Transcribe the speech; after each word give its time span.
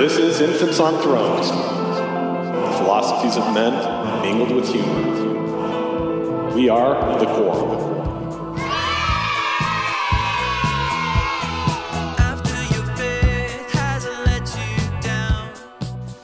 This 0.00 0.16
is 0.16 0.40
Infants 0.40 0.80
on 0.80 0.94
Thrones, 1.02 1.50
the 1.50 2.78
philosophies 2.78 3.36
of 3.36 3.52
men 3.52 3.74
mingled 4.22 4.50
with 4.50 4.66
humor. 4.72 6.54
We 6.54 6.70
are 6.70 7.18
the 7.18 7.26
Quorum. 7.26 7.90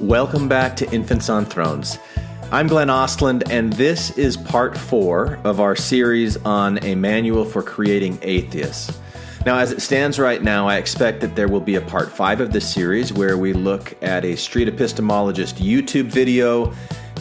Welcome 0.01 0.49
back 0.49 0.77
to 0.77 0.91
Infants 0.91 1.29
on 1.29 1.45
Thrones. 1.45 1.99
I'm 2.51 2.69
Glenn 2.69 2.89
Ostlund, 2.89 3.43
and 3.51 3.75
this 3.75 4.17
is 4.17 4.39
part 4.39 4.79
four 4.79 5.39
of 5.45 5.61
our 5.61 5.77
series 5.77 6.39
on 6.47 6.83
a 6.83 6.95
manual 6.95 7.45
for 7.45 7.63
creating 7.63 8.21
atheists. 8.23 8.99
Now, 9.47 9.59
as 9.59 9.71
it 9.71 9.81
stands 9.81 10.19
right 10.19 10.43
now, 10.43 10.67
I 10.67 10.77
expect 10.77 11.21
that 11.21 11.37
there 11.37 11.47
will 11.47 11.61
be 11.61 11.77
a 11.77 11.81
part 11.81 12.11
five 12.11 12.41
of 12.41 12.53
this 12.53 12.69
series 12.69 13.13
where 13.13 13.39
we 13.39 13.53
look 13.53 13.95
at 14.03 14.25
a 14.25 14.35
street 14.35 14.67
epistemologist 14.67 15.65
YouTube 15.65 16.07
video 16.07 16.73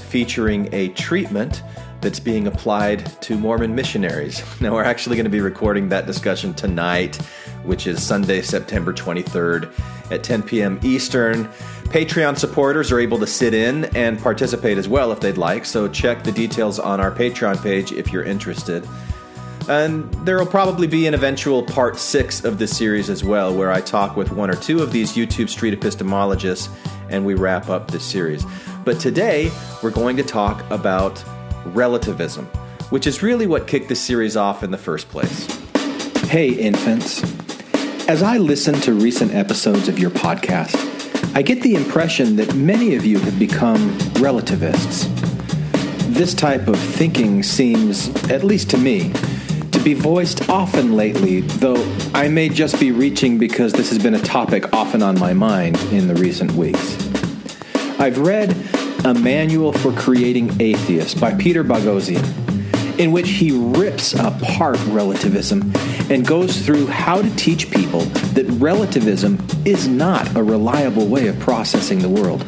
featuring 0.10 0.68
a 0.74 0.88
treatment 0.90 1.62
that's 2.02 2.20
being 2.20 2.48
applied 2.48 3.06
to 3.22 3.38
Mormon 3.38 3.76
missionaries. 3.76 4.44
Now, 4.60 4.74
we're 4.74 4.84
actually 4.84 5.18
going 5.18 5.26
to 5.26 5.30
be 5.30 5.40
recording 5.40 5.88
that 5.90 6.08
discussion 6.08 6.56
tonight, 6.56 7.18
which 7.64 7.86
is 7.86 8.02
Sunday, 8.02 8.42
September 8.42 8.92
23rd 8.92 9.72
at 10.12 10.24
10 10.24 10.42
p.m. 10.42 10.80
Eastern. 10.82 11.46
Patreon 11.90 12.40
supporters 12.40 12.92
are 12.92 13.00
able 13.00 13.20
to 13.20 13.28
sit 13.28 13.54
in 13.54 13.86
and 13.96 14.20
participate 14.20 14.80
as 14.80 14.88
well 14.88 15.12
if 15.12 15.20
they'd 15.20 15.38
like, 15.38 15.64
so 15.64 15.88
check 15.88 16.24
the 16.24 16.32
details 16.32 16.80
on 16.80 17.00
our 17.00 17.12
Patreon 17.12 17.62
page 17.62 17.92
if 17.92 18.12
you're 18.12 18.24
interested. 18.24 18.84
And 19.68 20.14
there 20.26 20.38
will 20.38 20.46
probably 20.46 20.88
be 20.88 21.08
an 21.08 21.14
eventual 21.14 21.64
part 21.64 21.98
six 21.98 22.44
of 22.44 22.60
this 22.60 22.76
series 22.76 23.10
as 23.10 23.24
well, 23.24 23.56
where 23.56 23.72
I 23.72 23.82
talk 23.82 24.16
with 24.16 24.32
one 24.32 24.50
or 24.50 24.56
two 24.56 24.84
of 24.84 24.92
these 24.92 25.14
YouTube 25.14 25.50
street 25.50 25.80
epistemologists 25.80 26.70
and 27.10 27.26
we 27.26 27.34
wrap 27.34 27.70
up 27.70 27.90
this 27.92 28.04
series. 28.04 28.46
But 28.84 29.00
today, 29.00 29.52
we're 29.82 29.92
going 29.92 30.18
to 30.18 30.24
talk 30.24 30.64
about 30.70 31.24
relativism, 31.66 32.46
which 32.90 33.08
is 33.08 33.24
really 33.24 33.48
what 33.48 33.68
kicked 33.68 33.90
this 33.90 34.02
series 34.02 34.38
off 34.38 34.64
in 34.64 34.72
the 34.72 34.78
first 34.78 35.10
place. 35.10 35.48
Hey, 36.28 36.50
infants. 36.50 37.24
As 38.08 38.22
I 38.22 38.38
listen 38.38 38.76
to 38.82 38.94
recent 38.94 39.34
episodes 39.34 39.88
of 39.88 39.98
your 39.98 40.12
podcast, 40.12 40.76
I 41.36 41.42
get 41.42 41.62
the 41.62 41.76
impression 41.76 42.36
that 42.36 42.54
many 42.56 42.96
of 42.96 43.04
you 43.04 43.20
have 43.20 43.40
become 43.40 43.98
relativists. 44.20 45.06
This 46.10 46.34
type 46.34 46.68
of 46.68 46.78
thinking 46.80 47.42
seems, 47.42 48.10
at 48.30 48.44
least 48.44 48.70
to 48.70 48.78
me, 48.78 49.12
be 49.86 49.94
voiced 49.94 50.50
often 50.50 50.96
lately, 50.96 51.42
though 51.42 51.78
I 52.12 52.28
may 52.28 52.50
just 52.50 52.80
be 52.80 52.92
reaching 52.92 53.38
because 53.38 53.72
this 53.72 53.92
has 53.92 54.00
been 54.00 54.16
a 54.16 54.20
topic 54.20 54.74
often 54.74 55.04
on 55.04 55.20
my 55.20 55.32
mind 55.32 55.78
in 55.92 56.08
the 56.08 56.16
recent 56.16 56.52
weeks. 56.54 56.98
I've 58.00 58.18
read 58.18 58.58
A 59.06 59.14
Manual 59.14 59.74
for 59.74 59.92
Creating 59.92 60.60
Atheists 60.60 61.14
by 61.14 61.36
Peter 61.36 61.64
Boghossian, 61.64 62.26
in 62.98 63.12
which 63.12 63.30
he 63.30 63.52
rips 63.52 64.14
apart 64.16 64.80
relativism 64.88 65.72
and 66.10 66.26
goes 66.26 66.66
through 66.66 66.88
how 66.88 67.22
to 67.22 67.36
teach 67.36 67.70
people 67.70 68.02
that 68.34 68.48
relativism 68.60 69.38
is 69.66 69.88
not 69.88 70.36
a 70.36 70.42
reliable 70.42 71.06
way 71.06 71.28
of 71.28 71.40
processing 71.40 72.00
the 72.00 72.10
world. 72.10 72.44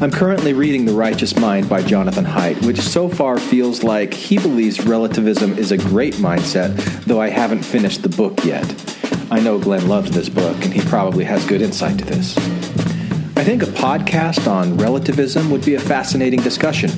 I'm 0.00 0.12
currently 0.12 0.52
reading 0.52 0.84
The 0.84 0.92
Righteous 0.92 1.36
Mind 1.36 1.68
by 1.68 1.82
Jonathan 1.82 2.24
Haidt, 2.24 2.64
which 2.64 2.78
so 2.78 3.08
far 3.08 3.36
feels 3.36 3.82
like 3.82 4.14
he 4.14 4.38
believes 4.38 4.86
relativism 4.86 5.58
is 5.58 5.72
a 5.72 5.76
great 5.76 6.14
mindset, 6.14 6.76
though 7.04 7.20
I 7.20 7.30
haven't 7.30 7.64
finished 7.64 8.02
the 8.02 8.08
book 8.08 8.44
yet. 8.44 8.64
I 9.28 9.40
know 9.40 9.58
Glenn 9.58 9.88
loves 9.88 10.12
this 10.12 10.28
book, 10.28 10.54
and 10.64 10.72
he 10.72 10.80
probably 10.82 11.24
has 11.24 11.44
good 11.46 11.62
insight 11.62 11.98
to 11.98 12.04
this. 12.04 12.36
I 13.36 13.42
think 13.42 13.64
a 13.64 13.66
podcast 13.66 14.46
on 14.46 14.76
relativism 14.76 15.50
would 15.50 15.64
be 15.64 15.74
a 15.74 15.80
fascinating 15.80 16.42
discussion. 16.42 16.90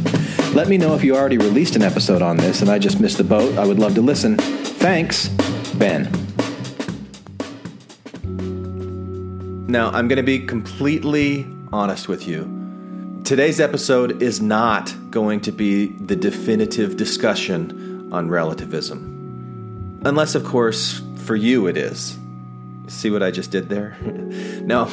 Let 0.53 0.69
me 0.69 0.77
know 0.77 0.95
if 0.95 1.03
you 1.03 1.17
already 1.17 1.39
released 1.39 1.77
an 1.77 1.83
episode 1.83 2.21
on 2.21 2.37
this 2.37 2.61
and 2.61 2.69
I 2.69 2.79
just 2.79 3.01
missed 3.01 3.17
the 3.17 3.25
boat. 3.25 3.57
I 3.57 3.67
would 3.67 3.79
love 3.79 3.95
to 3.95 4.03
listen. 4.03 4.37
Thanks, 4.37 5.29
Ben. 5.77 6.05
Now, 9.69 9.91
I'm 9.91 10.07
going 10.07 10.19
to 10.19 10.23
be 10.23 10.41
completely 10.41 11.47
honest 11.73 12.07
with 12.07 12.29
you. 12.29 12.60
Today's 13.31 13.61
episode 13.61 14.23
is 14.23 14.41
not 14.41 14.93
going 15.09 15.43
to 15.43 15.53
be 15.53 15.87
the 15.87 16.17
definitive 16.17 16.97
discussion 16.97 18.09
on 18.13 18.29
relativism. 18.29 20.01
Unless, 20.05 20.35
of 20.35 20.45
course, 20.45 21.01
for 21.15 21.37
you 21.37 21.69
it 21.69 21.77
is. 21.77 22.19
See 22.89 23.09
what 23.09 23.23
I 23.23 23.31
just 23.31 23.53
did 23.53 23.69
there? 23.69 23.97
now, 24.65 24.87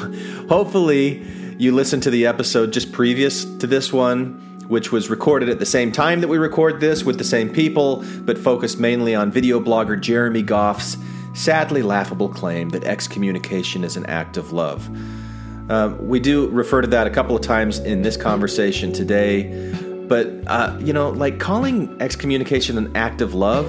hopefully, 0.49 1.23
you 1.57 1.73
listened 1.73 2.03
to 2.03 2.11
the 2.11 2.27
episode 2.27 2.73
just 2.73 2.91
previous 2.91 3.43
to 3.43 3.65
this 3.65 3.91
one, 3.91 4.33
which 4.67 4.91
was 4.91 5.09
recorded 5.09 5.49
at 5.49 5.57
the 5.57 5.65
same 5.65 5.91
time 5.91 6.21
that 6.21 6.27
we 6.27 6.37
record 6.37 6.79
this 6.79 7.03
with 7.03 7.17
the 7.17 7.23
same 7.23 7.49
people, 7.49 8.05
but 8.19 8.37
focused 8.37 8.79
mainly 8.79 9.15
on 9.15 9.31
video 9.31 9.59
blogger 9.59 9.99
Jeremy 9.99 10.43
Goff's 10.43 10.95
sadly 11.33 11.81
laughable 11.81 12.29
claim 12.29 12.69
that 12.69 12.83
excommunication 12.83 13.83
is 13.83 13.97
an 13.97 14.05
act 14.05 14.37
of 14.37 14.51
love. 14.51 14.87
Uh, 15.69 15.95
we 15.99 16.19
do 16.19 16.49
refer 16.49 16.81
to 16.81 16.87
that 16.87 17.07
a 17.07 17.09
couple 17.09 17.35
of 17.35 17.41
times 17.41 17.79
in 17.79 18.01
this 18.01 18.15
conversation 18.15 18.93
today, 18.93 19.71
but 20.07 20.29
uh, 20.47 20.77
you 20.79 20.93
know, 20.93 21.09
like 21.09 21.39
calling 21.39 21.95
excommunication 22.01 22.77
an 22.77 22.95
act 22.95 23.21
of 23.21 23.33
love, 23.33 23.65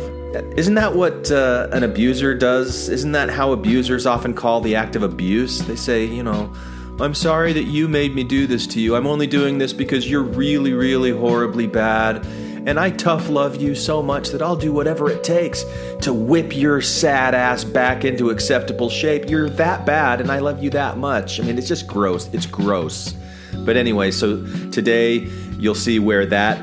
isn't 0.57 0.75
that 0.75 0.95
what 0.95 1.31
uh, 1.31 1.69
an 1.73 1.83
abuser 1.83 2.35
does? 2.35 2.89
Isn't 2.89 3.13
that 3.13 3.31
how 3.31 3.53
abusers 3.53 4.07
often 4.07 4.35
call 4.35 4.61
the 4.61 4.77
act 4.77 4.95
of 4.95 5.03
abuse? 5.03 5.61
They 5.63 5.77
say, 5.77 6.05
you 6.05 6.23
know, 6.23 6.53
I'm 7.01 7.15
sorry 7.15 7.53
that 7.53 7.65
you 7.65 7.89
made 7.89 8.15
me 8.15 8.25
do 8.25 8.47
this 8.47 8.67
to 8.69 8.81
you. 8.81 8.95
I'm 8.95 9.07
only 9.07 9.27
doing 9.27 9.59
this 9.59 9.73
because 9.73 10.11
you're 10.11 10.23
really, 10.23 10.73
really 10.73 11.11
horribly 11.11 11.67
bad. 11.67 12.27
And 12.67 12.79
I 12.79 12.91
tough 12.91 13.29
love 13.29 13.57
you 13.57 13.75
so 13.75 14.03
much 14.03 14.31
that 14.31 14.43
I'll 14.43 14.57
do 14.57 14.73
whatever 14.73 15.11
it 15.11 15.25
takes 15.25 15.65
to 16.03 16.13
whip 16.13 16.55
your 16.55 16.81
sad 16.81 17.35
ass 17.35 17.65
back 17.65 18.05
into 18.05 18.31
acceptable 18.31 18.91
shape. 18.91 19.29
You're 19.29 19.49
that 19.51 19.87
bad, 19.87 20.21
and 20.21 20.31
I 20.31 20.41
love 20.41 20.63
you 20.63 20.71
that 20.71 20.99
much. 20.99 21.41
I 21.41 21.45
mean, 21.45 21.57
it's 21.57 21.69
just 21.69 21.87
gross. 21.87 22.29
It's 22.35 22.47
gross. 22.47 23.15
But 23.55 23.77
anyway, 23.77 24.11
so 24.11 24.45
today 24.71 25.31
you'll 25.59 25.75
see 25.75 25.99
where 25.99 26.27
that 26.27 26.63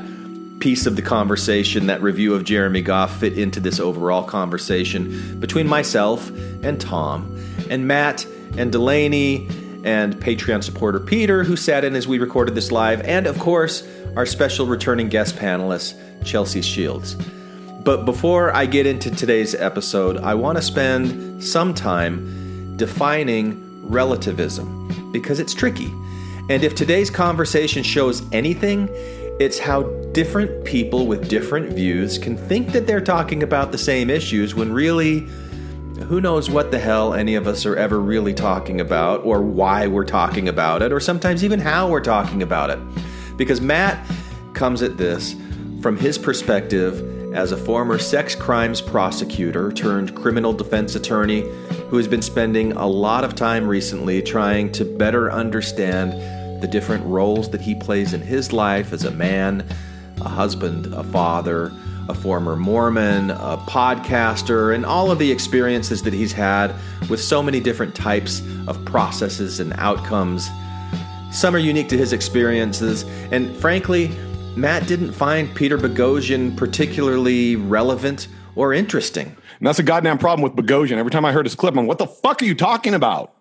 piece 0.60 0.86
of 0.86 0.96
the 0.96 1.02
conversation, 1.02 1.86
that 1.86 2.02
review 2.02 2.34
of 2.34 2.44
Jeremy 2.44 2.82
Goff, 2.82 3.20
fit 3.20 3.38
into 3.38 3.60
this 3.60 3.78
overall 3.78 4.22
conversation 4.22 5.38
between 5.38 5.66
myself 5.66 6.28
and 6.62 6.80
Tom, 6.80 7.36
and 7.68 7.86
Matt 7.86 8.26
and 8.56 8.72
Delaney, 8.72 9.48
and 9.84 10.16
Patreon 10.16 10.64
supporter 10.64 10.98
Peter, 10.98 11.44
who 11.44 11.56
sat 11.56 11.84
in 11.84 11.94
as 11.94 12.08
we 12.08 12.18
recorded 12.18 12.54
this 12.54 12.72
live, 12.72 13.00
and 13.02 13.26
of 13.26 13.38
course, 13.38 13.86
our 14.16 14.26
special 14.26 14.66
returning 14.66 15.08
guest 15.08 15.36
panelist, 15.36 15.94
Chelsea 16.24 16.62
Shields. 16.62 17.14
But 17.84 18.04
before 18.04 18.54
I 18.56 18.66
get 18.66 18.86
into 18.86 19.10
today's 19.10 19.54
episode, 19.54 20.16
I 20.16 20.34
want 20.34 20.56
to 20.56 20.62
spend 20.62 21.44
some 21.44 21.74
time 21.74 22.76
defining 22.76 23.88
relativism 23.88 25.12
because 25.12 25.38
it's 25.38 25.54
tricky. 25.54 25.92
And 26.48 26.64
if 26.64 26.74
today's 26.74 27.10
conversation 27.10 27.82
shows 27.82 28.22
anything, 28.32 28.88
it's 29.38 29.58
how 29.58 29.82
different 30.12 30.64
people 30.64 31.06
with 31.06 31.28
different 31.28 31.74
views 31.74 32.16
can 32.18 32.36
think 32.36 32.72
that 32.72 32.86
they're 32.86 33.00
talking 33.02 33.42
about 33.42 33.70
the 33.70 33.78
same 33.78 34.08
issues 34.08 34.54
when 34.54 34.72
really, 34.72 35.28
who 36.08 36.22
knows 36.22 36.48
what 36.48 36.70
the 36.70 36.78
hell 36.78 37.12
any 37.12 37.34
of 37.34 37.46
us 37.46 37.66
are 37.66 37.76
ever 37.76 38.00
really 38.00 38.32
talking 38.32 38.80
about, 38.80 39.24
or 39.24 39.42
why 39.42 39.86
we're 39.86 40.04
talking 40.04 40.48
about 40.48 40.80
it, 40.80 40.90
or 40.90 41.00
sometimes 41.00 41.44
even 41.44 41.60
how 41.60 41.88
we're 41.88 42.00
talking 42.00 42.42
about 42.42 42.70
it. 42.70 42.78
Because 43.36 43.60
Matt 43.60 44.04
comes 44.54 44.82
at 44.82 44.96
this 44.96 45.34
from 45.82 45.96
his 45.96 46.18
perspective 46.18 47.34
as 47.34 47.52
a 47.52 47.56
former 47.56 47.98
sex 47.98 48.34
crimes 48.34 48.80
prosecutor 48.80 49.70
turned 49.70 50.14
criminal 50.16 50.52
defense 50.52 50.94
attorney 50.94 51.42
who 51.90 51.98
has 51.98 52.08
been 52.08 52.22
spending 52.22 52.72
a 52.72 52.86
lot 52.86 53.24
of 53.24 53.34
time 53.34 53.68
recently 53.68 54.22
trying 54.22 54.72
to 54.72 54.84
better 54.84 55.30
understand 55.30 56.12
the 56.62 56.66
different 56.66 57.04
roles 57.04 57.50
that 57.50 57.60
he 57.60 57.74
plays 57.74 58.14
in 58.14 58.20
his 58.22 58.52
life 58.52 58.92
as 58.92 59.04
a 59.04 59.10
man, 59.10 59.66
a 60.22 60.28
husband, 60.28 60.86
a 60.94 61.04
father, 61.04 61.70
a 62.08 62.14
former 62.14 62.56
Mormon, 62.56 63.30
a 63.30 63.58
podcaster, 63.68 64.74
and 64.74 64.86
all 64.86 65.10
of 65.10 65.18
the 65.18 65.30
experiences 65.30 66.02
that 66.02 66.14
he's 66.14 66.32
had 66.32 66.74
with 67.10 67.20
so 67.20 67.42
many 67.42 67.60
different 67.60 67.94
types 67.94 68.40
of 68.66 68.82
processes 68.84 69.60
and 69.60 69.74
outcomes. 69.74 70.48
Some 71.36 71.54
are 71.54 71.58
unique 71.58 71.90
to 71.90 71.98
his 71.98 72.14
experiences, 72.14 73.02
and 73.30 73.54
frankly, 73.58 74.10
Matt 74.56 74.86
didn't 74.86 75.12
find 75.12 75.54
Peter 75.54 75.76
Boghossian 75.76 76.56
particularly 76.56 77.56
relevant 77.56 78.28
or 78.54 78.72
interesting. 78.72 79.26
And 79.26 79.66
that's 79.66 79.78
a 79.78 79.82
goddamn 79.82 80.16
problem 80.16 80.40
with 80.40 80.56
Boghossian. 80.56 80.96
Every 80.96 81.10
time 81.10 81.26
I 81.26 81.32
heard 81.32 81.44
his 81.44 81.54
clip, 81.54 81.76
I'm, 81.76 81.86
what 81.86 81.98
the 81.98 82.06
fuck 82.06 82.40
are 82.40 82.46
you 82.46 82.54
talking 82.54 82.94
about? 82.94 83.34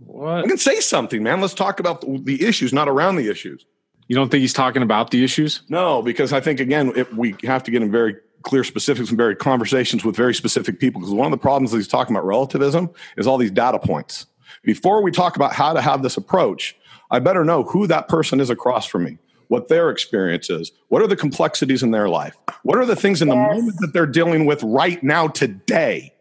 What? 0.00 0.44
I 0.44 0.48
can 0.48 0.58
say 0.58 0.80
something, 0.80 1.22
man. 1.22 1.40
Let's 1.40 1.54
talk 1.54 1.80
about 1.80 2.04
the 2.26 2.46
issues, 2.46 2.74
not 2.74 2.90
around 2.90 3.16
the 3.16 3.30
issues. 3.30 3.64
You 4.06 4.16
don't 4.16 4.30
think 4.30 4.42
he's 4.42 4.52
talking 4.52 4.82
about 4.82 5.10
the 5.10 5.24
issues? 5.24 5.62
No, 5.70 6.02
because 6.02 6.34
I 6.34 6.40
think 6.40 6.60
again, 6.60 6.92
if 6.94 7.10
we 7.14 7.36
have 7.44 7.62
to 7.62 7.70
get 7.70 7.80
in 7.80 7.90
very 7.90 8.16
clear 8.42 8.64
specifics 8.64 9.08
and 9.08 9.16
very 9.16 9.34
conversations 9.34 10.04
with 10.04 10.14
very 10.14 10.34
specific 10.34 10.78
people. 10.78 11.00
Because 11.00 11.14
one 11.14 11.24
of 11.24 11.30
the 11.30 11.42
problems 11.42 11.70
that 11.70 11.78
he's 11.78 11.88
talking 11.88 12.14
about 12.14 12.26
relativism 12.26 12.90
is 13.16 13.26
all 13.26 13.38
these 13.38 13.50
data 13.50 13.78
points. 13.78 14.26
Before 14.62 15.02
we 15.02 15.10
talk 15.10 15.36
about 15.36 15.54
how 15.54 15.72
to 15.72 15.80
have 15.80 16.02
this 16.02 16.18
approach, 16.18 16.76
I 17.10 17.18
better 17.18 17.44
know 17.44 17.64
who 17.64 17.86
that 17.86 18.08
person 18.08 18.40
is 18.40 18.50
across 18.50 18.86
from 18.86 19.04
me, 19.04 19.18
what 19.48 19.68
their 19.68 19.90
experience 19.90 20.48
is, 20.48 20.72
what 20.88 21.02
are 21.02 21.06
the 21.06 21.16
complexities 21.16 21.82
in 21.82 21.90
their 21.90 22.08
life, 22.08 22.36
what 22.62 22.78
are 22.78 22.86
the 22.86 22.96
things 22.96 23.20
in 23.20 23.28
the 23.28 23.36
moment 23.36 23.76
that 23.80 23.92
they're 23.92 24.06
dealing 24.06 24.46
with 24.46 24.62
right 24.62 25.02
now 25.02 25.28
today. 25.28 26.12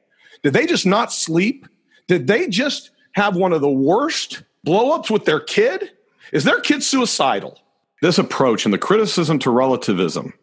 Did 0.42 0.54
they 0.54 0.66
just 0.66 0.86
not 0.86 1.12
sleep? 1.12 1.68
Did 2.08 2.28
they 2.28 2.48
just 2.48 2.92
have 3.14 3.36
one 3.36 3.54
of 3.54 3.62
the 3.62 3.70
worst 3.70 4.44
blowups 4.66 5.12
with 5.12 5.26
their 5.26 5.40
kid? 5.40 5.92
Is 6.32 6.44
their 6.44 6.60
kid 6.60 6.84
suicidal? 6.84 7.60
This 8.02 8.18
approach 8.18 8.66
and 8.66 8.74
the 8.74 8.78
criticism 8.78 9.40
to 9.40 9.52
relativism, 9.52 10.34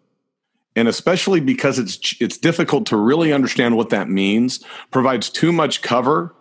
and 0.75 0.89
especially 0.89 1.41
because 1.41 1.79
it's 1.79 2.15
it's 2.21 2.37
difficult 2.37 2.85
to 2.87 2.99
really 2.99 3.33
understand 3.33 3.77
what 3.77 3.89
that 3.91 4.11
means, 4.11 4.63
provides 4.91 5.31
too 5.31 5.53
much 5.53 5.81
cover 5.81 6.35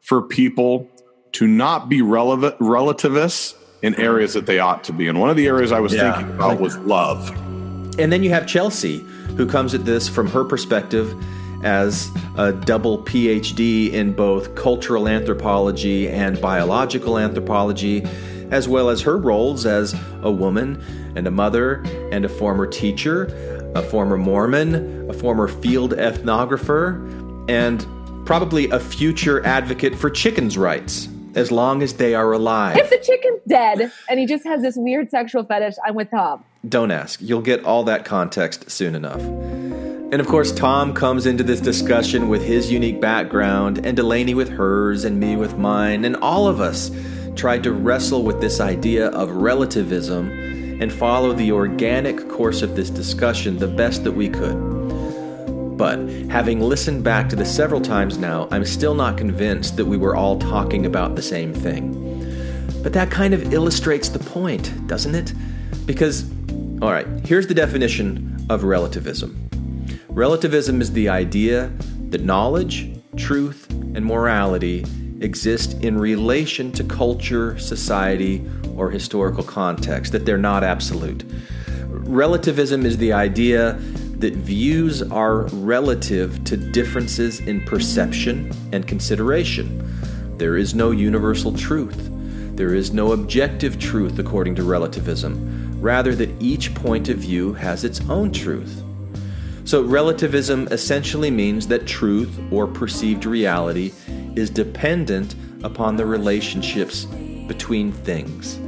for 0.00 0.22
people 0.22 0.90
to 1.32 1.46
not 1.46 1.88
be 1.88 2.02
relevant 2.02 2.56
relativists 2.58 3.54
in 3.82 3.94
areas 3.94 4.34
that 4.34 4.46
they 4.46 4.58
ought 4.58 4.84
to 4.84 4.92
be. 4.92 5.08
And 5.08 5.20
one 5.20 5.30
of 5.30 5.36
the 5.36 5.46
areas 5.46 5.72
I 5.72 5.80
was 5.80 5.94
Yeah. 5.94 6.12
thinking 6.12 6.34
about 6.34 6.60
was 6.60 6.76
love. 6.78 7.30
And 7.98 8.12
then 8.12 8.22
you 8.22 8.30
have 8.30 8.46
Chelsea, 8.46 9.04
who 9.36 9.46
comes 9.46 9.74
at 9.74 9.84
this 9.84 10.08
from 10.08 10.26
her 10.28 10.44
perspective 10.44 11.14
as 11.62 12.08
a 12.36 12.52
double 12.52 12.98
PhD 12.98 13.92
in 13.92 14.12
both 14.12 14.54
cultural 14.54 15.06
anthropology 15.08 16.08
and 16.08 16.40
biological 16.40 17.18
anthropology, 17.18 18.04
as 18.50 18.66
well 18.66 18.88
as 18.88 19.02
her 19.02 19.16
roles 19.16 19.66
as 19.66 19.94
a 20.22 20.30
woman 20.30 20.82
and 21.14 21.26
a 21.26 21.30
mother 21.30 21.82
and 22.10 22.24
a 22.24 22.28
former 22.28 22.66
teacher, 22.66 23.28
a 23.74 23.82
former 23.82 24.16
Mormon, 24.16 25.06
a 25.08 25.12
former 25.12 25.46
field 25.48 25.92
ethnographer, 25.96 26.98
and 27.48 27.86
probably 28.24 28.68
a 28.70 28.80
future 28.80 29.44
advocate 29.44 29.94
for 29.94 30.08
chickens' 30.08 30.56
rights, 30.56 31.08
as 31.34 31.50
long 31.50 31.82
as 31.82 31.94
they 31.94 32.14
are 32.14 32.32
alive. 32.32 32.76
If 32.76 32.90
the 32.90 32.98
chicken's 32.98 33.40
dead 33.46 33.92
and 34.08 34.20
he 34.20 34.26
just 34.26 34.44
has 34.44 34.62
this 34.62 34.76
weird 34.76 35.10
sexual 35.10 35.44
fetish, 35.44 35.74
I'm 35.84 35.94
with 35.94 36.10
Tom. 36.10 36.44
Don't 36.68 36.90
ask. 36.90 37.20
You'll 37.22 37.40
get 37.40 37.64
all 37.64 37.84
that 37.84 38.04
context 38.04 38.70
soon 38.70 38.94
enough. 38.94 39.20
And 39.20 40.20
of 40.20 40.26
course, 40.26 40.50
Tom 40.50 40.92
comes 40.92 41.24
into 41.24 41.44
this 41.44 41.60
discussion 41.60 42.28
with 42.28 42.42
his 42.42 42.72
unique 42.72 43.00
background, 43.00 43.86
and 43.86 43.96
Delaney 43.96 44.34
with 44.34 44.48
hers, 44.48 45.04
and 45.04 45.20
me 45.20 45.36
with 45.36 45.56
mine, 45.56 46.04
and 46.04 46.16
all 46.16 46.48
of 46.48 46.60
us 46.60 46.90
tried 47.36 47.62
to 47.62 47.72
wrestle 47.72 48.24
with 48.24 48.40
this 48.40 48.58
idea 48.60 49.06
of 49.10 49.30
relativism 49.30 50.30
and 50.82 50.92
follow 50.92 51.32
the 51.32 51.52
organic 51.52 52.28
course 52.28 52.60
of 52.60 52.74
this 52.74 52.90
discussion 52.90 53.58
the 53.58 53.68
best 53.68 54.02
that 54.02 54.12
we 54.12 54.28
could. 54.28 54.56
But 55.80 55.98
having 56.30 56.60
listened 56.60 57.04
back 57.04 57.30
to 57.30 57.36
this 57.36 57.50
several 57.50 57.80
times 57.80 58.18
now, 58.18 58.48
I'm 58.50 58.66
still 58.66 58.92
not 58.92 59.16
convinced 59.16 59.78
that 59.78 59.86
we 59.86 59.96
were 59.96 60.14
all 60.14 60.38
talking 60.38 60.84
about 60.84 61.16
the 61.16 61.22
same 61.22 61.54
thing. 61.54 61.96
But 62.82 62.92
that 62.92 63.10
kind 63.10 63.32
of 63.32 63.54
illustrates 63.54 64.10
the 64.10 64.18
point, 64.18 64.86
doesn't 64.86 65.14
it? 65.14 65.32
Because, 65.86 66.30
all 66.82 66.92
right, 66.92 67.06
here's 67.24 67.46
the 67.46 67.54
definition 67.54 68.46
of 68.50 68.64
relativism 68.64 69.48
relativism 70.10 70.82
is 70.82 70.92
the 70.92 71.08
idea 71.08 71.72
that 72.10 72.24
knowledge, 72.24 72.90
truth, 73.16 73.66
and 73.70 74.04
morality 74.04 74.84
exist 75.22 75.82
in 75.82 75.96
relation 75.96 76.72
to 76.72 76.84
culture, 76.84 77.58
society, 77.58 78.46
or 78.76 78.90
historical 78.90 79.44
context, 79.44 80.12
that 80.12 80.26
they're 80.26 80.36
not 80.36 80.62
absolute. 80.62 81.24
Relativism 81.88 82.84
is 82.84 82.98
the 82.98 83.14
idea 83.14 83.80
that 84.20 84.34
views 84.34 85.02
are 85.02 85.44
relative 85.48 86.44
to 86.44 86.56
differences 86.56 87.40
in 87.40 87.62
perception 87.62 88.52
and 88.72 88.86
consideration. 88.86 89.82
There 90.36 90.56
is 90.56 90.74
no 90.74 90.90
universal 90.90 91.52
truth. 91.52 92.08
There 92.54 92.74
is 92.74 92.92
no 92.92 93.12
objective 93.12 93.78
truth 93.78 94.18
according 94.18 94.54
to 94.56 94.62
relativism, 94.62 95.80
rather, 95.80 96.14
that 96.14 96.30
each 96.42 96.74
point 96.74 97.08
of 97.08 97.16
view 97.16 97.54
has 97.54 97.84
its 97.84 98.00
own 98.10 98.30
truth. 98.30 98.82
So, 99.64 99.82
relativism 99.82 100.68
essentially 100.70 101.30
means 101.30 101.66
that 101.68 101.86
truth 101.86 102.38
or 102.50 102.66
perceived 102.66 103.24
reality 103.24 103.92
is 104.36 104.50
dependent 104.50 105.34
upon 105.62 105.96
the 105.96 106.04
relationships 106.04 107.06
between 107.46 107.92
things. 107.92 108.58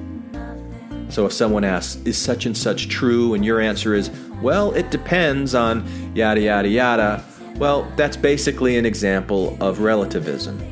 So, 1.12 1.26
if 1.26 1.32
someone 1.34 1.62
asks, 1.62 2.00
Is 2.06 2.16
such 2.16 2.46
and 2.46 2.56
such 2.56 2.88
true? 2.88 3.34
and 3.34 3.44
your 3.44 3.60
answer 3.60 3.94
is, 3.94 4.10
Well, 4.40 4.72
it 4.72 4.90
depends 4.90 5.54
on 5.54 5.86
yada 6.14 6.40
yada 6.40 6.68
yada, 6.68 7.22
well, 7.56 7.86
that's 7.96 8.16
basically 8.16 8.78
an 8.78 8.86
example 8.86 9.58
of 9.60 9.80
relativism. 9.80 10.71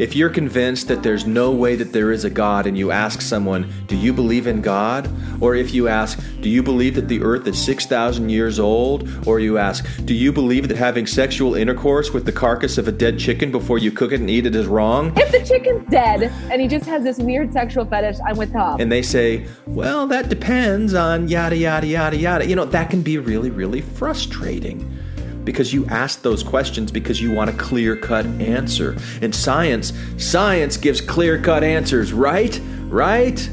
If 0.00 0.16
you're 0.16 0.30
convinced 0.30 0.88
that 0.88 1.02
there's 1.02 1.26
no 1.26 1.50
way 1.50 1.76
that 1.76 1.92
there 1.92 2.10
is 2.10 2.24
a 2.24 2.30
God 2.30 2.66
and 2.66 2.78
you 2.78 2.90
ask 2.90 3.20
someone, 3.20 3.70
Do 3.86 3.94
you 3.94 4.14
believe 4.14 4.46
in 4.46 4.62
God? 4.62 5.10
Or 5.42 5.54
if 5.54 5.74
you 5.74 5.88
ask, 5.88 6.18
Do 6.40 6.48
you 6.48 6.62
believe 6.62 6.94
that 6.94 7.06
the 7.06 7.20
earth 7.20 7.46
is 7.46 7.62
6,000 7.62 8.30
years 8.30 8.58
old? 8.58 9.06
Or 9.26 9.40
you 9.40 9.58
ask, 9.58 9.86
Do 10.06 10.14
you 10.14 10.32
believe 10.32 10.68
that 10.68 10.78
having 10.78 11.06
sexual 11.06 11.54
intercourse 11.54 12.14
with 12.14 12.24
the 12.24 12.32
carcass 12.32 12.78
of 12.78 12.88
a 12.88 12.92
dead 12.92 13.18
chicken 13.18 13.52
before 13.52 13.76
you 13.76 13.92
cook 13.92 14.12
it 14.12 14.20
and 14.20 14.30
eat 14.30 14.46
it 14.46 14.56
is 14.56 14.66
wrong? 14.66 15.12
If 15.18 15.32
the 15.32 15.44
chicken's 15.44 15.86
dead 15.90 16.22
and 16.50 16.62
he 16.62 16.66
just 16.66 16.86
has 16.86 17.04
this 17.04 17.18
weird 17.18 17.52
sexual 17.52 17.84
fetish, 17.84 18.16
I'm 18.26 18.38
with 18.38 18.54
Tom. 18.54 18.80
And 18.80 18.90
they 18.90 19.02
say, 19.02 19.46
Well, 19.66 20.06
that 20.06 20.30
depends 20.30 20.94
on 20.94 21.28
yada, 21.28 21.58
yada, 21.58 21.86
yada, 21.86 22.16
yada. 22.16 22.46
You 22.46 22.56
know, 22.56 22.64
that 22.64 22.88
can 22.88 23.02
be 23.02 23.18
really, 23.18 23.50
really 23.50 23.82
frustrating 23.82 24.98
because 25.44 25.72
you 25.72 25.86
ask 25.86 26.22
those 26.22 26.42
questions 26.42 26.92
because 26.92 27.20
you 27.20 27.32
want 27.32 27.50
a 27.50 27.52
clear 27.54 27.96
cut 27.96 28.26
answer. 28.26 28.96
And 29.22 29.34
science, 29.34 29.92
science 30.18 30.76
gives 30.76 31.00
clear 31.00 31.40
cut 31.40 31.64
answers, 31.64 32.12
right? 32.12 32.60
Right? 32.88 33.48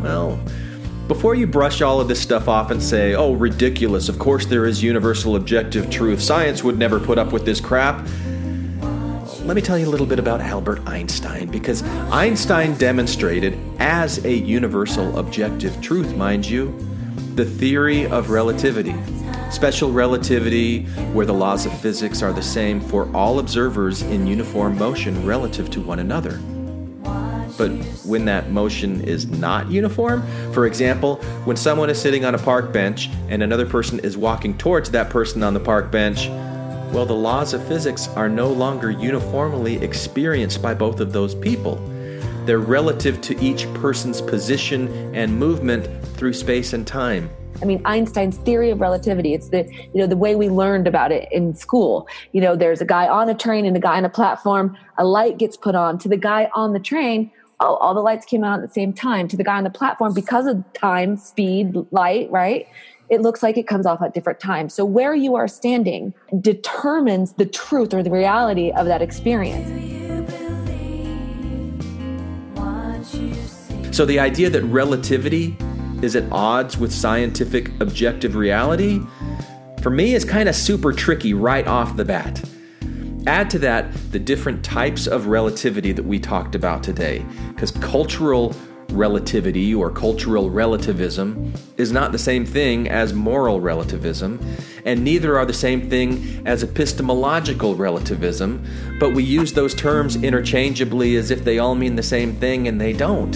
Well, 0.00 0.40
before 1.08 1.34
you 1.34 1.46
brush 1.46 1.82
all 1.82 2.00
of 2.00 2.08
this 2.08 2.20
stuff 2.20 2.48
off 2.48 2.70
and 2.70 2.82
say, 2.82 3.14
oh, 3.14 3.34
ridiculous, 3.34 4.08
of 4.08 4.18
course 4.18 4.46
there 4.46 4.66
is 4.66 4.82
universal 4.82 5.36
objective 5.36 5.90
truth, 5.90 6.22
science 6.22 6.64
would 6.64 6.78
never 6.78 6.98
put 6.98 7.18
up 7.18 7.32
with 7.32 7.44
this 7.44 7.60
crap. 7.60 8.06
Let 9.44 9.56
me 9.56 9.62
tell 9.62 9.76
you 9.76 9.88
a 9.88 9.90
little 9.90 10.06
bit 10.06 10.20
about 10.20 10.40
Albert 10.40 10.80
Einstein 10.86 11.50
because 11.50 11.82
Einstein 12.12 12.76
demonstrated, 12.78 13.58
as 13.80 14.24
a 14.24 14.32
universal 14.32 15.18
objective 15.18 15.80
truth, 15.80 16.16
mind 16.16 16.46
you, 16.46 16.74
the 17.34 17.44
theory 17.44 18.06
of 18.06 18.30
relativity. 18.30 18.94
Special 19.52 19.92
relativity, 19.92 20.86
where 21.12 21.26
the 21.26 21.34
laws 21.34 21.66
of 21.66 21.78
physics 21.78 22.22
are 22.22 22.32
the 22.32 22.42
same 22.42 22.80
for 22.80 23.14
all 23.14 23.38
observers 23.38 24.00
in 24.00 24.26
uniform 24.26 24.78
motion 24.78 25.26
relative 25.26 25.70
to 25.70 25.80
one 25.80 25.98
another. 25.98 26.40
But 27.58 27.70
when 28.06 28.24
that 28.24 28.50
motion 28.50 29.02
is 29.02 29.26
not 29.26 29.70
uniform, 29.70 30.26
for 30.52 30.66
example, 30.66 31.16
when 31.44 31.56
someone 31.56 31.90
is 31.90 32.00
sitting 32.00 32.24
on 32.24 32.34
a 32.34 32.38
park 32.38 32.72
bench 32.72 33.10
and 33.28 33.42
another 33.42 33.66
person 33.66 34.00
is 34.00 34.16
walking 34.16 34.56
towards 34.56 34.90
that 34.92 35.10
person 35.10 35.42
on 35.42 35.52
the 35.52 35.60
park 35.60 35.90
bench, 35.90 36.28
well, 36.90 37.04
the 37.04 37.12
laws 37.12 37.52
of 37.52 37.62
physics 37.68 38.08
are 38.08 38.30
no 38.30 38.48
longer 38.48 38.90
uniformly 38.90 39.76
experienced 39.76 40.62
by 40.62 40.72
both 40.72 40.98
of 40.98 41.12
those 41.12 41.34
people. 41.34 41.76
They're 42.46 42.58
relative 42.58 43.20
to 43.20 43.38
each 43.38 43.72
person's 43.74 44.22
position 44.22 45.14
and 45.14 45.38
movement 45.38 45.88
through 46.16 46.32
space 46.32 46.72
and 46.72 46.86
time. 46.86 47.30
I 47.60 47.64
mean, 47.64 47.82
Einstein's 47.84 48.38
theory 48.38 48.70
of 48.70 48.80
relativity. 48.80 49.34
It's 49.34 49.48
the 49.50 49.68
you 49.92 50.00
know 50.00 50.06
the 50.06 50.16
way 50.16 50.34
we 50.34 50.48
learned 50.48 50.86
about 50.86 51.12
it 51.12 51.28
in 51.30 51.54
school. 51.54 52.08
You 52.32 52.40
know, 52.40 52.56
there's 52.56 52.80
a 52.80 52.84
guy 52.84 53.08
on 53.08 53.28
a 53.28 53.34
train 53.34 53.66
and 53.66 53.76
a 53.76 53.80
guy 53.80 53.96
on 53.96 54.04
a 54.04 54.10
platform. 54.10 54.76
A 54.98 55.04
light 55.04 55.38
gets 55.38 55.56
put 55.56 55.74
on 55.74 55.98
to 55.98 56.08
the 56.08 56.16
guy 56.16 56.50
on 56.54 56.72
the 56.72 56.80
train. 56.80 57.30
Oh, 57.60 57.76
all 57.76 57.94
the 57.94 58.00
lights 58.00 58.26
came 58.26 58.42
out 58.42 58.60
at 58.60 58.68
the 58.68 58.72
same 58.72 58.92
time. 58.92 59.28
To 59.28 59.36
the 59.36 59.44
guy 59.44 59.56
on 59.56 59.64
the 59.64 59.70
platform, 59.70 60.14
because 60.14 60.46
of 60.46 60.64
time, 60.72 61.16
speed, 61.16 61.76
light, 61.90 62.30
right? 62.30 62.66
It 63.08 63.20
looks 63.20 63.42
like 63.42 63.58
it 63.58 63.66
comes 63.68 63.84
off 63.84 64.00
at 64.00 64.14
different 64.14 64.40
times. 64.40 64.72
So 64.72 64.84
where 64.84 65.14
you 65.14 65.36
are 65.36 65.46
standing 65.46 66.14
determines 66.40 67.34
the 67.34 67.44
truth 67.44 67.92
or 67.92 68.02
the 68.02 68.10
reality 68.10 68.70
of 68.70 68.86
that 68.86 69.02
experience. 69.02 69.68
So 73.94 74.06
the 74.06 74.18
idea 74.18 74.48
that 74.48 74.62
relativity 74.62 75.54
is 76.02 76.16
at 76.16 76.30
odds 76.32 76.76
with 76.76 76.92
scientific 76.92 77.68
objective 77.80 78.34
reality, 78.34 79.00
for 79.80 79.90
me, 79.90 80.14
is 80.14 80.24
kind 80.24 80.48
of 80.48 80.54
super 80.54 80.92
tricky 80.92 81.34
right 81.34 81.66
off 81.66 81.96
the 81.96 82.04
bat. 82.04 82.42
Add 83.26 83.50
to 83.50 83.58
that 83.60 83.92
the 84.10 84.18
different 84.18 84.64
types 84.64 85.06
of 85.06 85.28
relativity 85.28 85.92
that 85.92 86.04
we 86.04 86.18
talked 86.18 86.54
about 86.54 86.82
today, 86.82 87.24
because 87.48 87.70
cultural 87.70 88.54
relativity 88.90 89.74
or 89.74 89.90
cultural 89.90 90.50
relativism 90.50 91.52
is 91.78 91.92
not 91.92 92.12
the 92.12 92.18
same 92.18 92.44
thing 92.44 92.88
as 92.88 93.12
moral 93.12 93.60
relativism, 93.60 94.40
and 94.84 95.02
neither 95.02 95.38
are 95.38 95.46
the 95.46 95.52
same 95.52 95.88
thing 95.88 96.42
as 96.46 96.62
epistemological 96.62 97.74
relativism, 97.74 98.64
but 98.98 99.14
we 99.14 99.22
use 99.22 99.52
those 99.52 99.74
terms 99.74 100.16
interchangeably 100.16 101.16
as 101.16 101.30
if 101.30 101.44
they 101.44 101.58
all 101.58 101.74
mean 101.74 101.96
the 101.96 102.02
same 102.02 102.34
thing, 102.36 102.68
and 102.68 102.80
they 102.80 102.92
don't. 102.92 103.34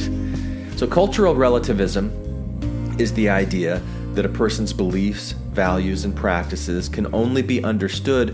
So, 0.76 0.87
cultural 0.87 1.35
relativism 1.35 2.25
is 2.98 3.12
the 3.14 3.28
idea 3.28 3.82
that 4.14 4.24
a 4.24 4.28
person's 4.28 4.72
beliefs, 4.72 5.32
values, 5.32 6.04
and 6.04 6.14
practices 6.16 6.88
can 6.88 7.12
only 7.14 7.42
be 7.42 7.62
understood 7.62 8.30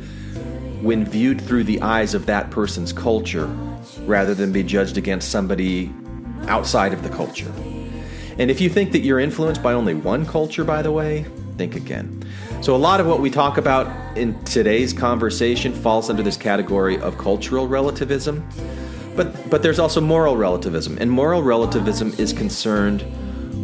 when 0.82 1.04
viewed 1.04 1.40
through 1.40 1.64
the 1.64 1.80
eyes 1.82 2.14
of 2.14 2.26
that 2.26 2.50
person's 2.50 2.92
culture 2.92 3.46
rather 4.00 4.34
than 4.34 4.52
be 4.52 4.62
judged 4.62 4.96
against 4.96 5.30
somebody 5.30 5.92
outside 6.48 6.92
of 6.92 7.02
the 7.02 7.08
culture. 7.08 7.52
And 8.38 8.50
if 8.50 8.60
you 8.60 8.68
think 8.68 8.92
that 8.92 9.00
you're 9.00 9.20
influenced 9.20 9.62
by 9.62 9.72
only 9.72 9.94
one 9.94 10.26
culture, 10.26 10.64
by 10.64 10.82
the 10.82 10.90
way, 10.90 11.26
think 11.56 11.76
again. 11.76 12.24
So, 12.62 12.74
a 12.74 12.78
lot 12.78 13.00
of 13.00 13.06
what 13.06 13.20
we 13.20 13.30
talk 13.30 13.58
about 13.58 14.16
in 14.16 14.42
today's 14.44 14.92
conversation 14.92 15.72
falls 15.74 16.08
under 16.08 16.22
this 16.22 16.36
category 16.36 16.98
of 16.98 17.18
cultural 17.18 17.68
relativism. 17.68 18.46
But, 19.14 19.50
but 19.50 19.62
there's 19.62 19.78
also 19.78 20.00
moral 20.00 20.36
relativism, 20.36 20.96
and 20.98 21.10
moral 21.10 21.42
relativism 21.42 22.14
is 22.18 22.32
concerned 22.32 23.04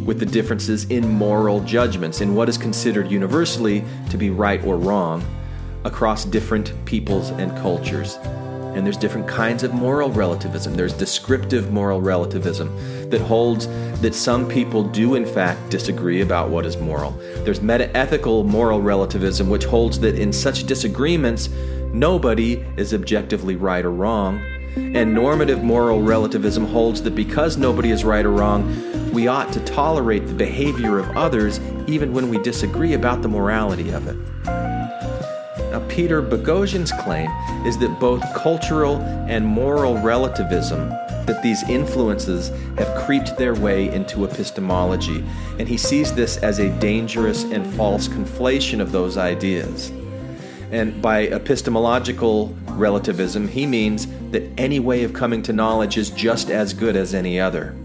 with 0.05 0.19
the 0.19 0.25
differences 0.25 0.85
in 0.85 1.07
moral 1.07 1.59
judgments, 1.61 2.21
in 2.21 2.35
what 2.35 2.49
is 2.49 2.57
considered 2.57 3.11
universally 3.11 3.83
to 4.09 4.17
be 4.17 4.29
right 4.29 4.63
or 4.63 4.77
wrong 4.77 5.23
across 5.85 6.25
different 6.25 6.73
peoples 6.85 7.29
and 7.31 7.51
cultures. 7.57 8.17
And 8.75 8.85
there's 8.85 8.97
different 8.97 9.27
kinds 9.27 9.63
of 9.63 9.73
moral 9.73 10.11
relativism. 10.11 10.75
There's 10.75 10.93
descriptive 10.93 11.71
moral 11.71 12.01
relativism 12.01 13.09
that 13.09 13.21
holds 13.21 13.67
that 14.01 14.13
some 14.13 14.47
people 14.47 14.83
do, 14.83 15.15
in 15.15 15.25
fact, 15.25 15.69
disagree 15.69 16.21
about 16.21 16.49
what 16.49 16.65
is 16.65 16.77
moral. 16.77 17.11
There's 17.43 17.59
metaethical 17.59 18.45
moral 18.45 18.81
relativism, 18.81 19.49
which 19.49 19.65
holds 19.65 19.99
that 20.01 20.15
in 20.15 20.31
such 20.31 20.65
disagreements, 20.65 21.49
nobody 21.91 22.63
is 22.77 22.93
objectively 22.93 23.55
right 23.55 23.83
or 23.83 23.91
wrong. 23.91 24.39
And 24.75 25.13
normative 25.13 25.63
moral 25.63 26.01
relativism 26.01 26.65
holds 26.65 27.01
that 27.01 27.15
because 27.15 27.57
nobody 27.57 27.89
is 27.89 28.05
right 28.05 28.25
or 28.25 28.31
wrong, 28.31 28.71
we 29.11 29.27
ought 29.27 29.51
to 29.53 29.59
tolerate 29.65 30.27
the 30.27 30.33
behavior 30.33 30.99
of 30.99 31.09
others 31.17 31.59
even 31.87 32.13
when 32.13 32.29
we 32.29 32.37
disagree 32.39 32.93
about 32.93 33.21
the 33.21 33.27
morality 33.27 33.89
of 33.91 34.07
it. 34.07 34.15
Now, 34.45 35.85
Peter 35.87 36.21
Boghossian's 36.21 36.91
claim 36.91 37.29
is 37.65 37.77
that 37.79 37.99
both 37.99 38.23
cultural 38.33 38.97
and 39.27 39.45
moral 39.45 39.97
relativism, 39.99 40.89
that 40.89 41.41
these 41.43 41.61
influences 41.69 42.49
have 42.77 43.05
creeped 43.05 43.37
their 43.37 43.53
way 43.53 43.93
into 43.93 44.25
epistemology, 44.25 45.23
and 45.59 45.67
he 45.67 45.77
sees 45.77 46.13
this 46.13 46.37
as 46.37 46.59
a 46.59 46.69
dangerous 46.79 47.43
and 47.43 47.65
false 47.75 48.07
conflation 48.07 48.79
of 48.79 48.91
those 48.91 49.17
ideas. 49.17 49.91
And 50.71 51.01
by 51.01 51.27
epistemological 51.27 52.55
relativism, 52.69 53.47
he 53.47 53.65
means 53.65 54.07
that 54.31 54.43
any 54.57 54.79
way 54.79 55.03
of 55.03 55.13
coming 55.13 55.41
to 55.43 55.53
knowledge 55.53 55.97
is 55.97 56.09
just 56.11 56.49
as 56.49 56.73
good 56.73 56.95
as 56.95 57.13
any 57.13 57.39
other. 57.39 57.75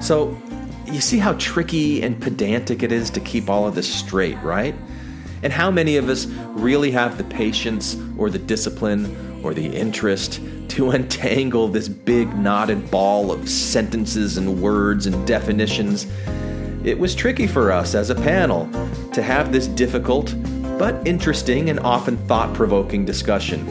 So, 0.00 0.36
you 0.86 1.00
see 1.00 1.18
how 1.18 1.34
tricky 1.34 2.02
and 2.02 2.20
pedantic 2.20 2.82
it 2.82 2.92
is 2.92 3.10
to 3.10 3.20
keep 3.20 3.50
all 3.50 3.66
of 3.66 3.74
this 3.74 3.92
straight, 3.92 4.38
right? 4.42 4.74
And 5.42 5.52
how 5.52 5.70
many 5.70 5.96
of 5.96 6.08
us 6.08 6.26
really 6.26 6.90
have 6.92 7.18
the 7.18 7.24
patience 7.24 7.96
or 8.16 8.30
the 8.30 8.38
discipline 8.38 9.44
or 9.44 9.54
the 9.54 9.66
interest 9.66 10.40
to 10.68 10.90
untangle 10.90 11.68
this 11.68 11.88
big 11.88 12.36
knotted 12.36 12.90
ball 12.90 13.30
of 13.30 13.48
sentences 13.48 14.36
and 14.36 14.62
words 14.62 15.06
and 15.06 15.26
definitions? 15.26 16.06
It 16.84 16.98
was 16.98 17.14
tricky 17.14 17.46
for 17.46 17.70
us 17.70 17.94
as 17.94 18.10
a 18.10 18.14
panel 18.14 18.68
to 19.12 19.22
have 19.22 19.52
this 19.52 19.66
difficult 19.66 20.34
but 20.78 21.06
interesting 21.06 21.70
and 21.70 21.80
often 21.80 22.16
thought 22.28 22.54
provoking 22.54 23.04
discussion. 23.04 23.66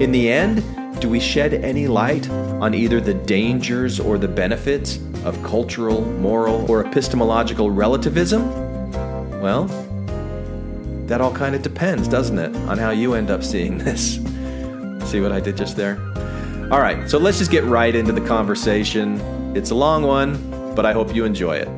In 0.00 0.12
the 0.12 0.30
end, 0.30 0.62
do 1.00 1.10
we 1.10 1.20
shed 1.20 1.52
any 1.54 1.86
light 1.86 2.28
on 2.30 2.74
either 2.74 3.00
the 3.00 3.14
dangers 3.14 4.00
or 4.00 4.16
the 4.16 4.28
benefits 4.28 4.98
of 5.24 5.40
cultural, 5.42 6.00
moral, 6.02 6.70
or 6.70 6.84
epistemological 6.86 7.70
relativism? 7.70 8.50
Well, 9.40 9.66
that 11.06 11.20
all 11.20 11.32
kind 11.32 11.54
of 11.54 11.62
depends, 11.62 12.08
doesn't 12.08 12.38
it, 12.38 12.56
on 12.68 12.78
how 12.78 12.90
you 12.90 13.14
end 13.14 13.30
up 13.30 13.44
seeing 13.44 13.78
this. 13.84 14.14
See 15.10 15.20
what 15.20 15.32
I 15.32 15.40
did 15.40 15.56
just 15.56 15.76
there? 15.76 16.00
All 16.72 16.80
right, 16.80 17.08
so 17.08 17.18
let's 17.18 17.38
just 17.38 17.50
get 17.50 17.64
right 17.64 17.94
into 17.94 18.12
the 18.12 18.26
conversation. 18.26 19.20
It's 19.54 19.70
a 19.70 19.74
long 19.74 20.02
one, 20.02 20.74
but 20.74 20.86
I 20.86 20.92
hope 20.92 21.14
you 21.14 21.24
enjoy 21.24 21.56
it. 21.56 21.68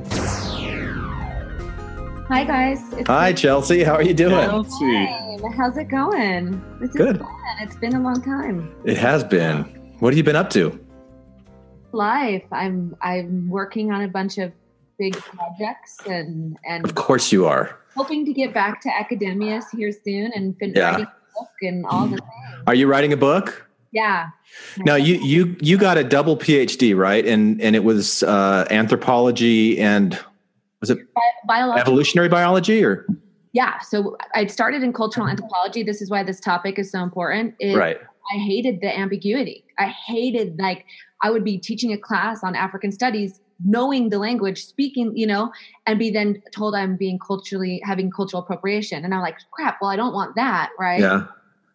Hi, 2.28 2.44
guys. 2.44 2.92
It's 2.92 3.08
Hi, 3.08 3.32
Chelsea. 3.32 3.82
How 3.82 3.94
are 3.94 4.02
you 4.02 4.12
doing? 4.14 4.32
Chelsea. 4.48 4.84
Hey, 5.06 5.38
how's 5.56 5.76
it 5.78 5.84
going? 5.88 6.60
This 6.78 6.90
is 6.90 6.96
Good. 6.96 7.18
fun. 7.20 7.28
It's 7.60 7.76
been 7.76 7.94
a 7.94 8.00
long 8.00 8.22
time. 8.22 8.74
It 8.84 8.96
has 8.98 9.24
been. 9.24 9.62
What 10.00 10.12
have 10.12 10.18
you 10.18 10.24
been 10.24 10.36
up 10.36 10.50
to? 10.50 10.78
Life. 11.92 12.44
I'm 12.52 12.94
I'm 13.00 13.48
working 13.48 13.90
on 13.92 14.02
a 14.02 14.08
bunch 14.08 14.36
of 14.38 14.52
big 14.98 15.16
projects 15.16 15.96
and 16.06 16.58
and 16.66 16.84
Of 16.84 16.94
course 16.94 17.32
you 17.32 17.46
are. 17.46 17.78
hoping 17.96 18.26
to 18.26 18.32
get 18.34 18.52
back 18.52 18.80
to 18.82 18.90
academia 18.94 19.62
here 19.76 19.90
soon 19.92 20.30
and 20.34 20.54
fin- 20.58 20.74
Yeah. 20.76 20.90
writing 20.90 21.06
a 21.06 21.40
book 21.40 21.50
and 21.62 21.86
all 21.86 22.06
the 22.06 22.18
things. 22.18 22.62
Are 22.66 22.74
you 22.74 22.86
writing 22.86 23.12
a 23.12 23.16
book? 23.16 23.66
Yeah. 23.90 24.26
Now 24.76 24.96
you 24.96 25.14
you 25.16 25.56
you 25.60 25.78
got 25.78 25.96
a 25.96 26.04
double 26.04 26.36
PhD, 26.36 26.94
right? 26.94 27.24
And 27.24 27.58
and 27.62 27.74
it 27.74 27.84
was 27.84 28.22
uh, 28.22 28.66
anthropology 28.70 29.80
and 29.80 30.18
was 30.80 30.90
it 30.90 30.98
Bi- 31.46 31.78
evolutionary 31.78 32.28
biology 32.28 32.84
or 32.84 33.06
Yeah. 33.52 33.78
So 33.80 34.16
I 34.34 34.46
started 34.46 34.82
in 34.82 34.92
cultural 34.92 35.26
mm-hmm. 35.26 35.32
anthropology. 35.32 35.82
This 35.82 36.02
is 36.02 36.10
why 36.10 36.22
this 36.22 36.40
topic 36.40 36.78
is 36.78 36.90
so 36.90 37.02
important. 37.02 37.54
Is 37.60 37.76
right? 37.76 37.98
I 38.32 38.36
hated 38.38 38.80
the 38.80 38.96
ambiguity. 38.96 39.64
I 39.78 39.86
hated 39.86 40.58
like 40.58 40.84
I 41.22 41.30
would 41.30 41.44
be 41.44 41.58
teaching 41.58 41.92
a 41.92 41.98
class 41.98 42.44
on 42.44 42.54
African 42.54 42.92
studies, 42.92 43.40
knowing 43.64 44.10
the 44.10 44.18
language, 44.18 44.64
speaking, 44.64 45.16
you 45.16 45.26
know, 45.26 45.50
and 45.86 45.98
be 45.98 46.10
then 46.10 46.42
told 46.52 46.74
I'm 46.74 46.96
being 46.96 47.18
culturally 47.18 47.80
having 47.84 48.10
cultural 48.10 48.42
appropriation. 48.42 49.04
And 49.04 49.14
I'm 49.14 49.22
like, 49.22 49.36
crap, 49.50 49.78
well, 49.80 49.90
I 49.90 49.96
don't 49.96 50.12
want 50.12 50.36
that, 50.36 50.70
right? 50.78 51.00
Yeah. 51.00 51.26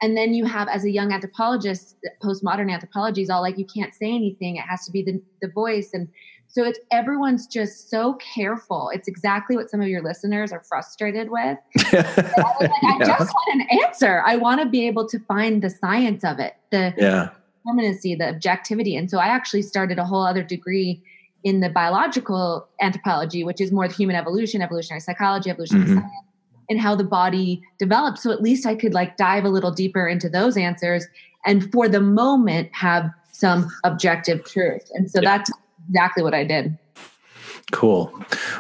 And 0.02 0.18
then 0.18 0.34
you 0.34 0.46
have 0.46 0.68
as 0.68 0.84
a 0.84 0.92
young 0.92 1.14
anthropologist, 1.14 1.96
postmodern 2.22 2.72
anthropology 2.72 3.22
is 3.22 3.30
all 3.30 3.42
like 3.42 3.58
you 3.58 3.66
can't 3.66 3.94
say 3.94 4.14
anything. 4.14 4.58
It 4.58 4.66
has 4.70 4.86
to 4.86 4.92
be 4.92 5.02
the, 5.02 5.22
the 5.42 5.48
voice. 5.48 5.92
And 5.94 6.10
so 6.54 6.64
it's 6.64 6.80
everyone's 6.92 7.48
just 7.48 7.90
so 7.90 8.14
careful. 8.36 8.92
It's 8.94 9.08
exactly 9.08 9.56
what 9.56 9.72
some 9.72 9.82
of 9.82 9.88
your 9.88 10.04
listeners 10.04 10.52
are 10.52 10.60
frustrated 10.62 11.32
with. 11.32 11.58
I 11.78 12.54
like, 12.62 12.70
I 12.72 12.98
Yeah. 13.00 13.06
just 13.08 13.34
want 13.34 13.62
an 13.62 13.80
answer. 13.84 14.22
I 14.24 14.36
want 14.36 14.62
to 14.62 14.68
be 14.70 14.86
able 14.86 15.08
to 15.10 15.18
find 15.22 15.64
the 15.64 15.72
science 15.72 16.24
of 16.24 16.38
it, 16.40 16.54
the 16.70 16.94
yeah. 16.96 17.30
permanency, 17.66 18.14
the 18.14 18.30
objectivity. 18.30 18.96
And 18.96 19.10
so 19.10 19.18
I 19.18 19.26
actually 19.26 19.64
started 19.64 19.98
a 19.98 20.06
whole 20.06 20.22
other 20.24 20.44
degree 20.44 21.02
in 21.44 21.60
the 21.60 21.70
biological 21.70 22.68
anthropology, 22.80 23.44
which 23.44 23.60
is 23.60 23.72
more 23.72 23.88
the 23.88 23.94
human 23.96 24.16
evolution, 24.16 24.62
evolutionary 24.62 25.02
psychology, 25.02 25.50
evolutionary 25.50 25.88
Mhm. 25.90 25.96
science, 25.96 26.28
and 26.70 26.80
how 26.80 26.96
the 26.96 27.04
body 27.04 27.64
develops. 27.80 28.22
So 28.22 28.30
at 28.32 28.44
least 28.44 28.68
I 28.68 28.76
could 28.76 28.94
like 28.94 29.18
dive 29.18 29.44
a 29.44 29.50
little 29.50 29.72
deeper 29.72 30.08
into 30.08 30.30
those 30.30 30.56
answers 30.56 31.08
and 31.48 31.70
for 31.72 31.90
the 31.90 32.00
moment 32.00 32.70
have 32.74 33.10
some 33.32 33.72
objective 33.84 34.46
truth. 34.46 34.90
And 34.94 35.10
so 35.10 35.20
that's 35.20 35.50
exactly 35.90 36.24
what 36.24 36.34
I 36.34 36.44
did. 36.44 36.78
Cool. 37.72 38.14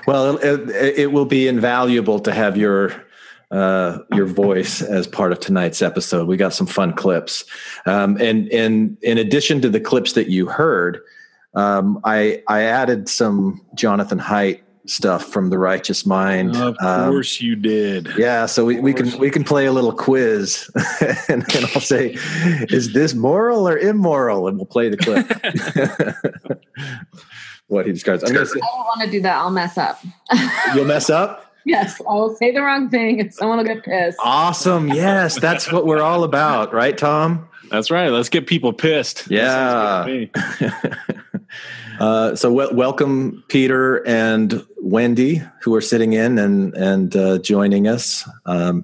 Well, 0.07 0.37
it, 0.37 0.69
it 0.97 1.11
will 1.11 1.25
be 1.25 1.47
invaluable 1.47 2.19
to 2.21 2.31
have 2.31 2.57
your 2.57 2.93
uh, 3.51 3.99
your 4.13 4.25
voice 4.25 4.81
as 4.81 5.05
part 5.05 5.31
of 5.31 5.39
tonight's 5.39 5.83
episode. 5.83 6.27
We 6.27 6.37
got 6.37 6.53
some 6.53 6.65
fun 6.65 6.93
clips, 6.93 7.45
um, 7.85 8.17
and 8.19 8.51
and 8.51 8.97
in 9.03 9.17
addition 9.19 9.61
to 9.61 9.69
the 9.69 9.79
clips 9.79 10.13
that 10.13 10.29
you 10.29 10.47
heard, 10.47 10.99
um, 11.53 11.99
I 12.03 12.41
I 12.47 12.63
added 12.63 13.07
some 13.07 13.63
Jonathan 13.75 14.19
Haidt 14.19 14.61
stuff 14.85 15.25
from 15.31 15.49
The 15.49 15.57
Righteous 15.57 16.05
Mind. 16.05 16.55
Of 16.57 16.75
Um, 16.81 17.11
course 17.11 17.39
you 17.41 17.55
did. 17.55 18.09
yeah, 18.17 18.45
so 18.45 18.65
we, 18.65 18.79
we 18.79 18.93
can 18.93 19.17
we 19.17 19.29
can 19.29 19.43
play 19.43 19.65
a 19.65 19.71
little 19.71 19.93
quiz, 19.93 20.69
and, 21.29 21.43
and 21.55 21.65
I'll 21.73 21.81
say, 21.81 22.17
"Is 22.69 22.93
this 22.93 23.13
moral 23.13 23.67
or 23.67 23.77
immoral?" 23.77 24.47
And 24.47 24.57
we'll 24.57 24.65
play 24.65 24.89
the 24.89 24.97
clip. 24.97 25.25
what 27.67 27.85
he 27.85 27.91
describes. 27.93 28.23
I'm 28.23 28.33
gonna 28.33 28.45
say, 28.45 28.59
I 28.61 28.65
don't 28.65 28.85
want 28.85 29.01
to 29.03 29.11
do 29.11 29.21
that. 29.21 29.37
I'll 29.37 29.49
mess 29.51 29.77
up. 29.77 29.99
you'll 30.75 30.85
mess 30.85 31.09
up. 31.09 31.51
yes, 31.65 32.01
I'll 32.07 32.35
say 32.35 32.51
the 32.51 32.61
wrong 32.61 32.89
thing 32.89 33.21
and 33.21 33.33
someone 33.33 33.57
will 33.59 33.65
get 33.65 33.83
pissed. 33.83 34.17
Awesome. 34.23 34.89
Yes, 34.89 35.39
that's 35.39 35.71
what 35.71 35.85
we're 35.85 36.01
all 36.01 36.23
about, 36.25 36.73
right, 36.73 36.97
Tom? 36.97 37.47
That's 37.71 37.89
right. 37.89 38.09
Let's 38.09 38.29
get 38.29 38.45
people 38.47 38.73
pissed. 38.73 39.29
That 39.29 40.05
Uh, 42.03 42.35
so, 42.35 42.51
wel- 42.51 42.73
welcome, 42.73 43.41
Peter 43.47 44.05
and 44.05 44.65
Wendy, 44.81 45.41
who 45.61 45.73
are 45.73 45.79
sitting 45.79 46.11
in 46.11 46.37
and 46.37 46.73
and 46.75 47.15
uh, 47.15 47.37
joining 47.37 47.87
us. 47.87 48.29
Um, 48.45 48.83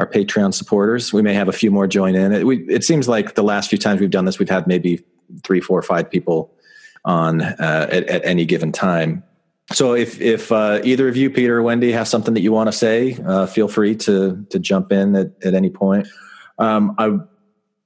our 0.00 0.06
Patreon 0.08 0.52
supporters. 0.52 1.12
We 1.12 1.22
may 1.22 1.32
have 1.34 1.48
a 1.48 1.52
few 1.52 1.70
more 1.70 1.86
join 1.86 2.16
in. 2.16 2.32
It, 2.32 2.44
we, 2.46 2.64
it 2.68 2.82
seems 2.82 3.06
like 3.06 3.36
the 3.36 3.44
last 3.44 3.70
few 3.70 3.78
times 3.78 4.00
we've 4.00 4.10
done 4.10 4.24
this, 4.24 4.40
we've 4.40 4.48
had 4.48 4.66
maybe 4.66 5.04
three, 5.44 5.60
four, 5.60 5.80
five 5.82 6.10
people 6.10 6.52
on 7.04 7.40
uh, 7.42 7.86
at, 7.92 8.04
at 8.08 8.24
any 8.24 8.44
given 8.46 8.72
time. 8.72 9.22
So, 9.72 9.94
if 9.94 10.20
if 10.20 10.50
uh, 10.50 10.80
either 10.82 11.06
of 11.06 11.16
you, 11.16 11.30
Peter 11.30 11.58
or 11.58 11.62
Wendy, 11.62 11.92
have 11.92 12.08
something 12.08 12.34
that 12.34 12.40
you 12.40 12.50
want 12.50 12.66
to 12.66 12.72
say, 12.72 13.16
uh, 13.24 13.46
feel 13.46 13.68
free 13.68 13.94
to 13.94 14.44
to 14.50 14.58
jump 14.58 14.90
in 14.90 15.14
at, 15.14 15.28
at 15.44 15.54
any 15.54 15.70
point. 15.70 16.08
Um, 16.58 16.96
I 16.98 17.16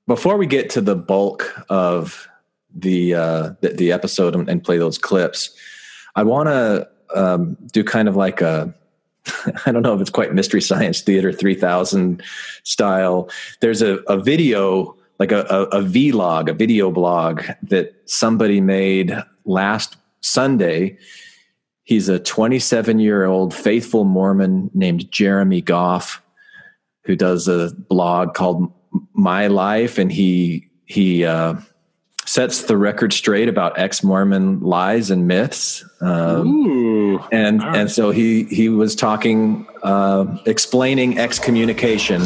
before 0.06 0.38
we 0.38 0.47
get 0.47 0.71
to 0.71 0.80
the 0.80 0.97
bulk 0.97 1.52
of 1.68 2.26
the 2.75 3.14
uh, 3.14 3.50
the, 3.61 3.69
the 3.71 3.93
episode 3.93 4.35
and, 4.35 4.64
play 4.64 4.78
those 4.78 4.99
clips, 4.99 5.54
I 6.16 6.23
want 6.23 6.49
to 6.49 6.88
um, 7.14 7.57
do 7.73 7.85
kind 7.85 8.09
of 8.09 8.16
like 8.16 8.40
a 8.40 8.75
I 9.66 9.73
don't 9.73 9.83
know 9.83 9.95
if 9.95 10.00
it's 10.00 10.11
quite 10.11 10.33
mystery 10.35 10.61
science 10.61 11.00
theater 11.00 11.33
3000 11.33 12.23
style. 12.62 13.31
There's 13.61 13.83
a, 13.83 13.99
a 14.09 14.19
video 14.19 14.97
like 15.19 15.33
a, 15.33 15.43
a, 15.43 15.62
a 15.78 15.83
vlog, 15.83 16.50
a 16.50 16.54
video 16.54 16.90
blog 16.90 17.43
that 17.62 17.95
somebody 18.07 18.61
made 18.61 19.16
last 19.45 19.97
Sunday. 20.21 20.99
He's 21.85 22.09
a 22.09 22.19
27 22.19 22.99
year 22.99 23.25
old 23.25 23.54
faithful 23.54 24.04
Mormon 24.04 24.71
named 24.75 25.11
Jeremy 25.11 25.61
Goff, 25.61 26.23
who 27.04 27.14
does 27.14 27.47
a 27.47 27.73
blog 27.88 28.35
called 28.35 28.73
My 29.12 29.47
Life, 29.47 29.99
and 29.99 30.11
he 30.11 30.69
he 30.87 31.25
uh, 31.25 31.54
sets 32.35 32.62
the 32.62 32.76
record 32.76 33.12
straight 33.12 33.49
about 33.49 33.79
ex 33.79 34.03
Mormon 34.03 34.59
lies 34.59 35.09
and 35.09 35.29
myths. 35.29 35.85
Um, 36.00 36.49
Ooh, 36.49 37.19
and 37.31 37.62
right. 37.62 37.76
and 37.76 37.88
so 37.88 38.11
he 38.11 38.43
he 38.45 38.69
was 38.69 38.97
talking, 38.97 39.64
uh, 39.85 40.26
explaining 40.45 41.17
excommunication 41.17 42.23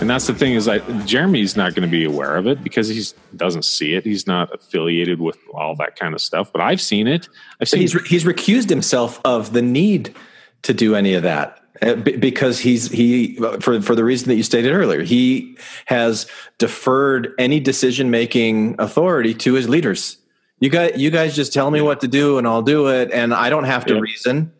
And 0.00 0.10
that's 0.10 0.26
the 0.26 0.34
thing 0.34 0.52
is 0.52 0.66
that 0.66 0.82
Jeremy's 1.06 1.56
not 1.56 1.74
going 1.74 1.88
to 1.88 1.90
be 1.90 2.04
aware 2.04 2.36
of 2.36 2.46
it 2.46 2.62
because 2.62 2.88
he 2.88 3.02
doesn't 3.36 3.64
see 3.64 3.94
it. 3.94 4.04
He's 4.04 4.26
not 4.26 4.52
affiliated 4.52 5.18
with 5.18 5.38
all 5.54 5.74
that 5.76 5.96
kind 5.98 6.12
of 6.12 6.20
stuff. 6.20 6.52
But 6.52 6.60
I've 6.60 6.80
seen 6.80 7.06
it. 7.06 7.30
I've 7.58 7.70
seen. 7.70 7.80
He's 7.80 7.94
he's 8.06 8.24
recused 8.24 8.68
himself 8.68 9.18
of 9.24 9.54
the 9.54 9.62
need 9.62 10.14
to 10.62 10.74
do 10.74 10.94
any 10.94 11.14
of 11.14 11.22
that 11.22 11.63
Uh, 11.82 11.94
because 11.96 12.60
he's 12.60 12.88
he 12.88 13.34
for 13.60 13.82
for 13.82 13.96
the 13.96 14.04
reason 14.04 14.28
that 14.28 14.36
you 14.36 14.44
stated 14.44 14.72
earlier. 14.72 15.02
He 15.02 15.58
has 15.86 16.28
deferred 16.58 17.34
any 17.36 17.58
decision 17.58 18.12
making 18.12 18.76
authority 18.78 19.34
to 19.34 19.54
his 19.54 19.68
leaders. 19.68 20.18
You 20.60 20.70
guys, 20.70 20.92
you 20.96 21.10
guys 21.10 21.34
just 21.34 21.52
tell 21.52 21.72
me 21.72 21.80
what 21.80 22.00
to 22.02 22.08
do 22.08 22.38
and 22.38 22.46
I'll 22.46 22.62
do 22.62 22.88
it, 22.88 23.10
and 23.10 23.34
I 23.34 23.50
don't 23.50 23.64
have 23.64 23.84
to 23.86 23.94
yeah. 23.94 24.00
reason. 24.00 24.52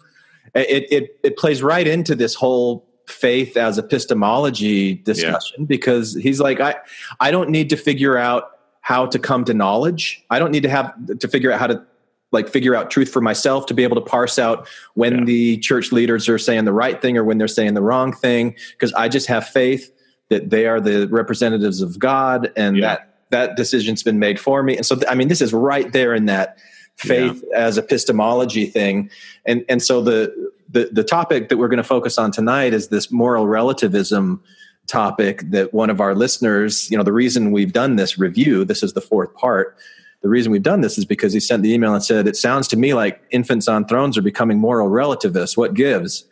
It, 0.56 0.88
it 0.90 1.20
it 1.22 1.36
plays 1.36 1.62
right 1.62 1.86
into 1.86 2.16
this 2.16 2.34
whole 2.34 2.84
faith 3.06 3.56
as 3.56 3.78
epistemology 3.78 4.94
discussion 4.94 5.60
yeah. 5.60 5.66
because 5.66 6.14
he's 6.14 6.40
like 6.40 6.58
i 6.58 6.74
i 7.20 7.30
don't 7.30 7.50
need 7.50 7.68
to 7.68 7.76
figure 7.76 8.16
out 8.16 8.52
how 8.80 9.04
to 9.04 9.18
come 9.18 9.44
to 9.44 9.52
knowledge 9.52 10.24
i 10.30 10.38
don't 10.38 10.50
need 10.50 10.62
to 10.62 10.70
have 10.70 10.90
to 11.18 11.28
figure 11.28 11.52
out 11.52 11.60
how 11.60 11.66
to 11.66 11.84
like 12.34 12.48
figure 12.48 12.74
out 12.74 12.90
truth 12.90 13.10
for 13.10 13.22
myself 13.22 13.64
to 13.66 13.74
be 13.74 13.82
able 13.82 13.94
to 13.94 14.02
parse 14.02 14.38
out 14.38 14.68
when 14.94 15.20
yeah. 15.20 15.24
the 15.24 15.58
church 15.58 15.92
leaders 15.92 16.28
are 16.28 16.38
saying 16.38 16.64
the 16.64 16.72
right 16.72 17.00
thing 17.00 17.16
or 17.16 17.24
when 17.24 17.38
they're 17.38 17.48
saying 17.48 17.72
the 17.72 17.82
wrong 17.82 18.12
thing 18.12 18.54
because 18.72 18.92
i 18.94 19.08
just 19.08 19.26
have 19.26 19.46
faith 19.46 19.90
that 20.28 20.50
they 20.50 20.66
are 20.66 20.80
the 20.80 21.08
representatives 21.08 21.80
of 21.80 21.98
god 21.98 22.52
and 22.56 22.76
yeah. 22.76 22.96
that 22.96 23.14
that 23.30 23.56
decision's 23.56 24.02
been 24.02 24.18
made 24.18 24.38
for 24.38 24.62
me 24.62 24.76
and 24.76 24.84
so 24.84 24.98
i 25.08 25.14
mean 25.14 25.28
this 25.28 25.40
is 25.40 25.54
right 25.54 25.92
there 25.92 26.12
in 26.12 26.26
that 26.26 26.58
faith 26.96 27.42
as 27.54 27.78
epistemology 27.78 28.66
thing 28.66 29.08
and 29.46 29.64
and 29.68 29.82
so 29.82 30.02
the 30.02 30.52
the, 30.68 30.88
the 30.92 31.04
topic 31.04 31.48
that 31.48 31.56
we're 31.56 31.68
going 31.68 31.78
to 31.78 31.84
focus 31.84 32.18
on 32.18 32.30
tonight 32.30 32.74
is 32.74 32.88
this 32.88 33.10
moral 33.10 33.46
relativism 33.46 34.42
topic 34.86 35.42
that 35.50 35.72
one 35.72 35.90
of 35.90 36.00
our 36.00 36.14
listeners, 36.14 36.90
you 36.90 36.96
know, 36.96 37.02
the 37.02 37.12
reason 37.12 37.52
we've 37.52 37.72
done 37.72 37.96
this 37.96 38.18
review, 38.18 38.64
this 38.64 38.82
is 38.82 38.92
the 38.92 39.00
fourth 39.00 39.32
part. 39.34 39.76
The 40.24 40.30
reason 40.30 40.50
we've 40.50 40.62
done 40.62 40.80
this 40.80 40.96
is 40.96 41.04
because 41.04 41.34
he 41.34 41.38
sent 41.38 41.62
the 41.62 41.70
email 41.70 41.92
and 41.92 42.02
said, 42.02 42.26
It 42.26 42.34
sounds 42.34 42.66
to 42.68 42.78
me 42.78 42.94
like 42.94 43.20
infants 43.30 43.68
on 43.68 43.84
thrones 43.84 44.16
are 44.16 44.22
becoming 44.22 44.58
moral 44.58 44.88
relativists. 44.88 45.54
What 45.54 45.74
gives? 45.74 46.24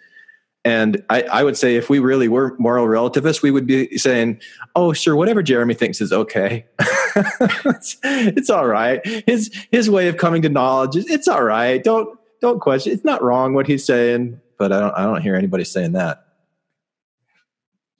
And 0.64 1.04
I, 1.10 1.24
I, 1.24 1.44
would 1.44 1.58
say 1.58 1.76
if 1.76 1.90
we 1.90 1.98
really 1.98 2.26
were 2.26 2.56
moral 2.58 2.88
relativists, 2.88 3.42
we 3.42 3.50
would 3.50 3.66
be 3.66 3.98
saying, 3.98 4.40
"Oh, 4.74 4.94
sure, 4.94 5.14
whatever 5.14 5.42
Jeremy 5.42 5.74
thinks 5.74 6.00
is 6.00 6.10
okay. 6.12 6.64
it's, 6.80 7.98
it's, 8.02 8.48
all 8.48 8.66
right. 8.66 9.04
His 9.26 9.50
his 9.70 9.90
way 9.90 10.08
of 10.08 10.16
coming 10.16 10.40
to 10.42 10.48
knowledge 10.48 10.96
is 10.96 11.10
it's 11.10 11.28
all 11.28 11.42
right. 11.42 11.82
Don't 11.82 12.18
don't 12.40 12.60
question. 12.60 12.92
It's 12.92 13.04
not 13.04 13.22
wrong 13.22 13.52
what 13.52 13.66
he's 13.66 13.84
saying, 13.84 14.40
but 14.56 14.72
I 14.72 14.80
don't 14.80 14.94
I 14.94 15.02
don't 15.02 15.20
hear 15.20 15.34
anybody 15.34 15.64
saying 15.64 15.92
that. 15.92 16.24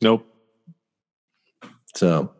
Nope. 0.00 0.24
So, 1.96 2.32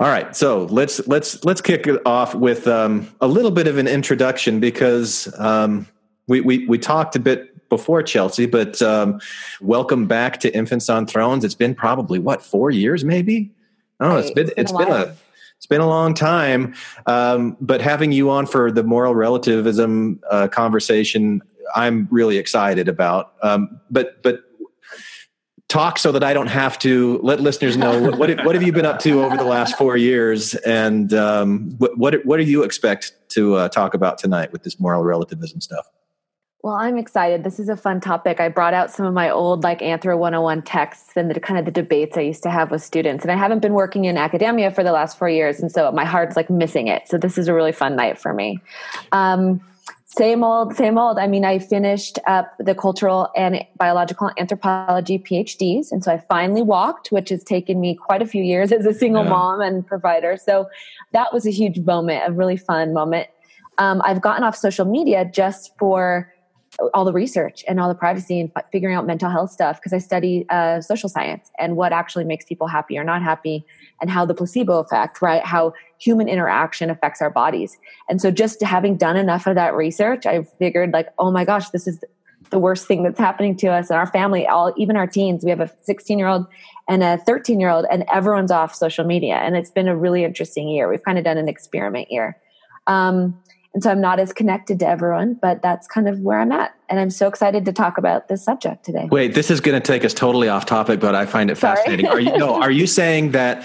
all 0.00 0.08
right. 0.08 0.34
So 0.36 0.64
let's 0.64 1.06
let's 1.06 1.44
let's 1.44 1.60
kick 1.60 1.86
it 1.86 2.00
off 2.06 2.34
with 2.34 2.66
um, 2.66 3.08
a 3.20 3.28
little 3.28 3.50
bit 3.50 3.66
of 3.66 3.78
an 3.78 3.88
introduction 3.88 4.60
because 4.60 5.32
um, 5.38 5.86
we, 6.26 6.40
we 6.40 6.66
we 6.66 6.78
talked 6.78 7.16
a 7.16 7.20
bit 7.20 7.68
before 7.68 8.02
Chelsea, 8.02 8.46
but 8.46 8.80
um, 8.82 9.20
welcome 9.60 10.06
back 10.06 10.40
to 10.40 10.54
Infants 10.54 10.88
on 10.88 11.06
Thrones. 11.06 11.44
It's 11.44 11.54
been 11.54 11.74
probably 11.74 12.18
what 12.18 12.42
four 12.42 12.70
years, 12.70 13.04
maybe. 13.04 13.50
Oh, 14.00 14.16
it's 14.16 14.30
been 14.30 14.50
it's 14.56 14.72
been, 14.72 14.80
it's 14.80 14.90
been 14.90 14.90
a 14.90 15.16
it's 15.56 15.66
been 15.66 15.80
a 15.80 15.88
long 15.88 16.14
time, 16.14 16.74
um, 17.06 17.56
but 17.60 17.80
having 17.80 18.12
you 18.12 18.30
on 18.30 18.46
for 18.46 18.70
the 18.70 18.84
moral 18.84 19.14
relativism 19.14 20.20
uh, 20.30 20.46
conversation, 20.48 21.42
I'm 21.74 22.06
really 22.10 22.38
excited 22.38 22.88
about. 22.88 23.34
Um, 23.42 23.80
but 23.90 24.22
but 24.22 24.47
talk 25.68 25.98
so 25.98 26.12
that 26.12 26.24
I 26.24 26.32
don't 26.32 26.48
have 26.48 26.78
to 26.80 27.18
let 27.22 27.40
listeners 27.40 27.76
know 27.76 28.10
what 28.10 28.44
what, 28.44 28.54
have 28.54 28.62
you 28.62 28.72
been 28.72 28.86
up 28.86 28.98
to 29.00 29.22
over 29.22 29.36
the 29.36 29.44
last 29.44 29.76
four 29.76 29.96
years, 29.96 30.54
and 30.56 31.12
um, 31.12 31.74
what, 31.78 31.96
what 31.98 32.26
what 32.26 32.38
do 32.38 32.44
you 32.44 32.62
expect 32.62 33.12
to 33.30 33.56
uh, 33.56 33.68
talk 33.68 33.94
about 33.94 34.18
tonight 34.18 34.52
with 34.52 34.62
this 34.62 34.80
moral 34.80 35.02
relativism 35.02 35.60
stuff? 35.60 35.86
Well, 36.62 36.74
I'm 36.74 36.98
excited. 36.98 37.44
This 37.44 37.60
is 37.60 37.68
a 37.68 37.76
fun 37.76 38.00
topic. 38.00 38.40
I 38.40 38.48
brought 38.48 38.74
out 38.74 38.90
some 38.90 39.06
of 39.06 39.14
my 39.14 39.30
old 39.30 39.62
like 39.62 39.78
Anthro 39.78 40.18
101 40.18 40.62
texts 40.62 41.12
and 41.14 41.30
the 41.30 41.38
kind 41.38 41.56
of 41.56 41.64
the 41.64 41.70
debates 41.70 42.16
I 42.16 42.22
used 42.22 42.42
to 42.42 42.50
have 42.50 42.72
with 42.72 42.82
students. 42.82 43.24
And 43.24 43.30
I 43.30 43.36
haven't 43.36 43.60
been 43.60 43.74
working 43.74 44.06
in 44.06 44.16
academia 44.16 44.72
for 44.72 44.82
the 44.82 44.90
last 44.90 45.16
four 45.16 45.28
years. 45.28 45.60
And 45.60 45.70
so 45.70 45.92
my 45.92 46.04
heart's 46.04 46.34
like 46.34 46.50
missing 46.50 46.88
it. 46.88 47.06
So 47.06 47.16
this 47.16 47.38
is 47.38 47.46
a 47.46 47.54
really 47.54 47.70
fun 47.70 47.94
night 47.94 48.18
for 48.18 48.34
me. 48.34 48.58
Um, 49.12 49.60
same 50.18 50.42
old, 50.42 50.74
same 50.74 50.98
old. 50.98 51.16
I 51.16 51.28
mean, 51.28 51.44
I 51.44 51.60
finished 51.60 52.18
up 52.26 52.52
the 52.58 52.74
cultural 52.74 53.28
and 53.36 53.64
biological 53.76 54.32
anthropology 54.36 55.18
PhDs. 55.18 55.92
And 55.92 56.02
so 56.02 56.12
I 56.12 56.18
finally 56.18 56.62
walked, 56.62 57.12
which 57.12 57.28
has 57.28 57.44
taken 57.44 57.80
me 57.80 57.94
quite 57.94 58.20
a 58.20 58.26
few 58.26 58.42
years 58.42 58.72
as 58.72 58.84
a 58.84 58.92
single 58.92 59.22
yeah. 59.22 59.30
mom 59.30 59.60
and 59.60 59.86
provider. 59.86 60.36
So 60.36 60.68
that 61.12 61.32
was 61.32 61.46
a 61.46 61.50
huge 61.50 61.78
moment, 61.80 62.24
a 62.26 62.32
really 62.32 62.56
fun 62.56 62.92
moment. 62.92 63.28
Um, 63.78 64.02
I've 64.04 64.20
gotten 64.20 64.42
off 64.42 64.56
social 64.56 64.84
media 64.84 65.24
just 65.32 65.72
for 65.78 66.32
all 66.94 67.04
the 67.04 67.12
research 67.12 67.64
and 67.66 67.80
all 67.80 67.88
the 67.88 67.94
privacy 67.94 68.40
and 68.40 68.52
figuring 68.70 68.94
out 68.94 69.06
mental 69.06 69.30
health 69.30 69.50
stuff 69.50 69.78
because 69.78 69.92
I 69.92 69.98
study 69.98 70.46
uh, 70.50 70.80
social 70.80 71.08
science 71.08 71.50
and 71.58 71.76
what 71.76 71.92
actually 71.92 72.24
makes 72.24 72.44
people 72.44 72.66
happy 72.66 72.98
or 72.98 73.04
not 73.04 73.22
happy 73.22 73.64
and 74.00 74.10
how 74.10 74.24
the 74.24 74.34
placebo 74.34 74.78
effect, 74.78 75.22
right? 75.22 75.44
How 75.44 75.72
human 75.98 76.28
interaction 76.28 76.90
affects 76.90 77.20
our 77.20 77.30
bodies. 77.30 77.76
And 78.08 78.20
so 78.20 78.30
just 78.30 78.62
having 78.62 78.96
done 78.96 79.16
enough 79.16 79.46
of 79.46 79.54
that 79.56 79.74
research, 79.74 80.26
I 80.26 80.42
figured 80.58 80.92
like, 80.92 81.08
oh 81.18 81.30
my 81.30 81.44
gosh, 81.44 81.70
this 81.70 81.86
is 81.86 82.00
the 82.50 82.58
worst 82.58 82.86
thing 82.86 83.02
that's 83.02 83.18
happening 83.18 83.56
to 83.56 83.68
us 83.68 83.90
and 83.90 83.98
our 83.98 84.06
family, 84.06 84.46
all 84.46 84.72
even 84.76 84.96
our 84.96 85.06
teens. 85.06 85.44
We 85.44 85.50
have 85.50 85.60
a 85.60 85.70
16 85.82 86.18
year 86.18 86.28
old 86.28 86.46
and 86.88 87.02
a 87.02 87.18
13 87.18 87.60
year 87.60 87.70
old, 87.70 87.86
and 87.90 88.04
everyone's 88.12 88.50
off 88.50 88.74
social 88.74 89.04
media. 89.04 89.34
And 89.36 89.56
it's 89.56 89.70
been 89.70 89.88
a 89.88 89.96
really 89.96 90.24
interesting 90.24 90.68
year. 90.68 90.88
We've 90.88 91.02
kind 91.02 91.18
of 91.18 91.24
done 91.24 91.36
an 91.36 91.48
experiment 91.48 92.10
year. 92.10 92.36
Um, 92.86 93.38
and 93.74 93.82
so 93.82 93.90
I'm 93.90 94.00
not 94.00 94.18
as 94.18 94.32
connected 94.32 94.78
to 94.80 94.88
everyone, 94.88 95.34
but 95.34 95.62
that's 95.62 95.86
kind 95.86 96.08
of 96.08 96.20
where 96.20 96.40
I'm 96.40 96.52
at. 96.52 96.74
And 96.88 96.98
I'm 96.98 97.10
so 97.10 97.28
excited 97.28 97.64
to 97.66 97.72
talk 97.72 97.98
about 97.98 98.28
this 98.28 98.42
subject 98.42 98.84
today. 98.84 99.08
Wait, 99.10 99.34
this 99.34 99.50
is 99.50 99.60
going 99.60 99.80
to 99.80 99.86
take 99.86 100.04
us 100.04 100.14
totally 100.14 100.48
off 100.48 100.64
topic, 100.64 101.00
but 101.00 101.14
I 101.14 101.26
find 101.26 101.50
it 101.50 101.58
Sorry. 101.58 101.76
fascinating. 101.76 102.06
Are 102.06 102.18
you 102.18 102.36
no, 102.38 102.60
are 102.60 102.70
you 102.70 102.86
saying 102.98 103.32
that 103.32 103.62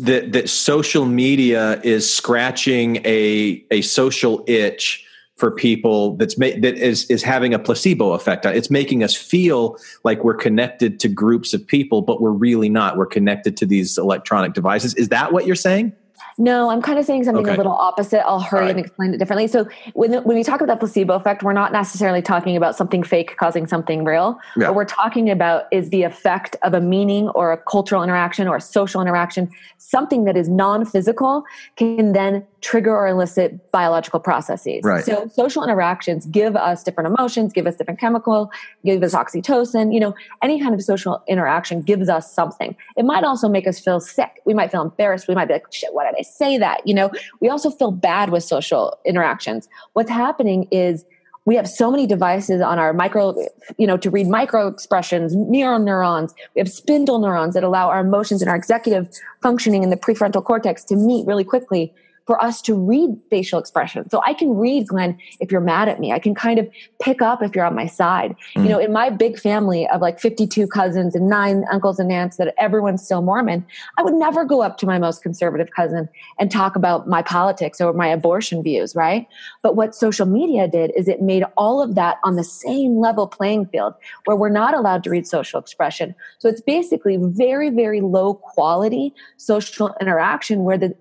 that 0.00 0.32
that 0.32 0.48
social 0.48 1.06
media 1.06 1.80
is 1.82 2.12
scratching 2.12 2.96
a 3.04 3.64
a 3.70 3.82
social 3.82 4.44
itch 4.48 5.04
for 5.36 5.50
people 5.50 6.16
that's 6.16 6.38
ma- 6.38 6.46
that 6.60 6.76
is 6.76 7.04
is 7.10 7.22
having 7.22 7.54
a 7.54 7.58
placebo 7.58 8.12
effect. 8.12 8.46
On 8.46 8.54
it's 8.54 8.70
making 8.70 9.04
us 9.04 9.14
feel 9.14 9.76
like 10.02 10.24
we're 10.24 10.34
connected 10.34 10.98
to 11.00 11.08
groups 11.08 11.52
of 11.54 11.66
people, 11.66 12.02
but 12.02 12.20
we're 12.20 12.30
really 12.30 12.68
not. 12.68 12.96
We're 12.96 13.06
connected 13.06 13.56
to 13.58 13.66
these 13.66 13.98
electronic 13.98 14.54
devices. 14.54 14.94
Is 14.94 15.10
that 15.10 15.32
what 15.32 15.46
you're 15.46 15.54
saying? 15.54 15.92
No, 16.38 16.68
I'm 16.70 16.82
kind 16.82 16.98
of 16.98 17.06
saying 17.06 17.24
something 17.24 17.44
okay. 17.44 17.54
a 17.54 17.56
little 17.56 17.72
opposite. 17.72 18.26
I'll 18.26 18.40
hurry 18.40 18.62
right. 18.62 18.70
and 18.70 18.78
explain 18.78 19.14
it 19.14 19.18
differently. 19.18 19.46
So 19.46 19.66
when 19.94 20.12
when 20.24 20.36
we 20.36 20.42
talk 20.42 20.60
about 20.60 20.74
the 20.74 20.86
placebo 20.86 21.14
effect, 21.14 21.42
we're 21.42 21.54
not 21.54 21.72
necessarily 21.72 22.20
talking 22.20 22.56
about 22.56 22.76
something 22.76 23.02
fake 23.02 23.36
causing 23.38 23.66
something 23.66 24.04
real. 24.04 24.38
Yeah. 24.56 24.68
What 24.68 24.76
we're 24.76 24.84
talking 24.84 25.30
about 25.30 25.64
is 25.70 25.88
the 25.90 26.02
effect 26.02 26.56
of 26.62 26.74
a 26.74 26.80
meaning 26.80 27.30
or 27.30 27.52
a 27.52 27.56
cultural 27.56 28.02
interaction 28.02 28.48
or 28.48 28.56
a 28.56 28.60
social 28.60 29.00
interaction, 29.00 29.50
something 29.78 30.24
that 30.24 30.36
is 30.36 30.48
non-physical 30.48 31.44
can 31.76 32.12
then 32.12 32.46
trigger 32.60 32.94
or 32.96 33.06
elicit 33.06 33.70
biological 33.70 34.18
processes. 34.18 34.80
Right. 34.82 35.04
So 35.04 35.28
social 35.28 35.62
interactions 35.62 36.26
give 36.26 36.56
us 36.56 36.82
different 36.82 37.14
emotions, 37.14 37.52
give 37.52 37.66
us 37.66 37.76
different 37.76 38.00
chemical, 38.00 38.50
give 38.84 39.02
us 39.02 39.14
oxytocin, 39.14 39.92
you 39.92 40.00
know, 40.00 40.14
any 40.42 40.60
kind 40.60 40.74
of 40.74 40.82
social 40.82 41.22
interaction 41.28 41.82
gives 41.82 42.08
us 42.08 42.32
something. 42.32 42.74
It 42.96 43.04
might 43.04 43.24
also 43.24 43.48
make 43.48 43.66
us 43.66 43.78
feel 43.78 44.00
sick. 44.00 44.40
We 44.44 44.54
might 44.54 44.70
feel 44.70 44.82
embarrassed. 44.82 45.28
We 45.28 45.34
might 45.34 45.46
be 45.46 45.54
like, 45.54 45.72
shit, 45.72 45.92
why 45.92 46.04
did 46.04 46.14
I 46.18 46.22
say 46.22 46.58
that? 46.58 46.86
You 46.86 46.94
know, 46.94 47.10
we 47.40 47.48
also 47.48 47.70
feel 47.70 47.90
bad 47.90 48.30
with 48.30 48.42
social 48.42 48.98
interactions. 49.04 49.68
What's 49.92 50.10
happening 50.10 50.66
is 50.70 51.04
we 51.46 51.54
have 51.54 51.68
so 51.68 51.90
many 51.90 52.06
devices 52.06 52.60
on 52.60 52.78
our 52.78 52.92
micro, 52.92 53.34
you 53.78 53.86
know, 53.86 53.96
to 53.96 54.10
read 54.10 54.26
micro 54.26 54.66
expressions, 54.66 55.36
mirror 55.36 55.78
neurons. 55.78 56.34
We 56.54 56.60
have 56.60 56.70
spindle 56.70 57.20
neurons 57.20 57.54
that 57.54 57.62
allow 57.62 57.88
our 57.88 58.00
emotions 58.00 58.42
and 58.42 58.50
our 58.50 58.56
executive 58.56 59.08
functioning 59.42 59.84
in 59.84 59.90
the 59.90 59.96
prefrontal 59.96 60.44
cortex 60.44 60.82
to 60.84 60.96
meet 60.96 61.24
really 61.26 61.44
quickly. 61.44 61.94
For 62.26 62.42
us 62.42 62.60
to 62.62 62.74
read 62.74 63.16
facial 63.30 63.58
expression. 63.58 64.08
So 64.10 64.20
I 64.26 64.34
can 64.34 64.56
read, 64.56 64.88
Glenn, 64.88 65.16
if 65.40 65.52
you're 65.52 65.60
mad 65.60 65.88
at 65.88 66.00
me. 66.00 66.12
I 66.12 66.18
can 66.18 66.34
kind 66.34 66.58
of 66.58 66.68
pick 67.00 67.22
up 67.22 67.42
if 67.42 67.54
you're 67.54 67.64
on 67.64 67.74
my 67.74 67.86
side. 67.86 68.34
Mm. 68.56 68.64
You 68.64 68.68
know, 68.70 68.78
in 68.78 68.92
my 68.92 69.10
big 69.10 69.38
family 69.38 69.86
of 69.88 70.00
like 70.00 70.18
52 70.18 70.66
cousins 70.66 71.14
and 71.14 71.28
nine 71.28 71.64
uncles 71.70 71.98
and 71.98 72.10
aunts 72.10 72.36
that 72.36 72.52
everyone's 72.58 73.02
still 73.02 73.22
Mormon, 73.22 73.64
I 73.96 74.02
would 74.02 74.14
never 74.14 74.44
go 74.44 74.62
up 74.62 74.76
to 74.78 74.86
my 74.86 74.98
most 74.98 75.22
conservative 75.22 75.70
cousin 75.70 76.08
and 76.38 76.50
talk 76.50 76.74
about 76.74 77.08
my 77.08 77.22
politics 77.22 77.80
or 77.80 77.92
my 77.92 78.08
abortion 78.08 78.62
views, 78.62 78.96
right? 78.96 79.26
But 79.62 79.76
what 79.76 79.94
social 79.94 80.26
media 80.26 80.66
did 80.66 80.90
is 80.96 81.06
it 81.06 81.22
made 81.22 81.44
all 81.56 81.80
of 81.80 81.94
that 81.94 82.18
on 82.24 82.34
the 82.34 82.44
same 82.44 82.98
level 82.98 83.28
playing 83.28 83.66
field 83.66 83.94
where 84.24 84.36
we're 84.36 84.48
not 84.48 84.74
allowed 84.74 85.04
to 85.04 85.10
read 85.10 85.26
social 85.26 85.60
expression. 85.60 86.14
So 86.38 86.48
it's 86.48 86.60
basically 86.60 87.18
very, 87.20 87.70
very 87.70 88.00
low 88.00 88.34
quality 88.34 89.14
social 89.36 89.94
interaction 90.00 90.64
where 90.64 90.78
the 90.78 90.94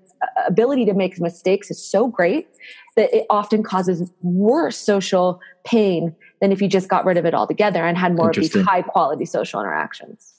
ability 0.48 0.86
to 0.86 0.94
make 0.94 1.20
mistakes 1.20 1.72
is 1.72 1.84
so 1.84 2.08
great 2.08 2.48
that 2.96 3.14
it 3.14 3.26
often 3.30 3.64
causes 3.64 4.12
worse 4.22 4.78
social 4.78 5.40
pain 5.66 6.16
than 6.42 6.52
if 6.52 6.62
you 6.62 6.68
just 6.68 6.88
got 6.88 7.06
rid 7.06 7.18
of 7.18 7.26
it 7.26 7.34
altogether 7.34 7.86
and 7.86 7.98
had 7.98 8.16
more 8.16 8.30
of 8.30 8.36
these 8.36 8.56
high 8.64 8.82
quality 8.82 9.26
social 9.26 9.60
interactions. 9.60 10.34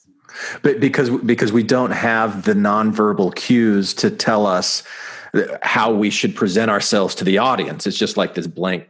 But 0.63 0.81
because 0.81 1.11
because 1.11 1.53
we 1.53 1.63
don't 1.63 1.93
have 1.93 2.45
the 2.45 2.55
nonverbal 2.55 3.35
cues 3.35 3.95
to 3.95 4.11
tell 4.11 4.47
us 4.47 4.83
how 5.63 5.93
we 5.93 6.11
should 6.11 6.35
present 6.35 6.71
ourselves 6.71 7.15
to 7.17 7.25
the 7.25 7.39
audience, 7.39 7.87
it's 7.87 7.99
just 7.99 8.17
like 8.17 8.35
this 8.35 8.47
blank 8.47 8.89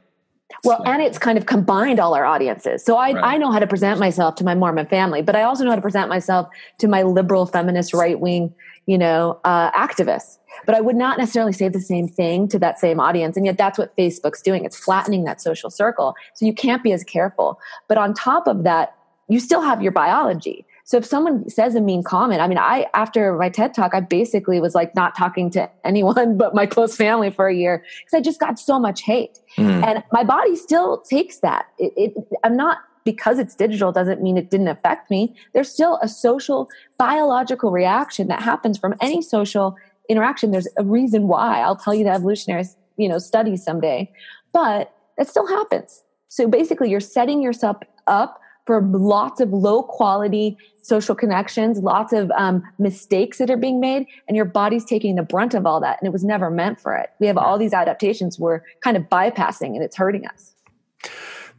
well, 0.64 0.82
and 0.84 1.02
it's 1.02 1.18
kind 1.18 1.38
of 1.38 1.46
combined 1.46 2.00
all 2.00 2.14
our 2.14 2.24
audiences. 2.24 2.84
So 2.84 2.96
I, 2.96 3.12
right. 3.12 3.24
I 3.24 3.36
know 3.38 3.50
how 3.50 3.58
to 3.58 3.66
present 3.66 4.00
myself 4.00 4.34
to 4.36 4.44
my 4.44 4.54
Mormon 4.54 4.86
family, 4.86 5.22
but 5.22 5.36
I 5.36 5.42
also 5.42 5.64
know 5.64 5.70
how 5.70 5.76
to 5.76 5.82
present 5.82 6.08
myself 6.08 6.48
to 6.78 6.88
my 6.88 7.02
liberal, 7.02 7.46
feminist, 7.46 7.94
right 7.94 8.18
wing, 8.18 8.54
you 8.86 8.96
know, 8.96 9.40
uh, 9.44 9.70
activists. 9.72 10.38
But 10.64 10.74
I 10.74 10.80
would 10.80 10.96
not 10.96 11.18
necessarily 11.18 11.52
say 11.52 11.68
the 11.68 11.80
same 11.80 12.08
thing 12.08 12.48
to 12.48 12.58
that 12.60 12.78
same 12.78 13.00
audience. 13.00 13.36
And 13.36 13.44
yet 13.44 13.58
that's 13.58 13.78
what 13.78 13.94
Facebook's 13.96 14.40
doing. 14.40 14.64
It's 14.64 14.76
flattening 14.76 15.24
that 15.24 15.40
social 15.40 15.70
circle. 15.70 16.14
So 16.34 16.46
you 16.46 16.54
can't 16.54 16.82
be 16.82 16.92
as 16.92 17.04
careful. 17.04 17.58
But 17.88 17.98
on 17.98 18.14
top 18.14 18.46
of 18.46 18.62
that, 18.64 18.94
you 19.28 19.40
still 19.40 19.60
have 19.60 19.82
your 19.82 19.92
biology. 19.92 20.64
So 20.84 20.96
if 20.96 21.04
someone 21.04 21.48
says 21.50 21.74
a 21.74 21.80
mean 21.80 22.04
comment, 22.04 22.40
I 22.40 22.46
mean, 22.46 22.58
I, 22.58 22.86
after 22.94 23.36
my 23.36 23.48
TED 23.48 23.74
talk, 23.74 23.92
I 23.92 23.98
basically 23.98 24.60
was 24.60 24.76
like 24.76 24.94
not 24.94 25.16
talking 25.16 25.50
to 25.50 25.68
anyone 25.84 26.36
but 26.38 26.54
my 26.54 26.64
close 26.64 26.96
family 26.96 27.30
for 27.30 27.48
a 27.48 27.54
year 27.54 27.84
because 28.04 28.16
I 28.16 28.20
just 28.20 28.38
got 28.38 28.58
so 28.58 28.78
much 28.78 29.02
hate. 29.02 29.40
Mm. 29.58 29.84
And 29.84 30.04
my 30.12 30.22
body 30.22 30.54
still 30.54 30.98
takes 30.98 31.38
that. 31.40 31.66
It, 31.78 31.92
it, 31.96 32.14
I'm 32.44 32.56
not, 32.56 32.78
because 33.06 33.38
it's 33.38 33.54
digital 33.54 33.92
doesn't 33.92 34.20
mean 34.20 34.36
it 34.36 34.50
didn't 34.50 34.68
affect 34.68 35.10
me. 35.10 35.34
There's 35.54 35.72
still 35.72 35.98
a 36.02 36.08
social, 36.08 36.68
biological 36.98 37.70
reaction 37.70 38.28
that 38.28 38.42
happens 38.42 38.76
from 38.76 38.94
any 39.00 39.22
social 39.22 39.76
interaction. 40.10 40.50
There's 40.50 40.68
a 40.76 40.84
reason 40.84 41.28
why. 41.28 41.60
I'll 41.60 41.76
tell 41.76 41.94
you 41.94 42.04
the 42.04 42.10
evolutionary, 42.10 42.64
you 42.98 43.08
know, 43.08 43.18
studies 43.18 43.64
someday, 43.64 44.12
but 44.52 44.92
it 45.16 45.28
still 45.28 45.46
happens. 45.46 46.02
So 46.28 46.48
basically, 46.48 46.90
you're 46.90 47.00
setting 47.00 47.40
yourself 47.40 47.78
up 48.06 48.40
for 48.66 48.82
lots 48.82 49.40
of 49.40 49.52
low 49.52 49.84
quality 49.84 50.58
social 50.82 51.14
connections, 51.14 51.78
lots 51.78 52.12
of 52.12 52.30
um, 52.32 52.62
mistakes 52.78 53.38
that 53.38 53.50
are 53.50 53.56
being 53.56 53.80
made, 53.80 54.06
and 54.26 54.36
your 54.36 54.44
body's 54.44 54.84
taking 54.84 55.14
the 55.14 55.22
brunt 55.22 55.54
of 55.54 55.64
all 55.64 55.80
that. 55.80 55.98
And 56.00 56.08
it 56.08 56.12
was 56.12 56.24
never 56.24 56.50
meant 56.50 56.80
for 56.80 56.96
it. 56.96 57.10
We 57.20 57.28
have 57.28 57.38
all 57.38 57.56
these 57.56 57.72
adaptations 57.72 58.38
we're 58.38 58.62
kind 58.82 58.96
of 58.96 59.04
bypassing, 59.04 59.74
and 59.74 59.82
it's 59.82 59.96
hurting 59.96 60.26
us. 60.26 60.54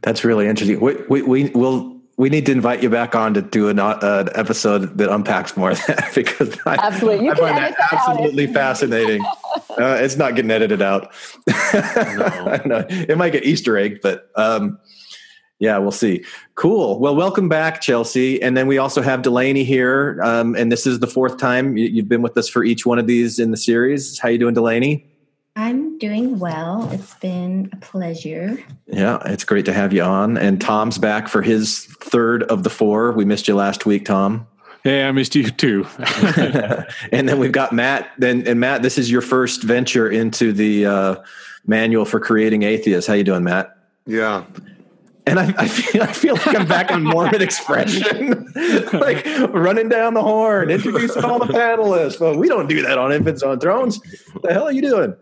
That's 0.02 0.24
really 0.24 0.46
interesting. 0.46 0.80
We, 0.80 0.94
we, 1.08 1.22
we 1.22 1.50
will 1.50 1.98
we 2.18 2.28
need 2.28 2.46
to 2.46 2.52
invite 2.52 2.82
you 2.82 2.90
back 2.90 3.14
on 3.14 3.32
to 3.34 3.42
do 3.42 3.68
an, 3.68 3.78
uh, 3.78 4.28
episode 4.34 4.98
that 4.98 5.08
unpacks 5.08 5.56
more 5.56 5.70
of 5.70 5.86
that 5.86 6.10
because 6.14 6.58
I, 6.66 6.74
absolutely. 6.74 7.30
I 7.30 7.34
find 7.36 7.56
that, 7.56 7.76
that 7.78 7.92
absolutely 7.92 8.46
fascinating. 8.52 9.24
uh, 9.24 9.98
it's 10.00 10.16
not 10.16 10.34
getting 10.34 10.50
edited 10.50 10.82
out. 10.82 11.14
no. 11.46 12.84
it 12.90 13.16
might 13.16 13.30
get 13.30 13.44
Easter 13.44 13.78
egg, 13.78 14.00
but 14.02 14.30
um, 14.34 14.80
yeah, 15.60 15.78
we'll 15.78 15.92
see. 15.92 16.24
Cool. 16.56 16.98
Well, 16.98 17.14
welcome 17.14 17.48
back, 17.48 17.80
Chelsea. 17.80 18.42
And 18.42 18.56
then 18.56 18.66
we 18.66 18.78
also 18.78 19.00
have 19.00 19.22
Delaney 19.22 19.62
here, 19.62 20.20
um, 20.22 20.56
and 20.56 20.72
this 20.72 20.88
is 20.88 20.98
the 20.98 21.06
fourth 21.06 21.38
time 21.38 21.76
you've 21.76 22.08
been 22.08 22.22
with 22.22 22.36
us 22.36 22.48
for 22.48 22.64
each 22.64 22.84
one 22.84 22.98
of 22.98 23.06
these 23.06 23.38
in 23.38 23.52
the 23.52 23.56
series. 23.56 24.18
How 24.18 24.28
you 24.28 24.38
doing, 24.38 24.54
Delaney? 24.54 25.06
I'm 25.58 25.98
doing 25.98 26.38
well. 26.38 26.88
It's 26.92 27.14
been 27.14 27.68
a 27.72 27.76
pleasure. 27.78 28.56
Yeah, 28.86 29.18
it's 29.24 29.42
great 29.42 29.64
to 29.64 29.72
have 29.72 29.92
you 29.92 30.02
on. 30.02 30.38
And 30.38 30.60
Tom's 30.60 30.98
back 30.98 31.26
for 31.26 31.42
his 31.42 31.86
third 32.00 32.44
of 32.44 32.62
the 32.62 32.70
four. 32.70 33.10
We 33.10 33.24
missed 33.24 33.48
you 33.48 33.56
last 33.56 33.84
week, 33.84 34.04
Tom. 34.04 34.46
Hey, 34.84 35.02
I 35.02 35.10
missed 35.10 35.34
you 35.34 35.50
too. 35.50 35.84
and 37.10 37.28
then 37.28 37.40
we've 37.40 37.50
got 37.50 37.72
Matt. 37.72 38.08
Then 38.18 38.46
and 38.46 38.60
Matt, 38.60 38.82
this 38.82 38.98
is 38.98 39.10
your 39.10 39.20
first 39.20 39.64
venture 39.64 40.08
into 40.08 40.52
the 40.52 40.86
uh, 40.86 41.16
manual 41.66 42.04
for 42.04 42.20
creating 42.20 42.62
atheists. 42.62 43.08
How 43.08 43.14
you 43.14 43.24
doing, 43.24 43.42
Matt? 43.42 43.76
Yeah, 44.06 44.44
and 45.28 45.38
I, 45.38 45.54
I, 45.58 45.68
feel 45.68 46.02
I 46.02 46.12
feel 46.12 46.34
like 46.36 46.56
I'm 46.56 46.66
back 46.66 46.90
on 46.90 47.02
Mormon 47.02 47.42
expression, 47.42 48.50
like 48.92 49.26
running 49.50 49.88
down 49.88 50.14
the 50.14 50.22
horn, 50.22 50.70
introducing 50.70 51.24
all 51.24 51.38
the 51.38 51.52
panelists. 51.52 52.18
But 52.18 52.38
we 52.38 52.48
don't 52.48 52.66
do 52.66 52.80
that 52.82 52.96
on 52.96 53.12
Infants 53.12 53.42
on 53.42 53.60
Thrones. 53.60 54.00
What 54.32 54.42
the 54.42 54.52
hell 54.52 54.64
are 54.64 54.72
you 54.72 54.80
doing? 54.80 55.14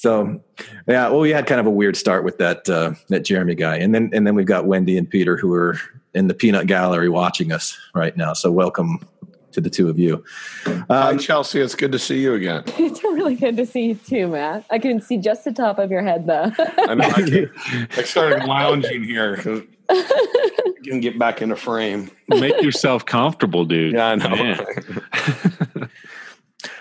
So, 0.00 0.42
yeah, 0.88 1.10
well, 1.10 1.20
we 1.20 1.28
had 1.28 1.46
kind 1.46 1.60
of 1.60 1.66
a 1.66 1.70
weird 1.70 1.94
start 1.94 2.24
with 2.24 2.38
that 2.38 2.66
uh, 2.70 2.94
that 3.08 3.20
Jeremy 3.20 3.54
guy, 3.54 3.76
and 3.76 3.94
then 3.94 4.08
and 4.14 4.26
then 4.26 4.34
we've 4.34 4.46
got 4.46 4.64
Wendy 4.64 4.96
and 4.96 5.08
Peter 5.08 5.36
who 5.36 5.52
are 5.52 5.78
in 6.14 6.26
the 6.26 6.32
peanut 6.32 6.66
gallery 6.66 7.10
watching 7.10 7.52
us 7.52 7.78
right 7.94 8.16
now. 8.16 8.32
So, 8.32 8.50
welcome 8.50 9.06
to 9.52 9.60
the 9.60 9.68
two 9.68 9.90
of 9.90 9.98
you. 9.98 10.24
Um, 10.64 10.86
Hi, 10.88 11.16
Chelsea. 11.18 11.60
It's 11.60 11.74
good 11.74 11.92
to 11.92 11.98
see 11.98 12.22
you 12.22 12.32
again. 12.32 12.64
It's 12.78 13.04
really 13.04 13.34
good 13.34 13.58
to 13.58 13.66
see 13.66 13.88
you 13.88 13.94
too, 13.94 14.28
Matt. 14.28 14.64
I 14.70 14.78
can 14.78 15.02
see 15.02 15.18
just 15.18 15.44
the 15.44 15.52
top 15.52 15.78
of 15.78 15.90
your 15.90 16.02
head, 16.02 16.26
though. 16.26 16.50
I 16.78 16.94
know. 16.94 17.04
I, 17.04 17.46
I 17.98 18.02
started 18.02 18.46
lounging 18.46 19.04
here 19.04 19.36
because 19.36 19.64
I 19.90 20.72
can 20.82 21.00
get 21.00 21.18
back 21.18 21.42
in 21.42 21.50
the 21.50 21.56
frame. 21.56 22.10
Make 22.28 22.62
yourself 22.62 23.04
comfortable, 23.04 23.66
dude. 23.66 23.92
Yeah, 23.92 24.06
I 24.06 24.14
know. 24.14 25.88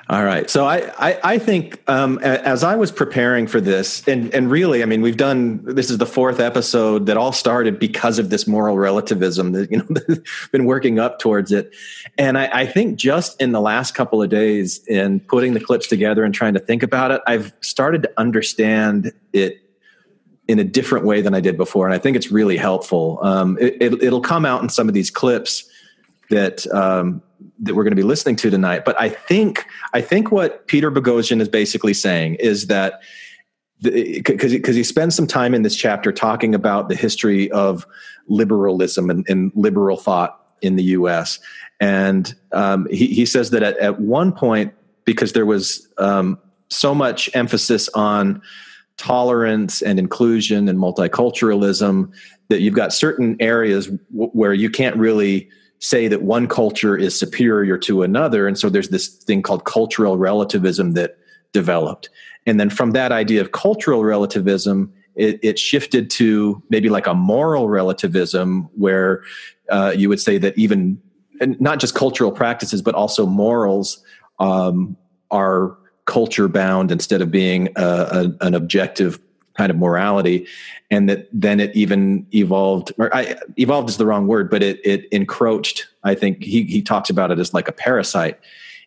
All 0.10 0.26
right. 0.26 0.50
So 0.50 0.66
I, 0.66 0.92
I, 0.98 1.20
I 1.24 1.38
think 1.38 1.80
um, 1.88 2.18
as 2.18 2.64
I 2.64 2.76
was 2.76 2.92
preparing 2.92 3.46
for 3.46 3.62
this, 3.62 4.08
and, 4.08 4.34
and 4.34 4.50
really, 4.50 4.82
I 4.82 4.88
mean, 4.88 5.04
we've 5.04 5.18
done 5.18 5.64
this 5.64 5.92
is 5.92 6.00
the 6.00 6.08
fourth 6.08 6.40
episode 6.40 7.06
that 7.06 7.16
all 7.16 7.32
started 7.32 7.78
because 7.78 8.18
of 8.18 8.32
this 8.32 8.48
moral 8.48 8.76
relativism 8.76 9.52
that 9.52 9.70
you 9.70 9.78
know 9.78 10.18
been 10.52 10.66
working 10.66 10.98
up 10.98 11.20
towards 11.20 11.52
it, 11.52 11.76
and 12.18 12.40
I, 12.40 12.50
I 12.62 12.66
think 12.66 12.98
just 12.98 13.40
in 13.40 13.52
the 13.52 13.62
last 13.62 13.94
couple 13.94 14.24
of 14.24 14.30
days, 14.30 14.84
in 14.88 15.20
putting 15.20 15.54
the 15.54 15.60
clips 15.60 15.86
together 15.86 16.24
and 16.24 16.34
trying 16.34 16.56
to 16.56 16.60
think 16.60 16.82
about 16.82 17.12
it, 17.12 17.22
I've 17.28 17.54
started 17.62 18.02
to 18.02 18.12
understand 18.18 19.14
it 19.32 19.62
in 20.48 20.58
a 20.58 20.64
different 20.64 21.06
way 21.06 21.22
than 21.22 21.36
I 21.36 21.40
did 21.40 21.56
before, 21.56 21.86
and 21.86 21.94
I 21.94 22.00
think 22.00 22.18
it's 22.18 22.32
really 22.32 22.58
helpful. 22.58 23.20
Um, 23.22 23.60
it, 23.62 24.02
will 24.02 24.18
it, 24.18 24.24
come 24.24 24.44
out 24.44 24.64
in 24.64 24.70
some 24.70 24.88
of 24.88 24.96
these 24.96 25.12
clips 25.12 25.70
that 26.32 26.66
um, 26.74 27.22
that 27.60 27.76
we're 27.76 27.84
going 27.84 27.92
to 27.92 27.96
be 27.96 28.04
listening 28.04 28.36
to 28.38 28.50
tonight. 28.50 28.86
But 28.86 29.00
I 29.00 29.10
think 29.10 29.66
I 29.94 30.02
think 30.02 30.32
what 30.32 30.68
Peter 30.68 30.92
Boghossian 30.92 31.42
is 31.42 31.50
basically 31.50 31.94
saying 31.94 32.36
is 32.36 32.68
that 32.68 33.02
because 33.82 34.52
because 34.52 34.76
he 34.76 34.84
spends 34.84 35.16
some 35.16 35.28
time 35.28 35.54
in 35.54 35.62
this 35.62 35.76
chapter 35.76 36.12
talking 36.12 36.54
about 36.54 36.90
the 36.90 36.96
history 36.96 37.50
of 37.52 37.86
liberalism 38.28 39.10
and, 39.10 39.26
and 39.30 39.52
liberal 39.56 39.98
thought 39.98 40.40
in 40.62 40.76
the 40.76 40.84
U.S. 40.84 41.40
And 41.80 42.34
um, 42.52 42.88
he, 42.92 43.08
he 43.08 43.26
says 43.26 43.52
that 43.52 43.64
at, 43.64 43.78
at 43.78 44.00
one 44.02 44.34
point, 44.34 44.74
because 45.06 45.34
there 45.34 45.46
was 45.46 45.88
um, 45.98 46.38
so 46.70 46.94
much 46.94 47.30
emphasis 47.34 47.90
on 47.94 48.42
tolerance 48.98 49.82
and 49.82 49.98
inclusion 49.98 50.68
and 50.68 50.78
multiculturalism, 50.78 52.12
that 52.50 52.60
you've 52.60 52.74
got 52.74 52.92
certain 52.92 53.38
areas 53.40 53.88
w- 53.88 54.32
where 54.32 54.54
you 54.54 54.70
can't 54.70 54.98
really 54.98 55.50
say 55.80 56.08
that 56.08 56.22
one 56.22 56.48
culture 56.48 56.98
is 56.98 57.18
superior 57.18 57.78
to 57.78 58.04
another. 58.04 58.48
And 58.48 58.58
so 58.58 58.70
there's 58.70 58.90
this 58.90 59.08
thing 59.08 59.42
called 59.42 59.66
cultural 59.66 60.18
relativism 60.18 60.94
that 60.94 61.18
developed. 61.54 62.10
And 62.46 62.60
then 62.60 62.70
from 62.70 62.92
that 62.92 63.12
idea 63.12 63.42
of 63.42 63.52
cultural 63.52 64.04
relativism, 64.04 64.94
it, 65.16 65.40
it 65.42 65.60
shifted 65.60 66.10
to 66.12 66.62
maybe 66.70 66.90
like 66.90 67.08
a 67.08 67.14
moral 67.14 67.70
relativism 67.70 68.70
where 68.76 69.24
uh, 69.70 69.94
you 69.96 70.10
would 70.10 70.20
say 70.20 70.38
that 70.38 70.58
even 70.58 71.02
not 71.42 71.80
just 71.80 71.96
cultural 71.96 72.32
practices, 72.32 72.82
but 72.82 72.96
also 72.96 73.26
morals 73.26 74.04
um, 74.40 74.98
are 75.32 75.78
culture 76.06 76.48
bound 76.48 76.92
instead 76.92 77.22
of 77.22 77.32
being 77.32 77.70
a, 77.76 77.84
a, 77.84 78.46
an 78.46 78.56
objective 78.56 79.20
kind 79.60 79.70
of 79.70 79.78
morality 79.78 80.48
and 80.90 81.10
that 81.10 81.28
then 81.34 81.60
it 81.60 81.76
even 81.76 82.26
evolved 82.34 82.94
or 82.98 83.14
I, 83.14 83.36
evolved 83.58 83.90
is 83.90 83.98
the 83.98 84.06
wrong 84.06 84.26
word 84.26 84.50
but 84.50 84.64
it 84.64 84.80
it 84.86 85.02
encroached 85.12 85.88
i 86.04 86.16
think 86.16 86.42
he 86.42 86.64
he 86.64 86.82
talks 86.82 87.10
about 87.10 87.30
it 87.32 87.40
as 87.40 87.54
like 87.54 87.68
a 87.68 87.74
parasite 87.74 88.40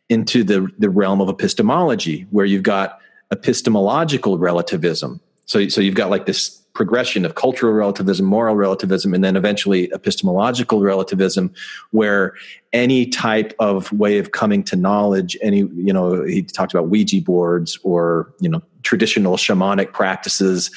into 0.09 0.45
the 0.45 0.69
the 0.79 0.91
realm 0.91 1.21
of 1.21 1.29
epistemology 1.29 2.27
where 2.31 2.45
you've 2.45 2.63
got 2.63 2.99
epistemological 3.33 4.39
relativism. 4.39 5.21
So 5.47 5.69
so 5.69 5.81
you've 5.81 5.95
got 5.95 6.11
like 6.11 6.27
this 6.27 6.62
progression 6.75 7.25
of 7.25 7.35
cultural 7.35 7.73
relativism, 7.73 8.25
moral 8.25 8.55
relativism, 8.55 9.13
and 9.13 9.23
then 9.23 9.37
eventually 9.37 9.93
epistemological 9.93 10.81
relativism, 10.81 11.53
where 11.91 12.35
any 12.73 13.07
type 13.07 13.55
of 13.59 13.93
way 13.93 14.19
of 14.19 14.33
coming 14.33 14.63
to 14.65 14.77
knowledge, 14.77 15.37
any, 15.43 15.59
you 15.75 15.93
know, 15.93 16.25
he 16.25 16.43
talked 16.43 16.73
about 16.73 16.89
Ouija 16.89 17.21
boards 17.21 17.79
or, 17.83 18.33
you 18.41 18.49
know, 18.49 18.63
traditional 18.83 19.37
shamanic 19.37 19.93
practices 19.93 20.71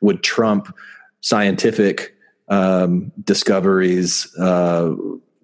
would 0.00 0.22
trump 0.22 0.74
scientific 1.20 2.14
um, 2.48 3.10
discoveries 3.24 4.32
uh, 4.38 4.94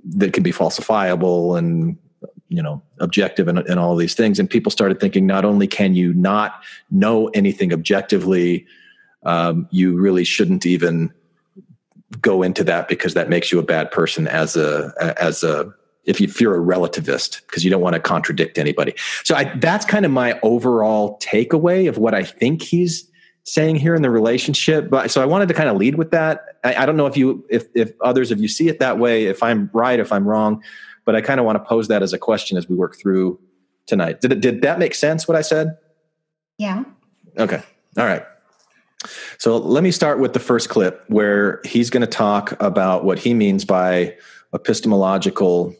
that 0.04 0.32
can 0.32 0.42
be 0.42 0.52
falsifiable 0.52 1.58
and 1.58 1.98
you 2.48 2.62
know 2.62 2.82
objective 3.00 3.48
and, 3.48 3.58
and 3.58 3.80
all 3.80 3.96
these 3.96 4.14
things. 4.14 4.38
And 4.38 4.48
people 4.48 4.70
started 4.70 5.00
thinking 5.00 5.26
not 5.26 5.44
only 5.44 5.66
can 5.66 5.94
you 5.94 6.12
not 6.14 6.62
know 6.90 7.28
anything 7.28 7.72
objectively 7.72 8.66
um, 9.24 9.68
you 9.70 9.98
really 9.98 10.24
shouldn't 10.24 10.66
even 10.66 11.12
go 12.20 12.42
into 12.42 12.62
that 12.64 12.88
because 12.88 13.14
that 13.14 13.28
makes 13.28 13.50
you 13.50 13.58
a 13.58 13.62
bad 13.62 13.90
person 13.90 14.28
as 14.28 14.56
a 14.56 14.92
as 15.18 15.42
a 15.42 15.72
if, 16.04 16.20
you, 16.20 16.28
if 16.28 16.40
you're 16.40 16.54
a 16.54 16.64
relativist 16.64 17.40
because 17.46 17.64
you 17.64 17.70
don't 17.70 17.80
want 17.80 17.94
to 17.94 18.00
contradict 18.00 18.56
anybody 18.56 18.94
so 19.24 19.34
I, 19.34 19.52
that's 19.56 19.84
kind 19.84 20.04
of 20.04 20.12
my 20.12 20.38
overall 20.42 21.18
takeaway 21.18 21.88
of 21.88 21.98
what 21.98 22.14
i 22.14 22.22
think 22.22 22.62
he's 22.62 23.10
saying 23.42 23.76
here 23.76 23.96
in 23.96 24.02
the 24.02 24.10
relationship 24.10 24.90
but 24.90 25.10
so 25.10 25.20
i 25.20 25.24
wanted 25.24 25.48
to 25.48 25.54
kind 25.54 25.68
of 25.68 25.76
lead 25.76 25.96
with 25.96 26.12
that 26.12 26.58
I, 26.62 26.76
I 26.76 26.86
don't 26.86 26.96
know 26.96 27.06
if 27.06 27.16
you 27.16 27.44
if 27.50 27.66
if 27.74 27.90
others 28.00 28.30
of 28.30 28.38
you 28.38 28.46
see 28.46 28.68
it 28.68 28.78
that 28.78 29.00
way 29.00 29.24
if 29.24 29.42
i'm 29.42 29.68
right 29.72 29.98
if 29.98 30.12
i'm 30.12 30.28
wrong 30.28 30.62
but 31.04 31.14
I 31.14 31.20
kind 31.20 31.40
of 31.40 31.46
want 31.46 31.56
to 31.56 31.64
pose 31.64 31.88
that 31.88 32.02
as 32.02 32.12
a 32.12 32.18
question 32.18 32.56
as 32.56 32.68
we 32.68 32.76
work 32.76 32.96
through 32.96 33.38
tonight. 33.86 34.20
Did 34.20 34.32
it, 34.32 34.40
did 34.40 34.62
that 34.62 34.78
make 34.78 34.94
sense? 34.94 35.28
What 35.28 35.36
I 35.36 35.42
said? 35.42 35.76
Yeah. 36.58 36.84
Okay. 37.38 37.62
All 37.98 38.04
right. 38.04 38.24
So 39.38 39.56
let 39.56 39.82
me 39.82 39.90
start 39.90 40.18
with 40.18 40.32
the 40.32 40.40
first 40.40 40.68
clip 40.68 41.04
where 41.08 41.60
he's 41.64 41.90
going 41.90 42.00
to 42.02 42.06
talk 42.06 42.60
about 42.60 43.04
what 43.04 43.18
he 43.18 43.34
means 43.34 43.64
by 43.64 44.16
epistemological 44.54 45.74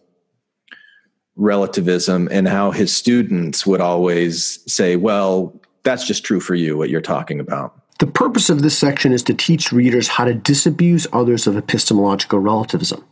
relativism 1.37 2.29
and 2.31 2.47
how 2.47 2.71
his 2.71 2.97
students 2.97 3.67
would 3.67 3.81
always 3.81 4.61
say, 4.73 4.97
well, 4.97 5.59
that's 5.83 6.07
just 6.07 6.25
true 6.25 6.41
for 6.41 6.55
you, 6.55 6.77
what 6.77 6.91
you're 6.91 7.01
talking 7.01 7.41
about. 7.41 7.81
The 7.99 8.07
purpose 8.07 8.51
of 8.51 8.63
this 8.63 8.77
section 8.77 9.13
is 9.13 9.23
to 9.25 9.35
teach 9.35 9.73
readers 9.73 10.09
how 10.09 10.25
to 10.25 10.35
disabuse 10.35 11.07
others 11.13 11.47
of 11.47 11.57
epistemological 11.57 12.39
relativism. 12.39 13.05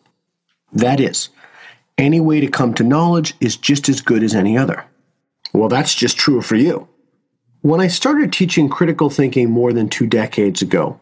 That 0.72 1.01
is, 1.01 1.29
any 1.98 2.20
way 2.20 2.40
to 2.40 2.48
come 2.48 2.75
to 2.75 2.85
knowledge 2.85 3.35
is 3.40 3.57
just 3.57 3.88
as 3.88 4.01
good 4.01 4.22
as 4.22 4.35
any 4.35 4.57
other. 4.59 4.85
Well, 5.53 5.68
that's 5.68 5.94
just 5.94 6.16
true 6.16 6.42
for 6.42 6.57
you. 6.57 6.88
When 7.62 7.81
I 7.81 7.87
started 7.87 8.33
teaching 8.33 8.68
critical 8.68 9.09
thinking 9.09 9.48
more 9.48 9.72
than 9.72 9.88
two 9.88 10.09
decades 10.09 10.62
ago, 10.62 10.98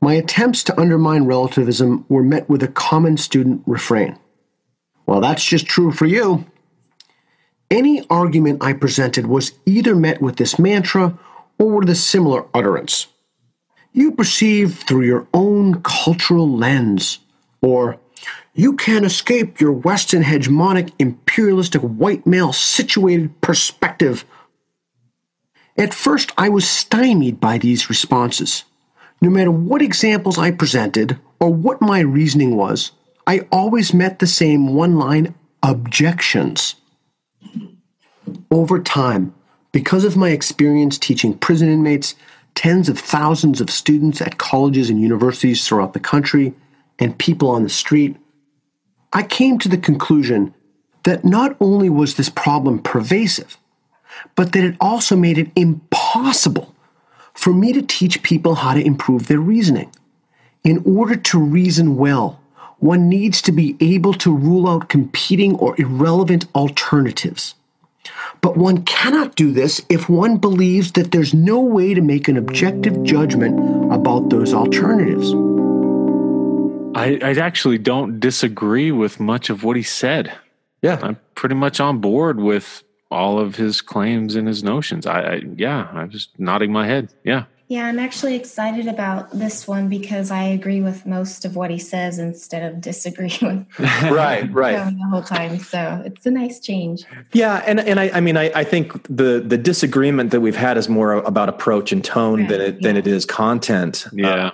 my 0.00 0.14
attempts 0.14 0.62
to 0.64 0.80
undermine 0.80 1.24
relativism 1.24 2.06
were 2.08 2.22
met 2.22 2.48
with 2.48 2.62
a 2.62 2.68
common 2.68 3.16
student 3.16 3.62
refrain. 3.66 4.16
Well, 5.06 5.20
that's 5.20 5.44
just 5.44 5.66
true 5.66 5.90
for 5.90 6.06
you. 6.06 6.46
Any 7.68 8.06
argument 8.08 8.62
I 8.62 8.74
presented 8.74 9.26
was 9.26 9.54
either 9.66 9.96
met 9.96 10.22
with 10.22 10.36
this 10.36 10.56
mantra 10.56 11.18
or 11.58 11.80
with 11.80 11.90
a 11.90 11.96
similar 11.96 12.46
utterance. 12.54 13.08
You 13.92 14.12
perceive 14.12 14.84
through 14.84 15.06
your 15.06 15.26
own 15.34 15.82
cultural 15.82 16.48
lens, 16.48 17.18
or 17.60 17.98
you 18.54 18.76
can't 18.76 19.04
escape 19.04 19.60
your 19.60 19.72
Western 19.72 20.22
hegemonic, 20.22 20.92
imperialistic, 21.00 21.80
white 21.80 22.24
male 22.24 22.52
situated 22.52 23.40
perspective. 23.40 24.24
At 25.76 25.92
first, 25.92 26.32
I 26.38 26.48
was 26.48 26.68
stymied 26.68 27.40
by 27.40 27.58
these 27.58 27.88
responses. 27.88 28.64
No 29.20 29.30
matter 29.30 29.50
what 29.50 29.82
examples 29.82 30.38
I 30.38 30.50
presented 30.50 31.18
or 31.40 31.52
what 31.52 31.80
my 31.80 32.00
reasoning 32.00 32.56
was, 32.56 32.92
I 33.26 33.46
always 33.50 33.92
met 33.92 34.18
the 34.18 34.26
same 34.26 34.74
one 34.74 34.98
line 34.98 35.34
objections. 35.62 36.76
Over 38.50 38.80
time, 38.80 39.34
because 39.72 40.04
of 40.04 40.16
my 40.16 40.30
experience 40.30 40.98
teaching 40.98 41.36
prison 41.36 41.68
inmates, 41.68 42.14
tens 42.54 42.88
of 42.88 42.98
thousands 42.98 43.60
of 43.60 43.70
students 43.70 44.20
at 44.20 44.38
colleges 44.38 44.90
and 44.90 45.00
universities 45.00 45.66
throughout 45.66 45.92
the 45.92 46.00
country, 46.00 46.54
and 46.98 47.18
people 47.18 47.50
on 47.50 47.64
the 47.64 47.68
street, 47.68 48.16
I 49.12 49.24
came 49.24 49.58
to 49.58 49.68
the 49.68 49.78
conclusion 49.78 50.54
that 51.02 51.24
not 51.24 51.56
only 51.60 51.90
was 51.90 52.14
this 52.14 52.28
problem 52.28 52.78
pervasive, 52.80 53.56
but 54.34 54.52
that 54.52 54.64
it 54.64 54.76
also 54.80 55.16
made 55.16 55.38
it 55.38 55.50
impossible 55.56 56.74
for 57.32 57.52
me 57.52 57.72
to 57.72 57.82
teach 57.82 58.22
people 58.22 58.56
how 58.56 58.74
to 58.74 58.84
improve 58.84 59.26
their 59.26 59.40
reasoning. 59.40 59.92
In 60.62 60.82
order 60.86 61.16
to 61.16 61.38
reason 61.38 61.96
well, 61.96 62.40
one 62.78 63.08
needs 63.08 63.42
to 63.42 63.52
be 63.52 63.76
able 63.80 64.14
to 64.14 64.34
rule 64.34 64.68
out 64.68 64.88
competing 64.88 65.56
or 65.56 65.78
irrelevant 65.80 66.46
alternatives. 66.54 67.54
But 68.40 68.56
one 68.56 68.84
cannot 68.84 69.36
do 69.36 69.52
this 69.52 69.80
if 69.88 70.08
one 70.08 70.36
believes 70.36 70.92
that 70.92 71.10
there's 71.10 71.32
no 71.32 71.60
way 71.60 71.94
to 71.94 72.02
make 72.02 72.28
an 72.28 72.36
objective 72.36 73.02
judgment 73.02 73.58
about 73.92 74.30
those 74.30 74.52
alternatives. 74.52 75.32
I, 76.94 77.18
I 77.22 77.32
actually 77.40 77.78
don't 77.78 78.20
disagree 78.20 78.92
with 78.92 79.18
much 79.18 79.50
of 79.50 79.64
what 79.64 79.76
he 79.76 79.82
said. 79.82 80.32
Yeah. 80.82 81.00
I'm 81.02 81.18
pretty 81.34 81.54
much 81.54 81.80
on 81.80 81.98
board 81.98 82.38
with 82.38 82.83
all 83.10 83.38
of 83.38 83.56
his 83.56 83.80
claims 83.80 84.34
and 84.34 84.48
his 84.48 84.62
notions. 84.62 85.06
I, 85.06 85.20
I 85.20 85.42
yeah, 85.56 85.88
I'm 85.92 86.10
just 86.10 86.38
nodding 86.38 86.72
my 86.72 86.86
head. 86.86 87.12
Yeah. 87.24 87.44
Yeah, 87.66 87.86
I'm 87.86 87.98
actually 87.98 88.34
excited 88.34 88.86
about 88.86 89.30
this 89.30 89.66
one 89.66 89.88
because 89.88 90.30
I 90.30 90.42
agree 90.44 90.82
with 90.82 91.06
most 91.06 91.46
of 91.46 91.56
what 91.56 91.70
he 91.70 91.78
says 91.78 92.18
instead 92.18 92.62
of 92.62 92.82
disagreeing 92.82 93.66
with 93.78 93.80
right, 94.02 94.52
right. 94.52 94.76
the 94.76 95.08
whole 95.10 95.22
time. 95.22 95.58
So 95.58 96.02
it's 96.04 96.26
a 96.26 96.30
nice 96.30 96.60
change. 96.60 97.04
Yeah, 97.32 97.62
and 97.66 97.80
and 97.80 97.98
I, 97.98 98.10
I 98.10 98.20
mean 98.20 98.36
I, 98.36 98.50
I 98.54 98.64
think 98.64 99.02
the 99.04 99.42
the 99.44 99.56
disagreement 99.56 100.30
that 100.32 100.42
we've 100.42 100.56
had 100.56 100.76
is 100.76 100.90
more 100.90 101.14
about 101.14 101.48
approach 101.48 101.90
and 101.90 102.04
tone 102.04 102.40
Right, 102.40 102.48
than 102.50 102.60
it 102.60 102.74
yeah. 102.74 102.88
than 102.88 102.96
it 102.98 103.06
is 103.06 103.24
content. 103.24 104.06
Yeah. 104.12 104.50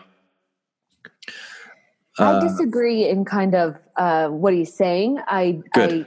Uh, 2.19 2.39
I 2.39 2.41
disagree 2.41 3.09
in 3.09 3.25
kind 3.25 3.55
of 3.55 3.77
uh, 3.97 4.29
what 4.29 4.53
he's 4.53 4.73
saying. 4.73 5.19
I, 5.27 5.61
Good. 5.73 6.07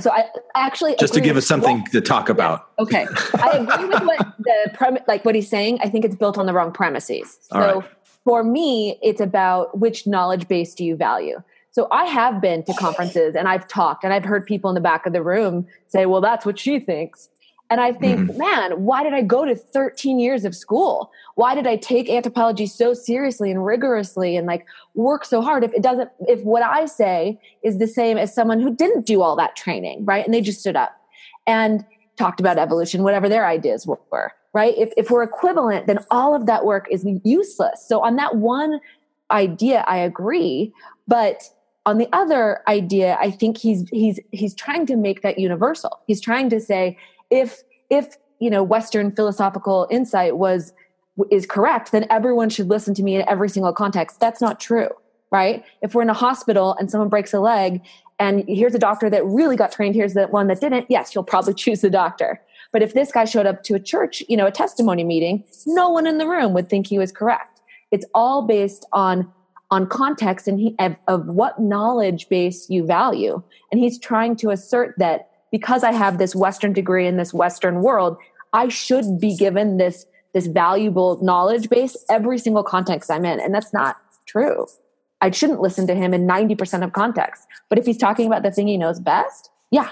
so 0.00 0.10
I 0.10 0.24
actually 0.56 0.96
just 0.98 1.14
to 1.14 1.20
give 1.20 1.36
us 1.36 1.46
something 1.46 1.80
what- 1.80 1.92
to 1.92 2.00
talk 2.00 2.28
about. 2.28 2.68
Okay, 2.78 3.06
I 3.34 3.50
agree 3.58 3.86
with 3.86 4.02
what 4.02 4.34
the 4.38 4.70
premise, 4.74 5.02
like 5.06 5.24
what 5.24 5.34
he's 5.34 5.48
saying. 5.48 5.78
I 5.82 5.88
think 5.88 6.04
it's 6.04 6.16
built 6.16 6.38
on 6.38 6.46
the 6.46 6.52
wrong 6.52 6.72
premises. 6.72 7.38
So 7.42 7.58
right. 7.58 7.84
for 8.24 8.42
me, 8.42 8.98
it's 9.02 9.20
about 9.20 9.78
which 9.78 10.06
knowledge 10.06 10.48
base 10.48 10.74
do 10.74 10.84
you 10.84 10.96
value. 10.96 11.42
So 11.70 11.88
I 11.90 12.04
have 12.04 12.40
been 12.40 12.62
to 12.64 12.74
conferences 12.74 13.34
and 13.34 13.48
I've 13.48 13.66
talked 13.66 14.04
and 14.04 14.12
I've 14.12 14.24
heard 14.24 14.46
people 14.46 14.70
in 14.70 14.74
the 14.74 14.80
back 14.80 15.06
of 15.06 15.12
the 15.12 15.22
room 15.22 15.66
say, 15.88 16.06
"Well, 16.06 16.20
that's 16.20 16.46
what 16.46 16.58
she 16.58 16.78
thinks." 16.78 17.28
And 17.70 17.80
I 17.80 17.92
think, 17.92 18.20
Mm-hmm. 18.20 18.38
man, 18.38 18.72
why 18.84 19.02
did 19.02 19.14
I 19.14 19.22
go 19.22 19.44
to 19.44 19.56
13 19.56 20.18
years 20.18 20.44
of 20.44 20.54
school? 20.54 21.10
Why 21.34 21.54
did 21.54 21.66
I 21.66 21.76
take 21.76 22.08
anthropology 22.10 22.66
so 22.66 22.94
seriously 22.94 23.50
and 23.50 23.64
rigorously 23.64 24.36
and 24.36 24.46
like 24.46 24.66
work 24.94 25.24
so 25.24 25.40
hard 25.40 25.64
if 25.64 25.72
it 25.72 25.82
doesn't 25.82 26.10
if 26.28 26.42
what 26.42 26.62
I 26.62 26.86
say 26.86 27.40
is 27.62 27.78
the 27.78 27.86
same 27.86 28.18
as 28.18 28.34
someone 28.34 28.60
who 28.60 28.74
didn't 28.74 29.06
do 29.06 29.22
all 29.22 29.34
that 29.36 29.56
training, 29.56 30.04
right? 30.04 30.24
And 30.24 30.32
they 30.32 30.40
just 30.40 30.60
stood 30.60 30.76
up 30.76 30.94
and 31.46 31.84
talked 32.16 32.38
about 32.38 32.58
evolution, 32.58 33.02
whatever 33.02 33.28
their 33.28 33.46
ideas 33.46 33.86
were, 33.86 34.32
right? 34.52 34.74
If 34.76 34.92
if 34.96 35.10
we're 35.10 35.22
equivalent, 35.24 35.86
then 35.86 35.98
all 36.10 36.34
of 36.34 36.46
that 36.46 36.64
work 36.64 36.86
is 36.90 37.04
useless. 37.24 37.84
So 37.88 38.00
on 38.00 38.16
that 38.16 38.36
one 38.36 38.78
idea, 39.30 39.84
I 39.88 39.96
agree, 39.96 40.72
but 41.08 41.42
on 41.86 41.98
the 41.98 42.08
other 42.12 42.62
idea, 42.68 43.16
I 43.20 43.30
think 43.30 43.58
he's 43.58 43.88
he's 43.90 44.20
he's 44.32 44.54
trying 44.54 44.86
to 44.86 44.96
make 44.96 45.22
that 45.22 45.38
universal. 45.38 45.98
He's 46.06 46.20
trying 46.20 46.50
to 46.50 46.60
say 46.60 46.96
if 47.34 47.62
if 47.90 48.16
you 48.38 48.48
know 48.48 48.62
Western 48.62 49.10
philosophical 49.10 49.86
insight 49.90 50.36
was 50.36 50.72
is 51.30 51.46
correct, 51.46 51.92
then 51.92 52.06
everyone 52.10 52.48
should 52.48 52.68
listen 52.68 52.94
to 52.94 53.02
me 53.02 53.16
in 53.16 53.28
every 53.28 53.48
single 53.48 53.72
context. 53.72 54.18
That's 54.20 54.40
not 54.40 54.58
true, 54.58 54.88
right? 55.30 55.64
If 55.82 55.94
we're 55.94 56.02
in 56.02 56.10
a 56.10 56.14
hospital 56.14 56.74
and 56.78 56.90
someone 56.90 57.08
breaks 57.08 57.32
a 57.32 57.40
leg, 57.40 57.82
and 58.18 58.44
here's 58.48 58.74
a 58.74 58.78
doctor 58.78 59.10
that 59.10 59.24
really 59.24 59.56
got 59.56 59.72
trained, 59.72 59.94
here's 59.94 60.14
the 60.14 60.26
one 60.26 60.46
that 60.48 60.60
didn't. 60.60 60.86
Yes, 60.88 61.14
you'll 61.14 61.24
probably 61.24 61.54
choose 61.64 61.80
the 61.80 61.90
doctor. 61.90 62.40
But 62.72 62.82
if 62.82 62.94
this 62.94 63.12
guy 63.12 63.24
showed 63.24 63.46
up 63.46 63.62
to 63.64 63.74
a 63.74 63.80
church, 63.80 64.22
you 64.28 64.36
know, 64.36 64.46
a 64.46 64.50
testimony 64.50 65.04
meeting, 65.04 65.44
no 65.66 65.88
one 65.90 66.06
in 66.06 66.18
the 66.18 66.26
room 66.26 66.54
would 66.54 66.68
think 66.68 66.88
he 66.88 66.98
was 66.98 67.12
correct. 67.12 67.60
It's 67.90 68.06
all 68.14 68.46
based 68.46 68.86
on 68.92 69.32
on 69.70 69.86
context 69.86 70.46
and 70.46 70.60
he 70.60 70.74
of, 70.78 70.94
of 71.08 71.26
what 71.26 71.60
knowledge 71.60 72.28
base 72.28 72.68
you 72.68 72.84
value. 72.84 73.42
And 73.72 73.80
he's 73.80 73.98
trying 73.98 74.36
to 74.36 74.50
assert 74.50 74.94
that 74.98 75.30
because 75.54 75.84
I 75.84 75.92
have 75.92 76.18
this 76.18 76.34
Western 76.34 76.72
degree 76.72 77.06
in 77.06 77.16
this 77.16 77.32
Western 77.32 77.80
world, 77.80 78.16
I 78.52 78.66
should 78.66 79.20
be 79.20 79.36
given 79.36 79.76
this 79.76 80.04
this 80.32 80.48
valuable 80.48 81.22
knowledge 81.22 81.68
base 81.68 81.96
every 82.10 82.38
single 82.38 82.64
context 82.64 83.08
I'm 83.08 83.24
in. 83.24 83.38
And 83.38 83.54
that's 83.54 83.72
not 83.72 83.98
true. 84.26 84.66
I 85.20 85.30
shouldn't 85.30 85.60
listen 85.60 85.86
to 85.86 85.94
him 85.94 86.12
in 86.12 86.26
90% 86.26 86.82
of 86.82 86.92
context. 86.92 87.46
But 87.68 87.78
if 87.78 87.86
he's 87.86 87.96
talking 87.96 88.26
about 88.26 88.42
the 88.42 88.50
thing 88.50 88.66
he 88.66 88.76
knows 88.76 88.98
best, 88.98 89.48
yeah, 89.70 89.90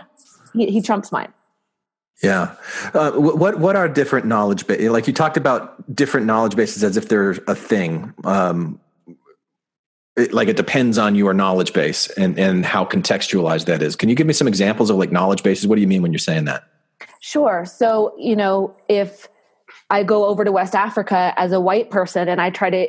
he, 0.52 0.66
he 0.66 0.82
trumps 0.82 1.12
mine. 1.12 1.32
Yeah. 2.24 2.56
Uh, 2.92 3.12
what 3.12 3.60
what 3.60 3.76
are 3.76 3.88
different 3.88 4.26
knowledge 4.26 4.66
bases? 4.66 4.90
Like 4.90 5.06
you 5.06 5.12
talked 5.12 5.36
about 5.36 5.94
different 5.94 6.26
knowledge 6.26 6.56
bases 6.56 6.82
as 6.82 6.96
if 6.96 7.08
they're 7.08 7.38
a 7.46 7.54
thing. 7.54 8.12
Um, 8.24 8.80
it, 10.16 10.32
like 10.32 10.48
it 10.48 10.56
depends 10.56 10.98
on 10.98 11.14
your 11.14 11.32
knowledge 11.32 11.72
base 11.72 12.08
and 12.10 12.38
and 12.38 12.64
how 12.64 12.84
contextualized 12.84 13.66
that 13.66 13.82
is. 13.82 13.96
Can 13.96 14.08
you 14.08 14.14
give 14.14 14.26
me 14.26 14.32
some 14.32 14.48
examples 14.48 14.90
of 14.90 14.96
like 14.96 15.12
knowledge 15.12 15.42
bases? 15.42 15.66
What 15.66 15.76
do 15.76 15.80
you 15.80 15.88
mean 15.88 16.02
when 16.02 16.12
you're 16.12 16.18
saying 16.18 16.44
that? 16.46 16.64
Sure. 17.20 17.64
So 17.64 18.14
you 18.18 18.36
know 18.36 18.76
if 18.88 19.28
I 19.90 20.02
go 20.02 20.26
over 20.26 20.44
to 20.44 20.52
West 20.52 20.74
Africa 20.74 21.34
as 21.36 21.52
a 21.52 21.60
white 21.60 21.90
person 21.90 22.28
and 22.28 22.40
I 22.40 22.50
try 22.50 22.70
to 22.70 22.88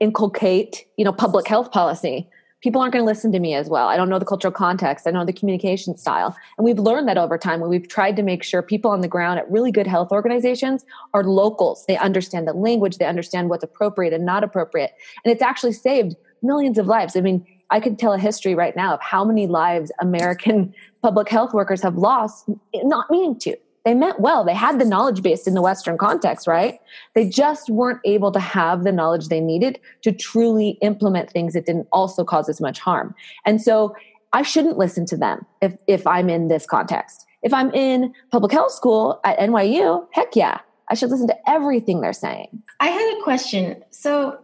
inculcate, 0.00 0.86
you 0.96 1.04
know, 1.04 1.12
public 1.12 1.46
health 1.46 1.72
policy 1.72 2.28
people 2.62 2.80
aren't 2.80 2.92
going 2.92 3.02
to 3.02 3.06
listen 3.06 3.32
to 3.32 3.38
me 3.38 3.54
as 3.54 3.68
well. 3.68 3.88
I 3.88 3.96
don't 3.96 4.08
know 4.08 4.18
the 4.18 4.24
cultural 4.24 4.52
context. 4.52 5.06
I 5.06 5.10
know 5.10 5.24
the 5.24 5.32
communication 5.32 5.96
style. 5.96 6.36
And 6.58 6.64
we've 6.64 6.78
learned 6.78 7.08
that 7.08 7.18
over 7.18 7.38
time 7.38 7.60
when 7.60 7.70
we've 7.70 7.88
tried 7.88 8.16
to 8.16 8.22
make 8.22 8.42
sure 8.42 8.62
people 8.62 8.90
on 8.90 9.00
the 9.00 9.08
ground 9.08 9.38
at 9.38 9.50
really 9.50 9.72
good 9.72 9.86
health 9.86 10.12
organizations 10.12 10.84
are 11.14 11.24
locals. 11.24 11.84
They 11.86 11.96
understand 11.96 12.46
the 12.46 12.52
language, 12.52 12.98
they 12.98 13.06
understand 13.06 13.48
what's 13.48 13.64
appropriate 13.64 14.12
and 14.12 14.26
not 14.26 14.44
appropriate. 14.44 14.92
And 15.24 15.32
it's 15.32 15.42
actually 15.42 15.72
saved 15.72 16.16
millions 16.42 16.78
of 16.78 16.86
lives. 16.86 17.16
I 17.16 17.20
mean, 17.20 17.46
I 17.70 17.80
could 17.80 17.98
tell 17.98 18.12
a 18.12 18.18
history 18.18 18.54
right 18.54 18.74
now 18.74 18.94
of 18.94 19.00
how 19.00 19.24
many 19.24 19.46
lives 19.46 19.92
American 20.00 20.74
public 21.02 21.28
health 21.28 21.52
workers 21.54 21.82
have 21.82 21.96
lost 21.96 22.48
not 22.74 23.10
meaning 23.10 23.38
to 23.40 23.56
they 23.84 23.94
meant 23.94 24.20
well. 24.20 24.44
They 24.44 24.54
had 24.54 24.78
the 24.78 24.84
knowledge 24.84 25.22
base 25.22 25.46
in 25.46 25.54
the 25.54 25.62
Western 25.62 25.96
context, 25.96 26.46
right? 26.46 26.78
They 27.14 27.28
just 27.28 27.70
weren't 27.70 28.00
able 28.04 28.30
to 28.32 28.40
have 28.40 28.84
the 28.84 28.92
knowledge 28.92 29.28
they 29.28 29.40
needed 29.40 29.80
to 30.02 30.12
truly 30.12 30.78
implement 30.82 31.30
things 31.30 31.54
that 31.54 31.66
didn't 31.66 31.88
also 31.90 32.24
cause 32.24 32.48
as 32.48 32.60
much 32.60 32.78
harm. 32.78 33.14
And 33.46 33.60
so 33.60 33.94
I 34.32 34.42
shouldn't 34.42 34.76
listen 34.76 35.06
to 35.06 35.16
them 35.16 35.46
if, 35.62 35.74
if 35.86 36.06
I'm 36.06 36.28
in 36.28 36.48
this 36.48 36.66
context. 36.66 37.26
If 37.42 37.54
I'm 37.54 37.72
in 37.72 38.12
public 38.30 38.52
health 38.52 38.72
school 38.72 39.18
at 39.24 39.38
NYU, 39.38 40.06
heck 40.12 40.36
yeah, 40.36 40.60
I 40.88 40.94
should 40.94 41.10
listen 41.10 41.26
to 41.28 41.50
everything 41.50 42.02
they're 42.02 42.12
saying. 42.12 42.62
I 42.80 42.88
had 42.88 43.18
a 43.18 43.22
question. 43.22 43.82
So 43.90 44.38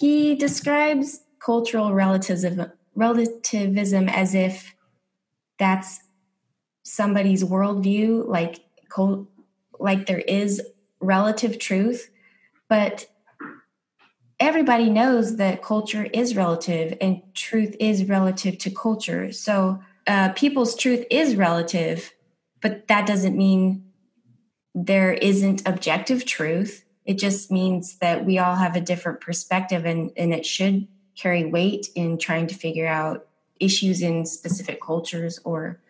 he 0.00 0.34
describes 0.34 1.20
cultural 1.44 1.92
relativism, 1.92 2.72
relativism 2.94 4.08
as 4.08 4.34
if 4.34 4.74
that's 5.58 6.00
somebody's 6.84 7.44
worldview, 7.44 8.26
like 8.26 8.60
like 9.78 10.06
there 10.06 10.20
is 10.20 10.62
relative 11.00 11.58
truth, 11.58 12.10
but 12.66 13.08
everybody 14.40 14.88
knows 14.88 15.36
that 15.36 15.62
culture 15.62 16.08
is 16.14 16.34
relative 16.34 16.96
and 17.02 17.20
truth 17.34 17.76
is 17.78 18.08
relative 18.08 18.56
to 18.56 18.70
culture. 18.70 19.30
So 19.32 19.80
uh, 20.06 20.30
people's 20.30 20.74
truth 20.76 21.04
is 21.10 21.36
relative, 21.36 22.10
but 22.62 22.88
that 22.88 23.06
doesn't 23.06 23.36
mean 23.36 23.84
there 24.74 25.12
isn't 25.12 25.68
objective 25.68 26.24
truth. 26.24 26.84
It 27.10 27.18
just 27.18 27.50
means 27.50 27.96
that 27.96 28.24
we 28.24 28.38
all 28.38 28.54
have 28.54 28.76
a 28.76 28.80
different 28.80 29.20
perspective 29.20 29.84
and, 29.84 30.12
and 30.16 30.32
it 30.32 30.46
should 30.46 30.86
carry 31.16 31.44
weight 31.44 31.88
in 31.96 32.18
trying 32.18 32.46
to 32.46 32.54
figure 32.54 32.86
out 32.86 33.26
issues 33.58 34.00
in 34.00 34.24
specific 34.24 34.80
cultures 34.80 35.40
or 35.42 35.80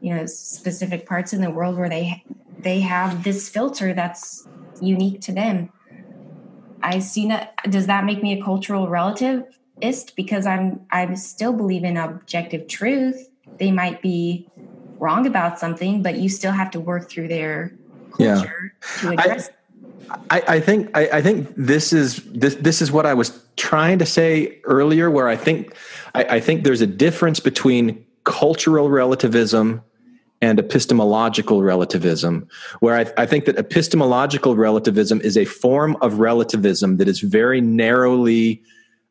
you 0.00 0.14
know 0.14 0.24
specific 0.24 1.06
parts 1.06 1.34
in 1.34 1.42
the 1.42 1.50
world 1.50 1.76
where 1.76 1.90
they 1.90 2.24
they 2.60 2.80
have 2.80 3.24
this 3.24 3.50
filter 3.50 3.92
that's 3.92 4.48
unique 4.80 5.20
to 5.20 5.32
them. 5.32 5.68
I 6.82 7.00
see 7.00 7.28
that 7.28 7.58
does 7.68 7.86
that 7.88 8.06
make 8.06 8.22
me 8.22 8.40
a 8.40 8.42
cultural 8.42 8.86
relativist? 8.86 10.14
Because 10.16 10.46
i'm 10.46 10.80
i 10.90 11.12
still 11.12 11.52
believe 11.52 11.84
in 11.84 11.98
objective 11.98 12.68
truth. 12.68 13.28
They 13.58 13.70
might 13.70 14.00
be 14.00 14.48
wrong 14.98 15.26
about 15.26 15.58
something 15.58 16.02
but 16.02 16.16
you 16.16 16.30
still 16.30 16.52
have 16.52 16.70
to 16.70 16.80
work 16.80 17.10
through 17.10 17.28
their 17.28 17.76
culture 18.12 18.72
yeah. 18.80 19.00
to 19.00 19.08
address 19.10 19.50
I, 19.50 19.52
I, 20.30 20.60
think 20.60 20.96
I, 20.96 21.08
I, 21.14 21.22
think 21.22 21.52
this 21.56 21.92
is 21.92 22.22
this 22.24 22.54
this 22.56 22.82
is 22.82 22.90
what 22.90 23.06
I 23.06 23.14
was 23.14 23.40
trying 23.56 23.98
to 23.98 24.06
say 24.06 24.60
earlier, 24.64 25.10
where 25.10 25.28
I 25.28 25.36
think 25.36 25.74
I, 26.14 26.24
I 26.24 26.40
think 26.40 26.64
there's 26.64 26.80
a 26.80 26.86
difference 26.86 27.40
between 27.40 28.04
cultural 28.24 28.90
relativism 28.90 29.82
and 30.40 30.58
epistemological 30.58 31.62
relativism, 31.62 32.48
where 32.80 32.96
I, 32.96 33.22
I, 33.22 33.26
think 33.26 33.44
that 33.46 33.56
epistemological 33.56 34.56
relativism 34.56 35.20
is 35.20 35.36
a 35.36 35.44
form 35.44 35.96
of 36.00 36.18
relativism 36.18 36.98
that 36.98 37.08
is 37.08 37.20
very 37.20 37.60
narrowly 37.60 38.62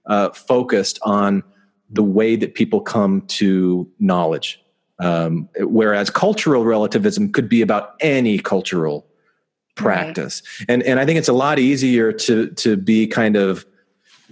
uh, 0.06 0.30
focused 0.32 1.00
on 1.04 1.44
the 1.90 2.04
way 2.04 2.36
that 2.36 2.54
people 2.54 2.82
come 2.82 3.22
to 3.28 3.90
knowledge. 4.00 4.60
Um, 5.00 5.50
whereas 5.60 6.10
cultural 6.10 6.66
relativism 6.66 7.32
could 7.32 7.50
be 7.50 7.62
about 7.62 7.96
any 8.00 8.38
cultural 8.38 9.08
practice. 9.76 10.42
Right. 10.60 10.66
And, 10.70 10.84
and 10.84 11.00
I 11.00 11.06
think 11.06 11.20
it's 11.20 11.30
a 11.30 11.34
lot 11.34 11.60
easier 11.60 12.12
to, 12.12 12.48
to 12.52 12.78
be 12.78 13.08
kind 13.08 13.36
of 13.36 13.66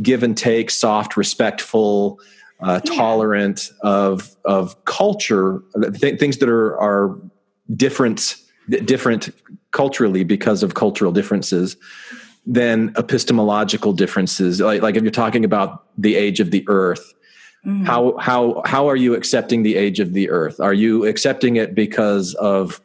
give 0.02 0.24
and 0.24 0.38
take, 0.38 0.72
soft, 0.72 1.18
respectful, 1.18 2.20
uh, 2.62 2.80
yeah. 2.84 2.96
tolerant 2.96 3.72
of 3.82 4.36
of 4.46 4.86
culture, 4.86 5.62
th- 6.00 6.20
things 6.20 6.38
that 6.38 6.50
are 6.50 6.80
are 6.80 7.20
different 7.76 8.36
different 8.86 9.30
culturally 9.72 10.24
because 10.24 10.64
of 10.64 10.76
cultural 10.76 11.12
differences 11.12 11.76
than 12.46 12.94
epistemological 12.98 13.94
differences. 13.94 14.60
Like, 14.60 14.82
like 14.82 14.96
if 14.96 15.04
you're 15.04 15.12
talking 15.12 15.44
about 15.44 15.86
the 15.98 16.16
age 16.16 16.40
of 16.40 16.52
the 16.52 16.64
earth, 16.68 17.14
mm-hmm. 17.66 17.84
how 17.86 18.16
how 18.18 18.62
how 18.66 18.88
are 18.88 18.96
you 18.96 19.16
accepting 19.16 19.64
the 19.64 19.76
age 19.76 20.00
of 20.00 20.14
the 20.14 20.30
earth? 20.30 20.60
Are 20.60 20.74
you 20.74 21.06
accepting 21.06 21.56
it 21.56 21.74
because 21.74 22.36
of 22.36 22.80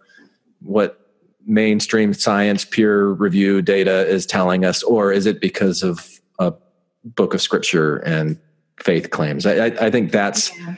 what 0.61 1.06
mainstream 1.47 2.13
science 2.13 2.65
peer 2.65 3.09
review 3.09 3.63
data 3.63 4.07
is 4.07 4.27
telling 4.27 4.65
us, 4.65 4.83
or 4.83 5.13
is 5.13 5.27
it 5.27 5.41
because 5.41 5.83
of 5.83 6.09
a 6.39 6.53
book 7.05 7.35
of 7.35 7.41
scripture 7.41 7.99
and 7.99 8.39
faith 8.81 9.11
claims. 9.11 9.47
I, 9.47 9.67
I, 9.67 9.87
I 9.87 9.91
think 9.91 10.13
that's 10.13 10.57
yeah. 10.57 10.75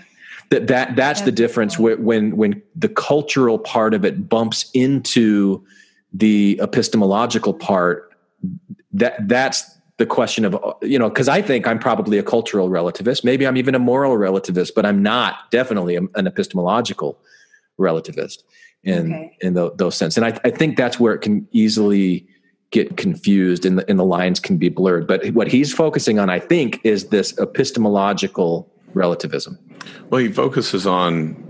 that 0.51 0.67
that 0.69 0.97
that's, 0.97 1.23
the 1.23 1.33
difference 1.33 1.79
when 1.79 2.37
when 2.37 2.63
the 2.75 2.89
cultural 2.89 3.59
part 3.59 3.95
of 3.95 4.05
it 4.05 4.29
bumps 4.29 4.71
into 4.75 5.65
the 6.13 6.59
epistemological 6.63 7.55
part. 7.55 8.05
That 8.93 9.29
that's 9.29 9.79
the 9.99 10.07
question 10.07 10.45
of 10.45 10.57
you 10.83 10.99
know 10.99 11.09
because 11.09 11.29
I 11.29 11.43
think 11.43 11.67
I'm 11.67 11.79
probably 11.79 12.19
a 12.19 12.23
cultural 12.23 12.69
relativist. 12.69 13.25
Maybe 13.25 13.47
I'm 13.47 13.57
even 13.57 13.75
a 13.75 13.79
moral 13.79 14.17
relativist, 14.17 14.73
but 14.75 14.87
I'm 14.87 15.03
not 15.03 15.51
definitely 15.51 15.97
an 15.97 16.27
epistemological 16.27 17.19
relativist 17.79 18.43
in 18.85 19.13
okay. 19.13 19.37
in 19.41 19.55
the, 19.55 19.73
those 19.75 19.97
sense. 19.97 20.17
And 20.17 20.27
I, 20.27 20.39
I 20.45 20.51
think 20.51 20.77
that's 20.77 20.99
where 20.99 21.15
it 21.15 21.21
can 21.21 21.47
easily 21.53 22.27
get 22.71 22.97
confused 22.97 23.65
and 23.65 23.79
the, 23.79 23.91
and 23.91 23.99
the 23.99 24.05
lines 24.05 24.41
can 24.41 24.59
be 24.59 24.69
blurred. 24.69 25.07
But 25.07 25.27
what 25.31 25.49
he's 25.49 25.73
focusing 25.73 26.19
on, 26.19 26.29
I 26.29 26.39
think, 26.39 26.81
is 26.85 27.09
this 27.09 27.37
epistemological 27.39 28.71
relativism. 28.95 29.59
Well, 30.11 30.21
he 30.21 30.31
focuses 30.31 30.87
on 30.87 31.45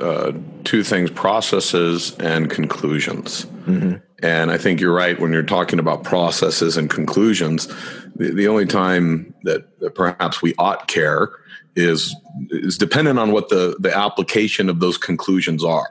uh, 0.00 0.32
two 0.64 0.82
things 0.82 1.10
processes 1.10 2.16
and 2.18 2.50
conclusions. 2.50 3.46
Mm-hmm. 3.66 3.96
And 4.22 4.50
I 4.50 4.58
think 4.58 4.80
you're 4.80 4.94
right 4.94 5.18
when 5.18 5.32
you're 5.32 5.42
talking 5.42 5.78
about 5.78 6.04
processes 6.04 6.76
and 6.76 6.90
conclusions. 6.90 7.66
The, 8.16 8.32
the 8.32 8.48
only 8.48 8.66
time 8.66 9.34
that, 9.44 9.78
that, 9.80 9.94
perhaps 9.94 10.42
we 10.42 10.54
ought 10.58 10.88
care 10.88 11.30
is 11.76 12.14
is 12.50 12.76
dependent 12.76 13.18
on 13.18 13.30
what 13.30 13.48
the, 13.48 13.76
the 13.78 13.96
application 13.96 14.68
of 14.68 14.80
those 14.80 14.98
conclusions 14.98 15.64
are. 15.64 15.88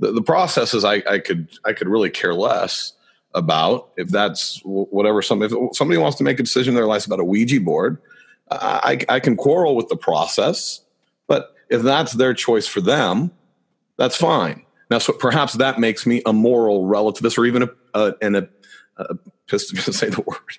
The, 0.00 0.12
the 0.12 0.22
processes 0.22 0.84
I, 0.84 1.02
I 1.08 1.18
could 1.18 1.48
I 1.64 1.72
could 1.72 1.88
really 1.88 2.10
care 2.10 2.34
less 2.34 2.92
about 3.34 3.90
if 3.96 4.08
that's 4.08 4.60
whatever 4.64 5.20
somebody 5.20 5.54
if 5.54 5.76
somebody 5.76 5.98
wants 5.98 6.18
to 6.18 6.24
make 6.24 6.38
a 6.38 6.42
decision 6.42 6.72
in 6.72 6.76
their 6.76 6.86
life 6.86 7.06
about 7.06 7.20
a 7.20 7.24
ouija 7.24 7.60
board 7.60 7.98
I, 8.50 9.00
I 9.08 9.20
can 9.20 9.36
quarrel 9.36 9.74
with 9.74 9.88
the 9.88 9.96
process 9.96 10.80
but 11.26 11.54
if 11.68 11.82
that's 11.82 12.12
their 12.12 12.34
choice 12.34 12.66
for 12.66 12.80
them 12.80 13.32
that's 13.96 14.16
fine. 14.16 14.64
Now 14.90 14.98
so 14.98 15.12
perhaps 15.12 15.54
that 15.54 15.78
makes 15.80 16.06
me 16.06 16.22
a 16.26 16.32
moral 16.32 16.84
relativist 16.84 17.38
or 17.38 17.46
even 17.46 17.64
a, 17.64 17.70
a 17.94 18.14
an 18.22 18.36
a, 18.36 18.48
a, 18.98 19.06
a 19.52 19.58
say 19.58 20.08
the 20.10 20.22
word 20.22 20.58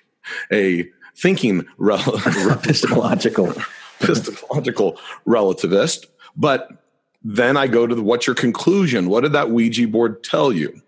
a 0.52 0.88
thinking 1.16 1.66
rel- 1.78 2.20
epistemological. 2.50 3.54
epistemological 4.02 4.98
relativist 5.26 6.04
but 6.36 6.85
then 7.28 7.56
i 7.56 7.66
go 7.66 7.86
to 7.86 7.94
the, 7.94 8.02
what's 8.02 8.26
your 8.26 8.36
conclusion 8.36 9.08
what 9.08 9.22
did 9.22 9.32
that 9.32 9.50
ouija 9.50 9.86
board 9.88 10.22
tell 10.22 10.52
you 10.52 10.80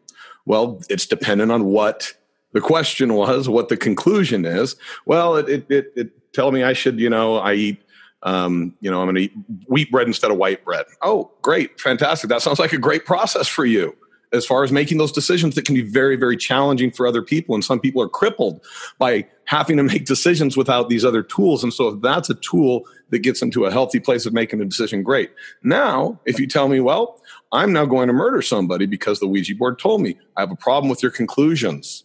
well, 0.49 0.81
it's 0.89 1.05
dependent 1.05 1.53
on 1.53 1.67
what 1.67 2.15
the 2.53 2.61
question 2.63 3.13
was, 3.13 3.51
what 3.51 3.69
the 3.69 3.77
conclusion 3.77 4.47
is. 4.47 4.77
Well, 5.05 5.37
it 5.37 5.49
it 5.49 5.67
it, 5.69 5.93
it 5.95 6.33
tell 6.33 6.53
me 6.53 6.63
I 6.63 6.73
should, 6.73 6.99
you 6.99 7.11
know, 7.11 7.37
I 7.37 7.53
eat 7.53 7.83
um, 8.23 8.75
you 8.81 8.91
know, 8.91 9.01
I'm 9.01 9.07
going 9.07 9.17
to 9.17 9.23
eat 9.23 9.33
wheat 9.69 9.93
bread 9.93 10.07
instead 10.07 10.31
of 10.31 10.39
white 10.39 10.65
bread. 10.65 10.87
Oh, 11.03 11.31
great, 11.43 11.79
fantastic. 11.79 12.31
That 12.31 12.43
sounds 12.43 12.59
like 12.59 12.73
a 12.73 12.79
great 12.79 13.05
process 13.05 13.47
for 13.47 13.65
you 13.65 13.95
as 14.33 14.47
far 14.47 14.65
as 14.65 14.73
making 14.73 14.99
those 14.99 15.13
decisions 15.13 15.55
that 15.55 15.65
can 15.65 15.75
be 15.75 15.83
very, 15.83 16.17
very 16.17 16.37
challenging 16.37 16.91
for 16.91 17.07
other 17.07 17.23
people. 17.23 17.55
And 17.55 17.65
some 17.65 17.81
people 17.81 18.03
are 18.03 18.09
crippled 18.09 18.65
by 18.99 19.27
having 19.45 19.77
to 19.79 19.83
make 19.83 20.05
decisions 20.05 20.57
without 20.57 20.89
these 20.89 21.05
other 21.05 21.23
tools. 21.23 21.63
And 21.63 21.73
so 21.73 21.89
if 21.89 22.03
that's 22.03 22.31
a 22.31 22.35
tool 22.35 22.85
that 23.11 23.21
gets 23.21 23.41
them 23.41 23.51
to 23.53 23.65
a 23.65 23.71
healthy 23.71 24.01
place 24.01 24.27
of 24.27 24.33
making 24.33 24.61
a 24.61 24.65
decision, 24.65 25.03
great. 25.03 25.31
Now, 25.63 26.21
if 26.27 26.39
you 26.39 26.47
tell 26.47 26.69
me, 26.69 26.81
well, 26.81 27.23
I'm 27.53 27.73
now 27.73 27.87
going 27.87 28.09
to 28.09 28.13
murder 28.13 28.43
somebody 28.43 28.87
because 28.87 29.21
the 29.21 29.27
Ouija 29.27 29.55
board 29.55 29.79
told 29.79 30.03
me 30.03 30.19
I 30.37 30.41
have 30.41 30.51
a 30.51 30.57
problem 30.57 30.91
with 30.91 31.03
your 31.03 31.13
conclusions 31.13 32.05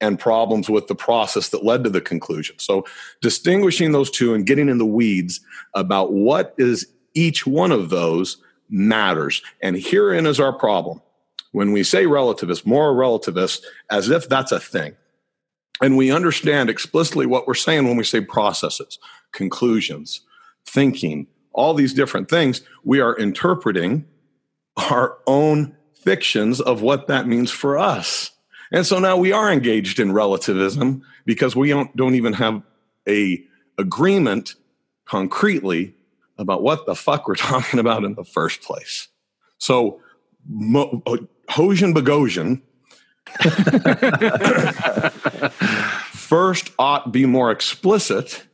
and 0.00 0.18
problems 0.18 0.68
with 0.68 0.86
the 0.86 0.94
process 0.94 1.48
that 1.48 1.64
led 1.64 1.84
to 1.84 1.90
the 1.90 2.00
conclusion. 2.00 2.58
So, 2.58 2.84
distinguishing 3.20 3.92
those 3.92 4.10
two 4.10 4.34
and 4.34 4.46
getting 4.46 4.68
in 4.68 4.78
the 4.78 4.86
weeds 4.86 5.40
about 5.74 6.12
what 6.12 6.54
is 6.58 6.86
each 7.14 7.46
one 7.46 7.72
of 7.72 7.90
those 7.90 8.36
matters. 8.68 9.40
And 9.62 9.76
herein 9.76 10.26
is 10.26 10.40
our 10.40 10.52
problem. 10.52 11.00
When 11.54 11.70
we 11.70 11.84
say 11.84 12.02
relativist, 12.04 12.66
moral 12.66 12.96
relativist, 12.96 13.62
as 13.88 14.10
if 14.10 14.28
that's 14.28 14.50
a 14.50 14.58
thing. 14.58 14.96
And 15.80 15.96
we 15.96 16.10
understand 16.10 16.68
explicitly 16.68 17.26
what 17.26 17.46
we're 17.46 17.54
saying 17.54 17.86
when 17.86 17.96
we 17.96 18.02
say 18.02 18.22
processes, 18.22 18.98
conclusions, 19.30 20.22
thinking, 20.66 21.28
all 21.52 21.72
these 21.72 21.94
different 21.94 22.28
things. 22.28 22.62
We 22.82 22.98
are 22.98 23.16
interpreting 23.16 24.04
our 24.90 25.16
own 25.28 25.76
fictions 25.92 26.60
of 26.60 26.82
what 26.82 27.06
that 27.06 27.28
means 27.28 27.52
for 27.52 27.78
us. 27.78 28.32
And 28.72 28.84
so 28.84 28.98
now 28.98 29.16
we 29.16 29.30
are 29.30 29.52
engaged 29.52 30.00
in 30.00 30.10
relativism 30.10 31.02
because 31.24 31.54
we 31.54 31.68
don't, 31.68 31.94
don't 31.94 32.16
even 32.16 32.32
have 32.32 32.62
a 33.08 33.40
agreement 33.78 34.56
concretely 35.04 35.94
about 36.36 36.64
what 36.64 36.84
the 36.86 36.96
fuck 36.96 37.28
we're 37.28 37.34
talking 37.36 37.78
about 37.78 38.02
in 38.02 38.16
the 38.16 38.24
first 38.24 38.60
place. 38.62 39.06
So 39.58 40.00
Mo- 40.46 41.02
Hosian 41.48 41.94
Boghossian 41.94 42.60
first 46.12 46.70
ought 46.78 47.12
be 47.12 47.26
more 47.26 47.50
explicit 47.50 48.44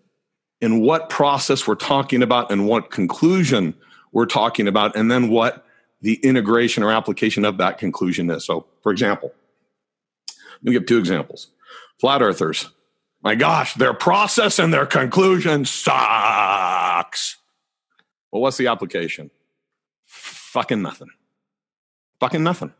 in 0.60 0.80
what 0.80 1.08
process 1.08 1.66
we're 1.66 1.74
talking 1.74 2.22
about 2.22 2.50
and 2.50 2.66
what 2.66 2.90
conclusion 2.90 3.74
we're 4.12 4.26
talking 4.26 4.68
about, 4.68 4.96
and 4.96 5.10
then 5.10 5.28
what 5.28 5.64
the 6.00 6.14
integration 6.16 6.82
or 6.82 6.90
application 6.90 7.44
of 7.44 7.58
that 7.58 7.78
conclusion 7.78 8.30
is. 8.30 8.44
So, 8.44 8.66
for 8.82 8.92
example, 8.92 9.32
let 10.28 10.62
me 10.62 10.72
give 10.72 10.86
two 10.86 10.98
examples. 10.98 11.48
Flat 11.98 12.22
earthers, 12.22 12.70
my 13.22 13.34
gosh, 13.34 13.74
their 13.74 13.94
process 13.94 14.58
and 14.58 14.72
their 14.72 14.86
conclusion 14.86 15.64
sucks. 15.64 17.36
Well, 18.32 18.42
what's 18.42 18.56
the 18.56 18.68
application? 18.68 19.30
Fucking 20.06 20.82
nothing. 20.82 21.10
Fucking 22.20 22.42
nothing. 22.42 22.72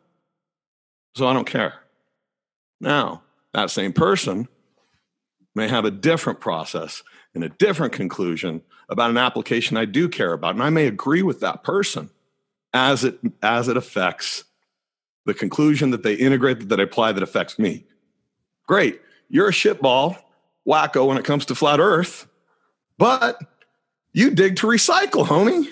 So 1.15 1.27
I 1.27 1.33
don't 1.33 1.47
care. 1.47 1.75
Now, 2.81 3.23
that 3.53 3.71
same 3.71 3.93
person 3.93 4.49
may 5.55 5.69
have 5.69 5.85
a 5.85 5.91
different 5.91 6.41
process 6.41 7.03
and 7.35 7.45
a 7.45 7.49
different 7.49 7.93
conclusion 7.93 8.63
about 8.89 9.11
an 9.11 9.19
application 9.19 9.77
I 9.77 9.85
do 9.85 10.09
care 10.09 10.33
about. 10.33 10.55
And 10.55 10.63
I 10.63 10.71
may 10.71 10.87
agree 10.87 11.23
with 11.23 11.41
that 11.41 11.63
person 11.63 12.11
as 12.73 13.05
it 13.05 13.19
as 13.43 13.69
it 13.69 13.77
affects 13.77 14.45
the 15.27 15.35
conclusion 15.35 15.91
that 15.91 16.03
they 16.03 16.15
integrate 16.15 16.69
that 16.69 16.77
they 16.77 16.83
apply 16.83 17.13
that 17.13 17.23
affects 17.23 17.59
me. 17.59 17.85
Great. 18.67 19.01
You're 19.29 19.49
a 19.49 19.53
shitball 19.53 20.17
wacko 20.67 21.07
when 21.07 21.19
it 21.19 21.25
comes 21.25 21.47
to 21.47 21.55
flat 21.55 21.81
earth, 21.81 22.27
but 22.99 23.39
you 24.13 24.31
dig 24.31 24.57
to 24.57 24.67
recycle, 24.67 25.27
homie. 25.27 25.69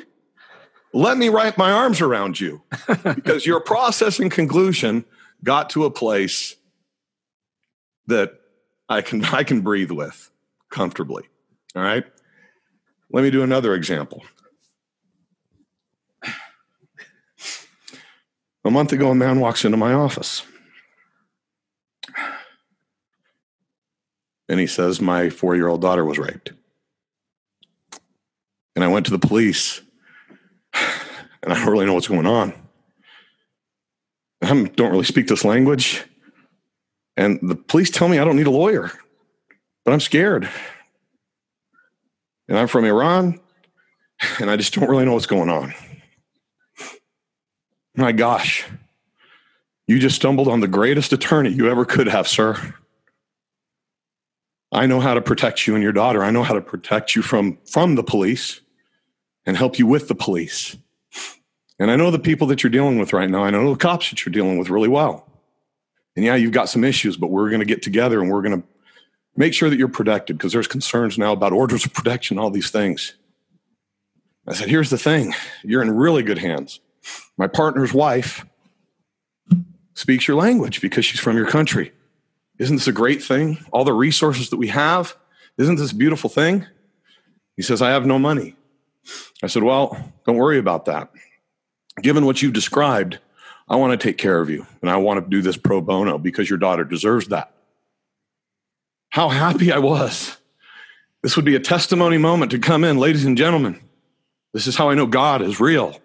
Let 0.95 1.18
me 1.18 1.28
wrap 1.28 1.59
my 1.59 1.70
arms 1.70 2.01
around 2.01 2.41
you 2.41 2.62
because 3.03 3.45
your 3.45 3.61
process 3.61 4.18
and 4.18 4.30
conclusion 4.30 5.05
got 5.45 5.70
to 5.70 5.84
a 5.84 5.91
place 5.91 6.57
that 8.07 8.32
I 8.89 9.03
can 9.03 9.24
I 9.32 9.45
can 9.45 9.61
breathe 9.61 9.91
with 9.91 10.30
comfortably. 10.70 11.24
All 11.74 11.82
right. 11.82 12.05
Let 13.11 13.22
me 13.22 13.30
do 13.30 13.43
another 13.43 13.74
example. 13.74 14.22
A 18.64 18.70
month 18.70 18.93
ago, 18.93 19.11
a 19.11 19.14
man 19.14 19.41
walks 19.41 19.64
into 19.64 19.78
my 19.78 19.95
office. 19.95 20.43
And 24.47 24.61
he 24.61 24.66
says, 24.66 25.01
My 25.01 25.30
four 25.30 25.57
year 25.57 25.68
old 25.68 25.80
daughter 25.80 26.05
was 26.05 26.18
raped. 26.18 26.53
And 28.74 28.84
I 28.84 28.89
went 28.89 29.07
to 29.07 29.12
the 29.12 29.18
police, 29.18 29.80
and 30.74 31.53
I 31.53 31.55
don't 31.55 31.72
really 31.72 31.86
know 31.86 31.95
what's 31.95 32.09
going 32.09 32.26
on. 32.26 32.68
I 34.43 34.47
don't 34.47 34.91
really 34.93 35.05
speak 35.05 35.26
this 35.26 35.45
language. 35.45 36.05
And 37.16 37.41
the 37.43 37.57
police 37.57 37.91
tell 37.91 38.09
me 38.09 38.18
I 38.18 38.24
don't 38.24 38.36
need 38.36 38.47
a 38.47 38.51
lawyer, 38.51 38.93
but 39.84 39.93
I'm 39.93 40.01
scared. 40.01 40.49
And 42.49 42.57
I'm 42.57 42.68
from 42.68 42.84
Iran, 42.84 43.41
and 44.41 44.51
I 44.51 44.57
just 44.57 44.72
don't 44.72 44.89
really 44.89 45.05
know 45.05 45.14
what's 45.14 45.26
going 45.26 45.51
on. 45.51 45.74
My 47.97 48.12
gosh, 48.12 48.64
you 49.89 49.99
just 49.99 50.16
stumbled 50.16 50.49
on 50.49 50.61
the 50.61 50.68
greatest 50.68 51.12
attorney 51.12 51.51
you 51.51 51.68
ever 51.68 51.84
could 51.84 52.07
have, 52.07 52.28
sir. 52.28 52.74
I 54.70 54.86
know 54.86 55.01
how 55.01 55.14
to 55.14 55.20
protect 55.20 55.66
you 55.66 55.74
and 55.74 55.82
your 55.82 55.93
daughter. 55.93 56.22
I 56.22 56.30
know 56.30 56.43
how 56.43 56.55
to 56.55 56.61
protect 56.61 57.16
you 57.16 57.22
from, 57.22 57.59
from 57.66 57.97
the 57.97 58.03
police 58.03 58.61
and 59.47 59.57
help 59.57 59.78
you 59.78 59.86
with 59.86 60.09
the 60.09 60.14
police. 60.14 60.76
And 61.79 61.91
I 61.91 61.97
know 61.97 62.11
the 62.11 62.18
people 62.18 62.47
that 62.49 62.62
you're 62.62 62.70
dealing 62.70 62.99
with 62.99 63.12
right 63.12 63.31
now. 63.31 63.45
I 63.45 63.51
know 63.51 63.70
the 63.70 63.79
cops 63.79 64.11
that 64.11 64.24
you're 64.24 64.33
dealing 64.33 64.59
with 64.59 64.68
really 64.68 64.89
well. 64.89 65.26
And 66.16 66.24
yeah, 66.24 66.35
you've 66.35 66.53
got 66.53 66.68
some 66.68 66.83
issues, 66.83 67.16
but 67.16 67.31
we're 67.31 67.49
going 67.49 67.61
to 67.61 67.66
get 67.66 67.83
together 67.83 68.20
and 68.20 68.31
we're 68.31 68.43
going 68.43 68.61
to 68.61 68.68
make 69.37 69.55
sure 69.55 69.70
that 69.70 69.79
you're 69.79 69.87
protected 69.89 70.37
because 70.37 70.53
there's 70.53 70.66
concerns 70.66 71.16
now 71.16 71.33
about 71.33 71.53
orders 71.53 71.87
of 71.87 71.95
protection, 71.95 72.39
all 72.39 72.51
these 72.51 72.70
things. 72.70 73.14
I 74.49 74.55
said, 74.55 74.68
here's 74.68 74.91
the 74.91 74.99
thing 74.99 75.35
you're 75.62 75.83
in 75.83 75.91
really 75.91 76.22
good 76.22 76.39
hands. 76.39 76.81
My 77.37 77.47
partner's 77.47 77.95
wife 77.95 78.45
speaks 79.95 80.26
your 80.26 80.37
language 80.37 80.81
because 80.81 81.05
she's 81.05 81.20
from 81.20 81.37
your 81.37 81.47
country. 81.47 81.93
Isn't 82.59 82.76
this 82.76 82.89
a 82.89 82.93
great 82.93 83.22
thing? 83.22 83.64
All 83.72 83.85
the 83.85 83.93
resources 83.93 84.51
that 84.51 84.57
we 84.57 84.68
have, 84.68 85.16
isn't 85.59 85.76
this 85.76 85.93
a 85.93 85.95
beautiful 85.95 86.29
thing? 86.29 86.66
He 87.57 87.62
says, 87.62 87.83
I 87.83 87.91
have 87.91 88.07
no 88.07 88.18
money. 88.18 88.57
I 89.43 89.47
said, 89.47 89.62
Well, 89.62 90.12
don't 90.26 90.37
worry 90.37 90.59
about 90.59 90.87
that. 90.87 91.11
Given 92.03 92.26
what 92.26 92.42
you've 92.42 92.53
described, 92.53 93.18
I 93.68 93.76
want 93.76 93.99
to 93.99 94.07
take 94.07 94.18
care 94.18 94.40
of 94.40 94.51
you 94.51 94.66
and 94.80 94.90
I 94.90 94.96
want 94.96 95.22
to 95.22 95.28
do 95.28 95.42
this 95.42 95.57
pro 95.57 95.80
bono 95.80 96.18
because 96.18 96.49
your 96.49 96.59
daughter 96.59 96.84
deserves 96.84 97.28
that. 97.28 97.53
How 99.11 99.28
happy 99.28 99.72
I 99.72 99.78
was. 99.78 100.36
This 101.22 101.36
would 101.36 101.44
be 101.44 101.57
a 101.57 101.61
testimony 101.61 102.18
moment 102.18 102.53
to 102.53 102.59
come 102.59 102.84
in, 102.84 102.99
ladies 102.99 103.24
and 103.24 103.36
gentlemen. 103.36 103.80
This 104.53 104.66
is 104.66 104.76
how 104.76 104.90
I 104.90 104.94
know 104.94 105.07
God 105.07 105.42
is 105.42 105.61
real. 105.61 106.01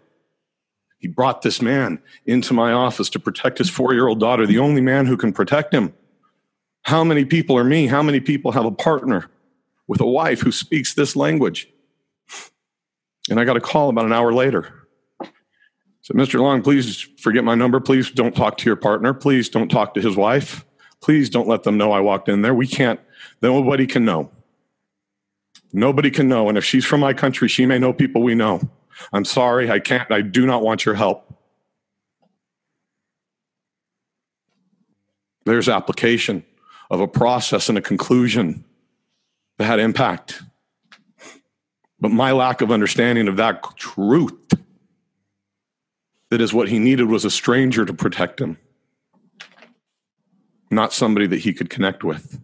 He 0.97 1.07
brought 1.07 1.41
this 1.41 1.61
man 1.61 2.01
into 2.25 2.53
my 2.53 2.71
office 2.71 3.09
to 3.09 3.19
protect 3.19 3.57
his 3.57 3.69
four 3.69 3.93
year 3.93 4.07
old 4.07 4.19
daughter, 4.19 4.45
the 4.45 4.59
only 4.59 4.81
man 4.81 5.05
who 5.05 5.17
can 5.17 5.33
protect 5.33 5.73
him. 5.73 5.93
How 6.83 7.03
many 7.03 7.25
people 7.25 7.57
are 7.57 7.63
me? 7.63 7.87
How 7.87 8.01
many 8.01 8.19
people 8.19 8.51
have 8.51 8.65
a 8.65 8.71
partner 8.71 9.29
with 9.87 10.01
a 10.01 10.05
wife 10.05 10.41
who 10.41 10.51
speaks 10.51 10.93
this 10.93 11.15
language? 11.15 11.69
And 13.29 13.39
I 13.39 13.45
got 13.45 13.57
a 13.57 13.61
call 13.61 13.89
about 13.89 14.05
an 14.05 14.13
hour 14.13 14.33
later. 14.33 14.82
So, 16.03 16.13
Mr. 16.13 16.41
Long, 16.41 16.61
please 16.61 17.07
forget 17.17 17.45
my 17.45 17.55
number. 17.55 17.79
Please 17.79 18.11
don't 18.11 18.35
talk 18.35 18.57
to 18.57 18.65
your 18.65 18.75
partner. 18.75 19.13
Please 19.13 19.47
don't 19.47 19.69
talk 19.69 19.93
to 19.93 20.01
his 20.01 20.17
wife. 20.17 20.65
Please 21.01 21.29
don't 21.29 21.47
let 21.47 21.63
them 21.63 21.77
know 21.77 21.93
I 21.93 22.01
walked 22.01 22.27
in 22.27 22.41
there. 22.41 22.53
We 22.53 22.67
can't, 22.67 22.99
nobody 23.41 23.87
can 23.87 24.03
know. 24.03 24.29
Nobody 25.71 26.11
can 26.11 26.27
know. 26.27 26.49
And 26.49 26.57
if 26.57 26.65
she's 26.65 26.83
from 26.83 26.99
my 26.99 27.13
country, 27.13 27.47
she 27.47 27.65
may 27.65 27.79
know 27.79 27.93
people 27.93 28.21
we 28.21 28.35
know. 28.35 28.61
I'm 29.13 29.23
sorry, 29.23 29.71
I 29.71 29.79
can't, 29.79 30.11
I 30.11 30.21
do 30.21 30.45
not 30.45 30.61
want 30.61 30.85
your 30.85 30.95
help. 30.95 31.33
There's 35.45 35.69
application 35.69 36.43
of 36.91 36.99
a 36.99 37.07
process 37.07 37.69
and 37.69 37.77
a 37.77 37.81
conclusion 37.81 38.65
that 39.57 39.65
had 39.65 39.79
impact. 39.79 40.41
But 42.01 42.11
my 42.11 42.33
lack 42.33 42.61
of 42.61 42.71
understanding 42.71 43.29
of 43.29 43.37
that 43.37 43.63
truth, 43.77 44.53
that 46.33 46.41
is 46.41 46.51
what 46.51 46.67
he 46.67 46.79
needed 46.79 47.05
was 47.05 47.25
a 47.25 47.29
stranger 47.29 47.85
to 47.85 47.93
protect 47.93 48.41
him, 48.41 48.57
not 50.71 50.91
somebody 50.91 51.27
that 51.27 51.37
he 51.37 51.53
could 51.53 51.69
connect 51.69 52.03
with. 52.03 52.41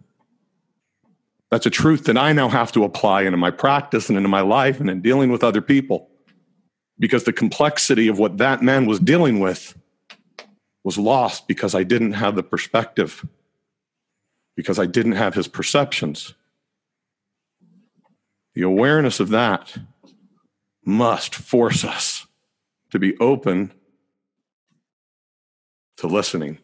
That's 1.50 1.66
a 1.66 1.70
truth 1.70 2.04
that 2.04 2.16
I 2.16 2.32
now 2.32 2.48
have 2.48 2.70
to 2.70 2.84
apply 2.84 3.22
into 3.22 3.36
my 3.36 3.50
practice 3.50 4.08
and 4.08 4.16
into 4.16 4.28
my 4.28 4.42
life 4.42 4.78
and 4.78 4.88
in 4.88 5.02
dealing 5.02 5.32
with 5.32 5.42
other 5.42 5.60
people 5.60 6.08
because 7.00 7.24
the 7.24 7.32
complexity 7.32 8.06
of 8.06 8.16
what 8.16 8.38
that 8.38 8.62
man 8.62 8.86
was 8.86 9.00
dealing 9.00 9.40
with 9.40 9.76
was 10.84 10.96
lost 10.96 11.48
because 11.48 11.74
I 11.74 11.82
didn't 11.82 12.12
have 12.12 12.36
the 12.36 12.44
perspective, 12.44 13.26
because 14.54 14.78
I 14.78 14.86
didn't 14.86 15.18
have 15.18 15.34
his 15.34 15.48
perceptions. 15.48 16.34
The 18.54 18.62
awareness 18.62 19.18
of 19.18 19.30
that 19.30 19.76
must 20.84 21.34
force 21.34 21.82
us 21.82 22.28
to 22.92 23.00
be 23.00 23.16
open 23.18 23.72
to 26.00 26.06
listening, 26.06 26.58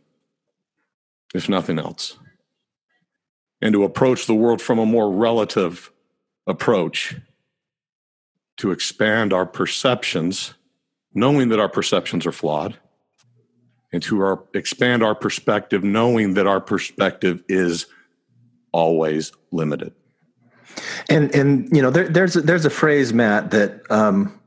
if 1.34 1.48
nothing 1.48 1.78
else, 1.78 2.16
and 3.60 3.74
to 3.74 3.84
approach 3.84 4.26
the 4.26 4.34
world 4.34 4.62
from 4.62 4.78
a 4.78 4.86
more 4.86 5.12
relative 5.12 5.92
approach 6.46 7.16
to 8.56 8.70
expand 8.70 9.34
our 9.34 9.44
perceptions, 9.44 10.54
knowing 11.12 11.50
that 11.50 11.60
our 11.60 11.68
perceptions 11.68 12.24
are 12.24 12.32
flawed, 12.32 12.78
and 13.92 14.02
to 14.02 14.20
our, 14.20 14.42
expand 14.54 15.02
our 15.02 15.14
perspective, 15.14 15.84
knowing 15.84 16.34
that 16.34 16.46
our 16.46 16.60
perspective 16.60 17.44
is 17.46 17.86
always 18.72 19.32
limited. 19.52 19.92
And 21.10 21.34
and 21.34 21.68
you 21.74 21.82
know 21.82 21.90
there, 21.90 22.08
there's 22.08 22.36
a, 22.36 22.40
there's 22.40 22.64
a 22.64 22.70
phrase, 22.70 23.12
Matt, 23.12 23.50
that 23.50 23.90
um, 23.90 24.38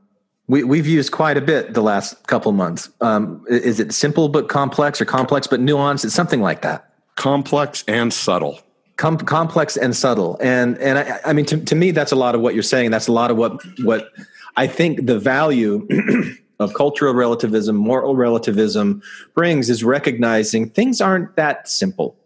we 0.50 0.64
we've 0.64 0.86
used 0.86 1.12
quite 1.12 1.36
a 1.36 1.40
bit 1.40 1.74
the 1.74 1.82
last 1.82 2.26
couple 2.26 2.50
months. 2.50 2.90
Um, 3.00 3.44
is 3.48 3.78
it 3.78 3.92
simple 3.92 4.28
but 4.28 4.48
complex, 4.48 5.00
or 5.00 5.04
complex 5.04 5.46
but 5.46 5.60
nuanced? 5.60 6.04
It's 6.04 6.14
something 6.14 6.42
like 6.42 6.62
that. 6.62 6.92
Complex 7.14 7.84
and 7.86 8.12
subtle. 8.12 8.58
Com- 8.96 9.18
complex 9.18 9.76
and 9.76 9.94
subtle, 9.96 10.36
and 10.42 10.76
and 10.78 10.98
I, 10.98 11.20
I 11.24 11.32
mean 11.32 11.46
to, 11.46 11.64
to 11.64 11.74
me 11.74 11.92
that's 11.92 12.12
a 12.12 12.16
lot 12.16 12.34
of 12.34 12.40
what 12.40 12.54
you're 12.54 12.62
saying. 12.64 12.90
That's 12.90 13.06
a 13.06 13.12
lot 13.12 13.30
of 13.30 13.36
what 13.36 13.62
what 13.82 14.10
I 14.56 14.66
think 14.66 15.06
the 15.06 15.18
value 15.18 15.86
of 16.58 16.74
cultural 16.74 17.14
relativism, 17.14 17.76
moral 17.76 18.16
relativism 18.16 19.02
brings 19.34 19.70
is 19.70 19.84
recognizing 19.84 20.68
things 20.68 21.00
aren't 21.00 21.34
that 21.36 21.68
simple. 21.68 22.16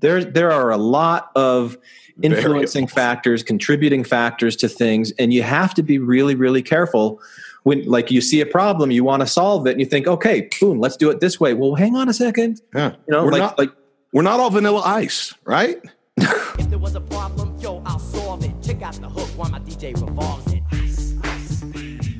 There, 0.00 0.24
there 0.24 0.50
are 0.50 0.70
a 0.70 0.76
lot 0.76 1.30
of 1.36 1.76
influencing 2.22 2.86
Variables. 2.86 2.92
factors, 2.92 3.42
contributing 3.42 4.04
factors 4.04 4.56
to 4.56 4.68
things, 4.68 5.12
and 5.12 5.32
you 5.32 5.42
have 5.42 5.74
to 5.74 5.82
be 5.82 5.98
really, 5.98 6.34
really 6.34 6.62
careful. 6.62 7.20
When, 7.64 7.84
like, 7.84 8.10
you 8.10 8.20
see 8.20 8.40
a 8.40 8.46
problem, 8.46 8.90
you 8.90 9.04
want 9.04 9.20
to 9.20 9.26
solve 9.26 9.66
it, 9.66 9.72
and 9.72 9.80
you 9.80 9.86
think, 9.86 10.06
okay, 10.06 10.48
boom, 10.60 10.78
let's 10.80 10.96
do 10.96 11.10
it 11.10 11.20
this 11.20 11.38
way. 11.38 11.54
Well, 11.54 11.74
hang 11.74 11.96
on 11.96 12.08
a 12.08 12.14
second. 12.14 12.60
Yeah. 12.74 12.92
You 13.06 13.12
know, 13.12 13.24
we're 13.24 13.32
like, 13.32 13.40
not 13.40 13.58
like 13.58 13.70
we're 14.12 14.22
not 14.22 14.40
all 14.40 14.50
vanilla 14.50 14.80
ice, 14.84 15.34
right? 15.44 15.78
If 16.16 16.68
there 16.70 16.78
was 16.78 16.94
a 16.94 17.00
problem, 17.00 17.56
yo, 17.58 17.82
I'll 17.86 17.98
solve 17.98 18.42
it. 18.44 18.52
Check 18.62 18.82
out 18.82 18.94
the 18.94 19.08
hook 19.08 19.28
while 19.36 19.50
my 19.50 19.58
DJ 19.60 19.94
revolves 20.00 20.52
it. 20.52 20.62
Ice, 20.72 21.14
ice. 21.22 21.64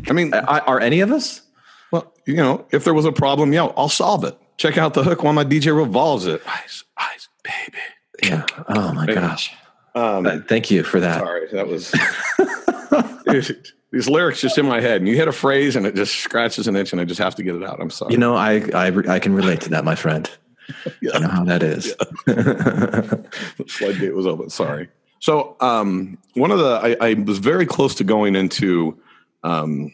I 0.08 0.12
mean, 0.12 0.32
are, 0.34 0.60
are 0.62 0.80
any 0.80 1.00
of 1.00 1.10
us? 1.10 1.42
well, 1.90 2.12
you 2.26 2.34
know, 2.36 2.66
if 2.70 2.84
there 2.84 2.94
was 2.94 3.04
a 3.06 3.12
problem, 3.12 3.52
yo, 3.52 3.68
I'll 3.76 3.88
solve 3.88 4.24
it. 4.24 4.36
Check 4.58 4.76
out 4.76 4.92
the 4.94 5.02
hook 5.02 5.22
while 5.22 5.32
my 5.32 5.44
DJ 5.44 5.74
revolves 5.76 6.26
it. 6.26 6.42
Ice, 6.46 6.84
ice, 6.96 7.28
baby. 7.42 7.78
Yeah. 8.22 8.44
Oh 8.68 8.92
my 8.92 9.06
gosh. 9.06 9.52
Um, 9.94 10.26
Uh, 10.26 10.38
Thank 10.46 10.70
you 10.70 10.82
for 10.84 11.00
that. 11.00 11.20
Sorry, 11.20 11.48
that 11.52 11.66
was 11.66 11.90
Dude, 13.26 13.68
these 13.90 14.08
lyrics 14.08 14.40
just 14.40 14.58
in 14.58 14.66
my 14.66 14.80
head, 14.80 15.00
and 15.00 15.08
you 15.08 15.16
hit 15.16 15.28
a 15.28 15.32
phrase, 15.32 15.76
and 15.76 15.86
it 15.86 15.94
just 15.94 16.16
scratches 16.16 16.68
an 16.68 16.76
itch, 16.76 16.92
and 16.92 17.00
I 17.00 17.04
just 17.04 17.20
have 17.20 17.34
to 17.36 17.42
get 17.42 17.54
it 17.54 17.64
out. 17.64 17.80
I'm 17.80 17.90
sorry. 17.90 18.12
You 18.12 18.18
know, 18.18 18.36
I 18.36 18.62
I, 18.74 18.92
I 19.08 19.18
can 19.18 19.34
relate 19.34 19.60
to 19.62 19.70
that, 19.70 19.84
my 19.84 19.94
friend. 19.94 20.30
I 21.14 21.18
know 21.18 21.28
how 21.28 21.44
that 21.44 21.62
is. 21.62 21.96
the 22.26 23.64
floodgate 23.66 24.14
was 24.14 24.26
open. 24.26 24.50
Sorry. 24.50 24.88
So, 25.20 25.56
um, 25.60 26.18
one 26.34 26.50
of 26.50 26.58
the 26.58 26.96
I, 27.00 27.10
I 27.10 27.14
was 27.14 27.38
very 27.38 27.66
close 27.66 27.94
to 27.96 28.04
going 28.04 28.36
into, 28.36 28.98
um, 29.42 29.92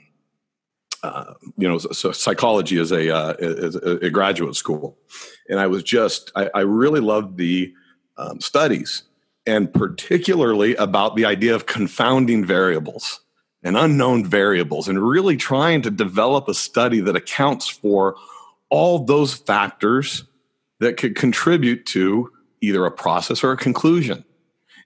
uh, 1.03 1.35
you 1.57 1.69
know, 1.69 1.79
so 1.79 2.11
psychology 2.13 2.79
as 2.79 2.91
a 2.91 3.15
uh, 3.15 3.35
as 3.35 3.77
a, 3.77 4.07
a 4.07 4.11
graduate 4.11 4.57
school, 4.57 4.99
and 5.49 5.61
I 5.61 5.69
was 5.69 5.85
just 5.85 6.33
I, 6.35 6.51
I 6.53 6.61
really 6.61 7.01
loved 7.01 7.37
the 7.37 7.73
um, 8.17 8.41
studies, 8.41 9.05
and 9.47 9.73
particularly 9.73 10.75
about 10.77 11.15
the 11.15 11.25
idea 11.27 11.55
of 11.55 11.67
confounding 11.67 12.45
variables 12.45 13.21
and 13.65 13.77
unknown 13.77 14.27
variables, 14.27 14.87
and 14.89 15.03
really 15.03 15.37
trying 15.37 15.83
to 15.83 15.91
develop 15.91 16.47
a 16.49 16.55
study 16.55 17.01
that 17.01 17.17
accounts 17.17 17.67
for 17.67 18.15
all 18.69 18.99
those 18.99 19.35
factors 19.35 20.25
that 20.81 20.97
could 20.99 21.17
contribute 21.17 21.87
to 21.87 22.31
either 22.61 22.85
a 22.85 22.91
process 22.91 23.43
or 23.43 23.53
a 23.53 23.57
conclusion. 23.57 24.25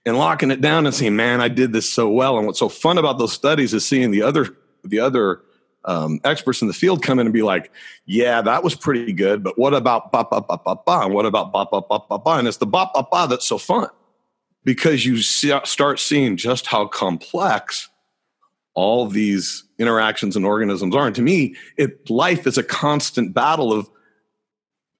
And 0.05 0.17
locking 0.17 0.49
it 0.49 0.61
down 0.61 0.85
and 0.85 0.95
saying 0.95 1.15
man 1.15 1.41
i 1.41 1.49
did 1.49 1.73
this 1.73 1.91
so 1.91 2.09
well. 2.09 2.37
And 2.37 2.47
what's 2.47 2.59
so 2.59 2.69
fun 2.69 2.97
about 2.97 3.17
those 3.17 3.33
studies 3.33 3.73
is 3.73 3.85
seeing 3.85 4.11
the 4.11 4.21
other 4.21 4.47
the 4.83 4.99
other 4.99 5.41
um, 5.85 6.19
experts 6.23 6.61
in 6.61 6.67
the 6.67 6.73
field 6.73 7.03
come 7.03 7.19
in 7.19 7.27
and 7.27 7.33
be 7.33 7.41
like 7.41 7.71
yeah 8.05 8.41
that 8.41 8.63
was 8.63 8.75
pretty 8.75 9.13
good 9.13 9.43
but 9.43 9.57
what 9.57 9.73
about 9.73 10.11
ba 10.11 10.25
ba 10.29 10.41
ba 10.41 10.57
ba 10.63 10.75
ba? 10.85 11.01
And 11.03 11.13
what 11.13 11.25
about 11.25 11.51
ba 11.51 11.65
ba 11.69 11.81
ba 11.81 11.99
ba 12.07 12.17
ba? 12.17 12.31
And 12.31 12.47
it's 12.47 12.57
the 12.57 12.65
ba 12.65 12.89
ba 12.93 13.05
ba 13.11 13.27
that's 13.29 13.47
so 13.47 13.57
fun 13.57 13.89
because 14.63 15.05
you 15.05 15.17
see, 15.21 15.57
start 15.65 15.99
seeing 15.99 16.37
just 16.37 16.67
how 16.67 16.87
complex 16.87 17.88
all 18.75 19.07
these 19.07 19.63
interactions 19.77 20.35
and 20.35 20.45
organisms 20.45 20.95
are 20.95 21.07
and 21.07 21.15
to 21.15 21.21
me 21.21 21.55
it 21.77 22.09
life 22.09 22.45
is 22.47 22.57
a 22.57 22.63
constant 22.63 23.33
battle 23.33 23.73
of 23.73 23.89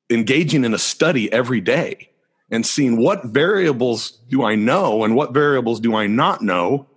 engaging 0.10 0.66
in 0.66 0.74
a 0.74 0.80
study 0.80 1.32
every 1.32 1.62
day 1.62 2.10
and 2.52 2.66
seeing 2.66 2.98
what 2.98 3.26
variables 3.26 4.12
do 4.30 4.44
I 4.44 4.56
know 4.56 5.04
and 5.04 5.16
what 5.16 5.34
variables 5.34 5.80
do 5.80 5.96
I 5.96 6.08
not 6.08 6.42
know 6.42 6.88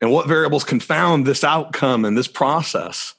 and 0.00 0.10
what 0.10 0.26
variables 0.26 0.64
confound 0.64 1.26
this 1.26 1.44
outcome 1.44 2.04
and 2.04 2.18
this 2.18 2.28
process. 2.28 3.14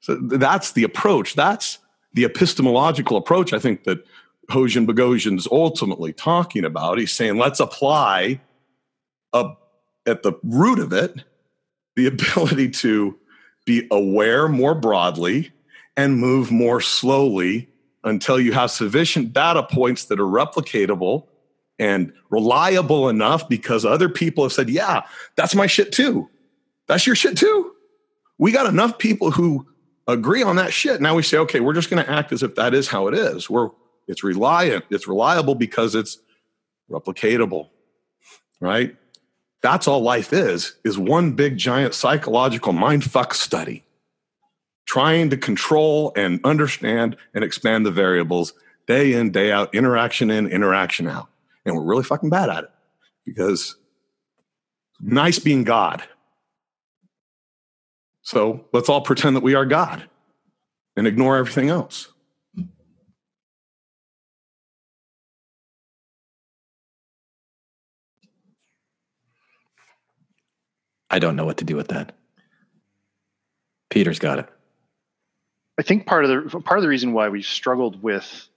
So 0.00 0.16
that's 0.16 0.72
the 0.72 0.84
approach. 0.84 1.34
That's 1.34 1.78
the 2.12 2.24
epistemological 2.24 3.16
approach 3.16 3.52
I 3.52 3.58
think 3.58 3.84
that 3.84 4.04
Hosian 4.50 4.86
Boghossian's 4.86 5.48
ultimately 5.50 6.12
talking 6.12 6.64
about. 6.64 6.98
He's 6.98 7.12
saying 7.12 7.38
let's 7.38 7.60
apply 7.60 8.40
a, 9.32 9.52
at 10.06 10.22
the 10.22 10.34
root 10.42 10.78
of 10.78 10.92
it 10.92 11.24
the 11.96 12.06
ability 12.06 12.70
to 12.70 13.18
be 13.64 13.86
aware 13.90 14.48
more 14.48 14.74
broadly 14.74 15.52
and 15.96 16.18
move 16.18 16.50
more 16.50 16.80
slowly 16.80 17.68
until 18.02 18.38
you 18.38 18.52
have 18.52 18.70
sufficient 18.70 19.32
data 19.32 19.62
points 19.62 20.06
that 20.06 20.20
are 20.20 20.24
replicatable 20.24 21.26
and 21.78 22.12
reliable 22.30 23.08
enough 23.08 23.48
because 23.48 23.84
other 23.84 24.08
people 24.08 24.44
have 24.44 24.52
said, 24.52 24.68
yeah, 24.68 25.02
that's 25.36 25.54
my 25.54 25.66
shit 25.66 25.92
too. 25.92 26.28
That's 26.86 27.06
your 27.06 27.16
shit 27.16 27.36
too. 27.36 27.72
We 28.38 28.52
got 28.52 28.66
enough 28.66 28.98
people 28.98 29.30
who 29.30 29.66
agree 30.06 30.42
on 30.42 30.56
that 30.56 30.72
shit. 30.72 31.00
Now 31.00 31.14
we 31.14 31.22
say, 31.22 31.38
okay, 31.38 31.60
we're 31.60 31.72
just 31.72 31.88
going 31.90 32.04
to 32.04 32.10
act 32.10 32.32
as 32.32 32.42
if 32.42 32.56
that 32.56 32.74
is 32.74 32.88
how 32.88 33.08
it 33.08 33.14
is. 33.14 33.48
We're, 33.48 33.70
it's 34.06 34.22
reliant, 34.22 34.84
it's 34.90 35.08
reliable 35.08 35.54
because 35.54 35.94
it's 35.94 36.18
replicatable, 36.90 37.70
right? 38.60 38.94
That's 39.64 39.88
all 39.88 40.02
life 40.02 40.34
is, 40.34 40.74
is 40.84 40.98
one 40.98 41.32
big 41.32 41.56
giant 41.56 41.94
psychological 41.94 42.74
mindfuck 42.74 43.32
study 43.32 43.82
trying 44.84 45.30
to 45.30 45.38
control 45.38 46.12
and 46.14 46.38
understand 46.44 47.16
and 47.32 47.42
expand 47.42 47.86
the 47.86 47.90
variables 47.90 48.52
day 48.86 49.14
in, 49.14 49.30
day 49.30 49.50
out, 49.50 49.74
interaction 49.74 50.30
in, 50.30 50.48
interaction 50.48 51.08
out. 51.08 51.30
And 51.64 51.74
we're 51.74 51.82
really 51.82 52.02
fucking 52.02 52.28
bad 52.28 52.50
at 52.50 52.64
it 52.64 52.70
because 53.24 53.76
nice 55.00 55.38
being 55.38 55.64
God. 55.64 56.04
So 58.20 58.66
let's 58.74 58.90
all 58.90 59.00
pretend 59.00 59.34
that 59.34 59.42
we 59.42 59.54
are 59.54 59.64
God 59.64 60.04
and 60.94 61.06
ignore 61.06 61.38
everything 61.38 61.70
else. 61.70 62.08
I 71.10 71.18
don't 71.18 71.36
know 71.36 71.44
what 71.44 71.58
to 71.58 71.64
do 71.64 71.76
with 71.76 71.88
that. 71.88 72.12
Peter's 73.90 74.18
got 74.18 74.38
it. 74.38 74.48
I 75.78 75.82
think 75.82 76.06
part 76.06 76.24
of 76.24 76.52
the 76.52 76.60
part 76.60 76.78
of 76.78 76.82
the 76.82 76.88
reason 76.88 77.12
why 77.12 77.28
we've 77.28 77.44
struggled 77.44 78.02
with 78.02 78.48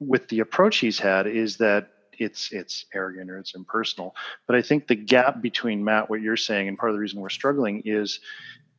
with 0.00 0.28
the 0.28 0.40
approach 0.40 0.78
he's 0.78 0.98
had 0.98 1.26
is 1.26 1.58
that 1.58 1.90
it's 2.12 2.52
it's 2.52 2.86
arrogant 2.94 3.30
or 3.30 3.38
it's 3.38 3.54
impersonal. 3.54 4.14
But 4.46 4.56
I 4.56 4.62
think 4.62 4.86
the 4.86 4.94
gap 4.94 5.40
between 5.40 5.84
Matt, 5.84 6.10
what 6.10 6.20
you're 6.20 6.36
saying, 6.36 6.68
and 6.68 6.78
part 6.78 6.90
of 6.90 6.96
the 6.96 7.00
reason 7.00 7.20
we're 7.20 7.28
struggling 7.28 7.82
is 7.84 8.20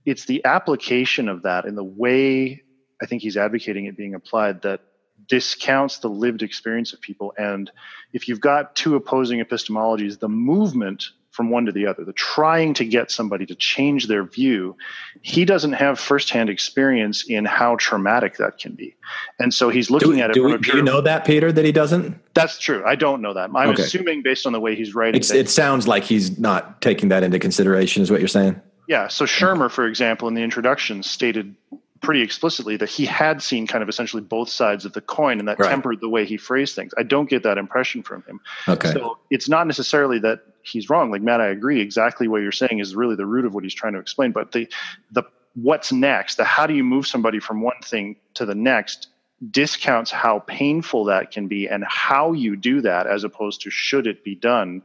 it's 0.05 0.25
the 0.25 0.43
application 0.45 1.29
of 1.29 1.43
that 1.43 1.65
and 1.65 1.77
the 1.77 1.83
way 1.83 2.63
I 3.01 3.05
think 3.05 3.21
he's 3.21 3.37
advocating 3.37 3.85
it 3.85 3.97
being 3.97 4.15
applied 4.15 4.61
that 4.63 4.81
discounts 5.27 5.99
the 5.99 6.09
lived 6.09 6.41
experience 6.41 6.93
of 6.93 7.01
people. 7.01 7.33
And 7.37 7.69
if 8.13 8.27
you've 8.27 8.39
got 8.39 8.75
two 8.75 8.95
opposing 8.95 9.39
epistemologies, 9.39 10.19
the 10.19 10.29
movement 10.29 11.09
from 11.39 11.49
one 11.49 11.65
to 11.65 11.71
the 11.71 11.87
other, 11.87 12.03
the 12.03 12.11
trying 12.11 12.73
to 12.73 12.83
get 12.83 13.09
somebody 13.09 13.45
to 13.45 13.55
change 13.55 14.07
their 14.07 14.25
view, 14.25 14.75
he 15.21 15.45
doesn't 15.45 15.71
have 15.71 15.97
firsthand 15.97 16.49
experience 16.49 17.23
in 17.29 17.45
how 17.45 17.77
traumatic 17.77 18.35
that 18.35 18.57
can 18.57 18.73
be. 18.73 18.93
And 19.39 19.53
so 19.53 19.69
he's 19.69 19.89
looking 19.89 20.15
Do, 20.15 20.19
at 20.19 20.31
it 20.31 20.33
do, 20.33 20.43
we- 20.43 20.57
do 20.57 20.75
you 20.75 20.83
know 20.83 20.99
that, 20.99 21.23
Peter, 21.23 21.49
that 21.53 21.63
he 21.63 21.71
doesn't? 21.71 22.17
that's 22.33 22.59
true. 22.59 22.83
I 22.85 22.95
don't 22.95 23.21
know 23.21 23.33
that. 23.33 23.51
I'm 23.55 23.69
Okay. 23.69 23.83
assuming 23.83 24.21
based 24.21 24.45
on 24.45 24.51
the 24.51 24.59
way 24.59 24.75
he's 24.75 24.93
writing. 24.93 25.21
That- 25.21 25.33
it 25.37 25.49
sounds 25.49 25.87
like 25.87 26.03
he's 26.03 26.37
not 26.37 26.81
taking 26.81 27.07
that 27.07 27.23
into 27.23 27.39
consideration, 27.39 28.03
is 28.03 28.11
what 28.11 28.19
you're 28.19 28.27
saying. 28.27 28.59
Yeah. 28.89 29.07
So 29.07 29.23
Shermer, 29.23 29.71
for 29.71 29.87
example, 29.87 30.27
in 30.27 30.33
the 30.33 30.41
introduction, 30.41 31.03
stated 31.03 31.55
pretty 32.01 32.21
explicitly 32.21 32.77
that 32.77 32.89
he 32.89 33.05
had 33.05 33.41
seen 33.41 33.67
kind 33.67 33.81
of 33.83 33.89
essentially 33.89 34.21
both 34.21 34.49
sides 34.49 34.85
of 34.85 34.93
the 34.93 35.01
coin, 35.01 35.39
and 35.39 35.47
that 35.47 35.59
Right. 35.59 35.69
tempered 35.69 35.99
the 36.01 36.09
way 36.09 36.25
he 36.25 36.37
phrased 36.37 36.75
things. 36.75 36.93
I 36.97 37.03
don't 37.03 37.29
get 37.29 37.43
that 37.43 37.57
impression 37.57 38.03
from 38.03 38.23
him. 38.23 38.39
Okay. 38.67 38.91
So 38.91 39.17
it's 39.29 39.49
not 39.49 39.67
necessarily 39.67 40.19
that 40.19 40.41
he's 40.61 40.89
wrong. 40.89 41.11
Like 41.11 41.21
Matt, 41.21 41.41
I 41.41 41.47
agree. 41.47 41.81
Exactly 41.81 42.27
what 42.27 42.41
you're 42.41 42.51
saying 42.51 42.79
is 42.79 42.95
really 42.95 43.15
the 43.15 43.25
root 43.25 43.45
of 43.45 43.53
what 43.53 43.63
he's 43.63 43.73
trying 43.73 43.93
to 43.93 43.99
explain. 43.99 44.31
But 44.31 44.51
the 44.51 44.67
the 45.11 45.23
what's 45.55 45.91
next, 45.91 46.35
the 46.35 46.45
how 46.45 46.67
do 46.67 46.73
you 46.73 46.83
move 46.83 47.05
somebody 47.07 47.39
from 47.39 47.61
one 47.61 47.79
thing 47.83 48.15
to 48.35 48.45
the 48.45 48.55
next, 48.55 49.07
discounts 49.51 50.11
how 50.11 50.39
painful 50.39 51.05
that 51.05 51.31
can 51.31 51.47
be 51.47 51.67
and 51.67 51.83
how 51.85 52.33
you 52.33 52.55
do 52.55 52.81
that 52.81 53.07
as 53.07 53.23
opposed 53.23 53.61
to 53.61 53.69
should 53.69 54.05
it 54.05 54.23
be 54.23 54.35
done 54.35 54.81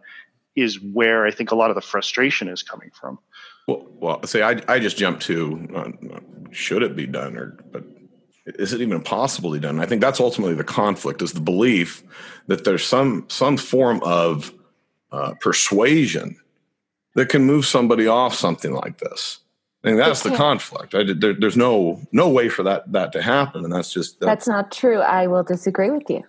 is 0.57 0.81
where 0.81 1.27
I 1.27 1.33
think 1.33 1.51
a 1.51 1.57
lot 1.57 1.71
of 1.71 1.75
the 1.75 1.83
frustration 1.83 2.49
is 2.49 2.63
coming 2.63 2.91
from. 2.99 3.19
Well, 3.67 3.87
well, 4.01 4.23
see, 4.25 4.43
I, 4.43 4.61
I 4.69 4.79
just 4.79 4.97
jumped 4.97 5.23
to 5.23 5.69
uh, 5.75 6.21
should 6.51 6.83
it 6.83 6.97
be 6.97 7.07
done, 7.07 7.37
or 7.37 7.59
but 7.73 7.85
is 8.47 8.73
it 8.73 8.81
even 8.81 9.01
possible 9.01 9.51
to 9.51 9.59
possibly 9.59 9.61
done? 9.61 9.81
I 9.81 9.87
think 9.87 10.01
that's 10.01 10.21
ultimately 10.21 10.55
the 10.55 10.65
conflict: 10.65 11.23
is 11.23 11.33
the 11.33 11.41
belief 11.41 12.03
that 12.47 12.65
there's 12.65 12.87
some 12.87 13.25
some 13.29 13.57
form 13.57 14.03
of 14.03 14.53
uh, 15.11 15.35
persuasion 15.41 16.37
that 17.15 17.29
can 17.29 17.45
move 17.45 17.65
somebody 17.65 18.07
off 18.07 18.35
something 18.35 18.73
like 18.73 18.99
this. 18.99 19.41
I 19.83 19.89
think 19.89 19.99
that's 19.99 20.23
the 20.23 20.35
conflict. 20.35 20.95
I, 20.95 21.05
there, 21.05 21.35
there's 21.35 21.57
no 21.57 22.01
no 22.11 22.29
way 22.29 22.49
for 22.49 22.63
that 22.63 22.91
that 22.93 23.13
to 23.13 23.23
happen, 23.23 23.65
and 23.65 23.73
that's 23.73 23.93
just 23.93 24.21
that's 24.21 24.49
not 24.49 24.73
true. 24.73 25.01
I 25.01 25.27
will 25.27 25.43
disagree 25.43 25.91
with 25.91 26.09
you. 26.09 26.25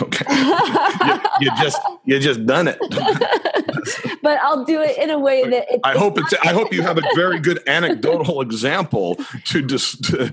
Okay, 0.00 0.24
you, 0.34 1.20
you, 1.40 1.50
just 1.62 1.80
you 2.04 2.18
just 2.18 2.46
done 2.46 2.66
it. 2.66 2.78
but 4.22 4.38
I'll 4.42 4.64
do 4.64 4.80
it 4.80 4.96
in 4.96 5.10
a 5.10 5.18
way 5.18 5.48
that 5.48 5.66
I 5.84 5.96
hope 5.96 6.18
it's. 6.18 6.32
I 6.42 6.52
hope 6.52 6.72
you 6.72 6.82
have 6.82 6.98
a 6.98 7.02
very 7.14 7.38
good 7.38 7.60
anecdotal 7.66 8.40
example 8.40 9.16
to 9.46 9.62
just 9.62 10.04
to 10.04 10.32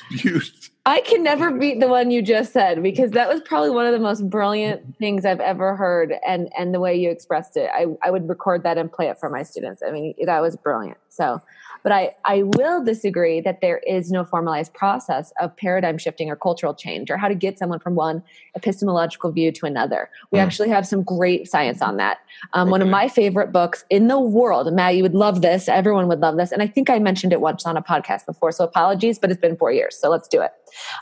use. 0.10 0.70
I 0.86 1.02
can 1.02 1.22
never 1.22 1.50
beat 1.50 1.80
the 1.80 1.88
one 1.88 2.10
you 2.10 2.22
just 2.22 2.54
said 2.54 2.82
because 2.82 3.10
that 3.10 3.28
was 3.28 3.42
probably 3.42 3.70
one 3.70 3.84
of 3.84 3.92
the 3.92 3.98
most 3.98 4.30
brilliant 4.30 4.96
things 4.96 5.26
I've 5.26 5.40
ever 5.40 5.76
heard, 5.76 6.14
and 6.26 6.48
and 6.58 6.72
the 6.72 6.80
way 6.80 6.96
you 6.96 7.10
expressed 7.10 7.56
it, 7.56 7.70
I 7.74 7.86
I 8.02 8.10
would 8.10 8.28
record 8.28 8.62
that 8.62 8.78
and 8.78 8.90
play 8.90 9.08
it 9.08 9.20
for 9.20 9.28
my 9.28 9.42
students. 9.42 9.82
I 9.86 9.90
mean, 9.90 10.14
that 10.24 10.40
was 10.40 10.56
brilliant. 10.56 10.96
So 11.10 11.42
but 11.82 11.92
I, 11.92 12.14
I 12.24 12.42
will 12.42 12.84
disagree 12.84 13.40
that 13.40 13.60
there 13.60 13.78
is 13.78 14.10
no 14.10 14.24
formalized 14.24 14.74
process 14.74 15.32
of 15.40 15.56
paradigm 15.56 15.98
shifting 15.98 16.30
or 16.30 16.36
cultural 16.36 16.74
change 16.74 17.10
or 17.10 17.16
how 17.16 17.28
to 17.28 17.34
get 17.34 17.58
someone 17.58 17.78
from 17.78 17.94
one 17.94 18.22
epistemological 18.56 19.32
view 19.32 19.52
to 19.52 19.66
another. 19.66 20.10
We 20.30 20.38
mm. 20.38 20.42
actually 20.42 20.68
have 20.70 20.86
some 20.86 21.02
great 21.02 21.48
science 21.48 21.82
on 21.82 21.96
that. 21.96 22.18
Um, 22.52 22.68
okay. 22.68 22.70
One 22.72 22.82
of 22.82 22.88
my 22.88 23.08
favorite 23.08 23.52
books 23.52 23.84
in 23.90 24.08
the 24.08 24.18
world, 24.18 24.72
Matt, 24.72 24.96
you 24.96 25.02
would 25.02 25.14
love 25.14 25.42
this. 25.42 25.68
Everyone 25.68 26.08
would 26.08 26.20
love 26.20 26.36
this. 26.36 26.52
And 26.52 26.62
I 26.62 26.66
think 26.66 26.90
I 26.90 26.98
mentioned 26.98 27.32
it 27.32 27.40
once 27.40 27.66
on 27.66 27.76
a 27.76 27.82
podcast 27.82 28.26
before. 28.26 28.52
So 28.52 28.64
apologies, 28.64 29.18
but 29.18 29.30
it's 29.30 29.40
been 29.40 29.56
four 29.56 29.72
years. 29.72 29.96
So 29.96 30.10
let's 30.10 30.28
do 30.28 30.40
it. 30.40 30.52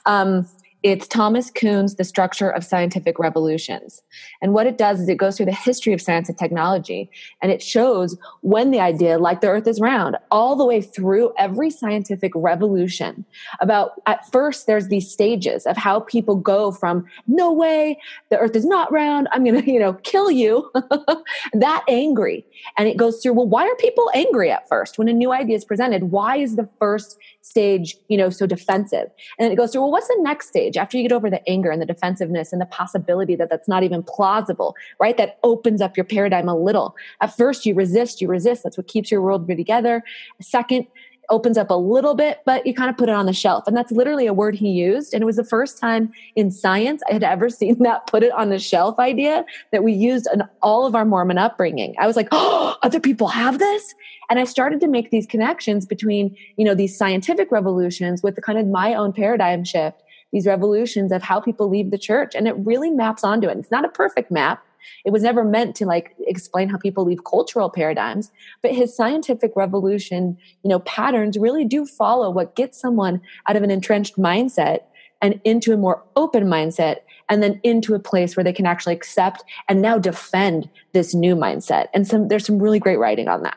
Um, 0.05 0.47
it's 0.93 1.09
Thomas 1.09 1.51
Kuhn's 1.51 1.97
The 1.97 2.05
Structure 2.05 2.49
of 2.49 2.65
Scientific 2.65 3.19
Revolutions. 3.19 4.05
And 4.41 4.53
what 4.53 4.69
it 4.69 4.79
does 4.79 5.01
is 5.01 5.09
it 5.09 5.17
goes 5.17 5.37
through 5.37 5.47
the 5.47 5.53
history 5.53 5.93
of 5.93 6.01
science 6.01 6.29
and 6.29 6.39
technology 6.39 7.11
and 7.43 7.51
it 7.51 7.61
shows 7.61 8.17
when 8.43 8.71
the 8.71 8.79
idea, 8.79 9.19
like 9.19 9.41
the 9.41 9.49
earth 9.49 9.67
is 9.67 9.81
round, 9.81 10.17
all 10.31 10.55
the 10.55 10.65
way 10.65 10.81
through 10.81 11.33
every 11.39 11.71
scientific 11.71 12.31
revolution. 12.37 13.25
About 13.61 14.01
at 14.07 14.31
first, 14.31 14.69
there's 14.69 14.87
these 14.87 15.11
stages 15.11 15.67
of 15.67 15.77
how 15.77 15.99
people 15.99 16.37
go 16.37 16.71
from, 16.71 17.05
no 17.27 17.51
way, 17.51 17.99
the 18.31 18.39
earth 18.39 18.55
is 18.55 18.65
not 18.65 18.93
round, 18.93 19.27
I'm 19.33 19.45
to, 19.45 19.65
you 19.69 19.81
know, 19.81 19.95
kill 20.05 20.31
you, 20.31 20.71
that 21.53 21.85
angry. 21.89 22.47
And 22.79 22.87
it 22.89 22.97
goes 22.97 23.21
through, 23.21 23.33
well, 23.33 23.49
why 23.49 23.67
are 23.67 23.75
people 23.75 24.09
angry 24.15 24.53
at 24.53 24.69
first 24.69 24.99
when 24.99 25.09
a 25.09 25.13
new 25.13 25.33
idea 25.33 25.57
is 25.57 25.65
presented? 25.65 26.13
Why 26.13 26.37
is 26.37 26.55
the 26.55 26.69
first 26.79 27.19
stage, 27.47 27.97
you 28.09 28.17
know, 28.17 28.31
so 28.31 28.47
defensive? 28.47 29.09
And 29.39 29.53
it 29.53 29.57
goes 29.57 29.73
through, 29.73 29.83
well, 29.83 29.93
what's 29.93 30.09
the 30.09 30.19
next 30.21 30.49
stage? 30.49 30.77
after 30.77 30.97
you 30.97 31.03
get 31.03 31.13
over 31.13 31.29
the 31.29 31.47
anger 31.49 31.71
and 31.71 31.83
the 31.83 31.87
defensiveness 31.87 32.53
and 32.53 32.61
the 32.61 32.67
possibility 32.67 33.35
that 33.35 33.51
that's 33.51 33.67
not 33.67 33.83
even 33.83 34.03
plausible, 34.03 34.75
right? 35.01 35.17
That 35.17 35.39
opens 35.43 35.81
up 35.81 35.97
your 35.97 36.05
paradigm 36.05 36.49
a 36.49 36.57
little. 36.57 36.95
At 37.21 37.37
first, 37.37 37.67
you 37.67 37.75
resist, 37.75 38.21
you 38.21 38.29
resist. 38.29 38.63
That's 38.63 38.77
what 38.77 38.87
keeps 38.87 39.11
your 39.11 39.21
world 39.21 39.49
together. 39.49 40.03
Second, 40.41 40.87
opens 41.31 41.59
up 41.59 41.71
a 41.71 41.75
little 41.75 42.15
bit, 42.15 42.41
but 42.45 42.67
you 42.67 42.75
kind 42.75 42.91
of 42.91 42.97
put 42.97 43.09
it 43.09 43.15
on 43.15 43.27
the 43.27 43.33
shelf. 43.33 43.65
And 43.67 43.77
that's 43.77 43.93
literally 43.93 44.27
a 44.27 44.33
word 44.33 44.55
he 44.55 44.71
used. 44.71 45.13
And 45.13 45.23
it 45.23 45.27
was 45.27 45.37
the 45.37 45.45
first 45.45 45.79
time 45.79 46.13
in 46.35 46.51
science 46.51 47.03
I 47.09 47.13
had 47.13 47.23
ever 47.23 47.49
seen 47.51 47.83
that 47.83 48.07
put 48.07 48.23
it 48.23 48.33
on 48.33 48.49
the 48.49 48.59
shelf 48.59 48.99
idea 48.99 49.45
that 49.73 49.85
we 49.85 49.93
used 49.93 50.29
in 50.33 50.43
all 50.63 50.87
of 50.87 50.95
our 50.95 51.05
Mormon 51.05 51.39
upbringing. 51.39 51.95
I 51.99 52.07
was 52.07 52.17
like, 52.17 52.29
oh, 52.33 52.77
other 52.83 53.01
people 53.01 53.29
have 53.29 53.59
this? 53.59 53.95
And 54.29 54.39
I 54.39 54.45
started 54.45 54.81
to 54.81 54.89
make 54.89 55.11
these 55.11 55.27
connections 55.27 55.87
between, 55.87 56.37
you 56.57 56.65
know, 56.65 56.75
these 56.75 56.97
scientific 56.97 57.51
revolutions 57.53 58.23
with 58.23 58.35
the 58.35 58.43
kind 58.43 58.59
of 58.59 58.67
my 58.67 58.95
own 58.95 59.13
paradigm 59.13 59.65
shift 59.65 60.03
these 60.33 60.47
revolutions 60.47 61.13
of 61.13 61.23
how 61.23 61.41
people 61.41 61.69
leave 61.69 61.91
the 61.91 61.99
church. 61.99 62.35
And 62.35 62.47
it 62.49 62.55
really 62.59 62.91
maps 62.91 63.25
onto 63.25 63.49
it. 63.49 63.57
It's 63.57 63.71
not 63.71 63.85
a 63.85 63.89
perfect 63.89 64.31
map. 64.31 64.63
It 65.05 65.13
was 65.13 65.23
never 65.23 65.45
meant 65.45 65.75
to 65.77 65.87
like 65.87 66.15
explain 66.21 66.69
how 66.69 66.79
people 66.79 67.05
leave 67.05 67.25
cultural 67.25 67.71
paradigms, 67.71 68.31
but 68.63 68.75
his 68.75 68.97
scientific 68.97 69.53
revolution, 69.57 70.37
you 70.63 70.69
know, 70.69 70.81
patterns 70.81 71.39
really 71.39 71.65
do 71.65 71.87
follow 71.87 72.31
what 72.31 72.57
gets 72.57 72.81
someone 72.81 73.21
out 73.49 73.57
of 73.57 73.63
an 73.63 73.71
entrenched 73.71 74.17
mindset 74.17 74.81
and 75.23 75.41
into 75.45 75.73
a 75.73 75.77
more 75.77 76.03
open 76.17 76.45
mindset 76.45 76.99
and 77.29 77.43
then 77.43 77.61
into 77.63 77.95
a 77.95 77.99
place 77.99 78.37
where 78.37 78.45
they 78.45 78.53
can 78.53 78.67
actually 78.67 78.95
accept 78.95 79.45
and 79.69 79.83
now 79.83 79.99
defend 79.99 80.69
this 80.93 81.15
new 81.15 81.35
mindset. 81.35 81.87
And 81.95 82.07
some 82.07 82.29
there's 82.29 82.47
some 82.47 82.59
really 82.59 82.79
great 82.79 82.99
writing 82.99 83.29
on 83.29 83.43
that. 83.43 83.57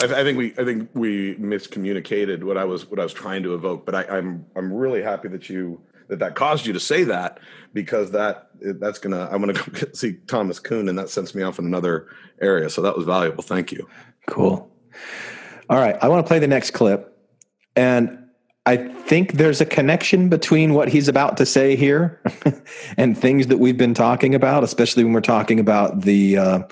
I, 0.00 0.20
I, 0.20 0.22
think 0.22 0.38
we 0.38 0.52
I 0.58 0.64
think 0.64 0.88
we 0.94 1.34
miscommunicated 1.36 2.44
what 2.44 2.56
I 2.56 2.64
was 2.64 2.88
what 2.90 3.00
I 3.00 3.02
was 3.02 3.12
trying 3.12 3.42
to 3.42 3.54
evoke. 3.54 3.84
But 3.84 3.94
I, 3.94 4.18
I'm 4.18 4.46
I'm 4.54 4.72
really 4.72 5.02
happy 5.02 5.28
that 5.28 5.48
you 5.48 5.80
that 6.08 6.18
that 6.18 6.34
caused 6.34 6.66
you 6.66 6.72
to 6.72 6.80
say 6.80 7.04
that 7.04 7.38
because 7.72 8.10
that 8.12 8.50
that's 8.60 8.98
gonna 8.98 9.28
I'm 9.30 9.40
gonna 9.40 9.52
go 9.52 9.62
see 9.92 10.14
Thomas 10.26 10.58
Kuhn 10.58 10.88
and 10.88 10.98
that 10.98 11.10
sends 11.10 11.34
me 11.34 11.42
off 11.42 11.58
in 11.58 11.66
another 11.66 12.08
area. 12.40 12.68
So 12.70 12.82
that 12.82 12.96
was 12.96 13.06
valuable. 13.06 13.42
Thank 13.42 13.72
you. 13.72 13.88
Cool. 14.26 14.70
All 15.70 15.78
right, 15.78 15.96
I 16.00 16.08
want 16.08 16.24
to 16.24 16.28
play 16.28 16.38
the 16.38 16.46
next 16.46 16.70
clip, 16.70 17.14
and 17.76 18.18
I 18.64 18.76
think 18.76 19.32
there's 19.32 19.60
a 19.60 19.66
connection 19.66 20.28
between 20.28 20.74
what 20.74 20.88
he's 20.88 21.08
about 21.08 21.36
to 21.38 21.46
say 21.46 21.76
here 21.76 22.22
and 22.96 23.16
things 23.16 23.48
that 23.48 23.58
we've 23.58 23.76
been 23.76 23.94
talking 23.94 24.34
about, 24.34 24.64
especially 24.64 25.04
when 25.04 25.12
we're 25.12 25.20
talking 25.20 25.60
about 25.60 26.02
the. 26.02 26.38
Uh, 26.38 26.62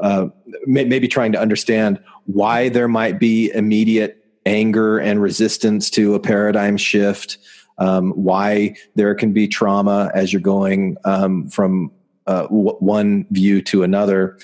uh, 0.00 0.28
maybe 0.64 1.08
trying 1.08 1.32
to 1.32 1.40
understand 1.40 1.98
why 2.26 2.68
there 2.68 2.86
might 2.86 3.18
be 3.18 3.50
immediate 3.50 4.24
anger 4.46 4.98
and 4.98 5.20
resistance 5.20 5.90
to 5.90 6.14
a 6.14 6.20
paradigm 6.20 6.76
shift, 6.76 7.38
um, 7.78 8.10
why 8.12 8.74
there 8.94 9.14
can 9.14 9.32
be 9.32 9.48
trauma 9.48 10.10
as 10.14 10.32
you're 10.32 10.42
going 10.42 10.96
um, 11.04 11.48
from 11.48 11.90
uh, 12.26 12.42
w- 12.42 12.76
one 12.78 13.26
view 13.30 13.62
to 13.62 13.82
another. 13.82 14.38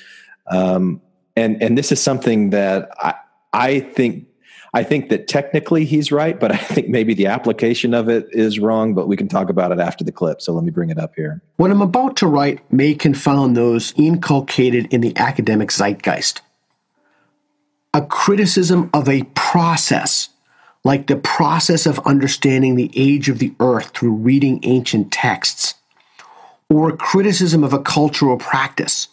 Um, 0.46 1.00
and 1.36 1.62
and 1.62 1.76
this 1.76 1.92
is 1.92 2.00
something 2.02 2.50
that 2.50 2.90
I, 3.00 3.14
I 3.52 3.80
think 3.80 4.26
I 4.74 4.82
think 4.82 5.08
that 5.10 5.28
technically 5.28 5.84
he's 5.84 6.10
right, 6.10 6.38
but 6.38 6.50
I 6.52 6.56
think 6.56 6.88
maybe 6.88 7.14
the 7.14 7.26
application 7.26 7.94
of 7.94 8.08
it 8.08 8.26
is 8.32 8.58
wrong, 8.58 8.92
but 8.92 9.06
we 9.06 9.16
can 9.16 9.28
talk 9.28 9.48
about 9.48 9.72
it 9.72 9.78
after 9.78 10.04
the 10.04 10.12
clip. 10.12 10.42
So 10.42 10.52
let 10.52 10.64
me 10.64 10.70
bring 10.70 10.90
it 10.90 10.98
up 10.98 11.14
here. 11.14 11.40
What 11.56 11.70
I'm 11.70 11.80
about 11.80 12.16
to 12.16 12.26
write 12.26 12.60
may 12.72 12.94
confound 12.94 13.56
those 13.56 13.94
inculcated 13.96 14.92
in 14.92 15.00
the 15.00 15.16
academic 15.16 15.70
zeitgeist. 15.70 16.40
A 17.94 18.02
criticism 18.02 18.90
of 18.92 19.08
a 19.08 19.22
process, 19.34 20.28
like 20.84 21.06
the 21.06 21.16
process 21.16 21.86
of 21.86 21.98
understanding 22.00 22.74
the 22.74 22.90
age 22.94 23.28
of 23.28 23.38
the 23.38 23.54
earth 23.58 23.88
through 23.88 24.14
reading 24.14 24.60
ancient 24.62 25.10
texts, 25.10 25.74
or 26.68 26.90
a 26.90 26.96
criticism 26.96 27.64
of 27.64 27.72
a 27.72 27.82
cultural 27.82 28.36
practice, 28.36 29.08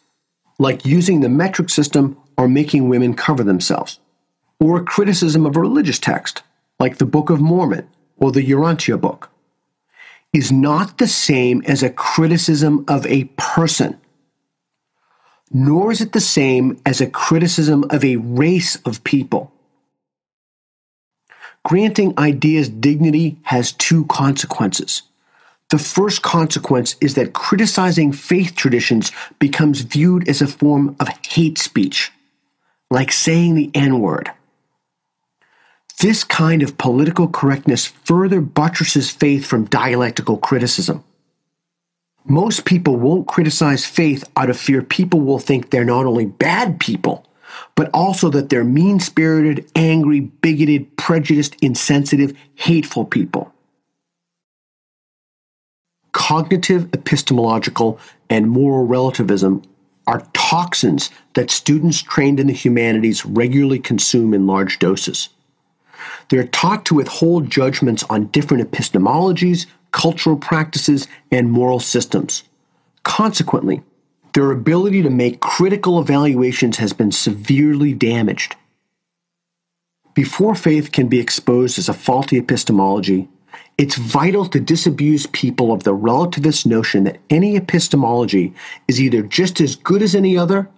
like 0.60 0.86
using 0.86 1.22
the 1.22 1.30
metric 1.30 1.70
system 1.70 2.18
or 2.38 2.48
making 2.48 2.90
women 2.90 3.14
cover 3.14 3.44
themselves 3.44 4.00
or 4.62 4.78
a 4.78 4.84
criticism 4.84 5.46
of 5.48 5.58
a 5.58 5.60
religious 5.60 5.98
text, 5.98 6.44
like 6.80 6.98
the 6.98 7.06
Book 7.06 7.32
of 7.32 7.42
Mormon 7.42 7.88
or 8.18 8.32
the 8.32 8.48
Urantia 8.48 9.02
book, 9.02 9.32
is 10.32 10.52
not 10.52 11.00
the 11.00 11.08
same 11.08 11.64
as 11.66 11.82
a 11.82 11.90
criticism 11.90 12.86
of 12.88 13.06
a 13.08 13.24
person, 13.38 14.00
nor 15.52 15.92
is 15.92 16.00
it 16.00 16.14
the 16.14 16.22
same 16.22 16.80
as 16.86 17.02
a 17.02 17.10
criticism 17.10 17.84
of 17.90 18.06
a 18.06 18.18
race 18.18 18.76
of 18.86 19.04
people. 19.04 19.51
Granting 21.64 22.14
ideas 22.18 22.70
dignity 22.70 23.38
has 23.44 23.72
two 23.72 24.06
consequences. 24.06 25.04
The 25.70 25.78
first 25.78 26.22
consequence 26.22 26.96
is 27.00 27.16
that 27.16 27.34
criticizing 27.34 28.12
faith 28.12 28.56
traditions 28.56 29.12
becomes 29.40 29.82
viewed 29.82 30.28
as 30.28 30.42
a 30.42 30.48
form 30.48 30.96
of 31.00 31.08
hate 31.26 31.58
speech, 31.58 32.12
like 32.90 33.12
saying 33.12 33.56
the 33.56 33.72
N 33.74 34.00
word. 34.00 34.32
This 36.02 36.24
kind 36.24 36.64
of 36.64 36.78
political 36.78 37.28
correctness 37.28 37.86
further 37.86 38.42
buttresses 38.42 39.12
faith 39.12 39.46
from 39.46 39.66
dialectical 39.66 40.38
criticism. 40.38 41.04
Most 42.26 42.66
people 42.66 42.98
won't 42.98 43.28
criticize 43.28 43.86
faith 43.86 44.24
out 44.36 44.50
of 44.50 44.60
fear 44.60 44.82
people 44.82 45.22
will 45.22 45.40
think 45.40 45.70
they're 45.70 45.86
not 45.86 46.06
only 46.06 46.26
bad 46.26 46.80
people, 46.80 47.26
but 47.76 47.90
also 47.94 48.30
that 48.30 48.50
they're 48.50 48.64
mean 48.64 49.00
spirited, 49.00 49.70
angry, 49.76 50.20
bigoted, 50.20 50.96
prejudiced, 50.98 51.56
insensitive, 51.62 52.34
hateful 52.56 53.06
people. 53.06 53.54
Cognitive, 56.12 56.94
epistemological, 56.94 58.00
and 58.30 58.50
moral 58.50 58.86
relativism 58.86 59.62
are 60.08 60.28
toxins 60.34 61.10
that 61.36 61.50
students 61.50 62.02
trained 62.02 62.40
in 62.40 62.48
the 62.48 62.54
humanities 62.54 63.26
regularly 63.26 63.80
consume 63.80 64.34
in 64.34 64.48
large 64.48 64.80
doses. 64.80 65.30
They're 66.30 66.48
taught 66.48 66.86
to 66.86 66.96
withhold 66.96 67.50
judgments 67.50 68.04
on 68.10 68.28
different 68.28 68.70
epistemologies, 68.70 69.68
cultural 69.92 70.38
practices, 70.38 71.08
and 71.32 71.52
moral 71.52 71.80
systems. 71.80 72.44
Consequently, 73.04 73.84
their 74.34 74.52
ability 74.52 75.02
to 75.02 75.10
make 75.10 75.40
critical 75.40 76.00
evaluations 76.00 76.78
has 76.78 76.94
been 76.94 77.12
severely 77.12 77.94
damaged. 77.94 78.56
Before 80.14 80.56
faith 80.56 80.92
can 80.92 81.08
be 81.08 81.20
exposed 81.20 81.78
as 81.78 81.90
a 81.90 81.94
faulty 81.94 82.38
epistemology, 82.38 83.30
it's 83.78 83.96
vital 83.96 84.46
to 84.48 84.60
disabuse 84.60 85.26
people 85.28 85.72
of 85.72 85.84
the 85.84 85.96
relativist 85.96 86.66
notion 86.66 87.04
that 87.06 87.20
any 87.30 87.56
epistemology 87.56 88.54
is 88.88 89.02
either 89.02 89.22
just 89.24 89.60
as 89.62 89.76
good 89.76 90.02
as 90.02 90.14
any 90.14 90.38
other, 90.38 90.70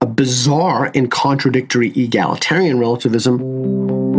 a 0.00 0.06
bizarre 0.06 0.90
and 0.94 1.10
contradictory 1.10 1.92
egalitarian 1.96 2.78
relativism, 2.78 3.40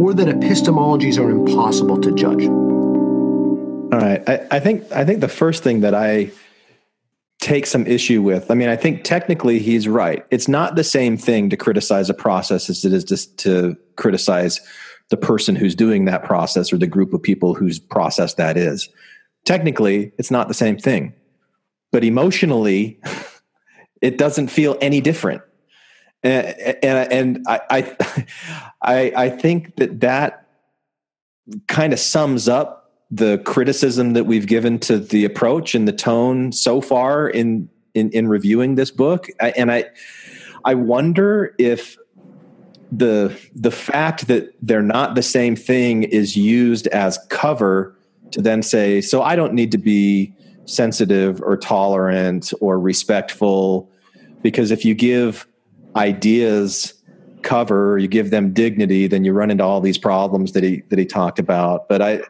or 0.02 0.14
that 0.14 0.28
epistemologies 0.28 1.20
are 1.20 1.30
impossible 1.30 2.00
to 2.02 2.12
judge. 2.14 2.46
All 3.94 4.00
right. 4.00 4.28
I, 4.28 4.48
I 4.52 4.60
think 4.60 4.92
I 4.92 5.06
think 5.06 5.20
the 5.20 5.28
first 5.28 5.62
thing 5.64 5.82
that 5.82 5.94
I 5.94 6.32
take 7.40 7.66
some 7.66 7.86
issue 7.86 8.22
with. 8.22 8.50
I 8.50 8.54
mean, 8.54 8.70
I 8.70 8.76
think 8.76 9.04
technically 9.04 9.60
he's 9.60 9.88
right. 9.88 10.26
It's 10.32 10.48
not 10.48 10.76
the 10.76 10.84
same 10.84 11.18
thing 11.18 11.50
to 11.50 11.58
criticize 11.58 12.10
a 12.10 12.14
process 12.14 12.70
as 12.70 12.86
it 12.86 12.94
is 12.94 13.04
just 13.04 13.38
to 13.40 13.76
criticize 13.96 14.62
the 15.10 15.18
person 15.18 15.56
who's 15.56 15.76
doing 15.76 16.06
that 16.06 16.24
process 16.24 16.72
or 16.72 16.78
the 16.78 16.88
group 16.88 17.14
of 17.14 17.22
people 17.22 17.54
whose 17.54 17.80
process 17.80 18.36
that 18.36 18.58
is. 18.58 18.90
Technically, 19.46 20.14
it's 20.18 20.32
not 20.32 20.48
the 20.48 20.54
same 20.54 20.78
thing. 20.78 21.14
But 21.92 22.04
emotionally, 22.04 23.00
it 24.02 24.18
doesn't 24.18 24.48
feel 24.48 24.78
any 24.82 25.02
different. 25.02 25.42
And, 26.24 26.48
and, 26.82 27.12
and 27.12 27.46
I, 27.48 27.96
I, 28.82 29.14
I 29.16 29.30
think 29.30 29.76
that 29.76 30.00
that 30.00 30.48
kind 31.68 31.94
of 31.94 32.00
sums 32.00 32.48
up 32.48 32.83
the 33.14 33.38
criticism 33.46 34.14
that 34.14 34.26
we've 34.26 34.48
given 34.48 34.80
to 34.80 34.98
the 34.98 35.24
approach 35.24 35.76
and 35.76 35.88
the 35.88 35.94
tone 35.94 36.52
so 36.52 36.82
far 36.82 37.30
in 37.30 37.70
in, 37.94 38.10
in 38.10 38.28
reviewing 38.28 38.74
this 38.76 38.90
book. 38.90 39.28
And 39.40 39.72
i 39.72 39.86
i 40.66 40.74
wonder 40.74 41.54
if 41.60 41.98
the 42.92 43.38
the 43.54 43.72
fact 43.72 44.28
that 44.28 44.54
they're 44.62 44.82
not 44.82 45.16
the 45.16 45.22
same 45.22 45.56
thing 45.56 46.04
is 46.04 46.36
used 46.36 46.88
as 46.88 47.20
cover 47.30 47.96
to 48.32 48.42
then 48.42 48.64
say 48.64 49.02
so 49.02 49.22
i 49.22 49.36
don't 49.36 49.54
need 49.54 49.72
to 49.72 49.78
be 49.78 50.34
sensitive 50.66 51.42
or 51.42 51.58
tolerant 51.58 52.54
or 52.62 52.80
respectful. 52.80 53.92
Because 54.42 54.72
if 54.72 54.86
you 54.86 54.96
give 54.96 55.46
ideas 55.96 56.94
cover 57.44 57.98
you 57.98 58.08
give 58.08 58.32
them 58.32 58.54
dignity 58.54 59.06
then 59.06 59.26
you 59.26 59.34
run 59.34 59.52
into 59.52 59.62
all 59.62 59.82
these 59.82 59.98
problems 59.98 60.54
that 60.54 60.64
he 60.64 60.82
that 60.90 60.98
he 60.98 61.06
talked 61.06 61.40
about. 61.40 61.90
But 61.90 62.02
i 62.02 62.22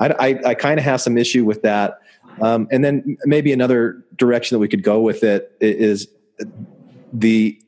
I, 0.00 0.08
I, 0.08 0.40
I 0.46 0.54
kind 0.54 0.78
of 0.78 0.84
have 0.84 1.00
some 1.00 1.16
issue 1.16 1.44
with 1.44 1.62
that. 1.62 2.00
Um, 2.40 2.66
and 2.72 2.82
then 2.82 3.16
maybe 3.24 3.52
another 3.52 4.04
direction 4.16 4.54
that 4.54 4.60
we 4.60 4.68
could 4.68 4.82
go 4.82 5.00
with 5.00 5.22
it 5.22 5.54
is 5.60 6.08
the 7.12 7.60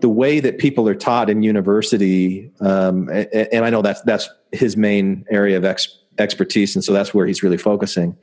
the 0.00 0.08
way 0.10 0.40
that 0.40 0.58
people 0.58 0.86
are 0.88 0.94
taught 0.94 1.30
in 1.30 1.42
university. 1.42 2.50
Um, 2.60 3.08
and, 3.08 3.26
and, 3.32 3.64
I 3.64 3.70
know 3.70 3.80
that's 3.80 4.02
that's 4.02 4.28
his 4.52 4.76
main 4.76 5.24
area 5.30 5.56
of 5.56 5.64
ex, 5.64 5.88
expertise, 6.18 6.74
and 6.74 6.84
so 6.84 6.92
that's 6.92 7.14
where 7.14 7.26
he's 7.26 7.42
really 7.42 7.56
focusing. 7.56 8.16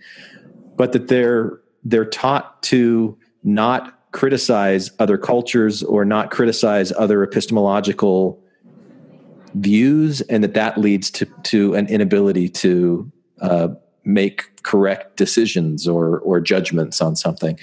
But 0.76 0.92
that 0.92 1.08
they're 1.08 1.60
they're 1.84 2.06
taught 2.06 2.62
to 2.64 3.18
not 3.44 4.00
criticize 4.12 4.92
other 5.00 5.18
cultures 5.18 5.82
or 5.84 6.06
not 6.06 6.30
criticize 6.30 6.92
other 6.92 7.24
epistemological 7.24 8.40
views 9.56 10.22
and 10.22 10.44
that 10.44 10.54
that 10.54 10.78
leads 10.78 11.10
to 11.12 11.26
to 11.44 11.74
an 11.76 11.88
inability 11.88 12.50
to 12.50 13.12
uh, 13.44 13.68
make 14.06 14.64
correct 14.64 15.18
decisions 15.18 15.88
or 15.88 16.20
or 16.20 16.40
judgments 16.40 17.02
on 17.02 17.16
something. 17.16 17.60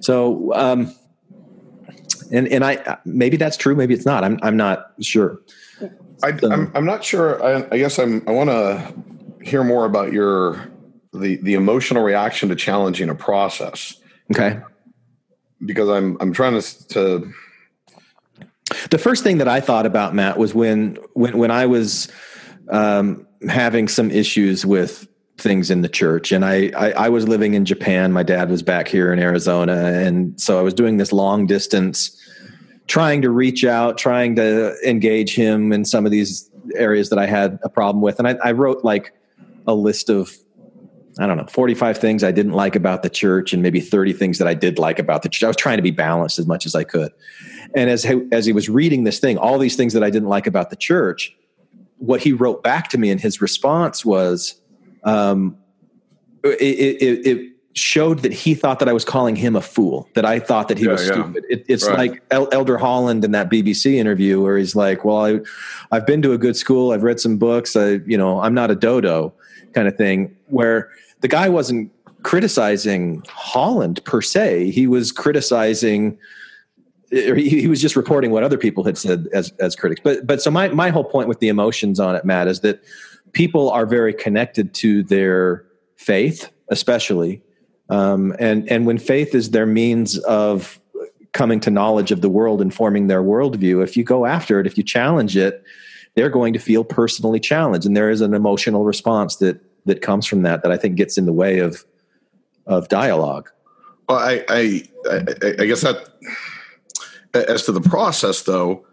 So, 0.00 0.52
um, 0.54 0.94
and 2.30 2.46
and 2.48 2.64
I 2.64 2.98
maybe 3.04 3.36
that's 3.36 3.56
true, 3.56 3.74
maybe 3.74 3.94
it's 3.94 4.06
not. 4.06 4.24
I'm 4.24 4.38
I'm 4.42 4.56
not 4.56 4.92
sure. 5.00 5.40
I, 6.22 6.28
am 6.28 6.52
I'm, 6.52 6.72
I'm 6.74 6.84
not 6.84 7.02
sure. 7.02 7.42
I, 7.42 7.66
I 7.72 7.78
guess 7.78 7.98
I'm. 7.98 8.22
I 8.28 8.32
want 8.32 8.50
to 8.50 8.94
hear 9.42 9.64
more 9.64 9.86
about 9.86 10.12
your 10.12 10.70
the 11.12 11.36
the 11.36 11.54
emotional 11.54 12.02
reaction 12.02 12.48
to 12.50 12.56
challenging 12.56 13.08
a 13.08 13.14
process. 13.14 13.96
Okay. 14.30 14.60
Because 15.64 15.88
I'm 15.88 16.16
I'm 16.20 16.32
trying 16.32 16.60
to 16.60 16.88
to. 16.88 17.32
The 18.90 18.98
first 18.98 19.24
thing 19.24 19.38
that 19.38 19.48
I 19.48 19.60
thought 19.60 19.86
about 19.86 20.14
Matt 20.14 20.38
was 20.38 20.54
when 20.54 20.98
when 21.14 21.36
when 21.38 21.50
I 21.50 21.66
was 21.66 22.08
um, 22.70 23.26
having 23.48 23.88
some 23.88 24.10
issues 24.10 24.64
with 24.64 25.09
things 25.40 25.70
in 25.70 25.82
the 25.82 25.88
church. 25.88 26.32
And 26.32 26.44
I, 26.44 26.70
I, 26.76 26.92
I, 26.92 27.08
was 27.08 27.26
living 27.26 27.54
in 27.54 27.64
Japan. 27.64 28.12
My 28.12 28.22
dad 28.22 28.50
was 28.50 28.62
back 28.62 28.88
here 28.88 29.12
in 29.12 29.18
Arizona. 29.18 29.74
And 29.74 30.40
so 30.40 30.58
I 30.58 30.62
was 30.62 30.74
doing 30.74 30.96
this 30.96 31.12
long 31.12 31.46
distance, 31.46 32.16
trying 32.86 33.22
to 33.22 33.30
reach 33.30 33.64
out, 33.64 33.98
trying 33.98 34.36
to 34.36 34.76
engage 34.86 35.34
him 35.34 35.72
in 35.72 35.84
some 35.84 36.04
of 36.04 36.12
these 36.12 36.50
areas 36.74 37.08
that 37.10 37.18
I 37.18 37.26
had 37.26 37.58
a 37.62 37.68
problem 37.68 38.02
with. 38.02 38.18
And 38.18 38.28
I, 38.28 38.36
I 38.44 38.52
wrote 38.52 38.84
like 38.84 39.12
a 39.66 39.74
list 39.74 40.10
of, 40.10 40.32
I 41.18 41.26
don't 41.26 41.36
know, 41.36 41.46
45 41.46 41.98
things 41.98 42.22
I 42.22 42.32
didn't 42.32 42.52
like 42.52 42.76
about 42.76 43.02
the 43.02 43.10
church 43.10 43.52
and 43.52 43.62
maybe 43.62 43.80
30 43.80 44.12
things 44.12 44.38
that 44.38 44.48
I 44.48 44.54
did 44.54 44.78
like 44.78 44.98
about 44.98 45.22
the 45.22 45.28
church. 45.28 45.44
I 45.44 45.48
was 45.48 45.56
trying 45.56 45.78
to 45.78 45.82
be 45.82 45.90
balanced 45.90 46.38
as 46.38 46.46
much 46.46 46.66
as 46.66 46.74
I 46.74 46.84
could. 46.84 47.12
And 47.74 47.90
as, 47.90 48.06
as 48.32 48.46
he 48.46 48.52
was 48.52 48.68
reading 48.68 49.04
this 49.04 49.20
thing, 49.20 49.38
all 49.38 49.58
these 49.58 49.76
things 49.76 49.92
that 49.92 50.02
I 50.02 50.10
didn't 50.10 50.28
like 50.28 50.46
about 50.46 50.70
the 50.70 50.76
church, 50.76 51.34
what 51.98 52.22
he 52.22 52.32
wrote 52.32 52.62
back 52.62 52.88
to 52.88 52.98
me 52.98 53.10
in 53.10 53.18
his 53.18 53.40
response 53.40 54.04
was, 54.04 54.60
um, 55.04 55.56
it, 56.44 57.02
it, 57.02 57.26
it, 57.26 57.50
showed 57.74 58.20
that 58.20 58.32
he 58.32 58.54
thought 58.54 58.80
that 58.80 58.88
I 58.88 58.92
was 58.92 59.04
calling 59.04 59.36
him 59.36 59.54
a 59.54 59.60
fool, 59.60 60.08
that 60.14 60.24
I 60.24 60.40
thought 60.40 60.68
that 60.68 60.78
he 60.78 60.86
yeah, 60.86 60.92
was 60.92 61.06
yeah. 61.06 61.12
stupid. 61.12 61.44
It, 61.48 61.64
it's 61.68 61.86
right. 61.86 62.10
like 62.10 62.22
El- 62.30 62.48
Elder 62.52 62.76
Holland 62.78 63.24
in 63.24 63.30
that 63.30 63.48
BBC 63.48 63.94
interview 63.94 64.42
where 64.42 64.58
he's 64.58 64.74
like, 64.74 65.04
"Well, 65.04 65.24
I, 65.24 65.40
I've 65.92 66.06
been 66.06 66.20
to 66.22 66.32
a 66.32 66.38
good 66.38 66.56
school, 66.56 66.92
I've 66.92 67.02
read 67.02 67.20
some 67.20 67.38
books, 67.38 67.76
I, 67.76 68.00
you 68.06 68.18
know, 68.18 68.40
I'm 68.40 68.54
not 68.54 68.70
a 68.70 68.74
dodo," 68.74 69.32
kind 69.72 69.86
of 69.86 69.96
thing. 69.96 70.34
Where 70.48 70.90
the 71.20 71.28
guy 71.28 71.48
wasn't 71.48 71.92
criticizing 72.22 73.22
Holland 73.28 74.04
per 74.04 74.20
se; 74.20 74.70
he 74.70 74.86
was 74.86 75.12
criticizing. 75.12 76.18
He, 77.12 77.60
he 77.62 77.66
was 77.66 77.80
just 77.80 77.96
reporting 77.96 78.30
what 78.30 78.44
other 78.44 78.58
people 78.58 78.84
had 78.84 78.98
said 78.98 79.28
as 79.32 79.52
as 79.60 79.76
critics. 79.76 80.00
But 80.02 80.26
but 80.26 80.42
so 80.42 80.50
my 80.50 80.68
my 80.68 80.90
whole 80.90 81.04
point 81.04 81.28
with 81.28 81.38
the 81.38 81.48
emotions 81.48 82.00
on 82.00 82.16
it, 82.16 82.24
Matt, 82.24 82.48
is 82.48 82.60
that 82.60 82.82
people 83.32 83.70
are 83.70 83.86
very 83.86 84.14
connected 84.14 84.74
to 84.74 85.02
their 85.02 85.64
faith, 85.96 86.50
especially. 86.68 87.42
Um, 87.88 88.34
and, 88.38 88.70
and 88.70 88.86
when 88.86 88.98
faith 88.98 89.34
is 89.34 89.50
their 89.50 89.66
means 89.66 90.18
of 90.18 90.80
coming 91.32 91.60
to 91.60 91.70
knowledge 91.70 92.10
of 92.10 92.20
the 92.20 92.28
world 92.28 92.60
and 92.60 92.72
forming 92.72 93.06
their 93.06 93.22
worldview, 93.22 93.82
if 93.82 93.96
you 93.96 94.04
go 94.04 94.26
after 94.26 94.60
it, 94.60 94.66
if 94.66 94.76
you 94.76 94.84
challenge 94.84 95.36
it, 95.36 95.62
they're 96.14 96.30
going 96.30 96.52
to 96.52 96.58
feel 96.58 96.84
personally 96.84 97.40
challenged. 97.40 97.86
And 97.86 97.96
there 97.96 98.10
is 98.10 98.20
an 98.20 98.34
emotional 98.34 98.84
response 98.84 99.36
that, 99.36 99.60
that 99.86 100.02
comes 100.02 100.26
from 100.26 100.42
that 100.42 100.62
that 100.62 100.72
I 100.72 100.76
think 100.76 100.96
gets 100.96 101.16
in 101.16 101.26
the 101.26 101.32
way 101.32 101.58
of, 101.58 101.84
of 102.66 102.88
dialogue. 102.88 103.50
Well, 104.08 104.18
I, 104.18 104.44
I, 104.48 104.82
I, 105.08 105.66
guess 105.66 105.82
that 105.82 106.08
as 107.32 107.64
to 107.66 107.72
the 107.72 107.80
process, 107.80 108.42
though, 108.42 108.84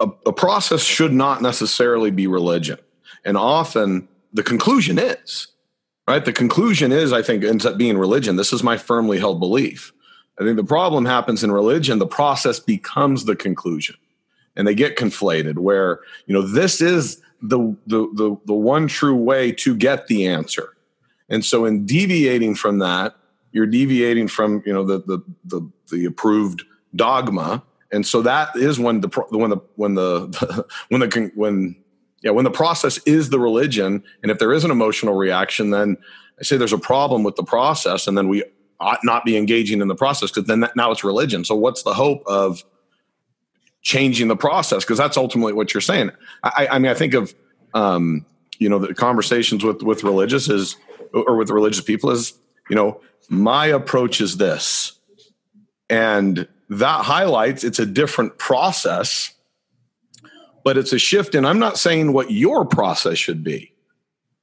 a, 0.00 0.08
a 0.26 0.32
process 0.32 0.82
should 0.82 1.12
not 1.12 1.42
necessarily 1.42 2.10
be 2.10 2.26
religion. 2.26 2.78
And 3.24 3.36
often 3.36 4.08
the 4.32 4.42
conclusion 4.42 4.98
is, 4.98 5.48
right? 6.08 6.24
The 6.24 6.32
conclusion 6.32 6.92
is, 6.92 7.12
I 7.12 7.22
think, 7.22 7.44
ends 7.44 7.66
up 7.66 7.76
being 7.76 7.98
religion. 7.98 8.36
This 8.36 8.52
is 8.52 8.62
my 8.62 8.76
firmly 8.76 9.18
held 9.18 9.40
belief. 9.40 9.92
I 10.40 10.44
think 10.44 10.56
the 10.56 10.64
problem 10.64 11.04
happens 11.04 11.44
in 11.44 11.52
religion, 11.52 11.98
the 11.98 12.06
process 12.06 12.58
becomes 12.58 13.26
the 13.26 13.36
conclusion. 13.36 13.96
And 14.56 14.66
they 14.66 14.74
get 14.74 14.96
conflated 14.96 15.58
where, 15.58 16.00
you 16.26 16.34
know, 16.34 16.42
this 16.42 16.80
is 16.80 17.20
the, 17.42 17.76
the, 17.86 18.08
the, 18.14 18.36
the 18.46 18.54
one 18.54 18.88
true 18.88 19.14
way 19.14 19.52
to 19.52 19.74
get 19.74 20.06
the 20.06 20.26
answer. 20.26 20.76
And 21.28 21.44
so 21.44 21.64
in 21.64 21.86
deviating 21.86 22.54
from 22.56 22.78
that, 22.78 23.16
you're 23.52 23.66
deviating 23.66 24.28
from, 24.28 24.62
you 24.64 24.72
know, 24.72 24.84
the, 24.84 24.98
the, 25.00 25.22
the, 25.44 25.70
the 25.90 26.04
approved 26.04 26.64
dogma. 26.96 27.62
And 27.92 28.06
so 28.06 28.22
that 28.22 28.56
is 28.56 28.78
when 28.78 29.00
the, 29.00 29.08
when 29.30 29.50
the, 29.50 29.58
when 29.76 29.94
the, 29.94 30.66
when 30.88 31.00
the, 31.00 31.32
when 31.34 31.76
yeah, 32.22 32.32
when 32.32 32.44
the 32.44 32.50
process 32.50 32.98
is 33.06 33.30
the 33.30 33.38
religion, 33.38 34.02
and 34.22 34.30
if 34.30 34.38
there 34.38 34.52
is 34.52 34.64
an 34.64 34.70
emotional 34.70 35.14
reaction, 35.14 35.70
then 35.70 35.96
I 36.38 36.42
say 36.42 36.56
there's 36.56 36.72
a 36.72 36.78
problem 36.78 37.22
with 37.22 37.36
the 37.36 37.42
process, 37.42 38.06
and 38.06 38.16
then 38.16 38.28
we 38.28 38.44
ought 38.78 39.00
not 39.04 39.24
be 39.24 39.36
engaging 39.36 39.80
in 39.80 39.88
the 39.88 39.94
process 39.94 40.30
because 40.30 40.46
then 40.46 40.60
that, 40.60 40.76
now 40.76 40.90
it's 40.90 41.04
religion. 41.04 41.44
So 41.44 41.54
what's 41.54 41.82
the 41.82 41.94
hope 41.94 42.22
of 42.26 42.64
changing 43.82 44.28
the 44.28 44.36
process? 44.36 44.84
Because 44.84 44.98
that's 44.98 45.16
ultimately 45.16 45.52
what 45.52 45.72
you're 45.72 45.80
saying. 45.80 46.10
I, 46.42 46.68
I 46.72 46.78
mean, 46.78 46.90
I 46.90 46.94
think 46.94 47.14
of 47.14 47.34
um, 47.72 48.26
you 48.58 48.68
know 48.68 48.78
the 48.78 48.94
conversations 48.94 49.64
with 49.64 49.82
with 49.82 50.04
religious 50.04 50.48
is 50.48 50.76
or 51.14 51.36
with 51.36 51.50
religious 51.50 51.82
people 51.82 52.10
is 52.10 52.34
you 52.68 52.76
know 52.76 53.00
my 53.30 53.66
approach 53.66 54.20
is 54.20 54.36
this, 54.36 54.92
and 55.88 56.46
that 56.68 57.04
highlights 57.04 57.64
it's 57.64 57.78
a 57.78 57.86
different 57.86 58.38
process 58.38 59.32
but 60.64 60.76
it's 60.76 60.92
a 60.92 60.98
shift. 60.98 61.34
And 61.34 61.46
I'm 61.46 61.58
not 61.58 61.78
saying 61.78 62.12
what 62.12 62.30
your 62.30 62.64
process 62.64 63.18
should 63.18 63.42
be. 63.42 63.72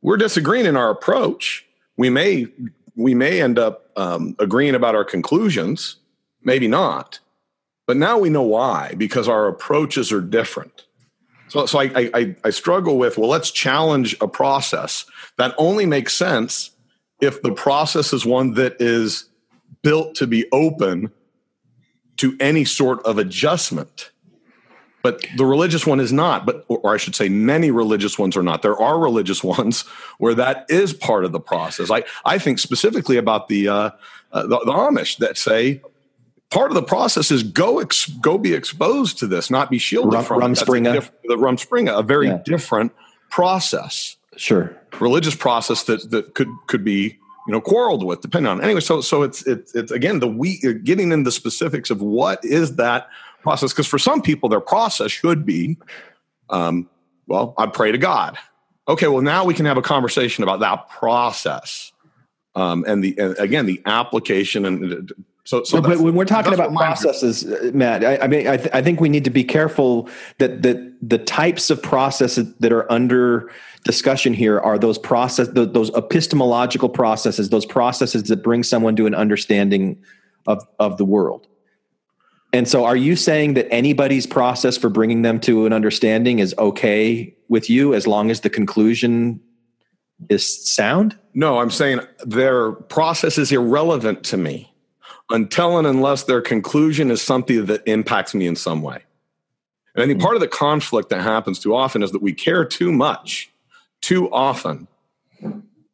We're 0.01 0.18
disagreeing 0.18 0.65
in 0.65 0.78
our 0.78 0.89
approach. 0.89 1.65
We 1.97 2.09
may 2.09 2.47
we 2.95 3.13
may 3.13 3.41
end 3.41 3.59
up 3.59 3.91
um, 3.95 4.36
agreeing 4.39 4.76
about 4.76 4.95
our 4.95 5.05
conclusions. 5.05 5.97
maybe 6.41 6.68
not. 6.68 7.20
But 7.86 7.97
now 7.97 8.18
we 8.18 8.30
know 8.30 8.43
why 8.43 8.93
because 8.97 9.28
our 9.28 9.47
approaches 9.47 10.11
are 10.11 10.22
different. 10.22 10.86
So, 11.49 11.65
so 11.65 11.80
I, 11.80 12.09
I, 12.13 12.36
I 12.43 12.49
struggle 12.49 12.97
with 12.97 13.18
well, 13.18 13.30
let's 13.30 13.51
challenge 13.51 14.15
a 14.20 14.28
process 14.28 15.05
that 15.38 15.55
only 15.57 15.86
makes 15.86 16.13
sense 16.13 16.72
if 17.22 17.41
the 17.41 17.53
process 17.53 18.13
is 18.13 18.26
one 18.26 18.53
that 18.55 18.76
is 18.80 19.26
built 19.82 20.15
to 20.15 20.28
be 20.28 20.45
open 20.51 21.11
to 22.18 22.36
any 22.39 22.65
sort 22.65 23.01
of 23.05 23.18
adjustment. 23.18 24.11
But 25.08 25.26
the 25.38 25.45
religious 25.45 25.86
one 25.88 25.99
is 26.01 26.12
not, 26.12 26.45
but 26.45 26.66
or 26.68 26.93
I 26.93 26.97
should 26.97 27.16
say 27.16 27.30
many 27.30 27.72
religious 27.72 28.20
ones 28.20 28.36
are 28.36 28.43
not. 28.43 28.62
There 28.62 28.76
are 28.76 28.99
religious 28.99 29.41
ones 29.58 29.82
where 30.18 30.36
that 30.36 30.66
is 30.70 30.93
part 30.93 31.24
of 31.24 31.32
the 31.32 31.39
process. 31.39 31.89
I, 31.89 32.03
I 32.26 32.38
think 32.39 32.60
specifically 32.60 33.16
about 33.18 33.47
the, 33.47 33.70
uh, 33.70 33.89
uh, 34.34 34.41
the, 34.43 34.60
the 34.66 34.74
Amish 34.74 35.18
that 35.20 35.38
say 35.38 35.82
part 36.49 36.72
of 36.72 36.76
the 36.76 36.84
process 36.84 37.32
is 37.32 37.41
go 37.43 37.80
ex, 37.80 38.08
go 38.08 38.38
be 38.38 38.53
exposed 38.53 39.18
to 39.20 39.28
this, 39.28 39.49
not 39.49 39.70
be 39.70 39.78
shielded 39.78 40.14
Rum, 40.14 40.26
from 40.26 40.41
it. 40.41 40.45
Rumspringa. 40.45 40.93
diff- 40.93 41.12
the 41.24 41.38
Rumspringa, 41.38 41.97
a 41.97 42.03
very 42.03 42.28
Yeah. 42.28 42.41
different 42.43 42.91
process 43.30 44.18
Sure. 44.36 44.76
religious 44.99 45.36
process 45.36 45.84
that 45.84 46.12
that 46.12 46.34
could 46.36 46.49
could 46.68 46.84
be 46.84 47.18
you 47.47 47.51
know 47.53 47.60
quarreled 47.62 48.03
with 48.05 48.22
depending 48.22 48.49
on 48.51 48.62
anyway 48.64 48.80
so 48.80 49.01
so 49.01 49.24
it's 49.24 49.45
it's, 49.47 49.74
it's 49.74 49.91
again 49.91 50.20
the 50.20 50.28
we 50.28 50.58
getting 50.84 51.12
into 51.12 51.24
the 51.26 51.32
specifics 51.32 51.89
of 51.89 52.01
what 52.01 52.43
is 52.45 52.76
that 52.76 53.08
process 53.42 53.72
because 53.72 53.88
for 53.88 54.00
some 54.00 54.22
people 54.22 54.50
their 54.50 54.60
process 54.60 55.12
should 55.12 55.46
be 55.46 55.78
um 56.50 56.90
well 57.28 57.54
i 57.58 57.66
pray 57.66 57.92
to 57.92 57.98
god 57.98 58.38
okay 58.88 59.08
well 59.08 59.22
now 59.22 59.44
we 59.44 59.54
can 59.54 59.66
have 59.66 59.78
a 59.78 59.82
conversation 59.82 60.44
about 60.44 60.60
that 60.60 60.90
process 60.90 61.92
um 62.56 62.84
and 62.88 63.04
the 63.04 63.18
and 63.18 63.38
again 63.38 63.66
the 63.66 63.82
application 63.86 64.66
and 64.66 65.12
uh, 65.12 65.14
so 65.48 65.64
so 65.64 65.82
but 65.82 66.00
when 66.00 66.14
we're 66.14 66.26
talking 66.26 66.54
about 66.54 66.74
processes, 66.74 67.46
uh, 67.46 67.72
Matt, 67.74 68.04
I, 68.04 68.18
I 68.18 68.28
mean, 68.28 68.50
I, 68.50 68.58
th- 68.58 68.70
I 68.74 68.82
think 68.82 69.00
we 69.00 69.08
need 69.08 69.24
to 69.24 69.30
be 69.30 69.46
careful 69.46 70.10
that 70.40 70.62
that 70.64 70.94
the 71.02 71.18
types 71.18 71.70
of 71.70 71.82
processes 71.82 72.54
that 72.56 72.74
are 72.74 72.92
under 72.92 73.50
discussion 73.86 74.34
here 74.34 74.60
are 74.60 74.78
those 74.78 74.98
process 74.98 75.48
th- 75.54 75.72
those 75.72 75.90
epistemological 75.96 76.90
processes, 76.90 77.48
those 77.48 77.66
processes 77.66 78.24
that 78.24 78.44
bring 78.44 78.62
someone 78.62 78.98
to 78.98 79.06
an 79.06 79.16
understanding 79.16 80.04
of 80.48 80.68
of 80.80 80.98
the 80.98 81.06
world. 81.06 81.48
And 82.58 82.68
so, 82.68 82.86
are 82.86 82.95
you 82.95 83.16
saying 83.16 83.53
that 83.53 83.72
anybody's 83.72 84.26
process 84.26 84.78
for 84.78 84.89
bringing 84.89 85.22
them 85.22 85.39
to 85.41 85.68
an 85.68 85.74
understanding 85.74 86.39
is 86.39 86.55
okay 86.58 87.36
with 87.49 87.70
you 87.70 87.93
as 87.93 88.08
long 88.08 88.32
as 88.32 88.41
the 88.41 88.49
conclusion 88.49 89.39
is 90.28 90.68
sound? 90.68 91.16
No, 91.36 91.60
I'm 91.60 91.70
saying 91.70 91.99
their 92.26 92.72
process 92.72 93.38
is 93.38 93.51
irrelevant 93.51 94.24
to 94.24 94.38
me 94.38 94.74
until 95.30 95.78
and 95.78 95.86
unless 95.86 96.24
their 96.24 96.41
conclusion 96.41 97.12
is 97.12 97.22
something 97.22 97.68
that 97.68 97.84
impacts 97.86 98.34
me 98.34 98.47
in 98.47 98.55
some 98.55 98.82
way. 98.82 99.03
And 99.93 100.03
I 100.03 100.08
think 100.08 100.20
part 100.20 100.34
of 100.34 100.41
the 100.41 100.47
conflict 100.47 101.10
that 101.10 101.22
happens 101.22 101.60
too 101.60 101.76
often 101.76 102.01
is 102.01 102.12
that 102.12 102.24
we 102.24 102.34
care 102.34 102.66
too 102.66 102.91
much, 102.91 103.51
too 104.01 104.32
often 104.32 104.88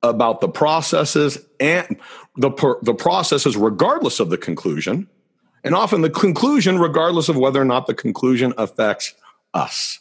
about 0.01 0.39
the 0.39 0.47
processes 0.47 1.39
and 1.59 1.97
the, 2.37 2.51
the 2.83 2.93
processes 2.93 3.57
regardless 3.57 4.21
of 4.21 4.29
the 4.29 4.37
conclusion, 4.37 5.09
and 5.63 5.75
often 5.75 6.01
the 6.01 6.09
conclusion 6.09 6.79
regardless 6.79 7.29
of 7.29 7.37
whether 7.37 7.61
or 7.61 7.65
not 7.65 7.87
the 7.87 7.93
conclusion 7.93 8.53
affects 8.57 9.13
us. 9.53 9.99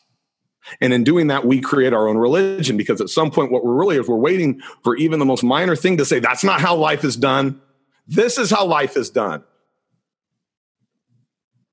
And 0.80 0.92
in 0.92 1.04
doing 1.04 1.26
that, 1.26 1.44
we 1.44 1.60
create 1.60 1.92
our 1.92 2.08
own 2.08 2.16
religion 2.16 2.76
because 2.76 3.00
at 3.00 3.08
some 3.08 3.30
point, 3.30 3.50
what 3.50 3.64
we're 3.64 3.74
really 3.74 3.96
is 3.96 4.08
we're 4.08 4.16
waiting 4.16 4.60
for 4.84 4.96
even 4.96 5.18
the 5.18 5.24
most 5.24 5.42
minor 5.42 5.74
thing 5.74 5.96
to 5.96 6.04
say, 6.04 6.20
that's 6.20 6.44
not 6.44 6.60
how 6.60 6.76
life 6.76 7.04
is 7.04 7.16
done. 7.16 7.60
This 8.06 8.38
is 8.38 8.50
how 8.50 8.64
life 8.66 8.96
is 8.96 9.10
done. 9.10 9.42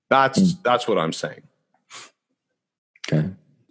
That's 0.09 0.55
that's 0.55 0.87
what 0.87 0.97
I'm 0.97 1.13
saying. 1.13 1.43
Okay. 3.07 3.29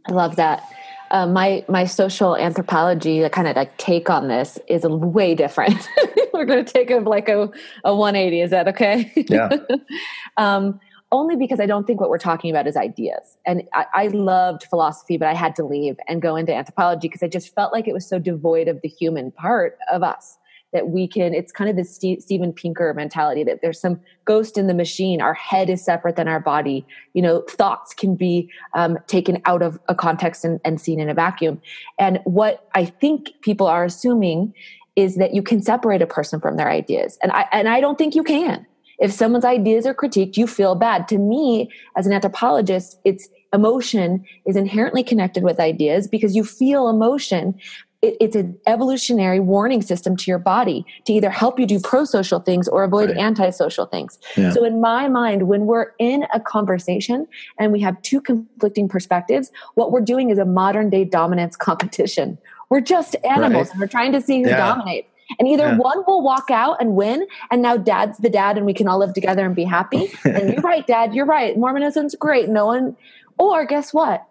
I 0.08 0.12
love 0.12 0.36
that. 0.36 0.62
Uh, 1.10 1.26
my 1.26 1.64
my 1.68 1.84
social 1.84 2.36
anthropology, 2.36 3.20
the 3.20 3.30
kind 3.30 3.48
of 3.48 3.56
like 3.56 3.76
take 3.78 4.10
on 4.10 4.28
this 4.28 4.58
is 4.68 4.84
way 4.84 5.34
different. 5.34 5.88
We're 6.32 6.44
going 6.44 6.64
to 6.64 6.72
take 6.72 6.90
a 6.90 6.96
like 6.96 7.28
a 7.28 7.50
a 7.84 7.94
180. 7.94 8.40
Is 8.40 8.50
that 8.50 8.68
okay? 8.68 9.12
Yeah. 9.28 9.56
um, 10.36 10.80
only 11.10 11.36
because 11.36 11.58
I 11.58 11.66
don't 11.66 11.86
think 11.86 12.00
what 12.00 12.10
we're 12.10 12.18
talking 12.18 12.50
about 12.50 12.66
is 12.66 12.76
ideas. 12.76 13.38
And 13.46 13.62
I, 13.72 13.86
I 13.94 14.06
loved 14.08 14.64
philosophy, 14.64 15.16
but 15.16 15.26
I 15.26 15.32
had 15.32 15.56
to 15.56 15.64
leave 15.64 15.96
and 16.06 16.20
go 16.20 16.36
into 16.36 16.54
anthropology 16.54 17.08
because 17.08 17.22
I 17.22 17.28
just 17.28 17.54
felt 17.54 17.72
like 17.72 17.88
it 17.88 17.94
was 17.94 18.06
so 18.06 18.18
devoid 18.18 18.68
of 18.68 18.82
the 18.82 18.88
human 18.88 19.30
part 19.32 19.78
of 19.90 20.02
us 20.02 20.36
that 20.72 20.88
we 20.88 21.08
can. 21.08 21.34
It's 21.34 21.52
kind 21.52 21.70
of 21.70 21.76
the 21.76 21.84
Ste- 21.84 22.20
Steven 22.20 22.52
Pinker 22.52 22.92
mentality 22.94 23.44
that 23.44 23.60
there's 23.62 23.80
some 23.80 24.00
ghost 24.24 24.58
in 24.58 24.66
the 24.66 24.74
machine. 24.74 25.20
Our 25.20 25.34
head 25.34 25.70
is 25.70 25.84
separate 25.84 26.16
than 26.16 26.28
our 26.28 26.40
body. 26.40 26.86
You 27.14 27.22
know, 27.22 27.42
thoughts 27.42 27.94
can 27.94 28.14
be 28.14 28.50
um, 28.74 28.98
taken 29.06 29.40
out 29.46 29.62
of 29.62 29.78
a 29.88 29.94
context 29.94 30.44
and, 30.44 30.60
and 30.64 30.80
seen 30.80 31.00
in 31.00 31.08
a 31.08 31.14
vacuum. 31.14 31.60
And 31.98 32.20
what 32.24 32.68
I 32.74 32.84
think 32.84 33.32
people 33.42 33.66
are 33.66 33.84
assuming 33.84 34.54
is 34.96 35.16
that 35.16 35.32
you 35.32 35.42
can 35.42 35.62
separate 35.62 36.02
a 36.02 36.06
person 36.06 36.40
from 36.40 36.56
their 36.56 36.68
ideas, 36.68 37.18
and 37.22 37.30
I 37.32 37.46
and 37.52 37.68
I 37.68 37.80
don't 37.80 37.96
think 37.96 38.14
you 38.14 38.24
can. 38.24 38.66
If 38.98 39.12
someone's 39.12 39.44
ideas 39.44 39.86
are 39.86 39.94
critiqued, 39.94 40.36
you 40.36 40.48
feel 40.48 40.74
bad. 40.74 41.06
To 41.08 41.18
me, 41.18 41.70
as 41.96 42.04
an 42.06 42.12
anthropologist, 42.12 42.98
it's 43.04 43.28
emotion 43.52 44.24
is 44.44 44.56
inherently 44.56 45.02
connected 45.02 45.42
with 45.42 45.60
ideas 45.60 46.08
because 46.08 46.34
you 46.34 46.44
feel 46.44 46.88
emotion. 46.88 47.58
It, 48.00 48.16
it's 48.20 48.36
an 48.36 48.56
evolutionary 48.66 49.40
warning 49.40 49.82
system 49.82 50.16
to 50.16 50.30
your 50.30 50.38
body 50.38 50.86
to 51.06 51.12
either 51.12 51.30
help 51.30 51.58
you 51.58 51.66
do 51.66 51.80
pro-social 51.80 52.38
things 52.38 52.68
or 52.68 52.84
avoid 52.84 53.08
Right. 53.10 53.18
anti-social 53.18 53.86
things. 53.86 54.18
Yeah. 54.36 54.50
So 54.52 54.64
in 54.64 54.80
my 54.80 55.08
mind, 55.08 55.48
when 55.48 55.66
we're 55.66 55.86
in 55.98 56.24
a 56.32 56.38
conversation 56.38 57.26
and 57.58 57.72
we 57.72 57.80
have 57.80 58.00
two 58.02 58.20
conflicting 58.20 58.88
perspectives, 58.88 59.50
what 59.74 59.90
we're 59.90 60.00
doing 60.00 60.30
is 60.30 60.38
a 60.38 60.44
modern 60.44 60.90
day 60.90 61.04
dominance 61.04 61.56
competition. 61.68 62.38
We're 62.70 62.80
just 62.82 63.16
animals 63.24 63.66
Right. 63.68 63.72
and 63.72 63.80
we're 63.80 63.86
trying 63.88 64.12
to 64.12 64.20
see 64.20 64.42
who 64.42 64.48
Yeah. 64.50 64.58
dominates. 64.58 65.08
And 65.38 65.48
either 65.48 65.64
Yeah. 65.66 65.76
one 65.76 66.04
will 66.06 66.22
walk 66.22 66.50
out 66.50 66.76
and 66.80 66.94
win, 66.94 67.26
and 67.50 67.60
now 67.60 67.76
dad's 67.76 68.16
the 68.18 68.30
dad, 68.30 68.56
and 68.56 68.64
we 68.64 68.72
can 68.72 68.88
all 68.88 68.98
live 68.98 69.12
together 69.12 69.44
and 69.44 69.54
be 69.54 69.64
happy. 69.64 70.08
and 70.24 70.52
you're 70.52 70.62
right, 70.62 70.86
dad, 70.86 71.14
you're 71.14 71.26
right. 71.26 71.54
Mormonism's 71.58 72.14
great. 72.14 72.48
No 72.48 72.64
one, 72.66 72.96
or 73.38 73.66
guess 73.66 73.92
what? 73.92 74.24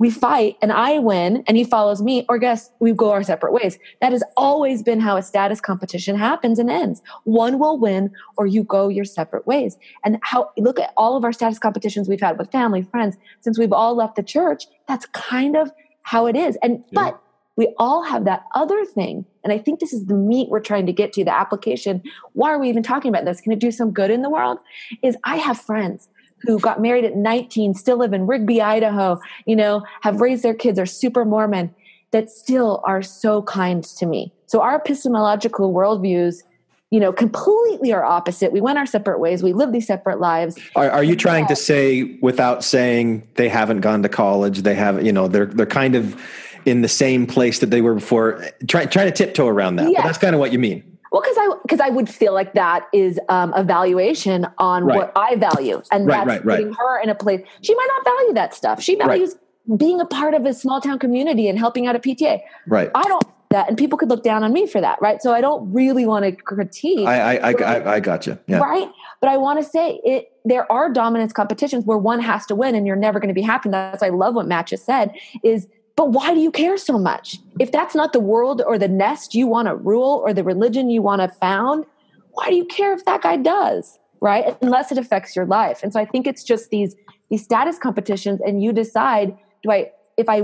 We 0.00 0.10
fight 0.10 0.56
and 0.62 0.72
I 0.72 0.98
win 0.98 1.44
and 1.46 1.58
he 1.58 1.62
follows 1.62 2.00
me, 2.00 2.24
or 2.28 2.38
guess 2.38 2.70
we 2.80 2.92
go 2.92 3.12
our 3.12 3.22
separate 3.22 3.52
ways. 3.52 3.78
That 4.00 4.12
has 4.12 4.24
always 4.34 4.82
been 4.82 4.98
how 4.98 5.18
a 5.18 5.22
status 5.22 5.60
competition 5.60 6.16
happens 6.16 6.58
and 6.58 6.70
ends. 6.70 7.02
One 7.24 7.58
will 7.58 7.78
win 7.78 8.10
or 8.38 8.46
you 8.46 8.64
go 8.64 8.88
your 8.88 9.04
separate 9.04 9.46
ways. 9.46 9.76
And 10.02 10.18
how 10.22 10.50
look 10.56 10.80
at 10.80 10.94
all 10.96 11.16
of 11.16 11.24
our 11.24 11.32
status 11.32 11.58
competitions 11.58 12.08
we've 12.08 12.20
had 12.20 12.38
with 12.38 12.50
family, 12.50 12.82
friends, 12.82 13.18
since 13.40 13.58
we've 13.58 13.74
all 13.74 13.94
left 13.94 14.16
the 14.16 14.22
church. 14.22 14.64
That's 14.88 15.04
kind 15.06 15.54
of 15.54 15.70
how 16.02 16.26
it 16.26 16.34
is. 16.34 16.56
And 16.62 16.82
but 16.92 17.20
we 17.56 17.74
all 17.78 18.02
have 18.02 18.24
that 18.24 18.44
other 18.54 18.86
thing. 18.86 19.26
And 19.44 19.52
I 19.52 19.58
think 19.58 19.80
this 19.80 19.92
is 19.92 20.06
the 20.06 20.14
meat 20.14 20.48
we're 20.48 20.60
trying 20.60 20.86
to 20.86 20.94
get 20.94 21.12
to 21.12 21.24
the 21.24 21.36
application. 21.36 22.02
Why 22.32 22.52
are 22.52 22.58
we 22.58 22.70
even 22.70 22.82
talking 22.82 23.10
about 23.10 23.26
this? 23.26 23.42
Can 23.42 23.52
it 23.52 23.58
do 23.58 23.70
some 23.70 23.90
good 23.92 24.10
in 24.10 24.22
the 24.22 24.30
world? 24.30 24.56
Is 25.02 25.18
I 25.24 25.36
have 25.36 25.60
friends 25.60 26.08
who 26.42 26.58
got 26.58 26.80
married 26.80 27.04
at 27.04 27.16
19, 27.16 27.74
still 27.74 27.98
live 27.98 28.12
in 28.12 28.26
Rigby, 28.26 28.60
Idaho, 28.60 29.20
you 29.46 29.56
know, 29.56 29.84
have 30.00 30.20
raised 30.20 30.42
their 30.42 30.54
kids, 30.54 30.78
are 30.78 30.86
super 30.86 31.24
Mormon, 31.24 31.74
that 32.10 32.30
still 32.30 32.82
are 32.84 33.02
so 33.02 33.42
kind 33.42 33.84
to 33.84 34.06
me. 34.06 34.32
So 34.46 34.60
our 34.60 34.76
epistemological 34.76 35.72
worldviews, 35.72 36.42
you 36.90 36.98
know, 36.98 37.12
completely 37.12 37.92
are 37.92 38.04
opposite. 38.04 38.50
We 38.52 38.60
went 38.60 38.78
our 38.78 38.86
separate 38.86 39.20
ways. 39.20 39.42
We 39.42 39.52
live 39.52 39.72
these 39.72 39.86
separate 39.86 40.18
lives. 40.18 40.58
Are, 40.74 40.90
are 40.90 41.04
you 41.04 41.14
trying 41.14 41.46
to 41.46 41.54
say 41.54 42.18
without 42.20 42.64
saying 42.64 43.28
they 43.36 43.48
haven't 43.48 43.80
gone 43.80 44.02
to 44.02 44.08
college? 44.08 44.62
They 44.62 44.74
have, 44.74 45.04
you 45.04 45.12
know, 45.12 45.28
they're 45.28 45.46
they're 45.46 45.66
kind 45.66 45.94
of 45.94 46.20
in 46.66 46.82
the 46.82 46.88
same 46.88 47.26
place 47.26 47.60
that 47.60 47.70
they 47.70 47.80
were 47.80 47.94
before. 47.94 48.44
Try, 48.66 48.86
trying 48.86 49.06
to 49.06 49.12
tiptoe 49.12 49.46
around 49.46 49.76
that, 49.76 49.92
but 49.94 50.02
that's 50.02 50.18
kind 50.18 50.34
of 50.34 50.40
what 50.40 50.52
you 50.52 50.58
mean. 50.58 50.89
Well, 51.10 51.22
because 51.22 51.36
I 51.38 51.48
because 51.62 51.80
I 51.80 51.88
would 51.88 52.08
feel 52.08 52.32
like 52.32 52.54
that 52.54 52.86
is 52.92 53.18
um, 53.28 53.52
a 53.54 53.64
valuation 53.64 54.46
on 54.58 54.84
Right. 54.84 54.96
what 54.96 55.12
I 55.16 55.36
value, 55.36 55.82
and 55.90 56.06
Right, 56.06 56.26
that's 56.26 56.44
right, 56.44 56.56
putting 56.58 56.72
her 56.72 57.02
in 57.02 57.08
a 57.08 57.14
place. 57.14 57.44
She 57.62 57.74
might 57.74 57.88
not 57.96 58.04
value 58.04 58.34
that 58.34 58.54
stuff. 58.54 58.80
She 58.80 58.94
values 58.94 59.36
being 59.76 60.00
a 60.00 60.06
part 60.06 60.34
of 60.34 60.44
a 60.46 60.54
small 60.54 60.80
town 60.80 60.98
community 60.98 61.48
and 61.48 61.58
helping 61.58 61.86
out 61.86 61.96
a 61.96 61.98
PTA. 61.98 62.40
Right. 62.66 62.90
I 62.94 63.02
don't 63.02 63.24
that, 63.50 63.68
and 63.68 63.76
people 63.76 63.98
could 63.98 64.08
look 64.08 64.22
down 64.22 64.44
on 64.44 64.52
me 64.52 64.66
for 64.68 64.80
that, 64.80 64.96
right? 65.02 65.20
So 65.20 65.32
I 65.34 65.40
don't 65.40 65.72
really 65.72 66.06
want 66.06 66.24
to 66.24 66.30
critique, 66.30 67.06
I 67.06 67.36
I 67.36 67.50
I, 67.50 67.52
I, 67.52 67.92
I 67.94 68.00
got 68.00 68.24
you. 68.26 68.38
Yeah. 68.46 68.58
right? 68.58 68.88
But 69.20 69.30
I 69.30 69.36
want 69.38 69.60
to 69.62 69.68
say 69.68 70.00
it. 70.04 70.32
There 70.44 70.70
are 70.70 70.90
dominance 70.90 71.32
competitions 71.32 71.84
where 71.84 71.98
one 71.98 72.20
has 72.20 72.46
to 72.46 72.54
win, 72.54 72.76
and 72.76 72.86
you're 72.86 72.94
never 72.94 73.18
going 73.18 73.28
to 73.28 73.34
be 73.34 73.42
happy. 73.42 73.68
That's 73.68 74.02
why 74.02 74.06
I 74.06 74.10
love 74.10 74.36
what 74.36 74.46
Matt 74.46 74.68
just 74.68 74.86
said. 74.86 75.12
Is 75.42 75.66
but 75.96 76.10
why 76.10 76.34
do 76.34 76.40
you 76.40 76.50
care 76.50 76.76
so 76.76 76.98
much? 76.98 77.38
If 77.58 77.72
that's 77.72 77.94
not 77.94 78.12
the 78.12 78.20
world 78.20 78.62
or 78.66 78.78
the 78.78 78.88
nest 78.88 79.34
you 79.34 79.46
want 79.46 79.68
to 79.68 79.74
rule 79.74 80.22
or 80.24 80.32
the 80.32 80.44
religion 80.44 80.90
you 80.90 81.02
want 81.02 81.20
to 81.22 81.28
found, 81.28 81.84
why 82.32 82.48
do 82.48 82.56
you 82.56 82.64
care 82.64 82.92
if 82.92 83.04
that 83.04 83.22
guy 83.22 83.36
does? 83.36 83.98
Right? 84.20 84.56
Unless 84.60 84.92
it 84.92 84.98
affects 84.98 85.34
your 85.34 85.46
life. 85.46 85.82
And 85.82 85.92
so 85.92 86.00
I 86.00 86.04
think 86.04 86.26
it's 86.26 86.44
just 86.44 86.70
these 86.70 86.94
these 87.30 87.44
status 87.44 87.78
competitions, 87.78 88.40
and 88.44 88.62
you 88.62 88.72
decide: 88.72 89.36
do 89.62 89.70
I 89.70 89.90
if 90.16 90.28
I 90.28 90.42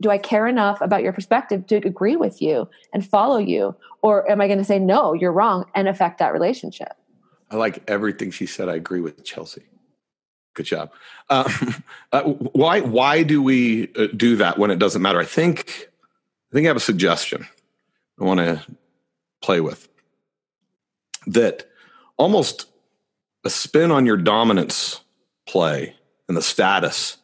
do 0.00 0.10
I 0.10 0.18
care 0.18 0.46
enough 0.46 0.80
about 0.80 1.02
your 1.02 1.12
perspective 1.12 1.66
to 1.66 1.76
agree 1.76 2.16
with 2.16 2.40
you 2.40 2.68
and 2.92 3.06
follow 3.06 3.38
you, 3.38 3.74
or 4.02 4.30
am 4.30 4.40
I 4.40 4.46
going 4.46 4.58
to 4.58 4.64
say 4.64 4.78
no, 4.78 5.12
you're 5.12 5.32
wrong, 5.32 5.66
and 5.74 5.88
affect 5.88 6.18
that 6.18 6.32
relationship? 6.32 6.92
I 7.50 7.56
like 7.56 7.82
everything 7.88 8.30
she 8.30 8.46
said. 8.46 8.68
I 8.68 8.76
agree 8.76 9.00
with 9.00 9.24
Chelsea. 9.24 9.62
Good 10.54 10.66
job. 10.66 10.92
Uh, 11.28 11.50
uh, 12.12 12.22
why 12.22 12.80
why 12.80 13.22
do 13.22 13.42
we 13.42 13.92
uh, 13.94 14.08
do 14.16 14.36
that 14.36 14.58
when 14.58 14.70
it 14.70 14.78
doesn't 14.78 15.02
matter? 15.02 15.20
I 15.20 15.24
think 15.24 15.88
I 16.50 16.54
think 16.54 16.66
I 16.66 16.68
have 16.68 16.76
a 16.76 16.80
suggestion. 16.80 17.46
I 18.20 18.24
want 18.24 18.38
to 18.38 18.64
play 19.40 19.60
with 19.60 19.88
that 21.26 21.68
almost 22.16 22.66
a 23.44 23.50
spin 23.50 23.90
on 23.90 24.06
your 24.06 24.16
dominance 24.16 25.00
play 25.46 25.94
and 26.28 26.36
the 26.36 26.42
status. 26.42 27.16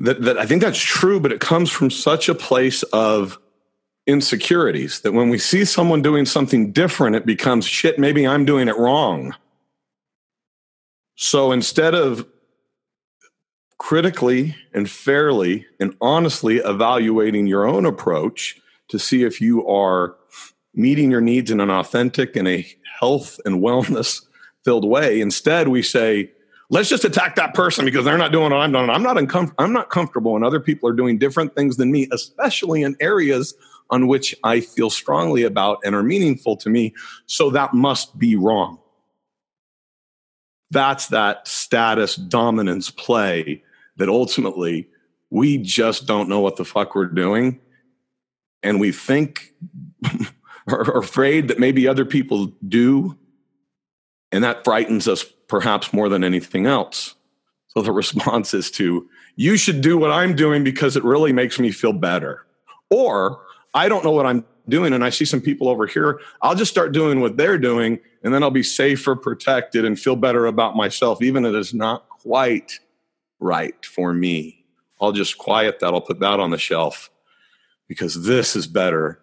That 0.00 0.22
that 0.22 0.38
I 0.38 0.46
think 0.46 0.62
that's 0.62 0.78
true, 0.78 1.20
but 1.20 1.32
it 1.32 1.40
comes 1.40 1.70
from 1.70 1.90
such 1.90 2.28
a 2.28 2.34
place 2.34 2.82
of 2.84 3.38
insecurities 4.06 5.00
that 5.00 5.12
when 5.12 5.28
we 5.28 5.38
see 5.38 5.64
someone 5.64 6.02
doing 6.02 6.26
something 6.26 6.72
different, 6.72 7.16
it 7.16 7.26
becomes 7.26 7.66
shit, 7.66 7.98
maybe 7.98 8.26
I'm 8.26 8.44
doing 8.44 8.68
it 8.68 8.76
wrong. 8.76 9.34
So 11.22 11.52
instead 11.52 11.94
of 11.94 12.26
critically 13.76 14.56
and 14.72 14.88
fairly 14.88 15.66
and 15.78 15.94
honestly 16.00 16.56
evaluating 16.56 17.46
your 17.46 17.66
own 17.66 17.84
approach 17.84 18.58
to 18.88 18.98
see 18.98 19.24
if 19.24 19.38
you 19.38 19.68
are 19.68 20.16
meeting 20.72 21.10
your 21.10 21.20
needs 21.20 21.50
in 21.50 21.60
an 21.60 21.68
authentic 21.68 22.36
and 22.36 22.48
a 22.48 22.66
health 23.00 23.38
and 23.44 23.56
wellness 23.62 24.24
filled 24.64 24.88
way, 24.88 25.20
instead 25.20 25.68
we 25.68 25.82
say, 25.82 26.32
let's 26.70 26.88
just 26.88 27.04
attack 27.04 27.36
that 27.36 27.52
person 27.52 27.84
because 27.84 28.06
they're 28.06 28.16
not 28.16 28.32
doing 28.32 28.50
what 28.50 28.54
I'm 28.54 28.72
doing. 28.72 28.88
I'm 28.88 29.02
not 29.02 29.18
uncom- 29.18 29.54
I'm 29.58 29.74
not 29.74 29.90
comfortable 29.90 30.32
when 30.32 30.42
other 30.42 30.58
people 30.58 30.88
are 30.88 30.94
doing 30.94 31.18
different 31.18 31.54
things 31.54 31.76
than 31.76 31.92
me, 31.92 32.08
especially 32.12 32.82
in 32.82 32.96
areas 32.98 33.52
on 33.90 34.06
which 34.06 34.34
I 34.42 34.60
feel 34.60 34.88
strongly 34.88 35.42
about 35.42 35.80
and 35.84 35.94
are 35.94 36.02
meaningful 36.02 36.56
to 36.56 36.70
me. 36.70 36.94
So 37.26 37.50
that 37.50 37.74
must 37.74 38.18
be 38.18 38.36
wrong. 38.36 38.78
That's 40.70 41.08
that 41.08 41.48
status 41.48 42.16
dominance 42.16 42.90
play 42.90 43.62
that 43.96 44.08
ultimately 44.08 44.88
we 45.30 45.58
just 45.58 46.06
don't 46.06 46.28
know 46.28 46.40
what 46.40 46.56
the 46.56 46.64
fuck 46.64 46.94
we're 46.94 47.06
doing. 47.06 47.60
And 48.62 48.80
we 48.80 48.92
think 48.92 49.54
are 50.66 50.98
afraid 50.98 51.48
that 51.48 51.58
maybe 51.58 51.88
other 51.88 52.04
people 52.04 52.52
do. 52.66 53.16
And 54.32 54.44
that 54.44 54.64
frightens 54.64 55.08
us 55.08 55.24
perhaps 55.48 55.92
more 55.92 56.08
than 56.08 56.22
anything 56.22 56.66
else. 56.66 57.14
So 57.68 57.82
the 57.82 57.92
response 58.02 58.54
is 58.54 58.70
to, 58.72 59.08
you 59.36 59.56
should 59.56 59.80
do 59.80 59.98
what 59.98 60.10
I'm 60.10 60.34
doing 60.34 60.64
because 60.64 60.96
it 60.96 61.04
really 61.04 61.32
makes 61.32 61.58
me 61.58 61.70
feel 61.70 61.92
better. 61.92 62.46
Or 62.90 63.40
I 63.74 63.88
don't 63.88 64.04
know 64.04 64.10
what 64.10 64.26
I'm 64.26 64.44
doing 64.68 64.92
and 64.92 65.04
I 65.04 65.10
see 65.10 65.24
some 65.24 65.40
people 65.40 65.68
over 65.68 65.86
here. 65.86 66.20
I'll 66.42 66.54
just 66.54 66.70
start 66.70 66.92
doing 66.92 67.20
what 67.20 67.36
they're 67.36 67.58
doing 67.58 67.98
and 68.22 68.34
then 68.34 68.42
I'll 68.42 68.50
be 68.50 68.62
safer, 68.62 69.16
protected, 69.16 69.84
and 69.84 69.98
feel 69.98 70.16
better 70.16 70.46
about 70.46 70.76
myself, 70.76 71.22
even 71.22 71.44
if 71.44 71.54
it's 71.54 71.74
not 71.74 72.08
quite 72.08 72.78
right 73.38 73.84
for 73.84 74.12
me. 74.12 74.64
I'll 75.00 75.12
just 75.12 75.38
quiet 75.38 75.80
that. 75.80 75.94
I'll 75.94 76.00
put 76.00 76.20
that 76.20 76.40
on 76.40 76.50
the 76.50 76.58
shelf 76.58 77.10
because 77.88 78.24
this 78.24 78.54
is 78.54 78.66
better 78.66 79.20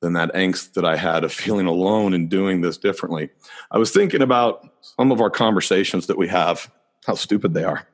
than 0.00 0.12
that 0.12 0.32
angst 0.34 0.74
that 0.74 0.84
I 0.84 0.96
had 0.96 1.24
of 1.24 1.32
feeling 1.44 1.66
alone 1.66 2.14
and 2.14 2.28
doing 2.28 2.60
this 2.60 2.76
differently. 2.76 3.30
I 3.70 3.78
was 3.78 3.90
thinking 3.90 4.22
about 4.22 4.68
some 4.80 5.10
of 5.10 5.20
our 5.20 5.30
conversations 5.30 6.06
that 6.06 6.18
we 6.18 6.28
have, 6.28 6.70
how 7.06 7.14
stupid 7.14 7.54
they 7.54 7.64
are. 7.64 7.86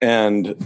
And 0.00 0.56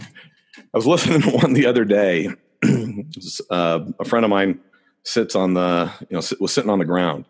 I 0.57 0.77
was 0.77 0.87
listening 0.87 1.23
to 1.23 1.31
one 1.31 1.53
the 1.53 1.67
other 1.67 1.85
day 1.85 2.31
uh, 3.51 3.81
a 3.99 4.05
friend 4.05 4.25
of 4.25 4.31
mine 4.31 4.61
sits 5.07 5.37
on 5.37 5.55
the 5.55 5.91
you 6.01 6.17
know 6.17 6.23
was 6.41 6.53
sitting 6.53 6.71
on 6.71 6.79
the 6.79 6.85
ground. 6.85 7.25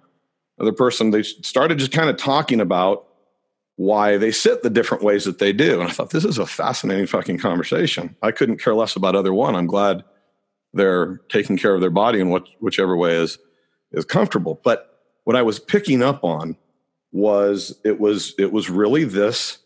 Another 0.59 0.75
person 0.75 1.11
they 1.11 1.23
started 1.23 1.79
just 1.79 1.93
kind 1.93 2.09
of 2.09 2.17
talking 2.17 2.61
about 2.61 3.07
why 3.77 4.17
they 4.17 4.31
sit 4.31 4.63
the 4.63 4.71
different 4.71 5.05
ways 5.05 5.25
that 5.25 5.39
they 5.39 5.53
do. 5.53 5.81
And 5.81 5.89
i 5.89 5.93
thought 5.93 6.11
this 6.11 6.25
is 6.25 6.39
a 6.39 6.47
fascinating 6.47 7.07
fucking 7.07 7.39
conversation. 7.39 8.17
I 8.23 8.33
couldn't 8.33 8.59
care 8.59 8.75
less 8.75 8.97
about 8.97 9.15
other 9.15 9.35
one. 9.35 9.55
I'm 9.55 9.67
glad 9.67 10.03
they're 10.73 11.21
taking 11.29 11.59
care 11.59 11.75
of 11.75 11.83
their 11.83 11.91
body 11.91 12.21
in 12.21 12.31
what, 12.31 12.49
whichever 12.61 12.97
way 12.97 13.17
is 13.17 13.39
is 13.93 14.05
comfortable. 14.05 14.61
But 14.65 14.93
what 15.25 15.37
i 15.37 15.43
was 15.43 15.59
picking 15.59 16.03
up 16.03 16.25
on 16.25 16.57
was 17.13 17.79
it 17.85 18.01
was 18.01 18.35
it 18.39 18.53
was 18.53 18.71
really 18.71 19.05
this 19.05 19.59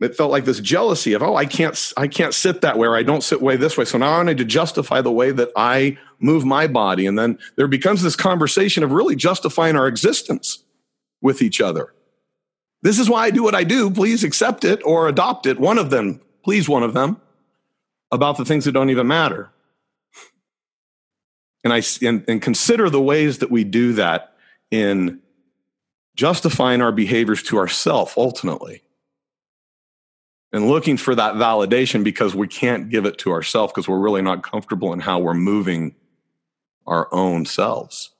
it 0.00 0.16
felt 0.16 0.30
like 0.30 0.44
this 0.44 0.60
jealousy 0.60 1.12
of 1.12 1.22
oh 1.22 1.36
i 1.36 1.46
can't 1.46 1.92
i 1.96 2.08
can't 2.08 2.34
sit 2.34 2.60
that 2.60 2.78
way 2.78 2.86
or 2.86 2.96
i 2.96 3.02
don't 3.02 3.22
sit 3.22 3.40
way 3.40 3.56
this 3.56 3.76
way. 3.76 3.84
So 3.84 3.98
now 3.98 4.20
i 4.20 4.22
need 4.22 4.38
to 4.38 4.44
justify 4.44 5.00
the 5.00 5.12
way 5.12 5.30
that 5.30 5.50
i 5.56 5.96
move 6.18 6.44
my 6.44 6.66
body. 6.66 7.06
And 7.06 7.18
then 7.18 7.38
there 7.56 7.68
becomes 7.68 8.02
this 8.02 8.16
conversation 8.16 8.82
of 8.82 8.92
really 8.92 9.16
justifying 9.16 9.76
our 9.76 9.86
existence 9.86 10.64
with 11.20 11.42
each 11.42 11.60
other. 11.60 11.92
This 12.82 12.98
is 12.98 13.08
why 13.08 13.24
i 13.24 13.30
do 13.30 13.42
what 13.42 13.54
i 13.54 13.64
do. 13.64 13.90
Please 13.90 14.24
accept 14.24 14.64
it 14.64 14.80
or 14.84 15.08
adopt 15.08 15.46
it. 15.46 15.58
One 15.58 15.78
of 15.78 15.90
them 15.90 16.20
please 16.42 16.68
one 16.68 16.82
of 16.82 16.94
them 16.94 17.20
about 18.10 18.36
the 18.36 18.44
things 18.44 18.64
that 18.64 18.72
don't 18.72 18.90
even 18.90 19.06
matter. 19.06 19.50
And 21.62 21.72
i 21.72 21.82
and, 22.02 22.24
and 22.28 22.42
consider 22.42 22.90
the 22.90 23.00
ways 23.00 23.38
that 23.38 23.50
we 23.50 23.64
do 23.64 23.94
that 23.94 24.34
in 24.70 25.20
justifying 26.16 26.80
our 26.82 26.92
behaviors 26.92 27.42
to 27.44 27.58
ourself 27.58 28.16
ultimately 28.16 28.82
and 30.54 30.68
looking 30.68 30.96
for 30.96 31.16
that 31.16 31.34
validation 31.34 32.04
because 32.04 32.32
we 32.36 32.46
can't 32.46 32.88
give 32.88 33.04
it 33.06 33.18
to 33.18 33.32
ourselves 33.32 33.72
because 33.72 33.88
we're 33.88 33.98
really 33.98 34.22
not 34.22 34.44
comfortable 34.44 34.92
in 34.92 35.00
how 35.00 35.18
we're 35.18 35.34
moving 35.34 35.96
our 36.86 37.12
own 37.12 37.44
selves. 37.44 38.12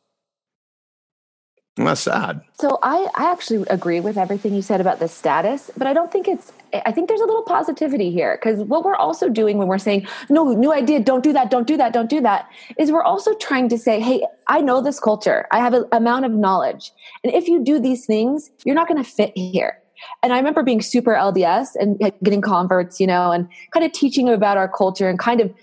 And 1.77 1.87
that's 1.87 2.01
sad. 2.01 2.41
So 2.55 2.79
I, 2.83 3.09
I 3.15 3.31
actually 3.31 3.65
agree 3.69 4.01
with 4.01 4.17
everything 4.17 4.53
you 4.53 4.63
said 4.63 4.81
about 4.81 4.99
the 4.99 5.07
status, 5.07 5.71
but 5.77 5.87
I 5.87 5.93
don't 5.93 6.11
think 6.11 6.27
it's 6.27 6.53
I 6.85 6.91
think 6.91 7.09
there's 7.09 7.21
a 7.21 7.25
little 7.25 7.43
positivity 7.43 8.11
here 8.11 8.37
because 8.37 8.61
what 8.65 8.85
we're 8.85 8.97
also 8.97 9.29
doing 9.29 9.59
when 9.59 9.69
we're 9.69 9.79
saying, 9.79 10.07
no, 10.29 10.53
new 10.55 10.73
idea, 10.73 10.99
don't 10.99 11.23
do 11.23 11.33
that, 11.33 11.51
don't 11.53 11.69
do 11.69 11.77
that, 11.77 11.93
don't 11.93 12.11
do 12.11 12.21
that, 12.21 12.49
is 12.79 12.91
we're 12.91 13.05
also 13.05 13.33
trying 13.35 13.69
to 13.69 13.79
say, 13.79 14.01
hey, 14.01 14.27
I 14.49 14.61
know 14.61 14.81
this 14.81 14.99
culture. 14.99 15.47
I 15.53 15.59
have 15.59 15.75
an 15.75 15.85
amount 15.93 16.25
of 16.25 16.33
knowledge. 16.33 16.91
And 17.23 17.33
if 17.33 17.47
you 17.47 17.63
do 17.63 17.79
these 17.79 18.07
things, 18.07 18.51
you're 18.65 18.75
not 18.75 18.89
going 18.89 19.03
to 19.03 19.09
fit 19.09 19.33
here. 19.37 19.79
And 20.23 20.33
I 20.33 20.37
remember 20.37 20.63
being 20.63 20.81
super 20.81 21.13
LDS 21.13 21.69
and 21.77 21.99
getting 22.23 22.41
converts, 22.41 23.01
you 23.01 23.07
know, 23.07 23.31
and 23.31 23.49
kind 23.73 23.85
of 23.85 23.93
teaching 23.93 24.27
them 24.27 24.35
about 24.35 24.57
our 24.57 24.69
culture 24.69 25.09
and 25.09 25.19
kind 25.19 25.41
of 25.41 25.55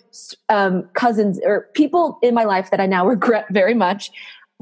um, 0.49 0.88
cousins 0.93 1.39
or 1.43 1.69
people 1.73 2.19
in 2.21 2.34
my 2.34 2.43
life 2.43 2.71
that 2.71 2.79
I 2.79 2.86
now 2.86 3.05
regret 3.07 3.45
very 3.51 3.73
much, 3.73 4.11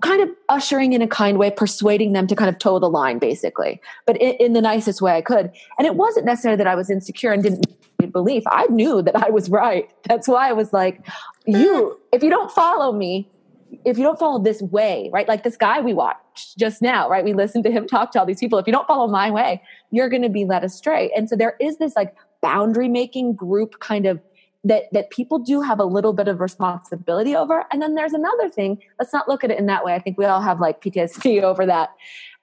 kind 0.01 0.21
of 0.21 0.29
ushering 0.47 0.93
in 0.93 1.01
a 1.01 1.07
kind 1.07 1.37
way, 1.37 1.51
persuading 1.51 2.13
them 2.13 2.27
to 2.27 2.35
kind 2.35 2.49
of 2.49 2.57
toe 2.57 2.79
the 2.79 2.89
line, 2.89 3.19
basically, 3.19 3.81
but 4.05 4.17
in, 4.17 4.35
in 4.35 4.53
the 4.53 4.61
nicest 4.61 5.01
way 5.01 5.13
I 5.13 5.21
could. 5.21 5.51
And 5.77 5.85
it 5.85 5.95
wasn't 5.95 6.25
necessarily 6.25 6.57
that 6.57 6.67
I 6.67 6.75
was 6.75 6.89
insecure 6.89 7.31
and 7.31 7.43
didn't 7.43 7.65
believe. 8.11 8.43
I 8.47 8.67
knew 8.67 9.01
that 9.01 9.15
I 9.15 9.29
was 9.29 9.49
right. 9.49 9.89
That's 10.07 10.27
why 10.27 10.49
I 10.49 10.53
was 10.53 10.73
like, 10.73 11.05
you, 11.45 11.99
if 12.13 12.23
you 12.23 12.29
don't 12.29 12.51
follow 12.51 12.91
me, 12.93 13.29
if 13.85 13.97
you 13.97 14.03
don't 14.03 14.19
follow 14.19 14.39
this 14.39 14.61
way, 14.61 15.09
right? 15.13 15.27
Like 15.27 15.43
this 15.43 15.57
guy 15.57 15.79
we 15.79 15.93
watched 15.93 16.57
just 16.57 16.81
now, 16.81 17.09
right? 17.09 17.23
We 17.23 17.33
listened 17.33 17.63
to 17.65 17.71
him 17.71 17.87
talk 17.87 18.11
to 18.11 18.19
all 18.19 18.25
these 18.25 18.39
people. 18.39 18.59
If 18.59 18.67
you 18.67 18.73
don't 18.73 18.87
follow 18.87 19.07
my 19.07 19.31
way, 19.31 19.61
you're 19.91 20.09
going 20.09 20.21
to 20.21 20.29
be 20.29 20.45
led 20.45 20.63
astray. 20.63 21.11
And 21.15 21.29
so 21.29 21.35
there 21.35 21.55
is 21.59 21.77
this 21.77 21.95
like 21.95 22.15
boundary 22.41 22.87
making 22.87 23.35
group 23.35 23.79
kind 23.79 24.05
of 24.05 24.19
that 24.63 24.85
that 24.91 25.09
people 25.09 25.39
do 25.39 25.61
have 25.61 25.79
a 25.79 25.85
little 25.85 26.13
bit 26.13 26.27
of 26.27 26.41
responsibility 26.41 27.35
over. 27.35 27.65
And 27.71 27.81
then 27.81 27.95
there's 27.95 28.13
another 28.13 28.49
thing. 28.49 28.79
Let's 28.99 29.13
not 29.13 29.27
look 29.27 29.43
at 29.43 29.51
it 29.51 29.59
in 29.59 29.67
that 29.67 29.85
way. 29.85 29.95
I 29.95 29.99
think 29.99 30.17
we 30.17 30.25
all 30.25 30.41
have 30.41 30.59
like 30.59 30.81
PTSD 30.81 31.41
over 31.43 31.65
that 31.65 31.89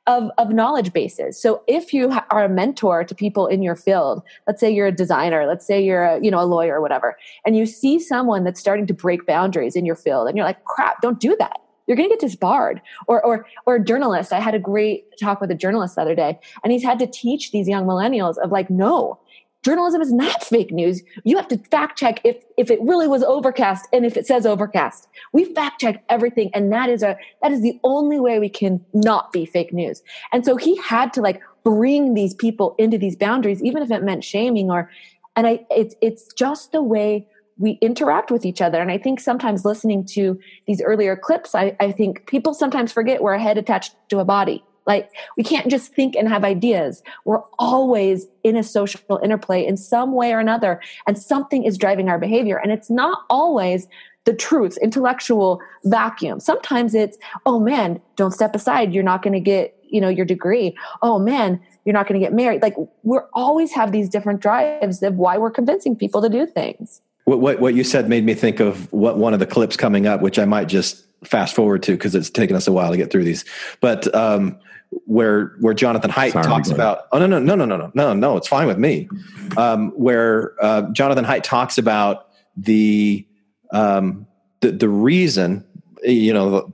of, 0.06 0.30
of 0.38 0.50
knowledge 0.50 0.92
bases. 0.92 1.40
So 1.40 1.62
if 1.66 1.92
you 1.92 2.16
are 2.30 2.44
a 2.44 2.48
mentor 2.48 3.04
to 3.04 3.14
people 3.14 3.46
in 3.46 3.62
your 3.62 3.76
field, 3.76 4.22
let's 4.46 4.60
say 4.60 4.70
you're 4.70 4.86
a 4.86 4.92
designer, 4.92 5.46
let's 5.46 5.66
say 5.66 5.82
you're 5.82 6.04
a, 6.04 6.20
you 6.22 6.30
know, 6.30 6.40
a 6.40 6.46
lawyer 6.46 6.76
or 6.76 6.80
whatever, 6.80 7.16
and 7.44 7.56
you 7.56 7.66
see 7.66 7.98
someone 7.98 8.44
that's 8.44 8.60
starting 8.60 8.86
to 8.86 8.94
break 8.94 9.26
boundaries 9.26 9.76
in 9.76 9.84
your 9.84 9.96
field 9.96 10.28
and 10.28 10.36
you're 10.36 10.46
like, 10.46 10.64
crap, 10.64 11.00
don't 11.02 11.20
do 11.20 11.36
that. 11.38 11.58
You're 11.86 11.96
going 11.96 12.08
to 12.08 12.14
get 12.14 12.20
disbarred. 12.20 12.80
Or, 13.06 13.24
or, 13.24 13.46
or 13.64 13.76
a 13.76 13.84
journalist. 13.84 14.32
I 14.32 14.40
had 14.40 14.54
a 14.54 14.58
great 14.58 15.04
talk 15.20 15.40
with 15.40 15.50
a 15.50 15.54
journalist 15.54 15.94
the 15.94 16.02
other 16.02 16.16
day 16.16 16.38
and 16.62 16.72
he's 16.72 16.82
had 16.82 16.98
to 16.98 17.06
teach 17.06 17.52
these 17.52 17.68
young 17.68 17.84
millennials 17.84 18.38
of 18.38 18.50
like, 18.50 18.70
no, 18.70 19.18
journalism 19.62 20.00
is 20.00 20.12
not 20.12 20.44
fake 20.44 20.70
news. 20.70 21.02
You 21.24 21.36
have 21.36 21.48
to 21.48 21.58
fact 21.58 21.98
check 21.98 22.20
if, 22.24 22.36
if 22.56 22.70
it 22.70 22.80
really 22.82 23.08
was 23.08 23.22
overcast 23.22 23.88
and 23.92 24.06
if 24.06 24.16
it 24.16 24.26
says 24.26 24.46
overcast. 24.46 25.08
We 25.32 25.52
fact 25.54 25.80
check 25.80 26.04
everything. 26.08 26.50
And 26.54 26.72
that 26.72 26.88
is 26.88 27.02
a, 27.02 27.16
that 27.42 27.50
is 27.50 27.62
the 27.62 27.80
only 27.82 28.20
way 28.20 28.38
we 28.38 28.48
can 28.48 28.84
not 28.94 29.32
be 29.32 29.44
fake 29.44 29.72
news. 29.72 30.02
And 30.32 30.44
so 30.44 30.56
he 30.56 30.76
had 30.76 31.12
to 31.14 31.20
like 31.20 31.42
bring 31.64 32.14
these 32.14 32.32
people 32.32 32.76
into 32.78 32.96
these 32.96 33.16
boundaries, 33.16 33.62
even 33.62 33.82
if 33.82 33.90
it 33.90 34.04
meant 34.04 34.22
shaming 34.22 34.70
or, 34.70 34.88
and 35.34 35.46
I, 35.46 35.66
it's, 35.70 35.96
it's 36.00 36.32
just 36.34 36.70
the 36.70 36.82
way 36.82 37.26
we 37.58 37.72
interact 37.80 38.30
with 38.30 38.44
each 38.44 38.60
other. 38.60 38.80
And 38.80 38.90
I 38.90 38.98
think 38.98 39.18
sometimes 39.18 39.64
listening 39.64 40.04
to 40.06 40.38
these 40.66 40.80
earlier 40.80 41.16
clips, 41.16 41.54
I, 41.54 41.76
I 41.80 41.90
think 41.90 42.26
people 42.26 42.54
sometimes 42.54 42.92
forget 42.92 43.22
we're 43.22 43.34
a 43.34 43.42
head 43.42 43.58
attached 43.58 43.96
to 44.10 44.18
a 44.20 44.24
body 44.24 44.62
like 44.86 45.10
we 45.36 45.42
can't 45.42 45.68
just 45.68 45.92
think 45.92 46.14
and 46.16 46.28
have 46.28 46.44
ideas. 46.44 47.02
We're 47.24 47.42
always 47.58 48.26
in 48.44 48.56
a 48.56 48.62
social 48.62 49.18
interplay 49.22 49.66
in 49.66 49.76
some 49.76 50.12
way 50.12 50.32
or 50.32 50.38
another, 50.38 50.80
and 51.06 51.18
something 51.18 51.64
is 51.64 51.76
driving 51.76 52.08
our 52.08 52.18
behavior. 52.18 52.56
And 52.56 52.72
it's 52.72 52.90
not 52.90 53.24
always 53.28 53.88
the 54.24 54.34
truth, 54.34 54.76
intellectual 54.82 55.60
vacuum. 55.84 56.40
Sometimes 56.40 56.94
it's, 56.94 57.16
oh 57.46 57.58
man, 57.58 58.00
don't 58.16 58.32
step 58.32 58.54
aside. 58.54 58.92
You're 58.92 59.04
not 59.04 59.22
going 59.22 59.32
to 59.32 59.40
get, 59.40 59.74
you 59.88 60.00
know, 60.00 60.08
your 60.08 60.26
degree. 60.26 60.76
Oh 61.00 61.18
man, 61.18 61.60
you're 61.84 61.92
not 61.92 62.08
going 62.08 62.20
to 62.20 62.24
get 62.24 62.34
married. 62.34 62.60
Like 62.60 62.74
we're 63.04 63.26
always 63.32 63.72
have 63.72 63.92
these 63.92 64.08
different 64.08 64.40
drives 64.40 65.02
of 65.02 65.14
why 65.14 65.38
we're 65.38 65.50
convincing 65.50 65.96
people 65.96 66.20
to 66.22 66.28
do 66.28 66.44
things. 66.44 67.00
What, 67.24 67.40
what, 67.40 67.60
what 67.60 67.74
you 67.74 67.82
said 67.84 68.08
made 68.08 68.24
me 68.24 68.34
think 68.34 68.60
of 68.60 68.92
what 68.92 69.16
one 69.16 69.32
of 69.32 69.40
the 69.40 69.46
clips 69.46 69.76
coming 69.76 70.06
up, 70.06 70.20
which 70.20 70.38
I 70.38 70.44
might 70.44 70.66
just 70.66 71.06
fast 71.24 71.54
forward 71.54 71.82
to 71.84 71.92
because 71.92 72.14
it's 72.14 72.30
taken 72.30 72.56
us 72.56 72.66
a 72.66 72.72
while 72.72 72.90
to 72.90 72.96
get 72.96 73.10
through 73.10 73.24
these. 73.24 73.44
But 73.80 74.12
um, 74.14 74.58
where 74.90 75.54
where 75.60 75.74
Jonathan 75.74 76.10
Haidt 76.10 76.32
Sorry, 76.32 76.44
talks 76.44 76.70
about 76.70 77.06
oh 77.12 77.18
no 77.18 77.26
no 77.26 77.38
no 77.38 77.54
no 77.54 77.64
no 77.64 77.76
no 77.76 77.90
no 77.94 78.14
no 78.14 78.36
it's 78.36 78.48
fine 78.48 78.66
with 78.66 78.78
me. 78.78 79.08
Um, 79.56 79.90
where 79.90 80.54
uh, 80.62 80.90
Jonathan 80.92 81.24
Haidt 81.24 81.42
talks 81.42 81.78
about 81.78 82.28
the 82.56 83.26
um, 83.72 84.26
the 84.60 84.72
the 84.72 84.88
reason 84.88 85.64
you 86.02 86.32
know 86.32 86.72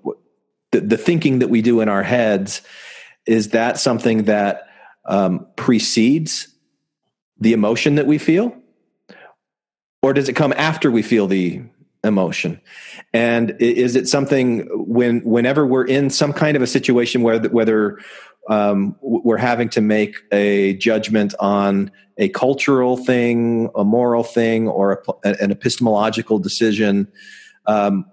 the, 0.72 0.80
the 0.80 0.96
thinking 0.96 1.40
that 1.40 1.48
we 1.48 1.62
do 1.62 1.80
in 1.80 1.88
our 1.88 2.02
heads 2.02 2.62
is 3.26 3.50
that 3.50 3.78
something 3.78 4.24
that 4.24 4.68
um, 5.04 5.46
precedes 5.56 6.48
the 7.38 7.52
emotion 7.52 7.96
that 7.96 8.06
we 8.06 8.18
feel 8.18 8.56
or 10.02 10.12
does 10.12 10.28
it 10.28 10.34
come 10.34 10.52
after 10.56 10.90
we 10.90 11.02
feel 11.02 11.26
the 11.26 11.62
emotion. 12.04 12.60
And 13.12 13.56
is 13.60 13.96
it 13.96 14.08
something 14.08 14.68
when 14.72 15.20
whenever 15.20 15.66
we're 15.66 15.86
in 15.86 16.10
some 16.10 16.32
kind 16.32 16.56
of 16.56 16.62
a 16.62 16.66
situation 16.66 17.22
where 17.22 17.40
whether 17.40 17.98
um, 18.48 18.96
we're 19.00 19.36
having 19.36 19.68
to 19.70 19.80
make 19.80 20.16
a 20.32 20.74
judgment 20.74 21.34
on 21.38 21.92
a 22.18 22.28
cultural 22.28 22.96
thing 22.96 23.70
a 23.74 23.84
moral 23.84 24.24
thing 24.24 24.68
or 24.68 25.02
a, 25.24 25.28
an 25.40 25.50
epistemological 25.50 26.38
decision 26.38 27.10
um, 27.66 28.04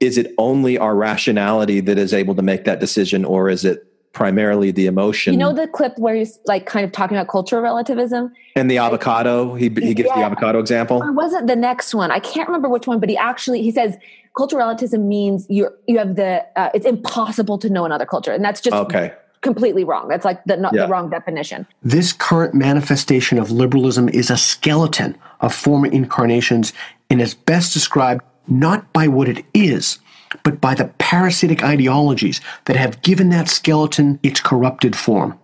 is 0.00 0.18
it 0.18 0.34
only 0.38 0.76
our 0.76 0.94
rationality 0.94 1.80
that 1.80 1.98
is 1.98 2.12
able 2.12 2.34
to 2.34 2.42
make 2.42 2.64
that 2.64 2.80
decision 2.80 3.24
or 3.24 3.48
is 3.48 3.64
it 3.64 3.87
primarily 4.18 4.72
the 4.72 4.86
emotion 4.86 5.32
You 5.32 5.38
know 5.38 5.52
the 5.52 5.68
clip 5.68 5.96
where 5.96 6.16
he's 6.16 6.40
like 6.44 6.66
kind 6.66 6.84
of 6.84 6.90
talking 6.90 7.16
about 7.16 7.28
cultural 7.28 7.62
relativism? 7.62 8.32
and 8.56 8.68
the 8.68 8.78
avocado 8.78 9.54
he, 9.54 9.66
he 9.68 9.94
gives 9.94 10.08
the 10.08 10.24
avocado 10.28 10.58
example 10.58 10.96
Or 11.00 11.12
was 11.12 11.32
it 11.32 11.46
the 11.46 11.54
next 11.54 11.94
one? 11.94 12.10
I 12.10 12.18
can't 12.18 12.48
remember 12.48 12.68
which 12.68 12.88
one, 12.88 12.98
but 12.98 13.08
he 13.08 13.16
actually 13.16 13.62
he 13.62 13.70
says 13.70 13.96
cultural 14.36 14.58
relativism 14.58 15.08
means 15.08 15.46
you 15.48 15.68
you 15.86 15.98
have 16.02 16.16
the 16.16 16.44
uh, 16.60 16.70
it's 16.74 16.84
impossible 16.96 17.58
to 17.58 17.68
know 17.70 17.84
another 17.84 18.06
culture, 18.14 18.32
and 18.32 18.44
that's 18.44 18.60
just 18.60 18.74
okay 18.74 19.12
completely 19.40 19.84
wrong. 19.84 20.08
That's 20.08 20.24
like 20.24 20.42
the 20.50 20.56
not 20.56 20.72
Yeah. 20.74 20.82
the 20.86 20.88
wrong 20.92 21.10
definition. 21.10 21.64
This 21.84 22.12
current 22.12 22.54
manifestation 22.54 23.38
of 23.38 23.52
liberalism 23.52 24.08
is 24.08 24.30
a 24.30 24.36
skeleton 24.36 25.10
of 25.46 25.54
former 25.54 25.86
incarnations 26.00 26.72
and 27.08 27.20
is 27.26 27.34
best 27.34 27.72
described 27.72 28.22
not 28.48 28.80
by 28.92 29.06
what 29.06 29.28
it 29.28 29.44
is, 29.54 30.00
but 30.42 30.60
by 30.60 30.74
the 30.74 30.86
parasitic 30.98 31.62
ideologies 31.62 32.40
that 32.66 32.76
have 32.76 33.02
given 33.02 33.30
that 33.30 33.48
skeleton 33.48 34.18
its 34.22 34.40
corrupted 34.40 34.96
form. 34.96 35.38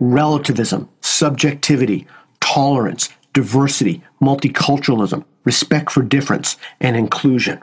Relativism, 0.00 0.88
subjectivity, 1.00 2.06
tolerance, 2.40 3.08
diversity, 3.32 4.02
multiculturalism, 4.20 5.24
respect 5.44 5.90
for 5.90 6.02
difference, 6.02 6.56
and 6.80 6.96
inclusion. 6.96 7.60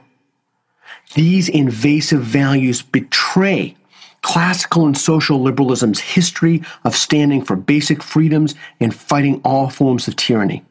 These 1.14 1.50
invasive 1.50 2.22
values 2.22 2.82
betray 2.82 3.76
classical 4.22 4.88
and 4.88 4.98
social 4.98 5.40
liberalism's 5.40 6.00
history 6.00 6.64
of 6.84 6.96
standing 6.96 7.46
for 7.46 7.56
basic 7.56 8.02
freedoms 8.02 8.56
and 8.80 8.94
fighting 8.94 9.40
all 9.46 9.70
forms 9.70 10.08
of 10.08 10.16
tyranny. 10.16 10.66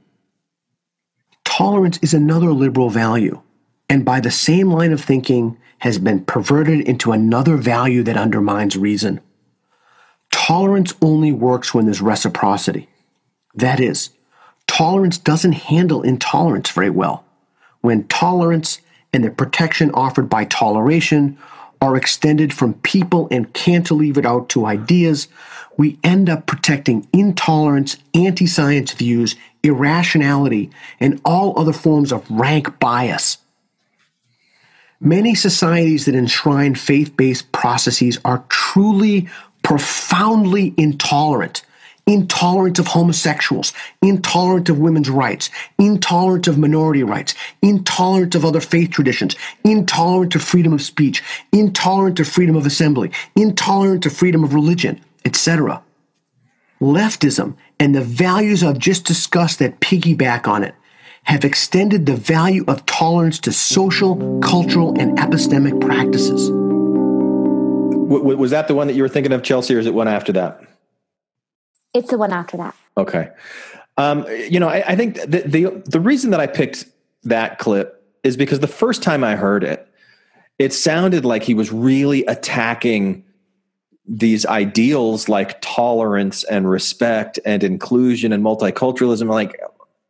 Tolerance 1.45 1.99
is 2.03 2.13
another 2.13 2.53
liberal 2.53 2.91
value, 2.91 3.41
and 3.95 4.05
by 4.05 4.19
the 4.19 4.29
same 4.29 4.73
line 4.73 4.93
of 4.93 5.01
thinking 5.01 5.57
has 5.79 5.99
been 5.99 6.25
perverted 6.25 6.81
into 6.81 7.13
another 7.13 7.57
value 7.57 8.03
that 8.03 8.17
undermines 8.17 8.77
reason. 8.77 9.21
Tolerance 10.33 10.93
only 11.01 11.31
works 11.31 11.73
when 11.73 11.85
there's 11.85 12.03
reciprocity. 12.03 12.89
That 13.55 13.79
is, 13.79 14.11
tolerance 14.67 15.17
doesn't 15.17 15.53
handle 15.53 16.03
intolerance 16.03 16.71
very 16.71 16.91
well. 16.91 17.25
When 17.83 18.09
tolerance 18.09 18.81
and 19.13 19.23
the 19.23 19.31
protection 19.31 19.93
offered 19.93 20.29
by 20.29 20.47
toleration 20.47 21.39
are 21.81 21.97
extended 21.97 22.53
from 22.53 22.75
people 22.75 23.29
and 23.31 23.55
cantilevered 23.55 24.27
out 24.27 24.49
to 24.49 24.67
ideas, 24.67 25.29
we 25.77 26.01
end 26.03 26.29
up 26.29 26.47
protecting 26.47 27.07
intolerance, 27.13 27.99
anti 28.13 28.47
science 28.47 28.91
views, 28.91 29.37
irrationality, 29.63 30.73
and 30.99 31.21
all 31.25 31.57
other 31.57 31.73
forms 31.73 32.13
of 32.13 32.29
rank 32.29 32.81
bias. 32.81 33.39
Many 35.05 35.35
societies 35.35 36.07
that 36.07 36.15
enshrine 36.15 36.75
faith 36.75 37.15
based 37.15 37.53
processes 37.53 38.19
are 38.25 38.43
truly, 38.49 39.29
profoundly 39.63 40.73
intolerant. 40.79 41.63
Intolerant 42.07 42.79
of 42.79 42.87
homosexuals, 42.87 43.75
intolerant 44.01 44.71
of 44.71 44.79
women's 44.79 45.11
rights, 45.11 45.51
intolerant 45.79 46.49
of 46.49 46.57
minority 46.57 47.03
rights, 47.03 47.35
intolerant 47.61 48.35
of 48.35 48.47
other 48.47 48.61
faith 48.61 48.91
traditions, 48.91 49.37
intolerant 49.63 50.35
of 50.35 50.43
freedom 50.43 50.73
of 50.73 50.81
speech, 50.81 51.23
intolerant 51.53 52.19
of 52.21 52.27
freedom 52.27 52.57
of 52.57 52.65
assembly, 52.65 53.11
intolerant 53.37 54.07
of 54.07 54.13
freedom 54.13 54.43
of 54.43 54.55
religion, 54.55 55.01
etc. 55.27 55.83
Leftism 56.81 57.57
and 57.79 57.95
the 57.95 58.03
values 58.03 58.63
I've 58.63 58.79
just 58.79 59.05
discussed 59.05 59.59
that 59.59 59.81
piggyback 59.81 60.47
on 60.49 60.65
it 60.65 60.75
have 61.25 61.45
extended 61.45 62.07
the 62.07 62.17
value 62.17 62.65
of 62.69 62.85
tolerance 62.87 63.39
to 63.41 63.53
social, 63.53 64.41
cultural, 64.41 64.99
and 64.99 65.19
epistemic 65.19 65.79
practices. 65.81 66.49
W- 66.49 68.19
w- 68.19 68.37
was 68.37 68.51
that 68.51 68.69
the 68.69 68.75
one 68.75 68.87
that 68.87 68.95
you 68.95 69.03
were 69.03 69.09
thinking 69.09 69.33
of, 69.33 69.43
Chelsea, 69.43 69.75
or 69.75 69.79
is 69.79 69.87
it 69.87 69.95
one 69.95 70.09
after 70.09 70.33
that? 70.33 70.61
It's 71.95 72.11
the 72.11 72.19
one 72.19 72.33
after 72.33 72.57
that. 72.59 72.75
Okay. 72.97 73.31
Um, 73.97 74.27
you 74.29 74.61
know, 74.61 74.69
I, 74.69 74.85
I 74.89 74.97
think 74.97 75.15
the, 75.15 75.43
the 75.47 75.83
the 75.87 76.01
reason 76.01 76.31
that 76.33 76.41
I 76.41 76.47
picked 76.47 76.87
that 77.23 77.59
clip 77.59 78.03
is 78.23 78.37
because 78.37 78.61
the 78.61 78.67
first 78.67 79.03
time 79.03 79.23
I 79.23 79.37
heard 79.37 79.63
it, 79.65 79.89
it 80.59 80.73
sounded 80.73 81.25
like 81.25 81.43
he 81.43 81.55
was 81.55 81.73
really 81.73 82.25
attacking 82.27 83.25
these 84.07 84.45
ideals 84.45 85.29
like 85.29 85.61
tolerance 85.61 86.45
and 86.45 86.69
respect 86.69 87.39
and 87.47 87.63
inclusion 87.63 88.33
and 88.33 88.43
multiculturalism. 88.43 89.29
Like 89.29 89.59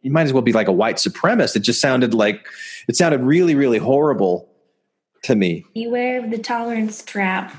you 0.05 0.11
might 0.11 0.23
as 0.23 0.33
well 0.33 0.43
be 0.43 0.53
like 0.53 0.69
a 0.69 0.73
white 0.73 0.97
supremacist. 0.97 1.57
It 1.57 1.61
just 1.61 1.81
sounded 1.81 2.15
like 2.15 2.47
it 2.87 2.95
sounded 2.95 3.23
really, 3.23 3.55
really 3.55 3.79
horrible 3.79 4.49
to 5.23 5.35
me. 5.35 5.65
Beware 5.75 6.23
of 6.23 6.31
the 6.31 6.39
tolerance 6.39 7.03
trap. 7.03 7.53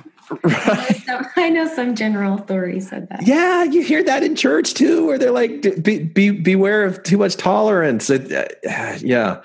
I, 0.43 1.03
know 1.07 1.21
some, 1.21 1.27
I 1.35 1.49
know 1.49 1.67
some 1.67 1.95
general 1.95 2.35
authority 2.35 2.79
said 2.79 3.09
that. 3.09 3.25
Yeah, 3.27 3.63
you 3.63 3.83
hear 3.83 4.03
that 4.03 4.23
in 4.23 4.35
church 4.35 4.75
too, 4.75 5.07
where 5.07 5.17
they're 5.17 5.31
like, 5.31 5.83
"Be, 5.83 5.99
be 5.99 6.31
beware 6.31 6.85
of 6.85 7.01
too 7.03 7.17
much 7.17 7.35
tolerance." 7.35 8.09
It, 8.09 8.31
uh, 8.31 8.97
yeah, 8.99 9.41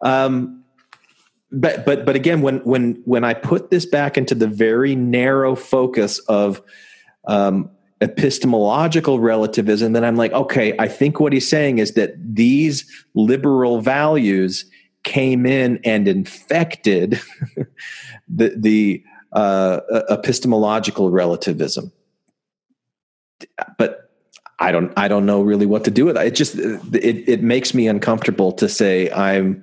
um, 0.00 0.62
but 1.50 1.84
but 1.84 2.06
but 2.06 2.14
again, 2.14 2.40
when 2.40 2.58
when 2.58 3.02
when 3.04 3.24
I 3.24 3.34
put 3.34 3.70
this 3.70 3.84
back 3.84 4.16
into 4.16 4.36
the 4.36 4.48
very 4.48 4.94
narrow 4.94 5.56
focus 5.56 6.20
of 6.20 6.62
um, 7.26 7.70
epistemological 8.00 9.20
relativism, 9.20 9.92
then 9.92 10.04
I'm 10.04 10.16
like, 10.16 10.32
okay, 10.32 10.74
I 10.78 10.88
think 10.88 11.20
what 11.20 11.32
he's 11.32 11.48
saying 11.48 11.78
is 11.78 11.92
that 11.94 12.14
these 12.18 12.84
liberal 13.14 13.80
values 13.80 14.64
came 15.04 15.46
in 15.46 15.80
and 15.84 16.06
infected 16.06 17.20
the 18.28 18.54
the 18.56 19.02
uh, 19.32 19.80
epistemological 20.10 21.10
relativism. 21.10 21.92
But 23.78 24.10
I 24.58 24.72
don't 24.72 24.92
I 24.96 25.08
don't 25.08 25.26
know 25.26 25.42
really 25.42 25.66
what 25.66 25.84
to 25.84 25.90
do 25.90 26.04
with 26.04 26.16
it. 26.16 26.26
It 26.26 26.34
just 26.34 26.56
it 26.56 27.28
it 27.28 27.42
makes 27.42 27.74
me 27.74 27.88
uncomfortable 27.88 28.52
to 28.52 28.68
say 28.68 29.10
I'm 29.10 29.62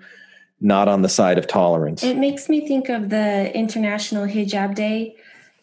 not 0.62 0.88
on 0.88 1.02
the 1.02 1.10
side 1.10 1.38
of 1.38 1.48
tolerance. 1.48 2.03
It 2.03 2.18
makes 2.18 2.48
me 2.48 2.66
think 2.68 2.90
of 2.90 3.10
the 3.10 3.53
International 3.56 4.26
Hijab 4.26 4.74
Day, 4.76 5.16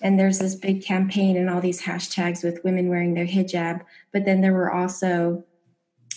and 0.03 0.19
there's 0.19 0.41
this 0.41 0.57
big 0.57 0.85
campaign 0.85 1.37
and 1.37 1.49
all 1.49 1.61
these 1.61 1.81
hashtags 1.81 2.43
with 2.43 2.62
women 2.65 2.89
wearing 2.89 3.15
their 3.15 3.27
hijab. 3.27 3.83
But 4.12 4.24
then 4.24 4.41
there 4.41 4.53
were 4.53 4.73
also 4.73 5.45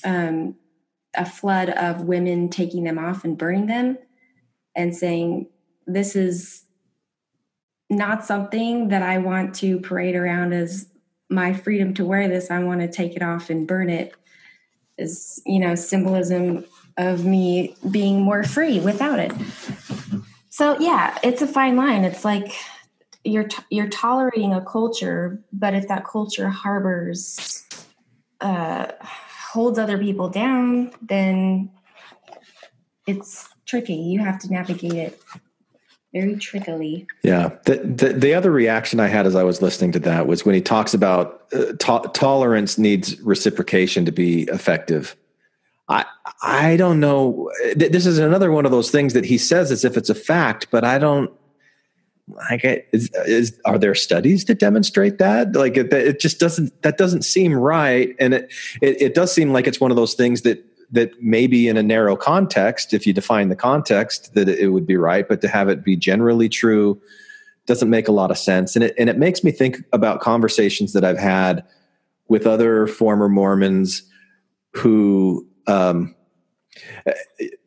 um, 0.04 0.56
a 1.16 1.26
flood 1.26 1.70
of 1.70 2.02
women 2.02 2.50
taking 2.50 2.84
them 2.84 2.98
off 2.98 3.24
and 3.24 3.38
burning 3.38 3.68
them 3.68 3.98
and 4.76 4.96
saying, 4.96 5.48
This 5.86 6.16
is 6.16 6.64
not 7.90 8.26
something 8.26 8.88
that 8.88 9.04
I 9.04 9.20
want 9.20 9.54
to 9.56 9.80
parade 9.80 10.16
around 10.16 10.54
as 10.54 10.88
my 11.30 11.54
freedom 11.54 11.94
to 11.94 12.06
wear 12.06 12.28
this. 12.28 12.50
I 12.50 12.64
want 12.64 12.82
to 12.82 12.92
take 12.92 13.16
it 13.16 13.22
off 13.22 13.52
and 13.52 13.68
burn 13.68 13.92
it 13.92 14.14
as, 14.98 15.40
you 15.46 15.60
know, 15.60 15.76
symbolism 15.76 16.66
of 16.98 17.24
me 17.24 17.76
being 17.92 18.22
more 18.22 18.44
free 18.44 18.80
without 18.80 19.20
it. 19.20 19.32
So 20.50 20.80
yeah, 20.80 21.18
it's 21.22 21.42
a 21.42 21.48
fine 21.48 21.76
line. 21.76 22.04
It's 22.04 22.24
like 22.26 22.52
you're 23.26 23.46
t- 23.46 23.64
you're 23.70 23.90
tolerating 23.90 24.54
a 24.54 24.62
culture, 24.62 25.42
but 25.52 25.74
if 25.74 25.88
that 25.88 26.06
culture 26.06 26.50
harbors 26.50 27.66
uh, 28.42 28.88
holds 29.02 29.80
other 29.80 29.98
people 29.98 30.30
down, 30.30 30.92
then 31.02 31.72
it's 33.08 33.50
tricky. 33.66 33.96
You 33.96 34.20
have 34.20 34.40
to 34.40 34.52
navigate 34.52 34.94
it 34.94 35.22
very 36.14 36.36
trickily. 36.36 37.08
Yeah. 37.24 37.50
The, 37.66 37.78
the, 37.78 38.14
the 38.14 38.34
other 38.34 38.52
reaction 38.52 39.00
I 39.00 39.08
had 39.08 39.26
as 39.26 39.36
I 39.36 39.44
was 39.44 39.62
listening 39.62 39.92
to 39.94 40.00
that 40.00 40.28
was 40.28 40.46
when 40.46 40.56
he 40.56 40.62
talks 40.62 40.94
about 40.94 41.46
uh, 41.54 41.74
to- 41.74 42.10
tolerance 42.14 42.78
needs 42.78 43.20
reciprocation 43.22 44.06
to 44.06 44.12
be 44.12 44.44
effective. 44.44 45.16
I 45.88 46.06
I 46.42 46.78
don't 46.78 47.00
know. 47.00 47.52
This 47.76 48.06
is 48.06 48.18
another 48.18 48.52
one 48.52 48.66
of 48.66 48.72
those 48.72 48.90
things 48.90 49.14
that 49.14 49.26
he 49.26 49.38
says 49.38 49.72
as 49.72 49.86
if 49.86 49.98
it's 49.98 50.10
a 50.10 50.16
fact, 50.16 50.68
but 50.72 50.84
I 50.84 50.98
don't. 50.98 51.32
Get 52.60 52.88
is, 52.92 53.12
is 53.28 53.60
are 53.66 53.78
there 53.78 53.94
studies 53.94 54.44
to 54.46 54.56
demonstrate 54.56 55.20
that? 55.20 55.54
Like 55.54 55.78
it, 55.78 55.94
it 55.94 56.20
just 56.20 56.40
doesn't 56.40 56.82
that 56.82 56.98
doesn't 56.98 57.24
seem 57.24 57.54
right, 57.54 58.16
and 58.20 58.34
it, 58.34 58.52
it 58.82 59.02
it 59.02 59.14
does 59.14 59.32
seem 59.32 59.54
like 59.54 59.68
it's 59.68 59.80
one 59.80 59.92
of 59.92 59.98
those 59.98 60.16
things 60.16 60.42
that 60.42 60.66
that 60.92 61.12
maybe 61.22 61.68
in 61.68 61.78
a 61.78 61.84
narrow 61.84 62.16
context, 62.16 62.94
if 62.94 63.06
you 63.06 63.14
define 63.14 63.50
the 63.50 63.56
context, 63.56 64.34
that 64.34 64.50
it 64.50 64.70
would 64.70 64.88
be 64.88 64.98
right, 64.98 65.28
but 65.28 65.42
to 65.42 65.48
have 65.48 65.70
it 65.70 65.84
be 65.84 65.96
generally 65.96 66.50
true 66.50 67.00
doesn't 67.66 67.90
make 67.90 68.08
a 68.08 68.12
lot 68.12 68.32
of 68.32 68.38
sense. 68.38 68.76
And 68.76 68.84
it, 68.84 68.96
and 68.98 69.10
it 69.10 69.18
makes 69.18 69.44
me 69.44 69.52
think 69.52 69.78
about 69.92 70.22
conversations 70.22 70.94
that 70.94 71.04
I've 71.04 71.18
had 71.18 71.64
with 72.28 72.46
other 72.46 72.88
former 72.88 73.28
Mormons 73.28 74.04
who 74.74 75.48
um, 75.68 76.16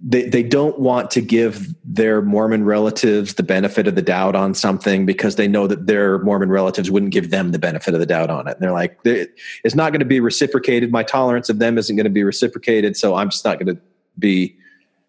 they 0.01 0.28
they 0.28 0.43
don't 0.43 0.78
want 0.78 1.10
to 1.12 1.20
give 1.20 1.74
their 1.85 2.20
Mormon 2.20 2.64
relatives 2.64 3.35
the 3.35 3.43
benefit 3.43 3.86
of 3.86 3.94
the 3.94 4.02
doubt 4.02 4.35
on 4.35 4.55
something 4.55 5.06
because 5.06 5.36
they 5.36 5.48
know 5.48 5.66
that 5.66 5.86
their 5.86 6.18
Mormon 6.18 6.51
relatives 6.51 6.90
wouldn't 6.90 7.12
give 7.12 7.30
them 7.30 7.52
the 7.52 7.59
benefit 7.59 7.94
of 7.94 8.01
the 8.01 8.06
doubt 8.06 8.30
on 8.30 8.47
it. 8.47 8.52
And 8.52 8.60
they're 8.60 8.72
like, 8.72 8.98
it's 9.05 9.74
not 9.74 9.93
going 9.93 10.01
to 10.01 10.06
be 10.06 10.20
reciprocated. 10.20 10.93
My 10.93 11.02
tolerance 11.02 11.48
of 11.48 11.59
them 11.59 11.78
isn't 11.78 11.97
going 11.97 12.05
to 12.05 12.10
be 12.10 12.24
reciprocated, 12.24 12.97
so 12.97 13.14
I'm 13.14 13.30
just 13.30 13.44
not 13.44 13.59
going 13.59 13.74
to 13.74 13.80
be 14.18 14.56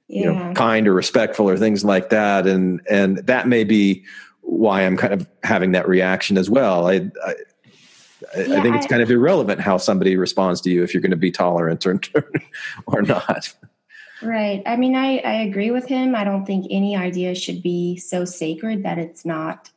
yeah. 0.07 0.19
you 0.19 0.33
know 0.33 0.53
kind 0.53 0.87
or 0.87 0.93
respectful 0.93 1.49
or 1.49 1.57
things 1.57 1.83
like 1.83 2.09
that. 2.09 2.47
And 2.47 2.81
and 2.89 3.17
that 3.19 3.47
may 3.47 3.63
be 3.63 4.05
why 4.41 4.81
I'm 4.81 4.97
kind 4.97 5.13
of 5.13 5.27
having 5.43 5.73
that 5.73 5.87
reaction 5.87 6.37
as 6.37 6.49
well. 6.49 6.87
I, 6.87 7.11
I 7.25 7.35
yeah, 8.35 8.59
I 8.59 8.61
think 8.61 8.75
it's 8.75 8.87
kind 8.87 9.01
of 9.01 9.09
irrelevant 9.09 9.61
how 9.61 9.77
somebody 9.77 10.15
responds 10.17 10.61
to 10.61 10.69
you 10.69 10.83
if 10.83 10.93
you're 10.93 11.01
going 11.01 11.11
to 11.11 11.17
be 11.17 11.31
tolerant 11.31 11.85
or 11.85 11.99
or 12.87 13.01
not. 13.01 13.53
Right. 14.21 14.61
I 14.65 14.75
mean, 14.75 14.95
I, 14.95 15.17
I 15.19 15.33
agree 15.41 15.71
with 15.71 15.87
him. 15.87 16.15
I 16.15 16.23
don't 16.23 16.45
think 16.45 16.67
any 16.69 16.95
idea 16.95 17.35
should 17.35 17.61
be 17.63 17.97
so 17.97 18.25
sacred 18.25 18.83
that 18.83 18.97
it's 18.97 19.25
not 19.25 19.71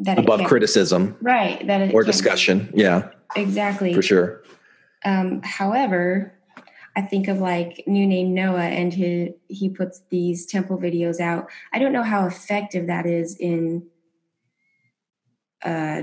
that 0.00 0.18
above 0.18 0.44
criticism. 0.44 1.16
Right. 1.20 1.66
That 1.66 1.94
or 1.94 2.02
discussion. 2.02 2.70
Be. 2.74 2.82
Yeah. 2.82 3.10
Exactly. 3.36 3.94
For 3.94 4.02
sure. 4.02 4.42
Um, 5.04 5.42
however, 5.42 6.34
I 6.96 7.02
think 7.02 7.28
of 7.28 7.38
like 7.38 7.84
NewNameNoah 7.86 8.58
and 8.58 8.92
he 8.92 9.34
he 9.48 9.68
puts 9.68 10.02
these 10.10 10.46
temple 10.46 10.78
videos 10.78 11.20
out. 11.20 11.48
I 11.72 11.78
don't 11.78 11.92
know 11.92 12.02
how 12.02 12.26
effective 12.26 12.88
that 12.88 13.06
is 13.06 13.36
in 13.36 13.86
uh 15.62 16.02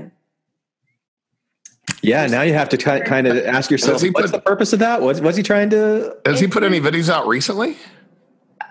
yeah, 2.02 2.26
now 2.26 2.42
you 2.42 2.54
have 2.54 2.68
to 2.70 2.76
kind 2.76 3.04
kind 3.04 3.26
of 3.26 3.36
ask 3.46 3.70
yourself, 3.70 4.02
what's 4.02 4.30
put, 4.30 4.32
the 4.32 4.40
purpose 4.40 4.72
of 4.72 4.78
that? 4.80 5.02
Was 5.02 5.20
was 5.20 5.36
he 5.36 5.42
trying 5.42 5.70
to? 5.70 6.16
Has 6.24 6.40
he 6.40 6.46
put 6.46 6.62
any 6.62 6.80
videos 6.80 7.08
out 7.08 7.26
recently? 7.26 7.76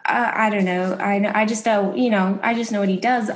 I, 0.05 0.47
I 0.47 0.49
don't 0.49 0.65
know. 0.65 0.93
I 0.99 1.41
I 1.41 1.45
just 1.45 1.65
know 1.65 1.93
you 1.95 2.09
know 2.09 2.39
I 2.43 2.53
just 2.53 2.71
know 2.71 2.79
what 2.79 2.89
he 2.89 2.97
does. 2.97 3.31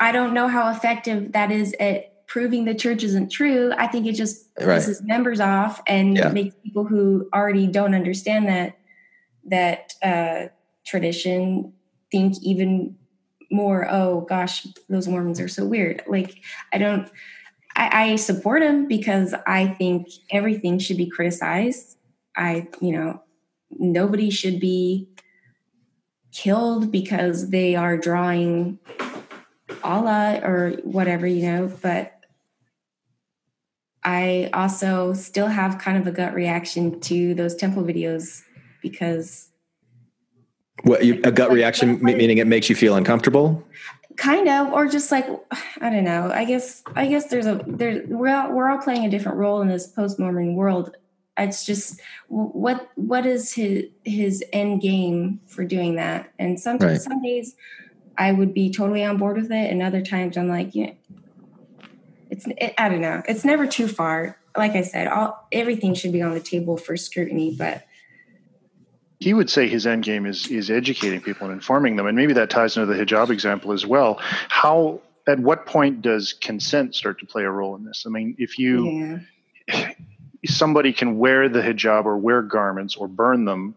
I 0.00 0.12
don't 0.12 0.34
know 0.34 0.48
how 0.48 0.70
effective 0.70 1.32
that 1.32 1.50
is 1.50 1.74
at 1.80 2.26
proving 2.26 2.64
the 2.64 2.74
church 2.74 3.04
isn't 3.04 3.30
true. 3.30 3.72
I 3.76 3.86
think 3.86 4.06
it 4.06 4.12
just 4.12 4.48
right. 4.58 4.80
pisses 4.80 5.02
members 5.02 5.38
off 5.38 5.82
and 5.86 6.16
yeah. 6.16 6.28
makes 6.30 6.54
people 6.64 6.84
who 6.84 7.28
already 7.34 7.66
don't 7.66 7.94
understand 7.94 8.48
that 8.48 8.78
that 9.44 9.94
uh, 10.02 10.48
tradition 10.86 11.72
think 12.10 12.42
even 12.42 12.96
more. 13.50 13.86
Oh 13.90 14.22
gosh, 14.22 14.66
those 14.88 15.08
Mormons 15.08 15.40
are 15.40 15.48
so 15.48 15.64
weird. 15.64 16.02
Like 16.06 16.36
I 16.72 16.78
don't. 16.78 17.10
I, 17.76 18.02
I 18.02 18.16
support 18.16 18.62
him 18.62 18.86
because 18.86 19.34
I 19.46 19.66
think 19.66 20.08
everything 20.30 20.78
should 20.78 20.96
be 20.96 21.08
criticized. 21.08 21.96
I, 22.36 22.68
you 22.80 22.92
know, 22.92 23.22
nobody 23.70 24.30
should 24.30 24.60
be 24.60 25.08
killed 26.32 26.90
because 26.90 27.50
they 27.50 27.74
are 27.76 27.96
drawing 27.96 28.78
Allah 29.82 30.40
or 30.42 30.72
whatever, 30.84 31.26
you 31.26 31.46
know, 31.46 31.72
but 31.82 32.18
I 34.04 34.50
also 34.52 35.12
still 35.12 35.46
have 35.46 35.78
kind 35.78 35.96
of 35.96 36.06
a 36.06 36.12
gut 36.12 36.34
reaction 36.34 37.00
to 37.00 37.34
those 37.34 37.54
temple 37.54 37.84
videos 37.84 38.42
because 38.80 39.48
what 40.82 41.04
you, 41.04 41.20
a 41.22 41.30
gut 41.30 41.48
like, 41.48 41.56
reaction 41.56 42.02
meaning 42.02 42.38
it 42.38 42.46
makes 42.46 42.68
you 42.68 42.74
feel 42.74 42.96
uncomfortable 42.96 43.64
kind 44.16 44.48
of 44.48 44.72
or 44.72 44.86
just 44.86 45.10
like 45.10 45.26
i 45.80 45.90
don't 45.90 46.04
know. 46.04 46.30
I 46.32 46.44
guess 46.44 46.82
i 46.94 47.06
guess 47.06 47.28
there's 47.28 47.46
a 47.46 47.62
there 47.66 48.04
we're 48.08 48.34
all, 48.34 48.52
we're 48.52 48.70
all 48.70 48.78
playing 48.78 49.04
a 49.04 49.10
different 49.10 49.38
role 49.38 49.60
in 49.62 49.68
this 49.68 49.86
post-mormon 49.86 50.54
world. 50.54 50.96
It's 51.38 51.64
just 51.64 52.00
what 52.28 52.90
what 52.96 53.26
is 53.26 53.52
his 53.52 53.86
his 54.04 54.44
end 54.52 54.82
game 54.82 55.40
for 55.46 55.64
doing 55.64 55.96
that? 55.96 56.32
And 56.38 56.60
sometimes 56.60 56.92
right. 56.92 57.00
some 57.00 57.22
days 57.22 57.56
i 58.18 58.30
would 58.30 58.52
be 58.52 58.70
totally 58.70 59.02
on 59.04 59.16
board 59.16 59.36
with 59.36 59.50
it 59.50 59.70
and 59.70 59.82
other 59.82 60.02
times 60.02 60.36
i'm 60.36 60.46
like 60.46 60.74
yeah 60.74 60.90
it's 62.30 62.46
it, 62.46 62.74
i 62.78 62.88
don't 62.88 63.00
know. 63.00 63.22
It's 63.26 63.44
never 63.44 63.66
too 63.66 63.88
far. 63.88 64.38
Like 64.56 64.72
i 64.72 64.82
said 64.82 65.06
all 65.06 65.46
everything 65.52 65.94
should 65.94 66.12
be 66.12 66.22
on 66.22 66.34
the 66.34 66.40
table 66.40 66.76
for 66.76 66.96
scrutiny 66.96 67.54
but 67.56 67.84
he 69.22 69.34
would 69.34 69.48
say 69.48 69.68
his 69.68 69.86
end 69.86 70.02
game 70.02 70.26
is 70.26 70.48
is 70.48 70.68
educating 70.68 71.20
people 71.20 71.46
and 71.46 71.52
informing 71.52 71.94
them, 71.94 72.06
and 72.06 72.16
maybe 72.16 72.32
that 72.32 72.50
ties 72.50 72.76
into 72.76 72.92
the 72.92 72.98
hijab 73.04 73.30
example 73.30 73.70
as 73.70 73.86
well. 73.86 74.18
How 74.48 75.00
at 75.28 75.38
what 75.38 75.64
point 75.64 76.02
does 76.02 76.32
consent 76.32 76.96
start 76.96 77.20
to 77.20 77.26
play 77.26 77.44
a 77.44 77.50
role 77.50 77.76
in 77.76 77.84
this? 77.84 78.02
I 78.04 78.10
mean, 78.10 78.34
if 78.38 78.58
you 78.58 79.20
yeah. 79.68 79.92
somebody 80.44 80.92
can 80.92 81.18
wear 81.18 81.48
the 81.48 81.60
hijab 81.60 82.04
or 82.04 82.18
wear 82.18 82.42
garments 82.42 82.96
or 82.96 83.06
burn 83.06 83.44
them, 83.44 83.76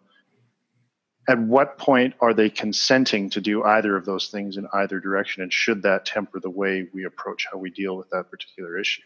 at 1.27 1.37
what 1.37 1.77
point 1.77 2.15
are 2.19 2.33
they 2.33 2.49
consenting 2.49 3.29
to 3.29 3.39
do 3.39 3.63
either 3.63 3.95
of 3.95 4.03
those 4.03 4.29
things 4.29 4.57
in 4.57 4.65
either 4.73 4.99
direction, 4.99 5.43
and 5.43 5.53
should 5.53 5.83
that 5.83 6.05
temper 6.05 6.39
the 6.39 6.49
way 6.49 6.87
we 6.91 7.05
approach 7.05 7.45
how 7.51 7.59
we 7.59 7.69
deal 7.69 7.95
with 7.95 8.09
that 8.09 8.31
particular 8.31 8.79
issue? 8.79 9.03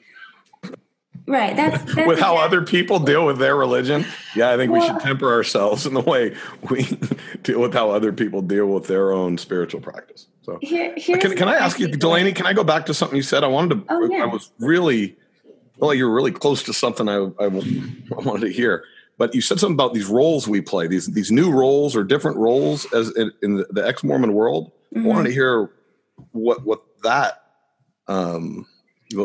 Right. 1.28 1.56
That's, 1.56 1.84
that's 1.96 2.08
with 2.08 2.20
how 2.20 2.38
other 2.38 2.62
people 2.62 3.00
deal 3.00 3.26
with 3.26 3.38
their 3.38 3.56
religion. 3.56 4.06
Yeah, 4.36 4.52
I 4.52 4.58
think 4.58 4.72
well, 4.72 4.82
we 4.82 4.88
should 4.88 5.00
temper 5.00 5.32
ourselves 5.32 5.86
in 5.86 5.94
the 5.94 6.02
way 6.02 6.36
we 6.70 6.84
deal 7.44 7.62
with 7.62 7.74
how 7.74 7.92
other 7.92 8.12
people 8.12 8.42
deal 8.42 8.68
with 8.68 8.88
their 8.88 9.12
own 9.12 9.38
spiritual 9.38 9.82
practice. 9.82 10.28
So, 10.42 10.58
here, 10.62 10.96
can, 10.96 11.36
can 11.36 11.48
I 11.48 11.56
ask 11.56 11.80
you, 11.80 11.88
Delaney? 11.88 12.32
Can 12.32 12.48
I 12.48 12.54
go 12.54 12.64
back 12.64 12.86
to 12.88 12.94
something 12.94 13.16
you 13.16 13.24
said? 13.24 13.44
I 13.44 13.48
wanted 13.48 13.88
to. 13.88 13.94
Oh, 13.94 14.10
yeah. 14.10 14.24
I 14.24 14.26
was 14.26 14.52
really, 14.60 15.16
well, 15.78 15.94
you're 15.94 16.12
really 16.14 16.32
close 16.32 16.64
to 16.64 16.74
something 16.74 17.08
I, 17.08 17.18
I, 17.18 17.46
I 17.46 18.22
wanted 18.24 18.48
to 18.48 18.52
hear. 18.52 18.84
But 19.18 19.36
you 19.36 19.42
said 19.42 19.60
something 19.60 19.76
about 19.76 19.94
these 19.94 20.08
roles 20.08 20.48
we 20.48 20.62
play, 20.62 20.88
these 20.88 21.08
these 21.08 21.30
new 21.30 21.52
roles 21.52 21.94
or 21.94 22.06
different 22.06 22.38
roles 22.38 22.92
as 22.94 23.16
in, 23.18 23.32
in 23.44 23.58
the, 23.58 23.68
the 23.70 23.86
ex 23.86 24.02
Mormon 24.02 24.34
world. 24.34 24.72
Mm-hmm. 24.96 25.06
I 25.06 25.10
wanted 25.10 25.28
to 25.28 25.34
hear 25.34 25.72
what 26.32 26.66
what 26.66 26.82
that 27.04 27.44
um, 28.08 28.66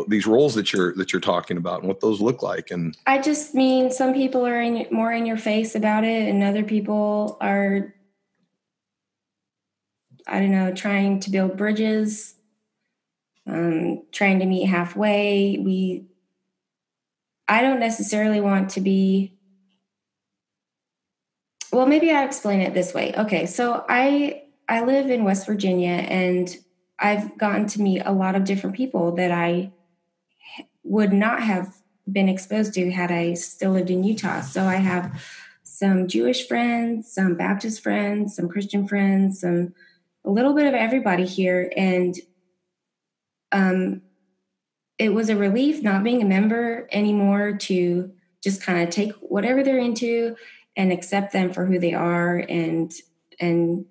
these 0.07 0.25
roles 0.25 0.55
that 0.55 0.73
you're 0.73 0.93
that 0.95 1.13
you're 1.13 1.19
talking 1.19 1.57
about 1.57 1.79
and 1.79 1.87
what 1.87 1.99
those 1.99 2.19
look 2.19 2.41
like 2.41 2.71
and 2.71 2.97
i 3.05 3.19
just 3.19 3.53
mean 3.53 3.91
some 3.91 4.13
people 4.13 4.45
are 4.45 4.59
in, 4.59 4.87
more 4.89 5.11
in 5.11 5.25
your 5.25 5.37
face 5.37 5.75
about 5.75 6.03
it 6.03 6.27
and 6.27 6.43
other 6.43 6.63
people 6.63 7.37
are 7.39 7.93
i 10.27 10.39
don't 10.39 10.51
know 10.51 10.73
trying 10.73 11.19
to 11.19 11.29
build 11.29 11.55
bridges 11.55 12.35
um, 13.47 14.01
trying 14.11 14.39
to 14.39 14.45
meet 14.45 14.65
halfway. 14.65 15.57
We 15.59 16.05
i 17.47 17.61
don't 17.61 17.79
necessarily 17.79 18.41
want 18.41 18.71
to 18.71 18.81
be 18.81 19.37
well 21.71 21.85
maybe 21.85 22.11
i'll 22.11 22.25
explain 22.25 22.59
it 22.59 22.73
this 22.73 22.91
way. 22.93 23.13
Okay 23.15 23.45
so 23.45 23.85
i 23.87 24.41
i 24.67 24.83
live 24.83 25.11
in 25.11 25.23
west 25.23 25.45
virginia 25.45 25.89
and 25.91 26.57
I've 26.97 27.37
gotten 27.37 27.67
to 27.67 27.81
meet 27.81 28.01
a 28.05 28.13
lot 28.13 28.35
of 28.35 28.45
different 28.45 28.75
people 28.75 29.15
that 29.17 29.29
I 29.29 29.71
would 30.85 31.11
not 31.11 31.41
have 31.41 31.75
been 32.09 32.29
exposed 32.29 32.73
to 32.75 32.91
had 32.91 33.11
I 33.11 33.33
still 33.33 33.71
lived 33.71 33.89
in 33.89 34.03
Utah. 34.03 34.41
So 34.41 34.63
I 34.63 34.75
have 34.75 35.21
some 35.63 36.07
Jewish 36.07 36.47
friends, 36.47 37.11
some 37.11 37.35
Baptist 37.35 37.81
friends, 37.81 38.35
some 38.35 38.47
Christian 38.47 38.87
friends, 38.87 39.41
some 39.41 39.73
a 40.23 40.29
little 40.29 40.53
bit 40.53 40.67
of 40.67 40.73
everybody 40.73 41.25
here. 41.25 41.71
And 41.75 42.15
um, 43.51 44.01
it 44.97 45.13
was 45.13 45.29
a 45.29 45.35
relief 45.35 45.83
not 45.83 46.03
being 46.03 46.21
a 46.21 46.25
member 46.25 46.87
anymore 46.91 47.57
to 47.57 48.11
just 48.43 48.61
kind 48.61 48.81
of 48.81 48.89
take 48.89 49.11
whatever 49.15 49.63
they're 49.63 49.77
into 49.77 50.35
and 50.77 50.91
accept 50.91 51.33
them 51.33 51.51
for 51.51 51.65
who 51.65 51.79
they 51.79 51.93
are 51.93 52.37
and 52.37 52.93
and 53.39 53.85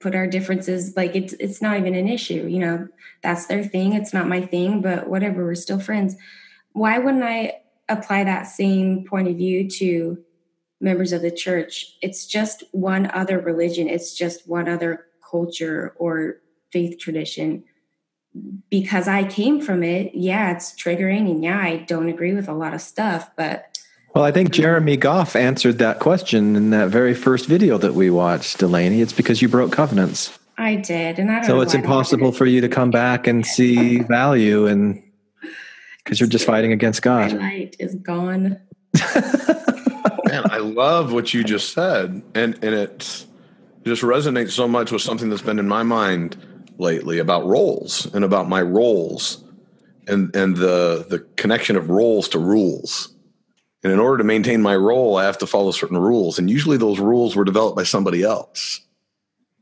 put 0.00 0.14
our 0.14 0.26
differences 0.26 0.96
like 0.96 1.14
it's 1.14 1.32
it's 1.34 1.60
not 1.60 1.78
even 1.78 1.94
an 1.94 2.08
issue 2.08 2.46
you 2.46 2.58
know 2.58 2.88
that's 3.22 3.46
their 3.46 3.62
thing 3.62 3.92
it's 3.92 4.12
not 4.12 4.28
my 4.28 4.40
thing 4.40 4.80
but 4.80 5.08
whatever 5.08 5.44
we're 5.44 5.54
still 5.54 5.80
friends 5.80 6.16
why 6.72 6.98
wouldn't 6.98 7.24
i 7.24 7.52
apply 7.88 8.24
that 8.24 8.44
same 8.44 9.04
point 9.04 9.28
of 9.28 9.36
view 9.36 9.68
to 9.68 10.18
members 10.80 11.12
of 11.12 11.22
the 11.22 11.30
church 11.30 11.96
it's 12.00 12.26
just 12.26 12.64
one 12.72 13.10
other 13.12 13.38
religion 13.38 13.88
it's 13.88 14.14
just 14.14 14.48
one 14.48 14.68
other 14.68 15.06
culture 15.28 15.94
or 15.98 16.40
faith 16.72 16.98
tradition 16.98 17.62
because 18.70 19.08
I 19.08 19.24
came 19.24 19.60
from 19.60 19.82
it. 19.82 20.14
Yeah, 20.14 20.52
it's 20.52 20.72
triggering, 20.72 21.30
and 21.30 21.42
yeah, 21.42 21.58
I 21.58 21.78
don't 21.78 22.08
agree 22.08 22.34
with 22.34 22.48
a 22.48 22.54
lot 22.54 22.74
of 22.74 22.80
stuff, 22.80 23.30
but 23.36 23.69
well, 24.14 24.24
I 24.24 24.32
think 24.32 24.50
Jeremy 24.50 24.96
Goff 24.96 25.36
answered 25.36 25.78
that 25.78 26.00
question 26.00 26.56
in 26.56 26.70
that 26.70 26.88
very 26.88 27.14
first 27.14 27.46
video 27.46 27.78
that 27.78 27.94
we 27.94 28.10
watched, 28.10 28.58
Delaney. 28.58 29.00
It's 29.00 29.12
because 29.12 29.40
you 29.40 29.48
broke 29.48 29.72
covenants. 29.72 30.36
I 30.58 30.74
did, 30.76 31.18
and 31.18 31.30
I 31.30 31.36
don't 31.36 31.44
so 31.44 31.60
it's 31.60 31.74
impossible 31.74 32.32
for 32.32 32.44
you 32.44 32.60
to 32.60 32.68
come 32.68 32.90
back 32.90 33.26
and 33.26 33.46
see 33.46 34.00
value, 34.00 34.66
and 34.66 35.02
because 36.04 36.20
you're 36.20 36.28
just 36.28 36.44
fighting 36.44 36.72
against 36.72 37.02
God. 37.02 37.32
My 37.32 37.38
light 37.38 37.76
is 37.78 37.94
gone. 37.94 38.60
Man, 39.16 40.44
I 40.50 40.58
love 40.58 41.12
what 41.12 41.32
you 41.32 41.44
just 41.44 41.72
said, 41.72 42.22
and 42.34 42.54
and 42.62 42.74
it 42.74 43.24
just 43.84 44.02
resonates 44.02 44.50
so 44.50 44.68
much 44.68 44.92
with 44.92 45.02
something 45.02 45.30
that's 45.30 45.40
been 45.40 45.58
in 45.58 45.68
my 45.68 45.82
mind 45.82 46.36
lately 46.78 47.18
about 47.18 47.46
roles 47.46 48.12
and 48.12 48.24
about 48.24 48.48
my 48.48 48.60
roles, 48.60 49.42
and 50.08 50.34
and 50.34 50.56
the 50.56 51.06
the 51.08 51.20
connection 51.36 51.76
of 51.76 51.88
roles 51.88 52.28
to 52.30 52.38
rules. 52.38 53.14
And 53.82 53.92
in 53.92 53.98
order 53.98 54.18
to 54.18 54.24
maintain 54.24 54.60
my 54.60 54.76
role, 54.76 55.16
I 55.16 55.24
have 55.24 55.38
to 55.38 55.46
follow 55.46 55.70
certain 55.70 55.96
rules, 55.96 56.38
and 56.38 56.50
usually 56.50 56.76
those 56.76 56.98
rules 56.98 57.34
were 57.34 57.44
developed 57.44 57.76
by 57.76 57.84
somebody 57.84 58.22
else. 58.22 58.80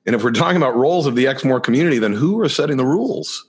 And 0.07 0.16
if 0.16 0.24
we're 0.24 0.32
talking 0.32 0.57
about 0.57 0.77
roles 0.77 1.07
of 1.07 1.15
the 1.15 1.27
exmo 1.27 1.62
community, 1.62 1.99
then 1.99 2.15
who 2.15 2.40
are 2.40 2.49
setting 2.49 2.78
the 2.78 2.85
rules? 2.85 3.47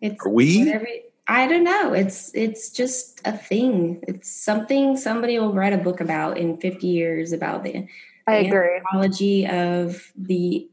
It's 0.00 0.24
are 0.24 0.28
we? 0.28 0.64
Whatever, 0.64 0.86
I 1.26 1.46
don't 1.46 1.64
know. 1.64 1.92
It's 1.92 2.34
it's 2.34 2.70
just 2.70 3.20
a 3.24 3.32
thing. 3.32 4.02
It's 4.08 4.30
something 4.30 4.96
somebody 4.96 5.38
will 5.38 5.52
write 5.52 5.72
a 5.72 5.78
book 5.78 6.00
about 6.00 6.38
in 6.38 6.56
50 6.56 6.86
years 6.86 7.32
about 7.32 7.64
the, 7.64 7.86
I 8.26 8.36
agree. 8.36 8.76
anthropology 8.76 9.46
of 9.46 10.12
the 10.16 10.68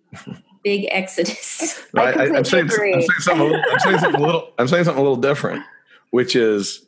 big 0.63 0.87
exodus. 0.91 1.81
I 1.95 2.01
I, 2.01 2.13
completely 2.13 2.37
am 2.37 2.45
saying. 2.45 2.93
I'm 2.93 3.01
saying 3.01 3.19
something. 3.19 3.53
I'm 3.53 3.79
saying 3.79 3.99
something 3.99 4.21
a 4.21 4.25
little. 4.25 4.53
I'm 4.57 4.67
saying 4.67 4.83
something 4.85 4.99
a 4.99 5.03
little 5.03 5.21
different, 5.21 5.63
which 6.11 6.35
is 6.35 6.85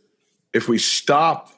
if 0.53 0.67
we 0.67 0.77
stop 0.77 1.51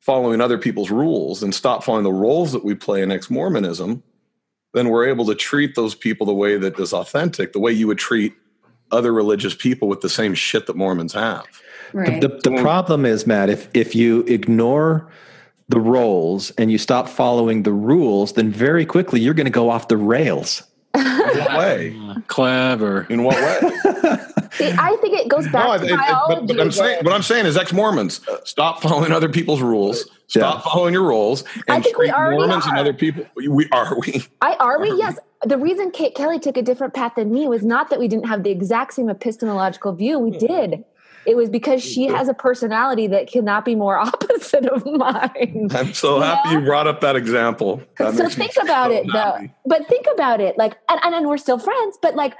following 0.00 0.40
other 0.40 0.58
people's 0.58 0.90
rules 0.90 1.42
and 1.42 1.54
stop 1.54 1.82
following 1.82 2.04
the 2.04 2.12
roles 2.12 2.52
that 2.52 2.64
we 2.64 2.74
play 2.74 3.02
in 3.02 3.10
ex-Mormonism, 3.10 4.02
then 4.72 4.88
we're 4.88 5.08
able 5.08 5.24
to 5.26 5.34
treat 5.34 5.74
those 5.74 5.94
people 5.94 6.26
the 6.26 6.34
way 6.34 6.56
that 6.56 6.78
is 6.78 6.92
authentic, 6.92 7.52
the 7.52 7.58
way 7.58 7.72
you 7.72 7.86
would 7.86 7.98
treat 7.98 8.34
other 8.92 9.12
religious 9.12 9.54
people 9.54 9.88
with 9.88 10.00
the 10.00 10.08
same 10.08 10.34
shit 10.34 10.66
that 10.66 10.76
Mormons 10.76 11.12
have. 11.12 11.44
right. 11.92 12.20
The, 12.20 12.28
the 12.28 12.56
problem 12.62 13.04
is, 13.04 13.26
Matt, 13.26 13.50
if 13.50 13.68
if 13.74 13.94
you 13.94 14.20
ignore 14.28 15.10
the 15.68 15.80
roles 15.80 16.50
and 16.52 16.70
you 16.70 16.78
stop 16.78 17.08
following 17.08 17.64
the 17.64 17.72
rules, 17.72 18.34
then 18.34 18.50
very 18.50 18.86
quickly 18.86 19.20
you're 19.20 19.34
going 19.34 19.46
to 19.46 19.50
go 19.50 19.70
off 19.70 19.88
the 19.88 19.96
rails. 19.96 20.62
In 20.94 21.02
what 21.02 21.58
way? 21.58 21.96
Clever. 22.28 23.06
In 23.10 23.24
what 23.24 23.36
way? 23.36 24.16
See, 24.56 24.72
I 24.78 24.96
think 25.00 25.18
it 25.18 25.28
goes 25.28 25.44
back 25.48 25.64
No, 25.66 25.70
I- 25.72 25.78
to 25.78 25.84
it- 25.84 25.90
it- 25.90 25.96
biology. 25.96 26.46
but, 26.46 26.56
but 26.56 26.60
I'm 26.62 26.72
saying 26.72 27.04
what 27.04 27.14
I'm 27.14 27.22
saying 27.22 27.46
is 27.46 27.56
ex-Mormons 27.56 28.20
stop 28.44 28.82
following 28.82 29.12
other 29.12 29.28
people's 29.28 29.60
rules, 29.60 30.08
stop 30.26 30.64
following 30.64 30.92
your 30.94 31.04
roles, 31.04 31.44
and 31.68 31.82
think 31.84 31.96
we 31.98 32.06
treat 32.06 32.14
already 32.14 32.38
Mormons 32.38 32.66
and 32.66 32.78
other 32.78 32.92
people. 32.92 33.24
We 33.36 33.68
are 33.72 33.98
we. 33.98 34.24
I 34.40 34.54
are 34.54 34.80
we? 34.80 34.90
Yes. 34.92 35.18
The 35.44 35.58
reason 35.58 35.90
Kate 35.90 36.14
Kelly 36.14 36.38
took 36.38 36.56
a 36.56 36.62
different 36.62 36.94
path 36.94 37.12
than 37.16 37.30
me 37.32 37.46
was 37.46 37.62
not 37.64 37.90
that 37.90 37.98
we 37.98 38.08
didn't 38.08 38.26
have 38.26 38.42
the 38.42 38.50
exact 38.50 38.94
same 38.94 39.10
epistemological 39.10 39.92
view. 39.92 40.18
We 40.18 40.30
did. 40.30 40.84
It 41.26 41.36
was 41.36 41.48
because 41.50 41.82
she 41.82 42.04
has 42.06 42.28
a 42.28 42.34
personality 42.34 43.08
that 43.08 43.26
cannot 43.28 43.64
be 43.64 43.74
more 43.74 43.98
opposite 44.08 44.64
of 44.66 44.86
mine. 44.86 45.68
I'm 45.74 45.92
so 45.92 46.20
happy 46.20 46.50
you 46.50 46.60
brought 46.60 46.86
up 46.86 47.00
that 47.00 47.16
example. 47.16 47.82
That 47.98 48.14
so 48.14 48.22
makes 48.22 48.38
me 48.38 48.46
think 48.48 48.64
about 48.64 48.90
so 48.92 48.96
it 48.96 49.06
though. 49.12 49.48
But 49.66 49.88
think 49.88 50.06
about 50.14 50.40
it. 50.40 50.56
Like 50.56 50.78
and, 50.88 51.00
and, 51.04 51.14
and 51.16 51.26
we're 51.26 51.36
still 51.36 51.58
friends, 51.58 51.98
but 52.00 52.14
like 52.14 52.32
I'm 52.32 52.38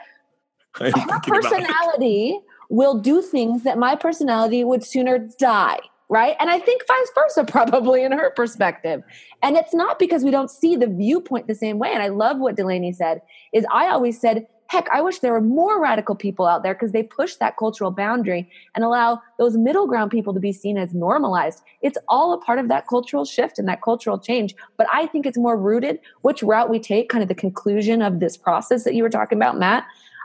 her 0.78 0.90
thinking 0.90 1.09
about 1.09 1.27
it. 1.27 1.43
personality 1.43 2.40
will 2.69 2.98
do 2.98 3.23
things 3.23 3.62
that 3.62 3.78
my 3.78 3.94
personality 3.94 4.65
would 4.65 4.85
sooner 4.85 5.19
die 5.39 5.78
right? 6.09 6.36
And 6.39 6.51
i 6.51 6.59
think 6.59 6.82
vice 6.86 7.11
versa 7.15 7.44
probably 7.48 8.03
in 8.03 8.12
her 8.12 8.31
perspective. 8.31 9.03
And 9.43 9.57
it's 9.57 9.74
not 9.74 9.98
because 9.98 10.24
we 10.24 10.31
don't 10.31 10.51
see 10.51 10.77
the 10.77 10.86
viewpoint 10.86 11.47
the 11.47 11.55
same 11.55 11.78
way. 11.78 11.90
And 11.93 12.03
i 12.03 12.09
love 12.09 12.39
what 12.39 12.57
delaney 12.57 12.93
said 12.93 13.23
is 13.53 13.65
i 13.73 13.89
always 13.89 14.20
said 14.20 14.47
heck 14.69 14.89
i 14.90 15.01
wish 15.01 15.20
there 15.20 15.32
were 15.32 15.40
more 15.40 15.81
radical 15.81 16.16
people 16.16 16.44
out 16.44 16.62
there 16.65 16.74
because 16.74 16.93
they 16.93 17.03
push 17.03 17.36
that 17.36 17.57
cultural 17.57 17.90
boundary 17.90 18.51
and 18.74 18.85
allow 18.85 19.20
those 19.39 19.57
middle 19.57 19.86
ground 19.86 20.11
people 20.11 20.35
to 20.35 20.40
be 20.40 20.53
seen 20.53 20.77
as 20.77 20.93
normalized. 20.93 21.62
It's 21.82 21.98
all 22.09 22.32
a 22.32 22.39
part 22.39 22.59
of 22.59 22.69
that 22.69 22.89
cultural 22.89 23.24
shift 23.24 23.59
and 23.59 23.69
that 23.69 23.82
cultural 23.82 24.19
change. 24.19 24.55
But 24.77 24.86
i 24.93 25.07
think 25.07 25.27
it's 25.27 25.39
more 25.39 25.57
rooted 25.57 26.01
which 26.23 26.43
route 26.43 26.70
we 26.70 26.78
take 26.78 27.09
kind 27.09 27.23
of 27.23 27.28
the 27.28 27.35
conclusion 27.35 28.03
of 28.03 28.20
this 28.20 28.36
process 28.36 28.85
that 28.85 28.94
you 28.94 29.03
were 29.03 29.11
talking 29.11 29.39
about 29.39 29.59
matt 29.59 29.85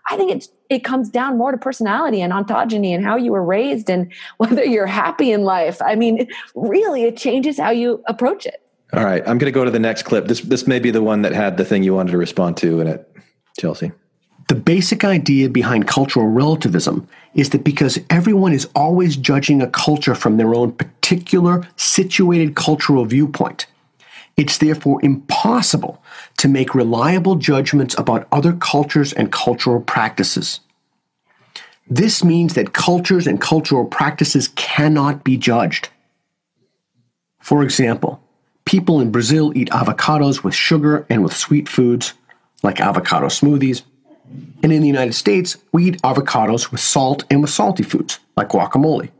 I 0.10 0.18
think 0.18 0.32
it's 0.32 0.49
it 0.69 0.84
comes 0.84 1.10
down 1.10 1.38
more 1.38 1.52
to 1.52 1.57
personality 1.57 2.22
and 2.22 2.32
ontogeny 2.34 2.95
and 2.95 3.03
how 3.03 3.18
you 3.18 3.32
were 3.32 3.44
raised 3.44 3.90
and 3.90 4.11
whether 4.38 4.64
you're 4.64 4.88
happy 4.88 5.32
in 5.32 5.44
life. 5.44 5.82
I 5.82 5.95
mean, 5.95 6.28
really, 6.56 7.03
it 7.03 7.18
changes 7.18 7.60
how 7.60 7.72
you 7.72 8.03
approach 8.07 8.45
it. 8.45 8.61
All 8.94 9.06
right, 9.06 9.22
I'm 9.22 9.38
going 9.38 9.52
to 9.52 9.52
go 9.52 9.64
to 9.64 9.72
the 9.72 9.80
next 9.80 10.03
clip. 10.03 10.28
This 10.28 10.41
this 10.41 10.68
may 10.68 10.80
be 10.80 10.91
the 10.91 11.02
one 11.02 11.22
that 11.22 11.34
had 11.34 11.57
the 11.57 11.65
thing 11.65 11.84
you 11.84 11.94
wanted 11.94 12.11
to 12.11 12.18
respond 12.18 12.57
to 12.57 12.82
in 12.82 12.88
it, 12.88 13.10
Chelsea. 13.60 13.91
The 14.48 14.56
basic 14.56 15.06
idea 15.06 15.48
behind 15.49 15.88
cultural 15.88 16.28
relativism 16.28 17.07
is 17.36 17.52
that 17.52 17.64
because 17.64 17.99
everyone 18.10 18.52
is 18.52 18.68
always 18.76 19.15
judging 19.15 19.61
a 19.61 19.68
culture 19.68 20.14
from 20.14 20.36
their 20.36 20.53
own 20.53 20.73
particular 20.73 21.65
situated 21.78 22.57
cultural 22.57 23.06
viewpoint, 23.06 23.68
it's 24.36 24.57
therefore 24.57 24.99
impossible 25.06 26.03
to 26.42 26.48
make 26.48 26.74
reliable 26.74 27.36
judgments 27.36 27.94
about 28.00 28.28
other 28.32 28.54
cultures 28.54 29.14
and 29.14 29.32
cultural 29.32 29.80
practices. 29.80 30.60
This 31.88 32.24
means 32.24 32.56
that 32.56 32.74
cultures 32.74 33.28
and 33.28 33.40
cultural 33.40 33.86
practices 33.86 34.48
cannot 34.56 35.24
be 35.24 35.38
judged. 35.38 35.90
For 37.42 37.62
example, 37.62 38.24
people 38.66 39.00
in 39.00 39.12
Brazil 39.12 39.56
eat 39.56 39.70
avocados 39.70 40.44
with 40.44 40.56
sugar 40.56 41.06
and 41.12 41.24
with 41.24 41.36
sweet 41.38 41.70
foods, 41.70 42.16
like 42.64 42.80
avocado 42.80 43.28
smoothies. 43.28 43.84
And 44.64 44.74
in 44.74 44.82
the 44.82 44.88
United 44.88 45.14
States, 45.14 45.58
we 45.72 45.90
eat 45.90 46.02
avocados 46.02 46.72
with 46.72 46.82
salt 46.82 47.24
and 47.30 47.44
with 47.44 47.52
salty 47.52 47.84
foods, 47.84 48.18
like 48.36 48.50
guacamole. 48.50 49.12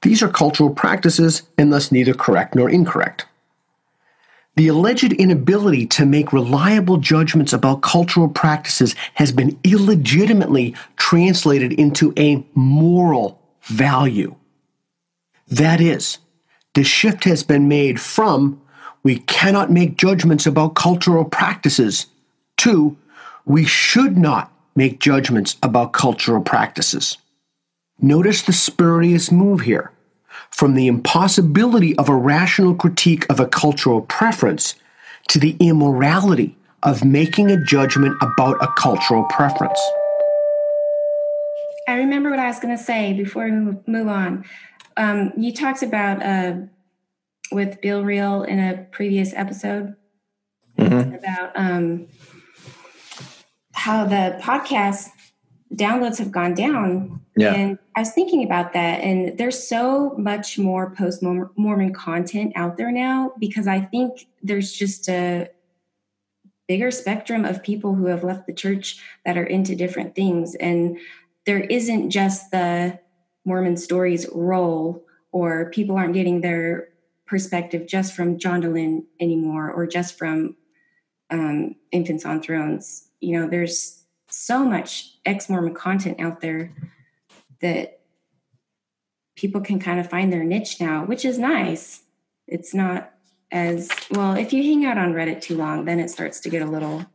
These 0.00 0.22
are 0.22 0.30
cultural 0.30 0.70
practices 0.70 1.42
and 1.58 1.70
thus 1.70 1.92
neither 1.92 2.14
correct 2.14 2.54
nor 2.54 2.70
incorrect. 2.70 3.26
The 4.56 4.68
alleged 4.68 5.12
inability 5.12 5.86
to 5.86 6.06
make 6.06 6.32
reliable 6.32 6.98
judgments 6.98 7.52
about 7.52 7.82
cultural 7.82 8.28
practices 8.28 8.94
has 9.14 9.32
been 9.32 9.58
illegitimately 9.64 10.76
translated 10.96 11.72
into 11.72 12.12
a 12.16 12.44
moral 12.54 13.40
value. 13.62 14.36
That 15.48 15.80
is, 15.80 16.18
the 16.74 16.84
shift 16.84 17.24
has 17.24 17.42
been 17.42 17.68
made 17.68 18.00
from 18.00 18.60
we 19.02 19.18
cannot 19.18 19.70
make 19.70 19.96
judgments 19.96 20.46
about 20.46 20.74
cultural 20.74 21.24
practices 21.24 22.06
to 22.58 22.96
we 23.44 23.64
should 23.64 24.16
not 24.16 24.50
make 24.74 24.98
judgments 24.98 25.56
about 25.62 25.92
cultural 25.92 26.42
practices. 26.42 27.18
Notice 28.00 28.42
the 28.42 28.52
spurious 28.52 29.30
move 29.30 29.60
here 29.60 29.92
from 30.54 30.74
the 30.74 30.86
impossibility 30.86 31.98
of 31.98 32.08
a 32.08 32.14
rational 32.14 32.76
critique 32.76 33.26
of 33.28 33.40
a 33.40 33.46
cultural 33.46 34.02
preference 34.02 34.76
to 35.26 35.40
the 35.40 35.56
immorality 35.58 36.56
of 36.84 37.04
making 37.04 37.50
a 37.50 37.64
judgment 37.64 38.16
about 38.22 38.62
a 38.62 38.68
cultural 38.78 39.24
preference. 39.24 39.80
I 41.88 41.94
remember 41.94 42.30
what 42.30 42.38
I 42.38 42.46
was 42.46 42.60
going 42.60 42.76
to 42.76 42.82
say 42.82 43.14
before 43.14 43.46
we 43.46 43.50
move, 43.50 43.88
move 43.88 44.06
on. 44.06 44.44
Um, 44.96 45.32
you 45.36 45.52
talked 45.52 45.82
about 45.82 46.22
uh, 46.22 46.54
with 47.50 47.80
Bill 47.80 48.04
Reel 48.04 48.44
in 48.44 48.60
a 48.60 48.86
previous 48.92 49.34
episode 49.34 49.96
about 50.78 51.50
um, 51.56 52.06
how 53.72 54.04
the 54.04 54.38
podcast 54.40 55.08
downloads 55.74 56.18
have 56.18 56.30
gone 56.30 56.54
down. 56.54 57.23
Yeah. 57.36 57.54
And 57.54 57.78
I 57.96 58.00
was 58.00 58.12
thinking 58.12 58.44
about 58.44 58.72
that, 58.74 59.00
and 59.00 59.36
there's 59.36 59.66
so 59.66 60.14
much 60.16 60.58
more 60.58 60.90
post 60.90 61.22
Mormon 61.22 61.92
content 61.92 62.52
out 62.54 62.76
there 62.76 62.92
now 62.92 63.32
because 63.38 63.66
I 63.66 63.80
think 63.80 64.26
there's 64.42 64.72
just 64.72 65.08
a 65.08 65.48
bigger 66.68 66.90
spectrum 66.90 67.44
of 67.44 67.62
people 67.62 67.94
who 67.94 68.06
have 68.06 68.24
left 68.24 68.46
the 68.46 68.52
church 68.52 69.00
that 69.24 69.36
are 69.36 69.44
into 69.44 69.74
different 69.74 70.14
things. 70.14 70.54
And 70.54 70.98
there 71.44 71.60
isn't 71.60 72.10
just 72.10 72.50
the 72.50 72.98
Mormon 73.44 73.76
stories 73.76 74.26
role, 74.32 75.04
or 75.32 75.70
people 75.70 75.96
aren't 75.96 76.14
getting 76.14 76.40
their 76.40 76.88
perspective 77.26 77.86
just 77.86 78.14
from 78.14 78.38
John 78.38 78.62
Dehlin 78.62 79.04
anymore, 79.18 79.70
or 79.70 79.86
just 79.86 80.16
from 80.16 80.56
um, 81.30 81.74
Infants 81.90 82.24
on 82.24 82.40
Thrones. 82.40 83.08
You 83.20 83.40
know, 83.40 83.48
there's 83.48 84.04
so 84.30 84.64
much 84.64 85.14
ex 85.26 85.48
Mormon 85.48 85.74
content 85.74 86.20
out 86.20 86.40
there 86.40 86.72
that 87.64 88.00
people 89.36 89.62
can 89.62 89.78
kind 89.78 89.98
of 89.98 90.08
find 90.10 90.30
their 90.30 90.44
niche 90.44 90.80
now, 90.80 91.06
which 91.06 91.24
is 91.24 91.38
nice. 91.38 92.02
It's 92.46 92.74
not 92.74 93.10
as 93.50 93.88
well, 94.10 94.34
if 94.34 94.52
you 94.52 94.62
hang 94.62 94.84
out 94.84 94.98
on 94.98 95.14
Reddit 95.14 95.40
too 95.40 95.56
long, 95.56 95.86
then 95.86 95.98
it 95.98 96.10
starts 96.10 96.40
to 96.40 96.50
get 96.50 96.60
a 96.60 96.66
little 96.66 97.06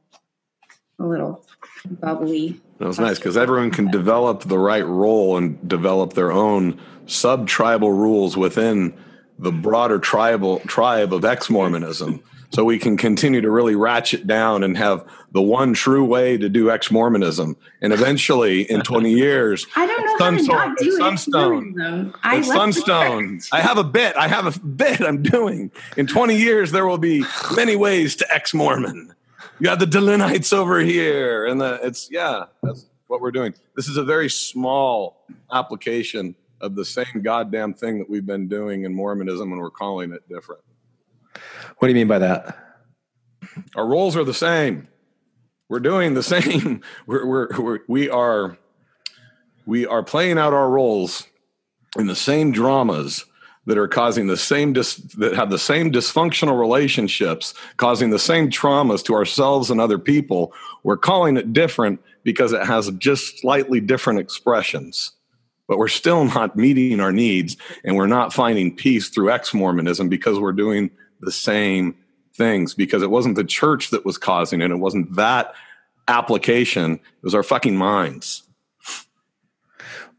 a 0.97 1.05
little 1.05 1.45
bubbly. 1.85 2.59
That 2.79 2.87
was 2.87 2.99
nice 2.99 3.19
because 3.19 3.37
everyone 3.37 3.69
can 3.69 3.91
develop 3.91 4.41
the 4.41 4.57
right 4.57 4.85
role 4.85 5.37
and 5.37 5.69
develop 5.69 6.13
their 6.13 6.31
own 6.31 6.81
sub 7.05 7.47
tribal 7.47 7.91
rules 7.93 8.35
within 8.35 8.97
the 9.37 9.51
broader 9.51 9.99
tribal 9.99 10.59
tribe 10.61 11.13
of 11.13 11.23
ex 11.23 11.47
Mormonism. 11.49 12.23
So 12.51 12.63
we 12.63 12.79
can 12.79 12.97
continue 12.97 13.41
to 13.41 13.51
really 13.51 13.75
ratchet 13.75 14.25
down 14.25 14.63
and 14.63 14.75
have 14.75 15.05
the 15.31 15.41
one 15.41 15.73
true 15.73 16.03
way 16.03 16.35
to 16.37 16.49
do 16.49 16.71
ex 16.71 16.89
Mormonism. 16.89 17.55
And 17.81 17.93
eventually, 17.93 18.63
in 18.63 18.81
20 18.81 19.11
years, 19.11 19.67
I 19.75 19.85
don't 19.85 20.03
know 20.03 20.17
how 20.17 20.31
to 20.31 20.43
not 20.43 20.77
do 20.77 20.97
Sunstone. 20.97 21.75
Mormonism. 21.77 22.15
I 22.23 22.41
Sunstone. 22.41 23.39
I 23.51 23.61
have 23.61 23.77
a 23.77 23.83
bit. 23.83 24.15
I 24.15 24.27
have 24.27 24.45
a 24.47 24.59
bit 24.59 25.01
I'm 25.01 25.21
doing. 25.21 25.71
In 25.95 26.07
20 26.07 26.35
years, 26.35 26.71
there 26.71 26.87
will 26.87 26.97
be 26.97 27.23
many 27.55 27.75
ways 27.75 28.15
to 28.17 28.33
ex 28.33 28.53
Mormon. 28.53 29.13
You 29.59 29.69
have 29.69 29.79
the 29.79 29.85
Dehlinites 29.85 30.51
over 30.51 30.79
here. 30.79 31.45
And 31.45 31.61
the, 31.61 31.79
it's, 31.83 32.09
yeah, 32.09 32.45
that's 32.63 32.87
what 33.07 33.21
we're 33.21 33.31
doing. 33.31 33.53
This 33.75 33.87
is 33.87 33.97
a 33.97 34.03
very 34.03 34.29
small 34.29 35.21
application 35.51 36.35
of 36.61 36.75
the 36.75 36.85
same 36.85 37.21
goddamn 37.21 37.73
thing 37.73 37.99
that 37.99 38.09
we've 38.09 38.25
been 38.25 38.47
doing 38.47 38.83
in 38.83 38.93
Mormonism, 38.93 39.51
and 39.51 39.61
we're 39.61 39.69
calling 39.69 40.11
it 40.13 40.27
different. 40.27 40.61
What 41.79 41.87
do 41.87 41.93
you 41.93 41.95
mean 41.95 42.07
by 42.07 42.19
that? 42.19 42.57
Our 43.75 43.87
roles 43.87 44.17
are 44.17 44.25
the 44.25 44.33
same. 44.33 44.89
We're 45.69 45.79
doing 45.79 46.13
the 46.13 46.23
same. 46.35 46.81
We're, 47.07 47.25
we're, 47.25 47.59
we're, 47.59 47.79
we 47.87 48.09
are 48.09 48.57
we 49.65 49.85
are 49.85 50.03
playing 50.03 50.37
out 50.37 50.53
our 50.53 50.69
roles 50.69 51.27
in 51.97 52.07
the 52.07 52.15
same 52.15 52.51
dramas 52.51 53.25
that 53.65 53.77
are 53.77 53.87
causing 53.87 54.27
the 54.27 54.37
same 54.37 54.73
dis, 54.73 54.95
that 54.95 55.35
have 55.35 55.51
the 55.51 55.59
same 55.59 55.91
dysfunctional 55.91 56.59
relationships, 56.59 57.53
causing 57.77 58.09
the 58.09 58.19
same 58.19 58.49
traumas 58.49 59.03
to 59.05 59.13
ourselves 59.13 59.69
and 59.69 59.79
other 59.79 59.99
people. 59.99 60.51
We're 60.83 60.97
calling 60.97 61.37
it 61.37 61.53
different 61.53 62.01
because 62.23 62.51
it 62.51 62.65
has 62.65 62.89
just 62.97 63.39
slightly 63.39 63.79
different 63.79 64.19
expressions. 64.19 65.11
But 65.67 65.77
we're 65.77 65.87
still 65.87 66.25
not 66.25 66.55
meeting 66.55 66.99
our 66.99 67.11
needs, 67.11 67.55
and 67.83 67.95
we're 67.95 68.07
not 68.07 68.33
finding 68.33 68.75
peace 68.75 69.09
through 69.09 69.29
ex 69.31 69.53
Mormonism 69.53 70.09
because 70.09 70.39
we're 70.39 70.51
doing 70.51 70.89
the 71.19 71.31
same 71.31 71.95
things. 72.33 72.73
Because 72.73 73.03
it 73.03 73.11
wasn't 73.11 73.35
the 73.35 73.43
church 73.43 73.89
that 73.89 74.05
was 74.05 74.17
causing 74.17 74.61
it, 74.61 74.71
it 74.71 74.79
wasn't 74.79 75.15
that 75.15 75.53
application, 76.07 76.93
it 76.93 77.23
was 77.23 77.35
our 77.35 77.43
fucking 77.43 77.75
minds. 77.75 78.43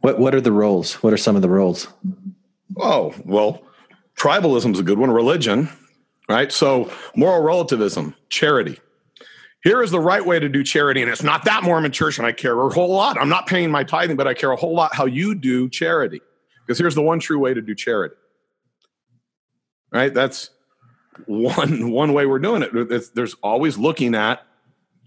What 0.01 0.19
What 0.19 0.35
are 0.35 0.41
the 0.41 0.53
roles? 0.53 0.95
What 1.03 1.13
are 1.13 1.19
some 1.19 1.37
of 1.37 1.43
the 1.43 1.49
roles? 1.49 1.89
Oh, 2.79 3.15
well, 3.25 3.63
tribalism 4.17 4.73
is 4.73 4.81
a 4.81 4.83
good 4.83 4.99
one. 4.99 5.11
Religion, 5.11 5.69
right? 6.29 6.53
So, 6.53 6.91
moral 7.17 7.43
relativism, 7.43 8.15
charity. 8.29 8.79
Here 9.63 9.83
is 9.83 9.91
the 9.91 10.01
right 10.01 10.25
way 10.25 10.39
to 10.39 10.49
do 10.49 10.65
charity, 10.65 11.03
and 11.03 11.11
it's 11.11 11.23
not 11.23 11.45
that 11.45 11.63
Mormon 11.63 11.93
church, 11.93 12.17
and 12.17 12.27
I 12.27 12.33
care 12.33 12.59
a 12.59 12.71
whole 12.71 12.89
lot. 12.89 13.21
I'm 13.21 13.29
not 13.29 13.47
paying 13.47 13.71
my 13.71 13.85
tithing, 13.85 14.17
but 14.17 14.27
I 14.27 14.33
care 14.33 14.51
a 14.51 14.57
whole 14.57 14.75
lot 14.75 14.95
how 14.95 15.05
you 15.05 15.35
do 15.35 15.69
charity. 15.69 16.23
Because 16.67 16.79
here's 16.79 16.95
the 16.95 17.03
one 17.03 17.21
true 17.21 17.39
way 17.39 17.53
to 17.53 17.61
do 17.61 17.75
charity. 17.75 18.15
Right? 19.93 20.15
That's 20.15 20.51
one 21.27 21.91
one 21.91 22.13
way 22.13 22.27
we're 22.27 22.39
doing 22.39 22.63
it. 22.63 22.71
It's, 22.75 23.11
there's 23.11 23.35
always 23.43 23.79
looking 23.79 24.15
at 24.15 24.43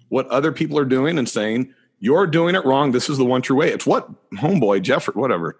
what 0.09 0.27
other 0.27 0.51
people 0.51 0.77
are 0.77 0.85
doing 0.85 1.17
and 1.17 1.27
saying, 1.27 1.73
you're 1.99 2.27
doing 2.27 2.55
it 2.55 2.65
wrong. 2.65 2.91
This 2.91 3.09
is 3.09 3.17
the 3.17 3.25
one 3.25 3.41
true 3.41 3.55
way. 3.55 3.71
It's 3.71 3.85
what 3.85 4.09
homeboy, 4.33 4.81
Jeffrey, 4.83 5.13
whatever. 5.15 5.57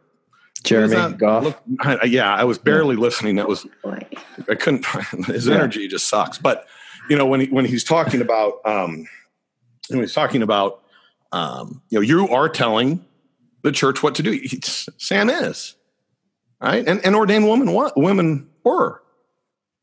Jeremy 0.63 0.95
What 0.95 1.11
is? 1.11 1.17
Goff. 1.17 1.43
Look, 1.43 1.61
I- 1.81 2.05
yeah, 2.05 2.33
I 2.33 2.43
was 2.43 2.57
barely 2.57 2.95
listening. 2.95 3.35
That 3.37 3.47
was 3.47 3.65
I 4.49 4.55
couldn't. 4.55 4.85
His 5.27 5.47
Yeah. 5.47 5.55
energy 5.55 5.87
just 5.87 6.07
sucks. 6.07 6.37
But 6.37 6.67
you 7.09 7.17
know 7.17 7.25
when 7.25 7.41
he, 7.41 7.47
when 7.47 7.65
he's 7.65 7.83
talking 7.83 8.21
about 8.21 8.59
um, 8.65 9.07
when 9.89 9.99
he's 9.99 10.13
talking 10.13 10.41
about 10.41 10.81
um, 11.31 11.81
you 11.89 11.97
know 11.97 12.01
you 12.01 12.29
are 12.29 12.47
telling 12.47 13.03
the 13.63 13.71
church 13.71 14.01
what 14.03 14.15
to 14.15 14.23
do. 14.23 14.31
He- 14.31 14.61
Sam 14.97 15.29
is 15.29 15.75
right, 16.61 16.87
and 16.87 17.03
and 17.05 17.15
ordained 17.15 17.47
women 17.49 17.71
what 17.73 17.97
women 17.97 18.49
were, 18.63 19.01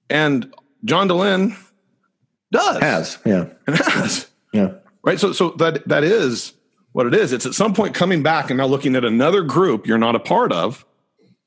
and 0.09 0.51
John 0.85 1.09
Dehlin 1.09 1.57
does. 2.53 2.79
Has 2.83 3.19
yeah. 3.25 3.47
And 3.67 3.77
has. 3.77 4.29
Yeah. 4.53 4.73
right? 5.05 5.19
So 5.21 5.33
so 5.33 5.51
that 5.59 5.87
that 5.89 6.05
is 6.05 6.53
what 6.93 7.07
it 7.07 7.15
is. 7.15 7.33
It's 7.33 7.47
at 7.47 7.55
some 7.55 7.75
point 7.75 7.95
coming 7.95 8.23
back 8.23 8.51
and 8.51 8.59
now 8.59 8.67
looking 8.67 8.97
at 8.97 9.05
another 9.05 9.43
group 9.43 9.87
you're 9.87 9.99
not 9.99 10.15
a 10.17 10.21
part 10.21 10.53
of 10.53 10.85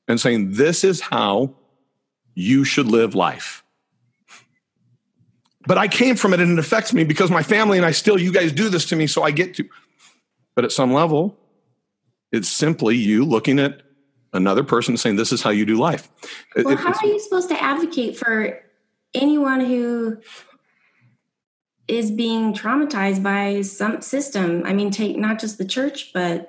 and 0.08 0.20
saying 0.20 0.52
this 0.52 0.84
is 0.84 1.00
how 1.00 1.54
you 2.34 2.64
should 2.64 2.86
live 2.86 3.14
life. 3.14 3.62
But 5.66 5.78
i 5.78 5.88
came 5.88 6.16
from 6.16 6.34
it 6.34 6.40
and 6.40 6.52
it 6.52 6.58
affects 6.58 6.92
me 6.92 7.04
because 7.04 7.30
my 7.30 7.42
family 7.42 7.78
and 7.78 7.86
i 7.86 7.90
still 7.90 8.18
you 8.18 8.32
guys 8.32 8.52
do 8.52 8.68
this 8.68 8.84
to 8.86 8.96
me 8.96 9.06
so 9.06 9.22
i 9.22 9.30
get 9.30 9.54
to. 9.54 9.68
But 10.54 10.64
at 10.64 10.72
some 10.72 10.92
level 10.92 11.38
it's 12.32 12.48
simply 12.48 12.96
you 12.96 13.24
looking 13.24 13.58
at 13.60 13.82
another 14.32 14.64
person 14.64 14.96
saying 14.96 15.14
this 15.16 15.30
is 15.32 15.40
how 15.42 15.50
you 15.50 15.64
do 15.64 15.76
life. 15.76 16.08
Well, 16.56 16.70
it- 16.70 16.78
how 16.78 16.90
it's- 16.90 17.02
are 17.04 17.06
you 17.06 17.20
supposed 17.20 17.48
to 17.50 17.62
advocate 17.62 18.16
for 18.16 18.60
anyone 19.14 19.60
who 19.60 20.18
is 21.86 22.10
being 22.10 22.54
traumatized 22.54 23.22
by 23.22 23.62
some 23.62 24.00
system? 24.00 24.62
I 24.64 24.72
mean, 24.72 24.90
take 24.90 25.16
not 25.16 25.38
just 25.38 25.58
the 25.58 25.64
church, 25.64 26.12
but 26.12 26.48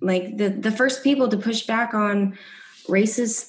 like 0.00 0.36
the 0.36 0.48
the 0.48 0.70
first 0.70 1.02
people 1.02 1.28
to 1.28 1.36
push 1.36 1.62
back 1.66 1.94
on 1.94 2.36
racist 2.88 3.48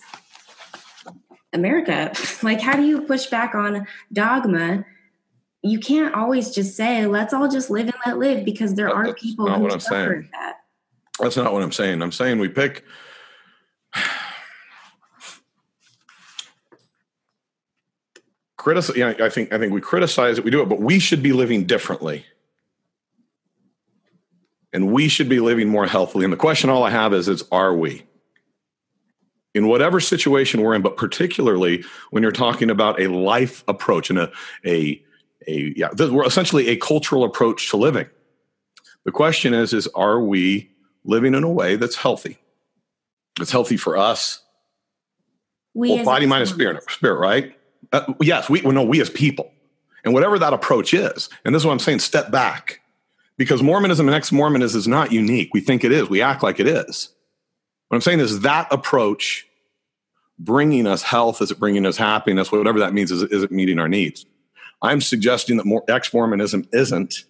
America. 1.53 2.13
like, 2.43 2.61
how 2.61 2.75
do 2.75 2.83
you 2.83 3.01
push 3.01 3.27
back 3.27 3.55
on 3.55 3.87
dogma? 4.13 4.85
You 5.61 5.79
can't 5.79 6.13
always 6.13 6.51
just 6.51 6.75
say, 6.75 7.07
"Let's 7.07 7.33
all 7.33 7.47
just 7.49 7.69
live 7.69 7.87
and 7.87 7.95
let 8.05 8.17
live," 8.19 8.45
because 8.45 8.75
there 8.75 8.87
That- 8.87 8.95
are 8.95 9.13
people 9.15 9.49
who 9.51 9.69
suffer 9.79 10.25
that. 10.31 10.57
That's 11.19 11.37
not 11.37 11.53
what 11.53 11.63
I'm 11.63 11.71
saying. 11.71 12.01
I'm 12.01 12.11
saying 12.11 12.39
we 12.39 12.49
pick. 12.49 12.83
Criticize. 18.65 18.97
Yeah, 18.97 19.13
I 19.19 19.29
think 19.29 19.53
I 19.53 19.59
think 19.59 19.73
we 19.73 19.79
criticize 19.79 20.39
it. 20.39 20.43
We 20.43 20.49
do 20.49 20.59
it, 20.59 20.67
but 20.67 20.81
we 20.81 20.97
should 20.97 21.21
be 21.21 21.33
living 21.33 21.65
differently, 21.65 22.25
and 24.73 24.91
we 24.91 25.07
should 25.07 25.29
be 25.29 25.39
living 25.39 25.69
more 25.69 25.85
healthily. 25.85 26.23
And 26.23 26.33
the 26.33 26.37
question 26.37 26.71
all 26.71 26.83
I 26.83 26.89
have 26.89 27.13
is: 27.13 27.27
Is 27.27 27.43
are 27.51 27.75
we? 27.75 28.07
In 29.53 29.67
whatever 29.67 29.99
situation 29.99 30.61
we're 30.61 30.73
in, 30.73 30.81
but 30.81 30.97
particularly 30.97 31.83
when 32.09 32.23
you're 32.23 32.31
talking 32.31 32.71
about 32.71 32.99
a 32.99 33.05
life 33.07 33.63
approach 33.67 34.09
and 34.09 34.17
a 34.17 34.31
a 34.65 34.99
a 35.45 35.73
yeah, 35.77 35.89
th- 35.89 36.09
we're 36.09 36.25
essentially 36.25 36.69
a 36.69 36.75
cultural 36.75 37.23
approach 37.23 37.69
to 37.69 37.77
living. 37.77 38.07
The 39.03 39.11
question 39.11 39.53
is: 39.53 39.73
Is 39.73 39.85
are 39.89 40.19
we 40.19 40.71
living 41.03 41.35
in 41.35 41.43
a 41.43 41.51
way 41.51 41.75
that's 41.75 41.97
healthy? 41.97 42.39
It's 43.39 43.51
healthy 43.51 43.77
for 43.77 43.95
us, 43.95 44.41
We 45.75 45.91
well, 45.91 46.03
body, 46.03 46.25
mind, 46.25 46.41
and 46.41 46.49
spirit. 46.49 46.83
Spirit, 46.89 47.19
right? 47.19 47.55
Uh, 47.91 48.13
yes, 48.21 48.49
we 48.49 48.61
well, 48.61 48.73
no, 48.73 48.83
we 48.83 49.01
as 49.01 49.09
people, 49.09 49.51
and 50.03 50.13
whatever 50.13 50.39
that 50.39 50.53
approach 50.53 50.93
is. 50.93 51.29
And 51.43 51.53
this 51.53 51.61
is 51.61 51.65
what 51.65 51.73
I'm 51.73 51.79
saying: 51.79 51.99
step 51.99 52.31
back, 52.31 52.81
because 53.37 53.61
Mormonism 53.63 54.07
and 54.07 54.15
ex-Mormonism 54.15 54.77
is 54.77 54.87
not 54.87 55.11
unique. 55.11 55.49
We 55.53 55.61
think 55.61 55.83
it 55.83 55.91
is. 55.91 56.09
We 56.09 56.21
act 56.21 56.43
like 56.43 56.59
it 56.59 56.67
is. 56.67 57.09
What 57.87 57.95
I'm 57.95 58.01
saying 58.01 58.19
is 58.19 58.41
that 58.41 58.67
approach 58.71 59.47
bringing 60.39 60.87
us 60.87 61.01
health, 61.01 61.41
is 61.41 61.51
it 61.51 61.59
bringing 61.59 61.85
us 61.85 61.97
happiness? 61.97 62.51
Whatever 62.51 62.79
that 62.79 62.93
means, 62.93 63.11
is, 63.11 63.23
is 63.23 63.43
it 63.43 63.51
meeting 63.51 63.79
our 63.79 63.87
needs? 63.87 64.25
I'm 64.81 65.01
suggesting 65.01 65.57
that 65.57 65.65
more, 65.65 65.83
ex-Mormonism 65.87 66.67
isn't. 66.73 67.23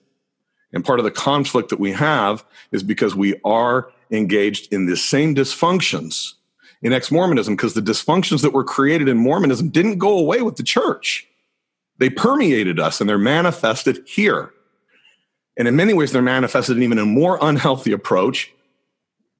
And 0.74 0.84
part 0.84 1.00
of 1.00 1.06
the 1.06 1.12
conflict 1.12 1.70
that 1.70 1.80
we 1.80 1.92
have 1.92 2.44
is 2.72 2.84
because 2.84 3.16
we 3.16 3.40
are 3.46 3.92
engaged 4.12 4.74
in 4.74 4.88
the 4.88 4.98
same 4.98 5.36
dysfunctions 5.36 6.34
in 6.86 6.94
ex 6.94 7.12
Mormonism, 7.12 7.56
because 7.56 7.74
the 7.74 7.82
dysfunctions 7.82 8.44
that 8.44 8.54
were 8.54 8.64
created 8.64 9.10
in 9.10 9.18
Mormonism 9.18 9.70
didn't 9.70 9.98
go 9.98 10.18
away 10.18 10.42
with 10.42 10.56
the 10.56 10.64
church. 10.64 11.28
They 11.98 12.10
permeated 12.10 12.80
us 12.80 13.02
and 13.02 13.10
they're 13.10 13.18
manifested 13.18 14.04
here. 14.06 14.52
And 15.58 15.68
in 15.68 15.76
many 15.76 15.94
ways, 15.94 16.12
they're 16.12 16.22
manifested 16.22 16.78
in 16.78 16.84
even 16.84 17.00
a 17.00 17.06
more 17.06 17.40
unhealthy 17.42 17.92
approach 17.92 18.52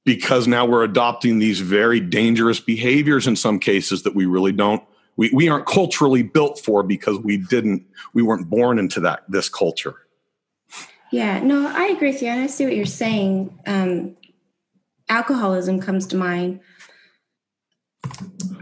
because 0.04 0.48
now 0.48 0.64
we're 0.66 0.82
adopting 0.82 1.38
these 1.38 1.60
very 1.60 2.00
dangerous 2.00 2.58
behaviors 2.58 3.26
in 3.26 3.36
some 3.36 3.60
cases 3.60 4.02
that 4.02 4.14
we 4.14 4.26
really 4.26 4.52
don't 4.52 4.82
we, 5.16 5.30
we 5.32 5.48
aren't 5.48 5.66
culturally 5.66 6.22
built 6.22 6.58
for 6.60 6.82
because 6.82 7.18
we 7.18 7.36
didn't 7.36 7.84
we 8.12 8.22
weren't 8.22 8.48
born 8.48 8.78
into 8.78 9.00
that 9.00 9.24
this 9.28 9.48
culture 9.48 9.96
Yeah, 11.12 11.40
no, 11.40 11.68
I 11.68 11.86
agree 11.86 12.10
with 12.10 12.22
you. 12.22 12.28
And 12.28 12.40
I 12.40 12.46
see 12.46 12.64
what 12.64 12.74
you're 12.74 12.84
saying. 12.84 13.56
Um, 13.66 14.16
alcoholism 15.08 15.80
comes 15.80 16.06
to 16.08 16.16
mind. 16.16 16.60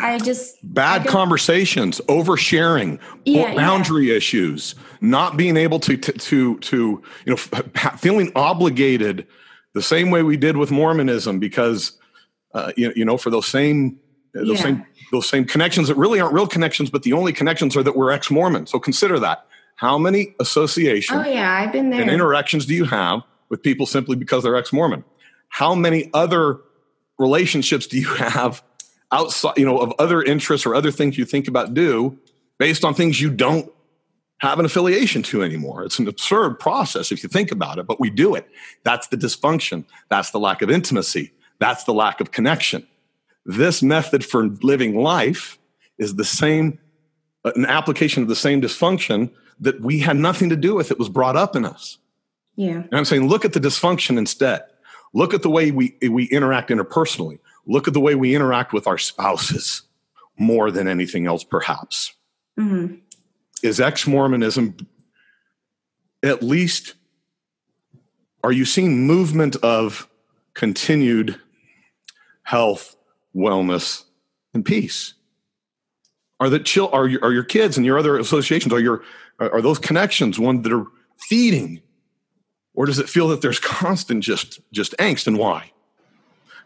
I 0.00 0.18
just 0.18 0.56
bad 0.62 1.02
I 1.02 1.10
conversations 1.10 2.00
oversharing 2.08 2.98
Yeah, 3.24 3.52
yeah. 3.52 3.54
boundary 3.56 4.10
issues 4.14 4.74
not 5.00 5.36
being 5.36 5.56
able 5.56 5.78
to 5.80 5.96
to 5.96 6.12
to, 6.12 6.58
to 6.58 7.02
you 7.26 7.30
know 7.32 7.36
feeling 7.36 8.32
obligated 8.34 9.26
the 9.74 9.82
same 9.82 10.10
way 10.10 10.22
we 10.22 10.36
did 10.36 10.56
with 10.56 10.70
mormonism 10.70 11.38
because 11.38 11.92
uh, 12.54 12.72
you, 12.76 12.92
you 12.96 13.04
know 13.04 13.16
for 13.16 13.30
those 13.30 13.46
same 13.46 13.98
those 14.34 14.48
Yeah. 14.58 14.62
same 14.62 14.86
those 15.12 15.28
same 15.28 15.44
connections 15.44 15.88
that 15.88 15.96
really 15.96 16.20
aren't 16.20 16.34
real 16.34 16.46
connections 16.46 16.90
but 16.90 17.02
the 17.02 17.12
only 17.12 17.32
connections 17.32 17.76
are 17.76 17.82
that 17.82 17.96
we're 17.96 18.10
ex-mormon 18.10 18.66
so 18.66 18.78
consider 18.78 19.18
that 19.20 19.46
How 19.76 19.96
many 19.98 20.34
associations 20.40 21.22
Oh 21.24 21.28
yeah, 21.28 21.50
I've 21.52 21.72
been 21.72 21.90
there. 21.90 22.00
and 22.00 22.10
interactions 22.10 22.66
do 22.66 22.74
you 22.74 22.84
have 22.84 23.22
with 23.48 23.62
people 23.62 23.86
simply 23.86 24.16
because 24.16 24.42
they're 24.42 24.56
ex-Mormon? 24.56 25.04
How 25.48 25.74
many 25.74 26.10
other 26.14 26.58
relationships 27.18 27.86
do 27.86 27.98
you 27.98 28.08
have 28.14 28.62
outside, 29.15 29.55
you 29.57 29.65
know, 29.65 29.78
of 29.78 29.93
other 29.99 30.23
interests 30.23 30.66
or 30.66 30.74
other 30.74 30.91
things 30.91 31.16
you 31.16 31.24
think 31.24 31.49
about 31.49 31.73
do 31.73 32.19
based 32.59 32.85
on 32.85 32.95
things 32.95 33.20
you 33.20 33.31
don't 33.31 33.70
have 34.39 34.59
an 34.59 34.66
affiliation 34.66 35.23
to 35.23 35.43
anymore? 35.43 35.85
It's 35.85 35.99
an 35.99 36.09
absurd 36.09 36.59
process 36.59 37.12
if 37.12 37.23
you 37.23 37.28
think 37.28 37.51
about 37.53 37.78
it, 37.78 37.86
but 37.86 38.01
we 38.01 38.11
do 38.11 38.35
it. 38.35 38.47
That's 38.82 39.07
the 39.07 39.16
dysfunction. 39.16 39.85
That's 40.11 40.32
the 40.32 40.41
lack 40.41 40.61
of 40.61 40.70
intimacy. 40.70 41.32
That's 41.61 41.85
the 41.85 41.95
lack 41.95 42.20
of 42.20 42.32
connection. 42.32 42.86
This 43.47 43.82
method 43.82 44.24
for 44.24 44.49
living 44.62 44.99
life 44.99 45.59
is 45.99 46.16
the 46.16 46.24
same, 46.24 46.78
an 47.45 47.66
application 47.66 48.23
of 48.23 48.28
the 48.28 48.36
same 48.36 48.61
dysfunction 48.61 49.31
that 49.61 49.81
we 49.81 50.01
had 50.01 50.16
nothing 50.16 50.49
to 50.49 50.57
do 50.57 50.74
with. 50.74 50.91
It 50.91 50.99
was 50.99 51.09
brought 51.09 51.36
up 51.36 51.55
in 51.55 51.65
us. 51.65 51.99
yeah. 52.57 52.82
And 52.82 52.95
I'm 52.95 53.05
saying, 53.05 53.28
look 53.28 53.45
at 53.45 53.53
the 53.53 53.61
dysfunction 53.61 54.19
instead. 54.19 54.65
Look 55.12 55.32
at 55.32 55.43
the 55.43 55.51
way 55.51 55.70
we, 55.70 55.95
we 56.11 56.24
interact 56.24 56.70
interpersonally. 56.70 57.39
Look 57.66 57.89
at 57.89 57.95
the 57.95 58.01
way 58.01 58.15
we 58.15 58.35
interact 58.35 58.73
with 58.73 58.86
our 58.86 58.99
spouses 58.99 59.82
more 60.39 60.70
than 60.70 60.89
anything 60.89 61.27
else, 61.27 61.45
perhaps. 61.45 62.12
hmm 62.59 62.97
Is 63.62 63.81
ex 63.81 64.07
Mormonism 64.07 64.77
at 66.23 66.43
least, 66.43 66.95
are 68.43 68.53
you 68.53 68.65
seeing 68.65 69.07
movement 69.07 69.57
of 69.57 70.09
continued 70.55 71.39
health, 72.43 72.97
wellness, 73.36 74.05
and 74.55 74.65
peace? 74.65 75.15
Are 76.41 76.49
the 76.49 76.59
chill? 76.59 76.89
Are 76.93 77.07
your, 77.07 77.23
are 77.24 77.32
your 77.32 77.45
kids 77.45 77.77
and 77.77 77.86
your 77.86 77.99
other 77.99 78.19
associations? 78.19 78.73
Are 78.73 78.81
your 78.81 79.03
are 79.39 79.62
those 79.62 79.78
connections 79.78 80.39
one 80.39 80.62
that 80.62 80.73
are 80.73 80.86
feeding 81.19 81.81
or 82.74 82.86
does 82.86 82.99
it 82.99 83.09
feel 83.09 83.28
that 83.28 83.41
there's 83.41 83.59
constant 83.61 84.23
just 84.23 84.61
just 84.73 84.95
angst 84.99 85.27
and 85.27 85.39
why 85.39 85.70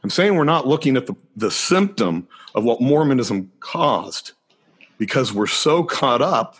i'm 0.02 0.10
saying 0.10 0.34
we're 0.34 0.44
not 0.44 0.66
looking 0.66 0.96
at 0.96 1.06
the, 1.06 1.14
the 1.36 1.50
symptom 1.50 2.26
of 2.54 2.64
what 2.64 2.80
mormonism 2.80 3.50
caused 3.60 4.32
because 4.98 5.32
we're 5.32 5.46
so 5.46 5.84
caught 5.84 6.20
up 6.20 6.56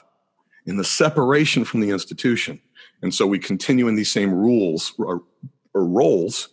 in 0.69 0.77
the 0.77 0.85
separation 0.85 1.65
from 1.65 1.81
the 1.81 1.91
institution. 1.91 2.61
And 3.03 3.15
so 3.15 3.27
we 3.27 3.39
continue 3.39 3.89
in 3.89 3.97
these 3.97 4.13
same 4.13 4.33
rules 4.33 4.93
or, 4.99 5.23
or 5.75 5.85
roles 5.85 6.49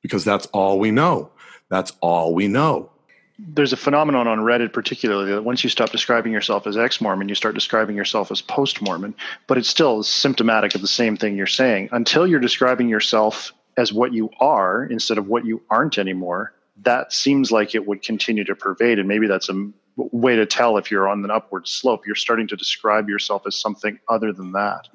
because 0.00 0.24
that's 0.24 0.46
all 0.46 0.78
we 0.78 0.90
know. 0.90 1.30
That's 1.68 1.92
all 2.00 2.34
we 2.34 2.46
know. 2.46 2.90
There's 3.38 3.72
a 3.72 3.76
phenomenon 3.76 4.26
on 4.26 4.38
Reddit, 4.38 4.72
particularly, 4.72 5.30
that 5.32 5.44
once 5.44 5.62
you 5.62 5.70
stop 5.70 5.90
describing 5.90 6.32
yourself 6.32 6.66
as 6.66 6.76
ex 6.76 7.00
Mormon, 7.00 7.28
you 7.28 7.36
start 7.36 7.54
describing 7.54 7.96
yourself 7.96 8.32
as 8.32 8.40
post 8.40 8.82
Mormon, 8.82 9.14
but 9.46 9.58
it's 9.58 9.68
still 9.68 10.02
symptomatic 10.02 10.74
of 10.74 10.80
the 10.80 10.88
same 10.88 11.16
thing 11.16 11.36
you're 11.36 11.46
saying. 11.46 11.88
Until 11.92 12.26
you're 12.26 12.40
describing 12.40 12.88
yourself 12.88 13.52
as 13.78 13.92
what 13.92 14.12
you 14.12 14.28
are 14.40 14.84
instead 14.84 15.16
of 15.16 15.28
what 15.28 15.46
you 15.46 15.62
aren't 15.70 15.96
anymore, 15.96 16.52
that 16.82 17.12
seems 17.12 17.50
like 17.50 17.74
it 17.74 17.86
would 17.86 18.02
continue 18.02 18.44
to 18.44 18.54
pervade. 18.54 18.98
And 18.98 19.08
maybe 19.08 19.26
that's 19.26 19.48
a 19.48 19.70
way 19.96 20.36
to 20.36 20.44
tell 20.44 20.76
if 20.76 20.90
you're 20.90 21.08
on 21.08 21.24
an 21.24 21.30
upward 21.30 21.66
slope. 21.66 22.06
You're 22.06 22.14
starting 22.16 22.46
to 22.48 22.56
describe 22.56 23.08
yourself 23.08 23.44
as 23.46 23.56
something 23.56 23.98
other 24.08 24.32
than 24.32 24.52
that. 24.52 24.88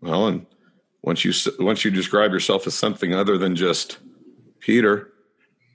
well 0.00 0.26
and 0.28 0.44
once 1.02 1.24
you 1.24 1.32
once 1.58 1.84
you 1.84 1.90
describe 1.90 2.32
yourself 2.32 2.66
as 2.66 2.74
something 2.74 3.14
other 3.14 3.36
than 3.38 3.54
just 3.56 3.98
peter 4.60 5.12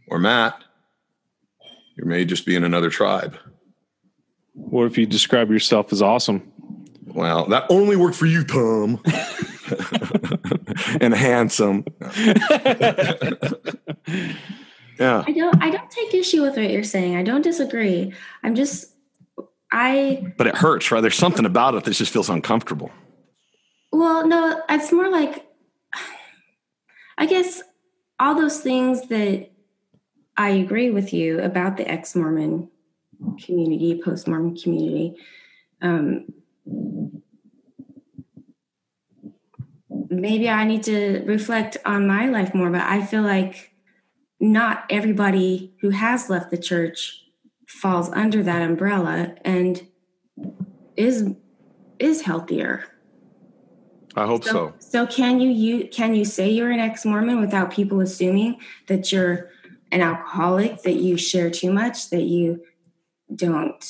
or 0.08 0.18
matt 0.20 0.64
you 1.98 2.06
may 2.06 2.26
just 2.26 2.46
be 2.46 2.56
in 2.56 2.64
another 2.64 2.90
tribe 2.90 3.38
What 4.54 4.86
if 4.86 4.98
you 4.98 5.06
describe 5.06 5.50
yourself 5.52 5.92
as 5.94 6.02
awesome? 6.02 6.52
Well, 7.06 7.46
that 7.48 7.66
only 7.70 7.96
worked 7.96 8.16
for 8.16 8.26
you, 8.28 8.44
Tom. 8.44 9.02
and 11.02 11.14
handsome. 11.14 11.86
yeah. 15.00 15.24
I 15.26 15.32
don't. 15.32 15.62
I 15.62 15.70
don't 15.70 15.90
take 15.92 16.14
issue 16.14 16.42
with 16.42 16.58
what 16.58 16.70
you're 16.70 16.84
saying. 16.84 17.16
I 17.16 17.24
don't 17.24 17.42
disagree. 17.42 18.14
I'm 18.44 18.56
just. 18.56 18.94
I 19.72 20.34
But 20.38 20.48
it 20.48 20.56
hurts, 20.56 20.92
right? 20.92 21.02
There's 21.02 21.16
something 21.16 21.46
about 21.46 21.76
it 21.76 21.84
that 21.84 21.92
just 21.92 22.12
feels 22.12 22.30
uncomfortable. 22.30 22.92
well, 23.92 24.28
no. 24.28 24.62
It's 24.70 24.92
more 24.92 25.10
like. 25.10 25.46
I 27.18 27.26
guess 27.26 27.62
all 28.18 28.34
those 28.34 28.62
things 28.62 29.08
that 29.10 29.50
I 30.38 30.52
agree 30.52 30.90
with 30.90 31.14
you 31.14 31.42
about 31.42 31.76
the 31.76 31.86
ex-Mormon 31.86 32.70
community, 33.44 34.02
post-Mormon 34.02 34.56
community. 34.56 35.18
Um, 35.82 36.26
maybe 40.10 40.50
I 40.50 40.66
need 40.66 40.84
to 40.84 41.24
reflect 41.26 41.78
on 41.86 42.08
my 42.08 42.28
life 42.28 42.54
more, 42.54 42.70
but 42.70 42.82
I 42.82 43.06
feel 43.06 43.22
like 43.22 43.72
not 44.40 44.86
everybody 44.90 45.74
who 45.82 45.90
has 45.90 46.30
left 46.30 46.52
the 46.52 46.58
church 46.58 47.24
falls 47.68 48.10
under 48.12 48.42
that 48.44 48.62
umbrella 48.62 49.36
and 49.44 49.88
is 50.96 51.34
is 52.00 52.22
healthier. 52.22 52.86
I 54.16 54.26
hope 54.26 54.44
so. 54.44 54.74
So 54.80 55.06
can 55.06 55.40
you 55.40 55.50
you 55.50 55.88
can 55.88 56.16
you 56.16 56.26
say 56.26 56.50
you're 56.50 56.72
an 56.72 56.80
ex-Mormon 56.80 57.40
without 57.40 57.72
people 57.72 58.00
assuming 58.02 58.60
that 58.88 59.12
you're 59.12 59.50
an 59.92 60.02
alcoholic, 60.02 60.84
that 60.84 60.96
you 60.96 61.18
share 61.18 61.50
too 61.50 61.72
much, 61.72 62.10
that 62.10 62.24
you 62.24 62.64
don't 63.36 63.84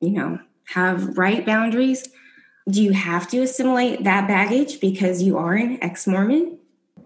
you 0.00 0.10
know, 0.10 0.38
have 0.64 1.16
right 1.16 1.44
boundaries? 1.44 2.08
Do 2.68 2.82
you 2.82 2.92
have 2.92 3.28
to 3.30 3.42
assimilate 3.42 4.04
that 4.04 4.28
baggage 4.28 4.80
because 4.80 5.22
you 5.22 5.38
are 5.38 5.54
an 5.54 5.78
ex-Mormon? 5.82 6.58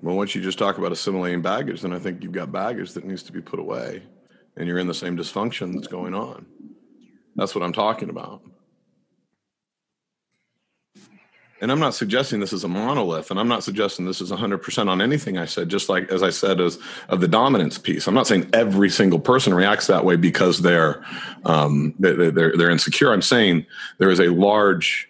Well, 0.02 0.16
once 0.16 0.34
you 0.34 0.42
just 0.42 0.58
talk 0.58 0.78
about 0.78 0.92
assimilating 0.92 1.42
baggage, 1.42 1.80
then 1.80 1.92
I 1.92 1.98
think 1.98 2.22
you've 2.22 2.32
got 2.32 2.52
baggage 2.52 2.92
that 2.92 3.04
needs 3.04 3.22
to 3.24 3.32
be 3.32 3.40
put 3.40 3.58
away 3.58 4.02
and 4.56 4.68
you're 4.68 4.78
in 4.78 4.86
the 4.86 4.94
same 4.94 5.16
dysfunction 5.16 5.74
that's 5.74 5.88
going 5.88 6.14
on. 6.14 6.46
That's 7.36 7.54
what 7.54 7.64
I'm 7.64 7.72
talking 7.72 8.10
about. 8.10 8.42
And 11.60 11.72
I'm 11.72 11.78
not 11.78 11.94
suggesting 11.94 12.40
this 12.40 12.52
is 12.52 12.64
a 12.64 12.68
monolith, 12.68 13.30
and 13.30 13.40
I'm 13.40 13.48
not 13.48 13.64
suggesting 13.64 14.04
this 14.04 14.20
is 14.20 14.30
100% 14.30 14.88
on 14.88 15.00
anything 15.00 15.38
I 15.38 15.46
said, 15.46 15.70
just 15.70 15.88
like 15.88 16.10
as 16.10 16.22
I 16.22 16.28
said, 16.28 16.60
as 16.60 16.78
of 17.08 17.20
the 17.20 17.28
dominance 17.28 17.78
piece. 17.78 18.06
I'm 18.06 18.14
not 18.14 18.26
saying 18.26 18.50
every 18.52 18.90
single 18.90 19.18
person 19.18 19.54
reacts 19.54 19.86
that 19.86 20.04
way 20.04 20.16
because 20.16 20.60
they're, 20.60 21.02
um, 21.46 21.94
they're, 21.98 22.30
they're, 22.30 22.56
they're 22.56 22.70
insecure. 22.70 23.12
I'm 23.12 23.22
saying 23.22 23.64
there 23.98 24.10
is 24.10 24.20
a 24.20 24.28
large, 24.28 25.08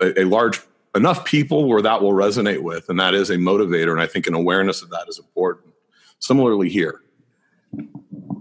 a, 0.00 0.22
a 0.22 0.24
large 0.24 0.60
enough 0.94 1.24
people 1.24 1.68
where 1.68 1.82
that 1.82 2.02
will 2.02 2.12
resonate 2.12 2.62
with, 2.62 2.88
and 2.88 3.00
that 3.00 3.14
is 3.14 3.30
a 3.30 3.36
motivator. 3.36 3.92
And 3.92 4.00
I 4.00 4.06
think 4.06 4.26
an 4.26 4.34
awareness 4.34 4.82
of 4.82 4.90
that 4.90 5.06
is 5.08 5.18
important. 5.18 5.72
Similarly, 6.18 6.68
here, 6.68 7.00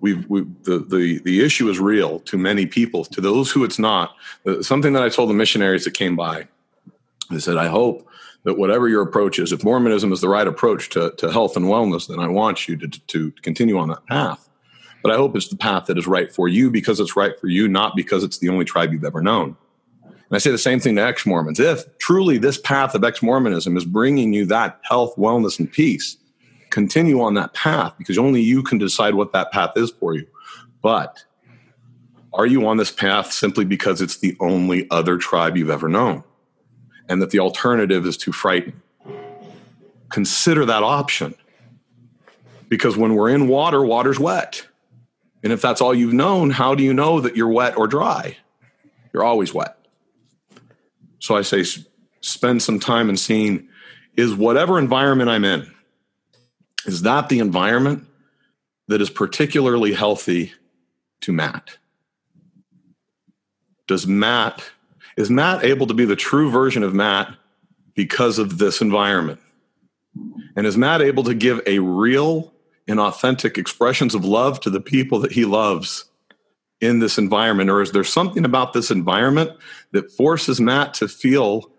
we've, 0.01 0.29
we 0.29 0.41
the, 0.63 0.79
the 0.79 1.19
the 1.19 1.43
issue 1.43 1.69
is 1.69 1.79
real 1.79 2.19
to 2.21 2.37
many 2.37 2.65
people. 2.65 3.05
To 3.05 3.21
those 3.21 3.51
who 3.51 3.63
it's 3.63 3.79
not, 3.79 4.15
something 4.61 4.93
that 4.93 5.03
I 5.03 5.09
told 5.09 5.29
the 5.29 5.33
missionaries 5.33 5.85
that 5.85 5.93
came 5.93 6.15
by, 6.15 6.47
I 7.29 7.37
said, 7.37 7.57
I 7.57 7.67
hope 7.67 8.07
that 8.43 8.57
whatever 8.57 8.89
your 8.89 9.03
approach 9.03 9.39
is, 9.39 9.51
if 9.51 9.63
Mormonism 9.63 10.11
is 10.11 10.21
the 10.21 10.29
right 10.29 10.47
approach 10.47 10.89
to, 10.89 11.11
to 11.17 11.31
health 11.31 11.55
and 11.55 11.65
wellness, 11.65 12.07
then 12.07 12.19
I 12.19 12.27
want 12.27 12.67
you 12.67 12.75
to, 12.75 12.87
to 12.87 13.31
continue 13.43 13.77
on 13.77 13.89
that 13.89 14.05
path. 14.07 14.49
But 15.03 15.11
I 15.11 15.15
hope 15.15 15.35
it's 15.35 15.47
the 15.47 15.55
path 15.55 15.85
that 15.87 15.97
is 15.97 16.07
right 16.07 16.31
for 16.31 16.47
you 16.47 16.69
because 16.69 16.99
it's 16.99 17.15
right 17.15 17.39
for 17.39 17.47
you, 17.47 17.67
not 17.67 17.95
because 17.95 18.23
it's 18.23 18.39
the 18.39 18.49
only 18.49 18.65
tribe 18.65 18.93
you've 18.93 19.05
ever 19.05 19.21
known. 19.21 19.57
And 20.31 20.37
I 20.37 20.39
say 20.39 20.49
the 20.49 20.57
same 20.57 20.79
thing 20.79 20.95
to 20.95 21.03
ex 21.03 21.25
Mormons. 21.25 21.59
If 21.59 21.97
truly 21.97 22.37
this 22.37 22.57
path 22.57 22.95
of 22.95 23.03
ex 23.03 23.21
Mormonism 23.21 23.75
is 23.75 23.83
bringing 23.83 24.31
you 24.31 24.45
that 24.45 24.79
health, 24.83 25.13
wellness, 25.17 25.59
and 25.59 25.69
peace, 25.69 26.15
continue 26.69 27.21
on 27.21 27.33
that 27.33 27.53
path 27.53 27.93
because 27.97 28.17
only 28.17 28.39
you 28.39 28.63
can 28.63 28.77
decide 28.77 29.15
what 29.15 29.33
that 29.33 29.51
path 29.51 29.71
is 29.75 29.91
for 29.91 30.15
you. 30.15 30.25
But 30.81 31.25
are 32.31 32.45
you 32.45 32.65
on 32.65 32.77
this 32.77 32.91
path 32.91 33.33
simply 33.33 33.65
because 33.65 34.01
it's 34.01 34.19
the 34.19 34.37
only 34.39 34.89
other 34.89 35.17
tribe 35.17 35.57
you've 35.57 35.69
ever 35.69 35.89
known 35.89 36.23
and 37.09 37.21
that 37.21 37.31
the 37.31 37.39
alternative 37.39 38.05
is 38.05 38.15
too 38.15 38.31
frightening? 38.31 38.81
Consider 40.13 40.63
that 40.63 40.81
option 40.81 41.35
because 42.69 42.95
when 42.95 43.15
we're 43.15 43.27
in 43.27 43.49
water, 43.49 43.83
water's 43.83 44.17
wet. 44.17 44.65
And 45.43 45.51
if 45.51 45.61
that's 45.61 45.81
all 45.81 45.93
you've 45.93 46.13
known, 46.13 46.51
how 46.51 46.73
do 46.73 46.83
you 46.83 46.93
know 46.93 47.19
that 47.19 47.35
you're 47.35 47.49
wet 47.49 47.75
or 47.75 47.85
dry? 47.85 48.37
You're 49.11 49.25
always 49.25 49.53
wet. 49.53 49.75
So 51.21 51.37
I 51.37 51.43
say, 51.43 51.63
spend 52.21 52.61
some 52.61 52.79
time 52.79 53.09
in 53.09 53.15
seeing 53.15 53.69
is 54.17 54.33
whatever 54.33 54.77
environment 54.77 55.29
I'm 55.29 55.45
in, 55.45 55.71
is 56.85 57.03
that 57.03 57.29
the 57.29 57.39
environment 57.39 58.05
that 58.87 59.01
is 59.01 59.09
particularly 59.09 59.93
healthy 59.93 60.51
to 61.21 61.31
Matt? 61.31 61.77
Does 63.87 64.07
Matt, 64.07 64.63
is 65.15 65.29
Matt 65.29 65.63
able 65.63 65.87
to 65.87 65.93
be 65.93 66.05
the 66.05 66.15
true 66.15 66.49
version 66.49 66.81
of 66.81 66.93
Matt 66.93 67.33
because 67.93 68.39
of 68.39 68.57
this 68.57 68.81
environment? 68.81 69.39
And 70.55 70.65
is 70.65 70.75
Matt 70.75 71.01
able 71.01 71.23
to 71.23 71.35
give 71.35 71.61
a 71.67 71.79
real 71.79 72.51
and 72.87 72.99
authentic 72.99 73.57
expressions 73.59 74.15
of 74.15 74.25
love 74.25 74.59
to 74.61 74.69
the 74.71 74.81
people 74.81 75.19
that 75.19 75.31
he 75.31 75.45
loves 75.45 76.05
in 76.81 76.99
this 76.99 77.17
environment? 77.17 77.69
Or 77.69 77.81
is 77.81 77.91
there 77.91 78.03
something 78.03 78.43
about 78.43 78.73
this 78.73 78.91
environment 78.91 79.51
that 79.91 80.11
forces 80.11 80.59
Matt 80.59 80.93
to 80.95 81.07
feel 81.07 81.71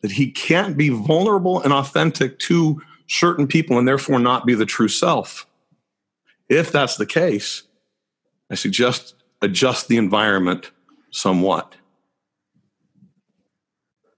that 0.00 0.12
he 0.12 0.30
can't 0.30 0.76
be 0.76 0.88
vulnerable 0.88 1.60
and 1.60 1.72
authentic 1.72 2.38
to 2.38 2.80
certain 3.06 3.46
people 3.46 3.78
and 3.78 3.86
therefore 3.86 4.18
not 4.18 4.46
be 4.46 4.54
the 4.54 4.66
true 4.66 4.88
self? 4.88 5.46
If 6.48 6.72
that's 6.72 6.96
the 6.96 7.06
case, 7.06 7.64
I 8.50 8.54
suggest 8.54 9.14
adjust 9.42 9.88
the 9.88 9.96
environment 9.96 10.70
somewhat. 11.10 11.74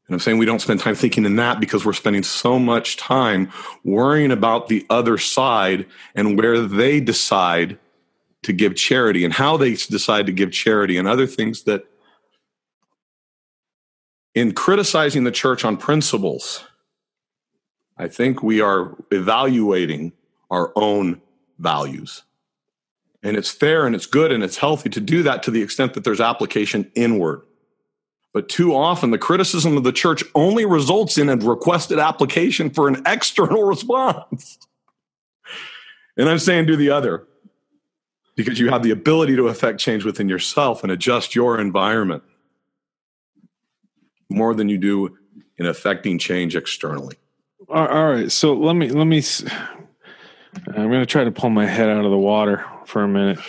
And 0.08 0.14
I'm 0.14 0.20
saying 0.20 0.38
we 0.38 0.46
don't 0.46 0.60
spend 0.60 0.80
time 0.80 0.94
thinking 0.94 1.24
in 1.24 1.36
that 1.36 1.58
because 1.58 1.84
we're 1.84 1.92
spending 1.92 2.22
so 2.22 2.60
much 2.60 2.96
time 2.96 3.50
worrying 3.82 4.30
about 4.30 4.68
the 4.68 4.86
other 4.88 5.18
side 5.18 5.86
and 6.14 6.38
where 6.38 6.60
they 6.60 7.00
decide 7.00 7.78
to 8.46 8.52
give 8.52 8.76
charity 8.76 9.24
and 9.24 9.34
how 9.34 9.56
they 9.56 9.74
decide 9.74 10.26
to 10.26 10.32
give 10.32 10.52
charity 10.52 10.96
and 10.96 11.08
other 11.08 11.26
things 11.26 11.64
that 11.64 11.84
in 14.36 14.52
criticizing 14.52 15.24
the 15.24 15.32
church 15.32 15.64
on 15.64 15.76
principles, 15.76 16.64
I 17.98 18.06
think 18.06 18.42
we 18.42 18.60
are 18.60 18.94
evaluating 19.10 20.12
our 20.48 20.72
own 20.76 21.20
values. 21.58 22.22
And 23.22 23.36
it's 23.36 23.50
fair 23.50 23.84
and 23.84 23.96
it's 23.96 24.06
good 24.06 24.30
and 24.30 24.44
it's 24.44 24.58
healthy 24.58 24.90
to 24.90 25.00
do 25.00 25.24
that 25.24 25.42
to 25.42 25.50
the 25.50 25.62
extent 25.62 25.94
that 25.94 26.04
there's 26.04 26.20
application 26.20 26.90
inward. 26.94 27.42
But 28.32 28.48
too 28.48 28.76
often, 28.76 29.10
the 29.10 29.18
criticism 29.18 29.76
of 29.76 29.82
the 29.82 29.92
church 29.92 30.22
only 30.36 30.66
results 30.66 31.18
in 31.18 31.28
a 31.28 31.36
requested 31.36 31.98
application 31.98 32.70
for 32.70 32.86
an 32.86 33.02
external 33.06 33.64
response. 33.64 34.58
And 36.16 36.28
I'm 36.28 36.38
saying 36.38 36.66
do 36.66 36.76
the 36.76 36.90
other 36.90 37.26
because 38.36 38.58
you 38.58 38.68
have 38.70 38.82
the 38.82 38.90
ability 38.90 39.34
to 39.36 39.48
affect 39.48 39.80
change 39.80 40.04
within 40.04 40.28
yourself 40.28 40.82
and 40.82 40.92
adjust 40.92 41.34
your 41.34 41.58
environment 41.58 42.22
more 44.28 44.54
than 44.54 44.68
you 44.68 44.78
do 44.78 45.16
in 45.58 45.66
affecting 45.66 46.18
change 46.18 46.54
externally. 46.54 47.16
All 47.68 48.10
right. 48.10 48.30
So 48.30 48.54
let 48.54 48.74
me, 48.74 48.90
let 48.90 49.06
me, 49.06 49.22
I'm 50.68 50.88
going 50.88 51.00
to 51.00 51.06
try 51.06 51.24
to 51.24 51.32
pull 51.32 51.50
my 51.50 51.66
head 51.66 51.88
out 51.88 52.04
of 52.04 52.10
the 52.10 52.18
water 52.18 52.64
for 52.84 53.02
a 53.02 53.08
minute. 53.08 53.38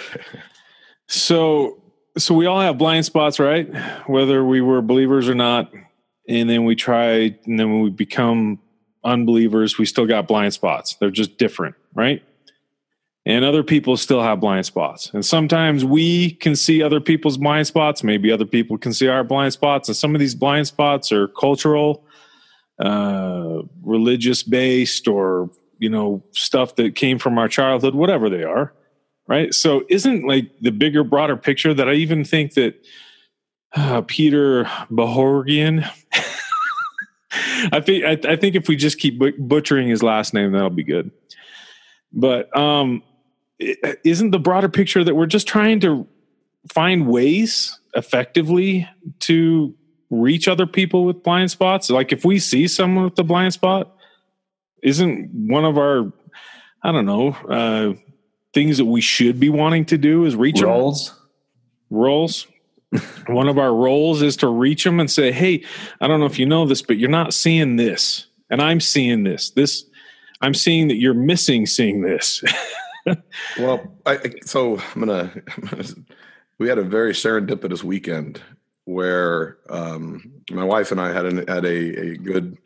So 1.10 1.82
so 2.18 2.34
we 2.34 2.46
all 2.46 2.60
have 2.60 2.78
blind 2.78 3.06
spots, 3.06 3.40
right? 3.40 3.74
Whether 4.08 4.44
we 4.44 4.62
were 4.62 4.82
believers 4.82 5.30
or 5.30 5.36
not. 5.36 5.72
And 6.28 6.50
then 6.50 6.66
we 6.66 6.76
try, 6.76 7.38
and 7.46 7.60
then 7.60 7.72
when 7.72 7.82
we 7.82 7.90
become 7.90 8.60
unbelievers, 9.04 9.78
we 9.78 9.86
still 9.86 10.06
got 10.06 10.28
blind 10.28 10.54
spots. 10.54 10.96
They're 10.96 11.10
just 11.10 11.38
different, 11.38 11.76
right? 11.94 12.22
And 13.28 13.44
other 13.44 13.62
people 13.62 13.98
still 13.98 14.24
have 14.24 14.40
blind 14.40 14.66
spots. 14.66 15.12
And 15.14 15.24
sometimes 15.26 15.84
we 15.84 16.32
can 16.32 16.56
see 16.56 16.82
other 16.82 17.02
people's 17.02 17.38
blind 17.38 17.68
spots. 17.68 18.02
Maybe 18.02 18.32
other 18.32 18.46
people 18.46 18.78
can 18.78 18.94
see 18.94 19.08
our 19.08 19.24
blind 19.24 19.54
spots. 19.54 19.90
And 19.90 19.98
some 19.98 20.16
of 20.16 20.20
these 20.20 20.34
blind 20.34 20.68
spots 20.68 21.12
are 21.12 21.28
cultural, 21.28 22.06
uh, 22.80 23.64
religious 23.84 24.44
based, 24.44 25.08
or, 25.08 25.52
you 25.78 25.90
know, 25.90 26.24
stuff 26.32 26.76
that 26.78 26.96
came 26.96 27.20
from 27.20 27.38
our 27.38 27.50
childhood, 27.50 27.96
whatever 27.96 28.30
they 28.30 28.44
are 28.44 28.74
right? 29.28 29.54
So 29.54 29.84
isn't 29.90 30.26
like 30.26 30.50
the 30.62 30.72
bigger, 30.72 31.04
broader 31.04 31.38
picture 31.38 31.74
that 31.74 31.88
I 31.90 31.94
even 31.94 32.24
think 32.24 32.54
that 32.54 32.76
uh, 33.76 34.02
Peter 34.02 34.64
Boghossian. 34.90 35.90
I 37.72 37.82
think 37.82 38.06
I, 38.06 38.32
I, 38.32 38.36
think 38.36 38.56
if 38.56 38.68
we 38.68 38.76
just 38.76 39.00
keep 39.00 39.22
butchering 39.38 39.88
his 39.90 40.02
last 40.02 40.34
name, 40.34 40.54
that'll 40.54 40.70
be 40.70 40.84
good. 40.84 41.12
But 42.14 42.56
um, 42.58 43.04
isn't 43.60 44.32
the 44.32 44.40
broader 44.40 44.70
picture 44.70 45.04
that 45.04 45.16
we're 45.16 45.26
just 45.26 45.48
trying 45.48 45.80
to 45.82 46.08
find 46.72 47.08
ways 47.08 47.80
effectively 47.96 48.88
to 49.20 49.74
reach 50.10 50.48
other 50.48 50.68
people 50.68 51.06
with 51.06 51.24
blind 51.24 51.52
spots? 51.52 51.90
Like 51.90 52.12
if 52.12 52.24
we 52.24 52.40
see 52.40 52.68
someone 52.68 53.06
with 53.06 53.20
a 53.20 53.24
blind 53.24 53.54
spot, 53.54 53.96
isn't 54.84 55.30
one 55.34 55.66
of 55.66 55.78
our 55.78 56.12
I 56.84 56.92
don't 56.92 57.06
know 57.06 57.30
uh, 57.50 57.94
things 58.54 58.78
that 58.78 58.86
we 58.86 59.02
should 59.02 59.40
be 59.40 59.50
wanting 59.50 59.86
to 59.86 59.98
do 59.98 60.26
is 60.26 60.36
reach 60.36 60.62
roles. 60.62 61.10
Them. 61.10 61.18
Roles. 61.90 62.48
One 63.28 63.50
of 63.50 63.58
our 63.58 63.74
roles 63.74 64.22
is 64.22 64.38
to 64.38 64.48
reach 64.48 64.86
them 64.86 65.00
and 65.02 65.12
say, 65.12 65.32
"Hey, 65.32 65.66
I 66.00 66.08
don't 66.08 66.22
know 66.22 66.26
if 66.26 66.40
you 66.40 66.46
know 66.46 66.66
this, 66.66 66.82
but 66.82 66.98
you're 66.98 67.10
not 67.10 67.34
seeing 67.34 67.76
this, 67.76 68.28
and 68.50 68.62
I'm 68.62 68.80
seeing 68.80 69.24
this. 69.24 69.50
This, 69.50 69.84
I'm 70.40 70.54
seeing 70.54 70.88
that 70.88 70.96
you're 70.96 71.14
missing 71.14 71.66
seeing 71.66 72.02
this." 72.02 72.42
well, 73.60 73.98
I, 74.06 74.32
so 74.46 74.80
I'm 74.96 75.06
gonna, 75.06 75.32
We 76.60 76.68
had 76.68 76.80
a 76.80 76.84
very 76.84 77.14
serendipitous 77.14 77.84
weekend 77.84 78.42
where 78.86 79.58
um, 79.70 80.32
my 80.50 80.64
wife 80.64 80.92
and 80.92 81.00
I 81.00 81.14
had 81.14 81.26
an, 81.26 81.48
had 81.48 81.66
a, 81.66 82.00
a 82.12 82.18
good 82.18 82.58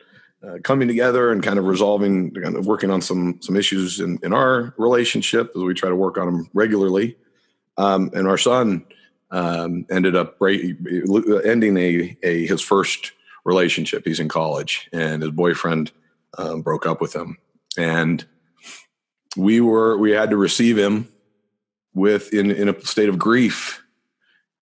uh, 0.46 0.58
coming 0.64 0.88
together 0.88 1.30
and 1.30 1.42
kind 1.42 1.58
of 1.58 1.66
resolving, 1.66 2.32
kind 2.32 2.56
of 2.56 2.66
working 2.66 2.90
on 2.90 3.02
some 3.02 3.40
some 3.42 3.56
issues 3.56 4.00
in, 4.00 4.18
in 4.22 4.32
our 4.32 4.74
relationship 4.78 5.52
as 5.54 5.62
we 5.62 5.74
try 5.74 5.88
to 5.88 5.96
work 5.96 6.16
on 6.16 6.26
them 6.26 6.48
regularly. 6.54 7.16
Um, 7.76 8.10
and 8.14 8.26
our 8.26 8.38
son 8.38 8.84
um, 9.30 9.86
ended 9.90 10.16
up 10.16 10.36
ending 10.40 11.76
a, 11.76 12.16
a 12.22 12.46
his 12.46 12.62
first 12.62 13.12
relationship. 13.44 14.04
He's 14.04 14.20
in 14.20 14.28
college, 14.28 14.88
and 14.92 15.22
his 15.22 15.32
boyfriend 15.32 15.92
um, 16.38 16.62
broke 16.62 16.86
up 16.86 17.00
with 17.00 17.14
him, 17.14 17.36
and 17.76 18.24
we 19.36 19.60
were 19.60 19.96
we 19.98 20.10
had 20.10 20.30
to 20.30 20.36
receive 20.36 20.78
him 20.78 21.08
with 21.94 22.32
in 22.32 22.50
in 22.50 22.68
a 22.68 22.80
state 22.82 23.08
of 23.08 23.18
grief 23.18 23.82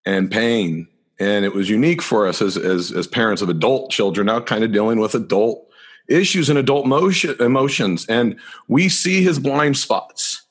and 0.07 0.31
pain 0.31 0.87
and 1.19 1.45
it 1.45 1.55
was 1.55 1.69
unique 1.69 2.03
for 2.03 2.27
us 2.27 2.41
as, 2.41 2.57
as 2.57 2.93
as 2.93 3.07
parents 3.07 3.43
of 3.43 3.49
adult 3.49 3.91
children 3.91 4.27
now 4.27 4.41
kind 4.41 4.65
of 4.65 4.73
dealing 4.73 4.99
with 4.99 5.15
adult 5.15 5.71
issues 6.11 6.51
and 6.51 6.59
adult 6.59 6.87
motion, 6.87 7.37
emotions, 7.41 8.05
and 8.07 8.39
we 8.69 8.89
see 8.89 9.23
his 9.23 9.39
blind 9.39 9.79
spots. 9.79 10.43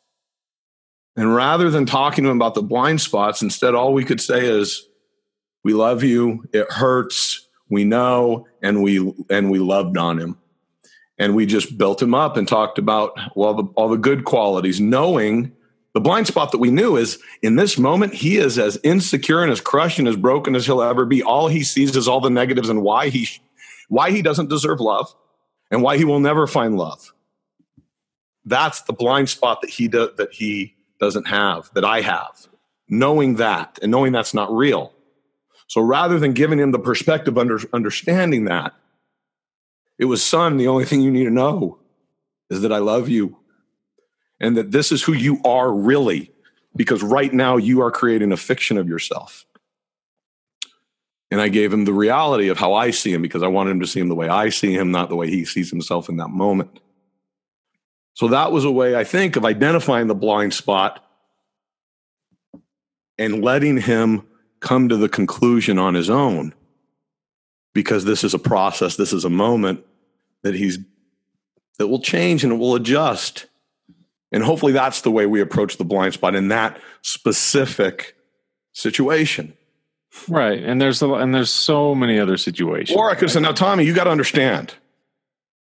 And 1.16 1.36
rather 1.36 1.70
than 1.70 1.86
talking 1.86 2.24
to 2.24 2.30
him 2.30 2.38
about 2.38 2.56
the 2.56 2.62
blind 2.62 3.02
spots, 3.02 3.42
instead, 3.42 3.76
all 3.76 3.94
we 3.94 4.06
could 4.06 4.22
say 4.22 4.46
is, 4.46 4.88
"We 5.64 5.74
love 5.74 6.04
you. 6.04 6.46
It 6.54 6.72
hurts. 6.72 7.48
We 7.70 7.84
know, 7.84 8.48
and 8.64 8.82
we 8.82 9.14
and 9.30 9.52
we 9.52 9.60
loved 9.60 9.98
on 9.98 10.18
him." 10.18 10.38
And 11.20 11.36
we 11.36 11.46
just 11.46 11.78
built 11.78 12.02
him 12.02 12.16
up 12.16 12.38
and 12.38 12.48
talked 12.48 12.80
about 12.80 13.12
well, 13.36 13.54
the, 13.54 13.64
all 13.76 13.90
the 13.90 13.98
good 13.98 14.24
qualities, 14.24 14.80
knowing 14.80 15.52
the 15.94 16.00
blind 16.00 16.28
spot 16.28 16.52
that 16.52 16.60
we 16.60 16.72
knew 16.72 16.96
is 16.96 17.22
in 17.42 17.56
this 17.56 17.78
moment 17.78 18.14
he 18.14 18.38
is 18.38 18.58
as 18.58 18.80
insecure 18.84 19.44
and 19.44 19.52
as 19.52 19.60
crushed 19.60 20.00
and 20.00 20.08
as 20.08 20.16
broken 20.16 20.56
as 20.56 20.66
he'll 20.66 20.82
ever 20.82 21.06
be. 21.06 21.22
All 21.22 21.48
he 21.48 21.64
sees 21.64 21.96
is 21.96 22.08
all 22.08 22.22
the 22.22 22.30
negatives 22.30 22.70
and 22.70 22.82
why 22.82 23.10
he 23.10 23.28
why 23.90 24.12
he 24.12 24.22
doesn't 24.22 24.50
deserve 24.50 24.80
love 24.80 25.14
and 25.72 25.82
why 25.82 25.98
he 25.98 26.06
will 26.06 26.20
never 26.20 26.48
find 26.48 26.78
love. 26.78 27.14
That's 28.46 28.82
the 28.82 28.94
blind 28.94 29.30
spot 29.30 29.62
that 29.62 29.70
he 29.70 29.88
do, 29.88 30.12
that 30.18 30.34
he 30.34 30.76
doesn't 31.00 31.28
have, 31.28 31.70
that 31.74 31.86
I 31.86 32.02
have. 32.02 32.48
Knowing 32.88 33.36
that 33.36 33.80
and 33.82 33.92
knowing 33.92 34.12
that's 34.12 34.34
not 34.34 34.52
real. 34.52 34.94
So 35.68 35.82
rather 35.82 36.18
than 36.18 36.34
giving 36.34 36.60
him 36.60 36.72
the 36.72 36.80
perspective 36.80 37.38
under 37.38 37.60
understanding 37.74 38.46
that, 38.46 38.74
it 40.00 40.06
was 40.06 40.24
son, 40.24 40.56
the 40.56 40.70
only 40.70 40.86
thing 40.86 41.02
you 41.02 41.12
need 41.12 41.26
to 41.26 41.30
know 41.30 41.78
is 42.50 42.62
that 42.62 42.72
I 42.72 42.78
love 42.78 43.10
you 43.10 43.38
and 44.40 44.56
that 44.56 44.72
this 44.72 44.94
is 44.94 45.04
who 45.04 45.12
you 45.12 45.42
are 45.44 45.72
really 45.72 46.32
because 46.76 47.04
right 47.04 47.34
now 47.34 47.58
you 47.58 47.82
are 47.82 47.92
creating 47.92 48.32
a 48.32 48.38
fiction 48.38 48.78
of 48.78 48.88
yourself. 48.88 49.46
And 51.30 51.42
I 51.42 51.50
gave 51.50 51.72
him 51.72 51.84
the 51.84 51.94
reality 51.94 52.48
of 52.48 52.58
how 52.58 52.74
I 52.74 52.92
see 52.92 53.14
him 53.14 53.22
because 53.22 53.44
I 53.44 53.48
wanted 53.48 53.72
him 53.72 53.82
to 53.82 53.88
see 53.88 54.00
him 54.00 54.08
the 54.08 54.16
way 54.16 54.30
I 54.30 54.50
see 54.50 54.74
him, 54.74 54.90
not 54.90 55.10
the 55.10 55.18
way 55.18 55.30
he 55.30 55.44
sees 55.44 55.70
himself 55.70 56.08
in 56.08 56.18
that 56.18 56.30
moment. 56.30 56.80
So 58.14 58.30
that 58.30 58.52
was 58.52 58.64
a 58.64 58.72
way, 58.72 58.96
I 58.96 59.04
think, 59.04 59.36
of 59.36 59.46
identifying 59.46 60.08
the 60.08 60.16
blind 60.16 60.54
spot 60.54 61.06
and 63.18 63.44
letting 63.44 63.78
him 63.78 64.26
come 64.62 64.90
to 64.90 64.98
the 64.98 65.10
conclusion 65.10 65.78
on 65.78 65.94
his 65.94 66.10
own. 66.10 66.54
Because 67.74 68.06
this 68.06 68.24
is 68.24 68.34
a 68.34 68.40
process, 68.40 68.96
this 68.96 69.14
is 69.14 69.26
a 69.26 69.30
moment 69.30 69.86
that 70.44 70.56
he's 70.56 70.80
that 71.78 71.88
will 71.88 72.02
change 72.02 72.44
and 72.44 72.54
it 72.54 72.58
will 72.58 72.76
adjust. 72.76 73.46
And 74.32 74.44
hopefully 74.44 74.74
that's 74.74 75.02
the 75.02 75.12
way 75.12 75.26
we 75.26 75.42
approach 75.42 75.78
the 75.78 75.84
blind 75.84 76.14
spot 76.14 76.36
in 76.36 76.50
that 76.50 76.80
specific 77.02 78.16
situation. 78.74 79.54
Right. 80.28 80.62
And 80.64 80.82
there's 80.82 81.02
a, 81.02 81.10
and 81.14 81.34
there's 81.34 81.50
so 81.50 81.96
many 81.96 82.20
other 82.20 82.38
situations. 82.38 82.96
Or 82.96 83.10
I 83.10 83.16
could 83.16 83.32
say, 83.32 83.40
now, 83.40 83.54
Tommy, 83.54 83.86
you 83.86 83.94
got 83.94 84.04
to 84.04 84.12
understand. 84.12 84.76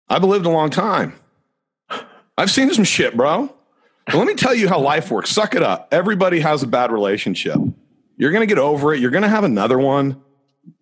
I've 0.08 0.22
lived 0.22 0.46
a 0.46 0.50
long 0.50 0.70
time. 0.70 1.18
I've 2.36 2.50
seen 2.50 2.72
some 2.72 2.84
shit, 2.84 3.16
bro. 3.16 3.52
But 4.06 4.16
let 4.16 4.26
me 4.26 4.34
tell 4.34 4.54
you 4.54 4.68
how 4.68 4.78
life 4.78 5.10
works. 5.10 5.30
Suck 5.30 5.54
it 5.54 5.62
up. 5.62 5.88
Everybody 5.90 6.40
has 6.40 6.62
a 6.62 6.66
bad 6.66 6.92
relationship. 6.92 7.58
You're 8.16 8.32
going 8.32 8.46
to 8.46 8.52
get 8.52 8.58
over 8.58 8.92
it. 8.92 9.00
You're 9.00 9.10
going 9.10 9.22
to 9.22 9.28
have 9.28 9.44
another 9.44 9.78
one. 9.78 10.22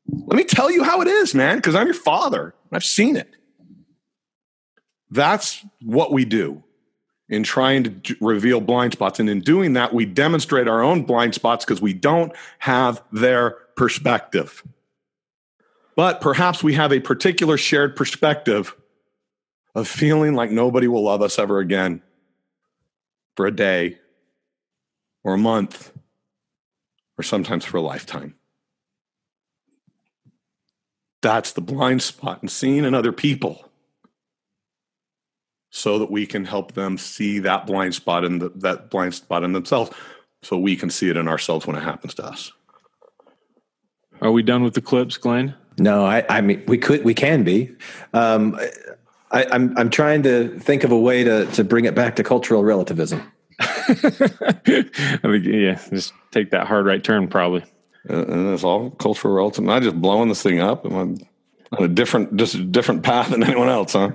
Let 0.09 0.37
me 0.37 0.45
tell 0.45 0.71
you 0.71 0.83
how 0.83 1.01
it 1.01 1.09
is, 1.09 1.35
man, 1.35 1.57
because 1.57 1.75
I'm 1.75 1.87
your 1.87 1.95
father. 1.95 2.55
I've 2.73 2.85
seen 2.85 3.17
it. 3.17 3.29
That's 5.13 5.63
what 5.83 6.11
we 6.11 6.25
do. 6.25 6.65
in 7.29 7.43
trying 7.43 8.01
to 8.03 8.17
reveal 8.21 8.61
blind 8.61 8.93
spots. 8.93 9.19
And 9.19 9.31
in 9.31 9.41
doing 9.41 9.73
that, 9.73 9.95
we 9.95 10.05
demonstrate 10.05 10.69
our 10.69 10.83
own 10.83 11.05
blind 11.05 11.35
spots 11.35 11.65
because 11.65 11.81
we 11.81 11.95
don't 11.95 12.31
have 12.59 13.03
their 13.11 13.53
perspective. 13.75 14.63
But 15.97 16.21
perhaps 16.21 16.63
we 16.63 16.75
have 16.75 16.93
a 16.93 17.01
particular 17.01 17.57
shared 17.57 17.97
perspective 17.97 18.75
of 19.75 19.89
feeling 19.89 20.35
like 20.35 20.51
nobody 20.51 20.89
will 20.89 21.05
love 21.05 21.23
us 21.23 21.39
ever 21.39 21.59
again 21.59 22.03
for 23.35 23.47
a 23.47 23.55
day 23.55 23.99
or 25.25 25.35
a 25.35 25.39
month 25.39 25.91
or 27.17 27.23
sometimes 27.23 27.65
for 27.65 27.79
a 27.79 27.83
lifetime. 27.83 28.35
That's 31.23 31.53
the 31.53 31.63
blind 31.63 32.03
spot 32.03 32.43
in 32.43 32.49
seeing 32.49 32.85
in 32.85 32.95
other 32.95 33.13
people 33.13 33.72
so 35.75 35.99
that 35.99 36.11
we 36.11 36.27
can 36.27 36.45
help 36.45 36.73
them 36.73 36.99
see 36.99 37.39
that 37.39 37.67
blind 37.67 37.95
spot 37.95 38.25
in 38.25 38.39
the, 38.39 38.51
that 38.57 38.91
blind 38.91 39.15
spot 39.15 39.43
in 39.43 39.53
themselves 39.53 39.91
so 40.43 40.59
we 40.59 40.77
can 40.77 40.91
see 40.91 41.09
it 41.09 41.17
in 41.17 41.27
ourselves 41.27 41.67
when 41.67 41.75
it 41.75 41.83
happens 41.83 42.13
to 42.15 42.25
us. 42.25 42.53
Are 44.21 44.31
we 44.31 44.43
done 44.43 44.63
with 44.63 44.75
the 44.75 44.83
clips, 44.83 45.17
Glenn? 45.17 45.55
No, 45.79 46.05
I, 46.05 46.25
I 46.29 46.43
mean 46.43 46.63
we 46.69 46.77
could 46.77 47.03
we 47.05 47.15
can 47.15 47.43
be. 47.43 47.75
Um, 48.13 48.61
I, 49.31 49.47
I'm 49.51 49.77
I'm 49.79 49.89
trying 49.89 50.23
to 50.25 50.59
think 50.61 50.85
of 50.85 50.93
a 50.93 50.99
way 50.99 51.25
to 51.25 51.47
to 51.47 51.65
bring 51.65 51.87
it 51.87 51.95
back 51.95 52.17
to 52.17 52.23
cultural 52.23 52.63
relativism. 52.63 53.23
I 53.61 53.73
think, 55.23 55.45
yeah, 55.47 55.81
just 55.91 56.13
take 56.33 56.51
that 56.51 56.67
hard 56.67 56.85
right 56.85 57.03
turn, 57.03 57.29
probably. 57.29 57.65
Uh, 58.09 58.27
and 58.27 58.53
it's 58.53 58.65
all 58.65 58.91
cultural 58.91 59.35
relativism. 59.35 59.71
I'm 59.71 59.83
just 59.83 60.01
blowing 60.01 60.29
this 60.29 60.43
thing 60.43 60.61
up. 60.61 60.85
I'm 60.85 60.95
on 60.95 61.19
a 61.79 61.89
different, 61.89 62.37
just 62.37 62.55
a 62.55 62.63
different 62.63 63.03
path 63.03 63.31
than 63.31 63.43
anyone 63.43 63.69
else, 63.69 63.95
huh? 63.95 64.11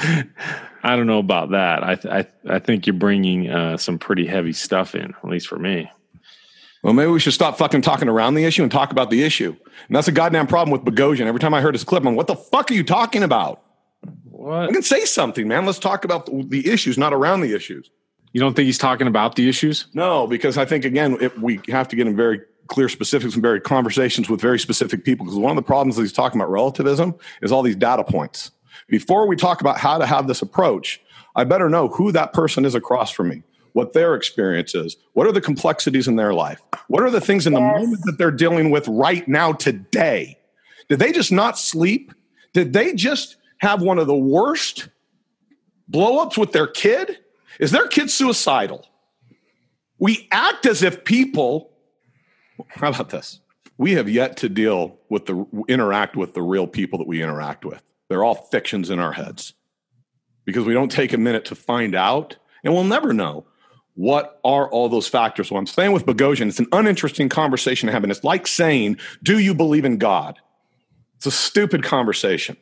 I 0.82 0.96
don't 0.96 1.06
know 1.06 1.18
about 1.18 1.50
that. 1.50 1.84
I 1.84 1.94
th- 1.94 2.14
I, 2.14 2.54
I 2.54 2.58
think 2.58 2.86
you're 2.86 2.94
bringing 2.94 3.50
uh, 3.50 3.76
some 3.76 3.98
pretty 3.98 4.26
heavy 4.26 4.52
stuff 4.52 4.94
in, 4.94 5.14
at 5.14 5.24
least 5.24 5.46
for 5.46 5.58
me. 5.58 5.90
Well, 6.82 6.94
maybe 6.94 7.10
we 7.10 7.20
should 7.20 7.34
stop 7.34 7.58
fucking 7.58 7.82
talking 7.82 8.08
around 8.08 8.34
the 8.34 8.44
issue 8.44 8.62
and 8.62 8.72
talk 8.72 8.90
about 8.90 9.10
the 9.10 9.22
issue. 9.22 9.54
And 9.86 9.96
that's 9.96 10.08
a 10.08 10.12
goddamn 10.12 10.46
problem 10.46 10.70
with 10.70 10.82
Boghossian. 10.82 11.26
Every 11.26 11.40
time 11.40 11.52
I 11.52 11.60
heard 11.60 11.74
his 11.74 11.84
clip, 11.84 12.06
I'm, 12.06 12.14
what 12.14 12.26
the 12.26 12.36
fuck 12.36 12.70
are 12.70 12.74
you 12.74 12.84
talking 12.84 13.22
about? 13.22 13.62
What? 14.24 14.70
I 14.70 14.72
can 14.72 14.82
say 14.82 15.04
something, 15.04 15.46
man. 15.46 15.66
Let's 15.66 15.78
talk 15.78 16.06
about 16.06 16.26
the, 16.26 16.42
the 16.48 16.70
issues, 16.70 16.96
not 16.96 17.12
around 17.12 17.42
the 17.42 17.54
issues. 17.54 17.90
You 18.32 18.40
don't 18.40 18.54
think 18.54 18.66
he's 18.66 18.78
talking 18.78 19.06
about 19.06 19.34
the 19.34 19.48
issues? 19.48 19.86
No, 19.92 20.26
because 20.26 20.56
I 20.56 20.64
think 20.64 20.86
again, 20.86 21.18
it, 21.20 21.38
we 21.38 21.60
have 21.68 21.88
to 21.88 21.96
get 21.96 22.06
in 22.06 22.16
very 22.16 22.40
clear 22.68 22.88
specifics 22.88 23.34
and 23.34 23.42
very 23.42 23.60
conversations 23.60 24.30
with 24.30 24.40
very 24.40 24.58
specific 24.58 25.04
people. 25.04 25.26
Because 25.26 25.38
one 25.38 25.50
of 25.50 25.56
the 25.56 25.62
problems 25.62 25.96
that 25.96 26.02
he's 26.02 26.12
talking 26.12 26.40
about 26.40 26.50
relativism 26.50 27.16
is 27.42 27.52
all 27.52 27.62
these 27.62 27.76
data 27.76 28.04
points. 28.04 28.52
Before 28.90 29.26
we 29.26 29.36
talk 29.36 29.60
about 29.60 29.78
how 29.78 29.98
to 29.98 30.04
have 30.04 30.26
this 30.26 30.42
approach, 30.42 31.00
I 31.36 31.44
better 31.44 31.68
know 31.68 31.88
who 31.88 32.10
that 32.12 32.32
person 32.32 32.64
is 32.64 32.74
across 32.74 33.10
from 33.10 33.28
me, 33.28 33.42
what 33.72 33.92
their 33.92 34.16
experience 34.16 34.74
is, 34.74 34.96
what 35.12 35.28
are 35.28 35.32
the 35.32 35.40
complexities 35.40 36.08
in 36.08 36.16
their 36.16 36.34
life, 36.34 36.60
what 36.88 37.02
are 37.04 37.10
the 37.10 37.20
things 37.20 37.46
in 37.46 37.54
the 37.54 37.60
moment 37.60 38.02
that 38.04 38.18
they're 38.18 38.32
dealing 38.32 38.70
with 38.70 38.88
right 38.88 39.26
now 39.28 39.52
today. 39.52 40.36
Did 40.88 40.98
they 40.98 41.12
just 41.12 41.30
not 41.30 41.56
sleep? 41.56 42.12
Did 42.52 42.72
they 42.72 42.92
just 42.94 43.36
have 43.58 43.80
one 43.80 44.00
of 44.00 44.08
the 44.08 44.16
worst 44.16 44.88
blowups 45.88 46.36
with 46.36 46.50
their 46.50 46.66
kid? 46.66 47.18
Is 47.60 47.70
their 47.70 47.86
kid 47.86 48.10
suicidal? 48.10 48.84
We 49.98 50.26
act 50.32 50.66
as 50.66 50.82
if 50.82 51.04
people, 51.04 51.70
how 52.68 52.88
about 52.88 53.10
this? 53.10 53.38
We 53.78 53.92
have 53.92 54.08
yet 54.08 54.36
to 54.38 54.48
deal 54.48 54.98
with 55.08 55.26
the 55.26 55.46
interact 55.68 56.16
with 56.16 56.34
the 56.34 56.42
real 56.42 56.66
people 56.66 56.98
that 56.98 57.06
we 57.06 57.22
interact 57.22 57.64
with. 57.64 57.82
They're 58.10 58.24
all 58.24 58.34
fictions 58.34 58.90
in 58.90 58.98
our 58.98 59.12
heads 59.12 59.54
because 60.44 60.66
we 60.66 60.74
don't 60.74 60.90
take 60.90 61.12
a 61.12 61.18
minute 61.18 61.44
to 61.46 61.54
find 61.54 61.94
out, 61.94 62.36
and 62.64 62.74
we'll 62.74 62.84
never 62.84 63.12
know 63.12 63.46
what 63.94 64.40
are 64.44 64.68
all 64.68 64.88
those 64.88 65.06
factors. 65.06 65.48
So 65.48 65.56
I'm 65.56 65.66
staying 65.66 65.92
with 65.92 66.06
Boghossian, 66.06 66.48
it's 66.48 66.58
an 66.58 66.66
uninteresting 66.72 67.28
conversation 67.28 67.86
to 67.86 67.92
have, 67.92 68.02
and 68.02 68.10
it's 68.10 68.24
like 68.24 68.48
saying, 68.48 68.98
"Do 69.22 69.38
you 69.38 69.54
believe 69.54 69.84
in 69.84 69.96
God?" 69.96 70.40
It's 71.18 71.26
a 71.26 71.30
stupid 71.30 71.84
conversation 71.84 72.56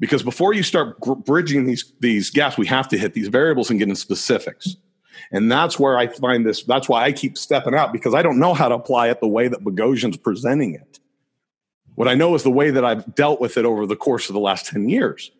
because 0.00 0.22
before 0.22 0.54
you 0.54 0.62
start 0.62 0.98
bridging 1.26 1.66
these 1.66 1.92
these 2.00 2.30
gaps, 2.30 2.56
we 2.56 2.66
have 2.66 2.88
to 2.88 2.96
hit 2.96 3.12
these 3.12 3.28
variables 3.28 3.68
and 3.68 3.78
get 3.78 3.88
into 3.88 4.00
specifics. 4.00 4.76
And 5.30 5.52
that's 5.52 5.78
where 5.78 5.98
I 5.98 6.06
find 6.06 6.46
this. 6.46 6.62
That's 6.62 6.88
why 6.88 7.04
I 7.04 7.12
keep 7.12 7.36
stepping 7.36 7.74
out 7.74 7.92
because 7.92 8.14
I 8.14 8.22
don't 8.22 8.38
know 8.38 8.54
how 8.54 8.68
to 8.68 8.74
apply 8.76 9.10
it 9.10 9.20
the 9.20 9.28
way 9.28 9.48
that 9.48 9.62
Boghossian's 9.62 10.16
presenting 10.16 10.74
it. 10.74 11.00
What 11.96 12.08
I 12.08 12.14
know 12.14 12.34
is 12.34 12.42
the 12.42 12.50
way 12.50 12.70
that 12.70 12.84
I've 12.84 13.14
dealt 13.14 13.40
with 13.40 13.56
it 13.56 13.64
over 13.64 13.86
the 13.86 13.96
course 13.96 14.28
of 14.28 14.34
the 14.34 14.40
last 14.40 14.66
10 14.66 14.88
years. 14.88 15.32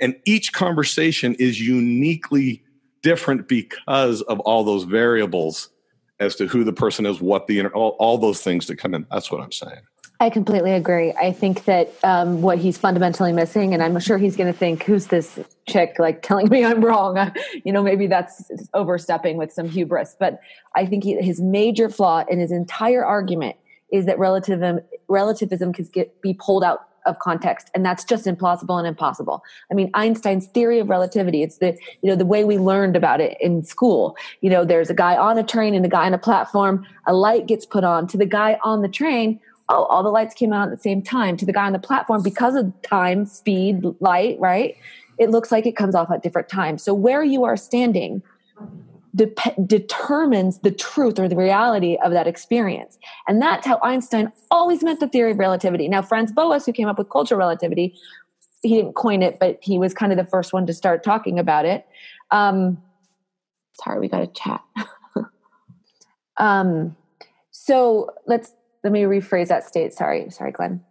And 0.00 0.16
each 0.24 0.52
conversation 0.52 1.34
is 1.36 1.60
uniquely 1.60 2.62
different 3.02 3.48
because 3.48 4.20
of 4.22 4.40
all 4.40 4.64
those 4.64 4.84
variables 4.84 5.70
as 6.18 6.34
to 6.36 6.46
who 6.46 6.64
the 6.64 6.72
person 6.72 7.06
is, 7.06 7.20
what 7.20 7.46
the, 7.46 7.66
all, 7.68 7.96
all 7.98 8.18
those 8.18 8.42
things 8.42 8.66
that 8.66 8.76
come 8.76 8.94
in. 8.94 9.06
That's 9.10 9.30
what 9.30 9.40
I'm 9.40 9.52
saying. 9.52 9.80
I 10.18 10.30
completely 10.30 10.72
agree. 10.72 11.12
I 11.12 11.32
think 11.32 11.64
that 11.64 11.92
um, 12.04 12.42
what 12.42 12.58
he's 12.58 12.78
fundamentally 12.78 13.32
missing, 13.32 13.74
and 13.74 13.82
I'm 13.82 13.98
sure 13.98 14.18
he's 14.18 14.36
going 14.36 14.52
to 14.52 14.56
think, 14.56 14.84
"Who's 14.84 15.08
this 15.08 15.40
chick 15.68 15.96
like 15.98 16.22
telling 16.22 16.48
me 16.48 16.64
I'm 16.64 16.80
wrong?" 16.80 17.32
you 17.64 17.72
know, 17.72 17.82
maybe 17.82 18.06
that's 18.06 18.48
overstepping 18.72 19.36
with 19.36 19.52
some 19.52 19.68
hubris. 19.68 20.14
But 20.16 20.38
I 20.76 20.86
think 20.86 21.02
he, 21.02 21.20
his 21.20 21.40
major 21.40 21.88
flaw 21.88 22.22
in 22.28 22.38
his 22.38 22.52
entire 22.52 23.04
argument 23.04 23.56
is 23.92 24.06
that 24.06 24.18
relativism 24.18 24.80
relativism 25.08 25.72
can 25.72 25.84
get, 25.92 26.20
be 26.20 26.34
pulled 26.34 26.64
out 26.64 26.88
of 27.04 27.18
context 27.18 27.68
and 27.74 27.84
that's 27.84 28.04
just 28.04 28.26
implausible 28.26 28.78
and 28.78 28.86
impossible. 28.86 29.42
I 29.70 29.74
mean 29.74 29.90
einstein's 29.94 30.46
theory 30.46 30.78
of 30.78 30.88
relativity 30.88 31.42
it's 31.42 31.58
the 31.58 31.76
you 32.00 32.08
know 32.08 32.16
the 32.16 32.26
way 32.26 32.44
we 32.44 32.58
learned 32.58 32.96
about 32.96 33.20
it 33.20 33.36
in 33.40 33.62
school. 33.64 34.16
You 34.40 34.50
know 34.50 34.64
there's 34.64 34.90
a 34.90 34.94
guy 34.94 35.16
on 35.16 35.38
a 35.38 35.42
train 35.42 35.74
and 35.74 35.84
a 35.84 35.88
guy 35.88 36.06
on 36.06 36.14
a 36.14 36.18
platform. 36.18 36.86
A 37.06 37.14
light 37.14 37.46
gets 37.46 37.66
put 37.66 37.84
on 37.84 38.06
to 38.08 38.16
the 38.16 38.26
guy 38.26 38.58
on 38.64 38.82
the 38.82 38.88
train. 38.88 39.38
Oh 39.68 39.84
all 39.84 40.02
the 40.02 40.10
lights 40.10 40.34
came 40.34 40.52
out 40.52 40.70
at 40.70 40.76
the 40.76 40.82
same 40.82 41.02
time. 41.02 41.36
To 41.36 41.46
the 41.46 41.52
guy 41.52 41.66
on 41.66 41.72
the 41.72 41.78
platform 41.78 42.22
because 42.22 42.54
of 42.54 42.72
time 42.82 43.26
speed 43.26 43.84
light 44.00 44.38
right? 44.40 44.76
It 45.18 45.30
looks 45.30 45.52
like 45.52 45.66
it 45.66 45.76
comes 45.76 45.94
off 45.94 46.10
at 46.10 46.22
different 46.22 46.48
times. 46.48 46.82
So 46.82 46.94
where 46.94 47.22
you 47.22 47.44
are 47.44 47.56
standing 47.56 48.22
de- 49.14 49.34
determines 49.66 50.60
the 50.60 50.70
truth 50.70 51.18
or 51.18 51.28
the 51.28 51.36
reality 51.36 51.98
of 52.02 52.12
that 52.12 52.26
experience. 52.26 52.98
And 53.28 53.40
that's 53.40 53.66
how 53.66 53.78
Einstein 53.82 54.32
always 54.50 54.82
meant 54.82 55.00
the 55.00 55.08
theory 55.08 55.32
of 55.32 55.38
relativity. 55.38 55.88
Now, 55.88 56.02
Franz 56.02 56.32
Boas, 56.32 56.66
who 56.66 56.72
came 56.72 56.88
up 56.88 56.98
with 56.98 57.10
cultural 57.10 57.38
relativity, 57.38 57.94
he 58.62 58.76
didn't 58.76 58.94
coin 58.94 59.22
it, 59.22 59.38
but 59.38 59.58
he 59.60 59.78
was 59.78 59.92
kind 59.92 60.12
of 60.12 60.18
the 60.18 60.24
first 60.24 60.52
one 60.52 60.66
to 60.66 60.72
start 60.72 61.02
talking 61.02 61.38
about 61.38 61.64
it. 61.64 61.86
Um, 62.30 62.80
sorry, 63.74 64.00
we 64.00 64.08
got 64.08 64.22
a 64.22 64.28
chat. 64.28 64.62
um, 66.36 66.96
so 67.50 68.10
let's 68.26 68.52
let 68.84 68.92
me 68.92 69.02
rephrase 69.02 69.48
that 69.48 69.64
state. 69.64 69.92
Sorry, 69.92 70.30
sorry, 70.30 70.52
Glenn. 70.52 70.82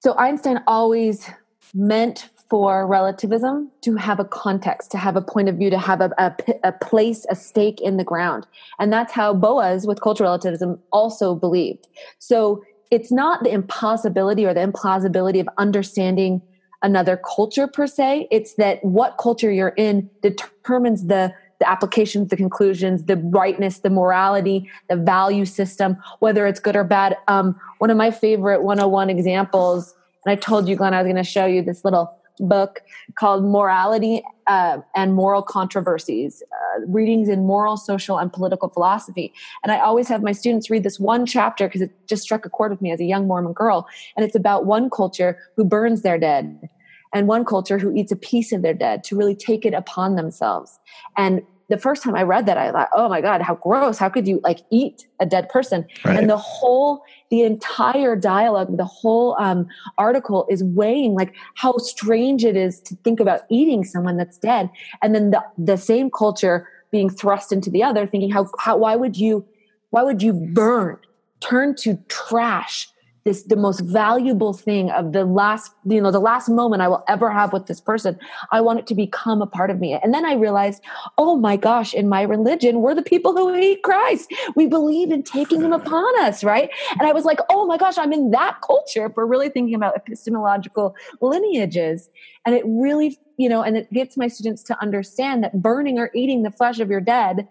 So 0.00 0.14
Einstein 0.16 0.60
always 0.66 1.28
meant 1.72 2.28
for 2.54 2.86
relativism 2.86 3.68
to 3.80 3.96
have 3.96 4.20
a 4.20 4.24
context, 4.24 4.88
to 4.92 4.96
have 4.96 5.16
a 5.16 5.20
point 5.20 5.48
of 5.48 5.56
view, 5.56 5.70
to 5.70 5.76
have 5.76 6.00
a, 6.00 6.08
a, 6.18 6.32
a, 6.62 6.70
place, 6.70 7.26
a 7.28 7.34
stake 7.34 7.80
in 7.80 7.96
the 7.96 8.04
ground. 8.04 8.46
And 8.78 8.92
that's 8.92 9.12
how 9.12 9.34
Boas 9.34 9.88
with 9.88 10.00
cultural 10.00 10.28
relativism 10.28 10.78
also 10.92 11.34
believed. 11.34 11.88
So 12.20 12.62
it's 12.92 13.10
not 13.10 13.42
the 13.42 13.50
impossibility 13.50 14.46
or 14.46 14.54
the 14.54 14.60
implausibility 14.60 15.40
of 15.40 15.48
understanding 15.58 16.42
another 16.80 17.20
culture 17.34 17.66
per 17.66 17.88
se. 17.88 18.28
It's 18.30 18.54
that 18.54 18.78
what 18.84 19.18
culture 19.18 19.50
you're 19.50 19.74
in 19.76 20.08
determines 20.22 21.06
the 21.06 21.34
the 21.58 21.68
applications, 21.68 22.28
the 22.28 22.36
conclusions, 22.36 23.06
the 23.06 23.16
rightness, 23.16 23.78
the 23.78 23.90
morality, 23.90 24.70
the 24.88 24.96
value 24.96 25.44
system, 25.44 25.96
whether 26.20 26.46
it's 26.46 26.60
good 26.60 26.76
or 26.76 26.84
bad. 26.84 27.16
Um, 27.26 27.58
one 27.78 27.90
of 27.90 27.96
my 27.96 28.12
favorite 28.12 28.62
101 28.62 29.10
examples, 29.10 29.94
and 30.24 30.32
I 30.32 30.36
told 30.36 30.68
you, 30.68 30.76
Glenn, 30.76 30.94
I 30.94 31.02
was 31.02 31.06
going 31.06 31.16
to 31.16 31.24
show 31.24 31.46
you 31.46 31.62
this 31.62 31.84
little 31.84 32.12
book 32.40 32.82
called 33.16 33.44
Morality 33.44 34.22
uh, 34.46 34.78
and 34.94 35.14
Moral 35.14 35.42
Controversies 35.42 36.42
uh, 36.52 36.80
Readings 36.86 37.28
in 37.28 37.46
Moral, 37.46 37.76
Social, 37.76 38.18
and 38.18 38.32
Political 38.32 38.70
Philosophy. 38.70 39.32
And 39.62 39.72
I 39.72 39.78
always 39.78 40.08
have 40.08 40.22
my 40.22 40.32
students 40.32 40.70
read 40.70 40.82
this 40.82 40.98
one 40.98 41.26
chapter 41.26 41.66
because 41.66 41.82
it 41.82 41.90
just 42.08 42.22
struck 42.22 42.44
a 42.44 42.50
chord 42.50 42.70
with 42.70 42.82
me 42.82 42.90
as 42.92 43.00
a 43.00 43.04
young 43.04 43.26
Mormon 43.26 43.52
girl. 43.52 43.86
And 44.16 44.24
it's 44.24 44.34
about 44.34 44.66
one 44.66 44.90
culture 44.90 45.38
who 45.56 45.64
burns 45.64 46.02
their 46.02 46.18
dead 46.18 46.68
and 47.12 47.28
one 47.28 47.44
culture 47.44 47.78
who 47.78 47.94
eats 47.94 48.10
a 48.10 48.16
piece 48.16 48.52
of 48.52 48.62
their 48.62 48.74
dead 48.74 49.04
to 49.04 49.16
really 49.16 49.36
take 49.36 49.64
it 49.64 49.72
upon 49.72 50.16
themselves. 50.16 50.78
And 51.16 51.42
the 51.68 51.78
first 51.78 52.02
time 52.02 52.14
I 52.14 52.22
read 52.22 52.46
that, 52.46 52.58
I 52.58 52.70
thought, 52.70 52.88
oh 52.92 53.08
my 53.08 53.20
God, 53.20 53.40
how 53.40 53.54
gross. 53.54 53.98
How 53.98 54.08
could 54.08 54.28
you 54.28 54.40
like 54.44 54.60
eat 54.70 55.06
a 55.20 55.26
dead 55.26 55.48
person? 55.48 55.86
Right. 56.04 56.18
And 56.18 56.28
the 56.28 56.36
whole, 56.36 57.02
the 57.30 57.42
entire 57.42 58.16
dialogue, 58.16 58.76
the 58.76 58.84
whole 58.84 59.36
um, 59.38 59.66
article 59.96 60.46
is 60.50 60.62
weighing 60.62 61.14
like 61.14 61.34
how 61.54 61.76
strange 61.78 62.44
it 62.44 62.56
is 62.56 62.80
to 62.82 62.96
think 62.96 63.20
about 63.20 63.42
eating 63.48 63.84
someone 63.84 64.16
that's 64.16 64.38
dead. 64.38 64.70
And 65.02 65.14
then 65.14 65.30
the, 65.30 65.42
the 65.56 65.76
same 65.76 66.10
culture 66.10 66.68
being 66.90 67.08
thrust 67.08 67.50
into 67.50 67.70
the 67.70 67.82
other, 67.82 68.06
thinking 68.06 68.30
how, 68.30 68.48
how, 68.58 68.76
why 68.76 68.94
would 68.94 69.16
you, 69.16 69.46
why 69.90 70.02
would 70.02 70.22
you 70.22 70.32
burn, 70.32 70.98
turn 71.40 71.74
to 71.76 71.98
trash 72.08 72.88
this 73.24 73.42
the 73.44 73.56
most 73.56 73.80
valuable 73.80 74.52
thing 74.52 74.90
of 74.90 75.12
the 75.12 75.24
last 75.24 75.72
you 75.86 76.00
know 76.00 76.10
the 76.10 76.20
last 76.20 76.48
moment 76.48 76.82
i 76.82 76.88
will 76.88 77.02
ever 77.08 77.30
have 77.30 77.52
with 77.52 77.66
this 77.66 77.80
person. 77.80 78.18
I 78.52 78.60
want 78.60 78.78
it 78.78 78.86
to 78.88 78.94
become 78.94 79.42
a 79.42 79.46
part 79.46 79.70
of 79.70 79.80
me. 79.80 79.94
And 79.94 80.12
then 80.14 80.24
i 80.24 80.34
realized 80.34 80.82
oh 81.18 81.36
my 81.36 81.56
gosh 81.56 81.94
in 81.94 82.08
my 82.08 82.22
religion 82.22 82.80
we're 82.80 82.94
the 82.94 83.02
people 83.02 83.32
who 83.32 83.52
hate 83.52 83.82
christ. 83.82 84.32
We 84.54 84.66
believe 84.66 85.10
in 85.10 85.22
taking 85.22 85.62
him 85.62 85.72
upon 85.72 86.20
us 86.20 86.44
right? 86.44 86.70
And 86.98 87.08
i 87.08 87.12
was 87.12 87.24
like 87.24 87.40
oh 87.50 87.66
my 87.66 87.78
gosh 87.78 87.98
i'm 87.98 88.12
in 88.12 88.30
that 88.30 88.60
culture 88.60 89.06
if 89.06 89.16
we're 89.16 89.26
really 89.26 89.48
thinking 89.48 89.74
about 89.74 89.96
epistemological 89.96 90.94
lineages. 91.20 92.10
And 92.46 92.54
it 92.54 92.62
really 92.66 93.18
you 93.36 93.48
know 93.48 93.62
and 93.62 93.76
it 93.76 93.90
gets 93.92 94.16
my 94.16 94.28
students 94.28 94.62
to 94.64 94.80
understand 94.80 95.42
that 95.44 95.62
burning 95.62 95.98
or 95.98 96.10
eating 96.14 96.42
the 96.42 96.50
flesh 96.50 96.78
of 96.78 96.90
your 96.90 97.00
dead 97.00 97.48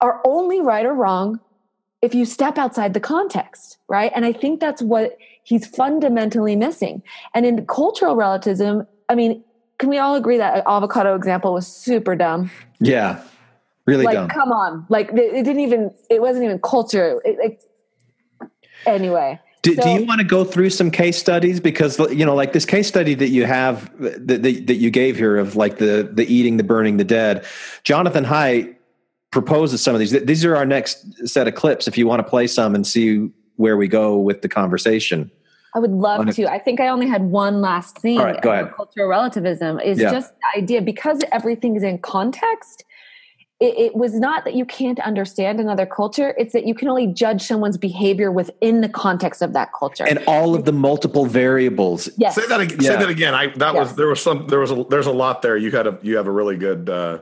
are 0.00 0.20
only 0.24 0.60
right 0.60 0.84
or 0.84 0.94
wrong 0.94 1.40
if 2.06 2.14
you 2.14 2.24
step 2.24 2.56
outside 2.56 2.94
the 2.94 3.00
context, 3.00 3.78
right? 3.88 4.12
And 4.14 4.24
I 4.24 4.32
think 4.32 4.60
that's 4.60 4.80
what 4.80 5.18
he's 5.42 5.66
fundamentally 5.66 6.54
missing. 6.54 7.02
And 7.34 7.44
in 7.44 7.66
cultural 7.66 8.14
relativism, 8.14 8.86
I 9.08 9.16
mean, 9.16 9.42
can 9.78 9.88
we 9.88 9.98
all 9.98 10.14
agree 10.14 10.38
that 10.38 10.62
avocado 10.68 11.16
example 11.16 11.52
was 11.52 11.66
super 11.66 12.14
dumb? 12.14 12.48
Yeah, 12.78 13.20
really 13.86 14.04
like, 14.04 14.14
dumb. 14.14 14.28
Come 14.28 14.52
on, 14.52 14.86
like 14.88 15.10
it 15.12 15.42
didn't 15.44 15.60
even. 15.60 15.92
It 16.08 16.22
wasn't 16.22 16.44
even 16.44 16.60
culture. 16.60 17.20
It, 17.24 17.60
anyway. 18.86 19.40
Do, 19.62 19.74
so, 19.74 19.82
do 19.82 19.90
you 19.90 20.06
want 20.06 20.20
to 20.20 20.26
go 20.26 20.44
through 20.44 20.70
some 20.70 20.92
case 20.92 21.18
studies 21.18 21.58
because 21.58 21.98
you 22.12 22.24
know 22.24 22.36
like 22.36 22.52
this 22.52 22.64
case 22.64 22.86
study 22.86 23.14
that 23.14 23.30
you 23.30 23.46
have 23.46 23.90
that, 24.00 24.44
that, 24.44 24.66
that 24.68 24.76
you 24.76 24.90
gave 24.90 25.16
here 25.16 25.36
of 25.36 25.56
like 25.56 25.78
the 25.78 26.08
the 26.12 26.24
eating 26.32 26.56
the 26.56 26.62
burning 26.62 26.98
the 26.98 27.04
dead 27.04 27.44
jonathan 27.82 28.24
haidt 28.24 28.75
proposes 29.30 29.82
some 29.82 29.94
of 29.94 30.00
these. 30.00 30.12
These 30.12 30.44
are 30.44 30.56
our 30.56 30.66
next 30.66 31.28
set 31.28 31.48
of 31.48 31.54
clips. 31.54 31.86
If 31.88 31.98
you 31.98 32.06
want 32.06 32.20
to 32.20 32.28
play 32.28 32.46
some 32.46 32.74
and 32.74 32.86
see 32.86 33.30
where 33.56 33.76
we 33.76 33.88
go 33.88 34.16
with 34.16 34.42
the 34.42 34.48
conversation. 34.48 35.30
I 35.74 35.78
would 35.78 35.90
love 35.90 36.34
to. 36.34 36.50
I 36.50 36.58
think 36.58 36.80
I 36.80 36.88
only 36.88 37.06
had 37.06 37.24
one 37.24 37.60
last 37.60 37.98
thing. 37.98 38.18
All 38.18 38.24
right, 38.24 38.40
go 38.40 38.50
ahead. 38.50 38.72
Cultural 38.74 39.08
relativism 39.08 39.78
is 39.80 39.98
yeah. 39.98 40.10
just 40.10 40.32
the 40.32 40.62
idea 40.62 40.80
because 40.80 41.20
everything 41.32 41.76
is 41.76 41.82
in 41.82 41.98
context. 41.98 42.84
It, 43.58 43.78
it, 43.78 43.96
was 43.96 44.12
not 44.12 44.44
that 44.44 44.54
you 44.54 44.66
can't 44.66 45.00
understand 45.00 45.60
another 45.60 45.84
culture; 45.84 46.34
it's 46.38 46.54
that 46.54 46.66
you 46.66 46.74
can 46.74 46.88
only 46.88 47.06
judge 47.06 47.42
someone's 47.42 47.76
behavior 47.76 48.30
within 48.30 48.80
the 48.80 48.88
context 48.88 49.42
of 49.42 49.52
that 49.52 49.70
culture 49.78 50.04
and 50.04 50.22
all 50.26 50.54
of 50.54 50.66
the 50.66 50.72
multiple 50.72 51.26
variables. 51.26 52.08
Yes. 52.16 52.34
Say 52.34 52.46
that 52.46 52.60
again. 52.60 52.78
Yeah. 52.80 52.90
Say 52.90 52.96
that 52.96 53.08
again. 53.10 53.34
I 53.34 53.48
that 53.56 53.74
yes. 53.74 53.88
was 53.88 53.96
there 53.96 54.08
was 54.08 54.22
some 54.22 54.46
there 54.46 54.60
was 54.60 54.70
a 54.70 54.84
there's 54.88 55.06
a 55.06 55.12
lot 55.12 55.42
there. 55.42 55.58
You 55.58 55.70
had 55.70 55.86
a 55.86 55.98
you 56.02 56.16
have 56.16 56.26
a 56.26 56.32
really 56.32 56.56
good. 56.56 56.88
Uh, 56.88 57.18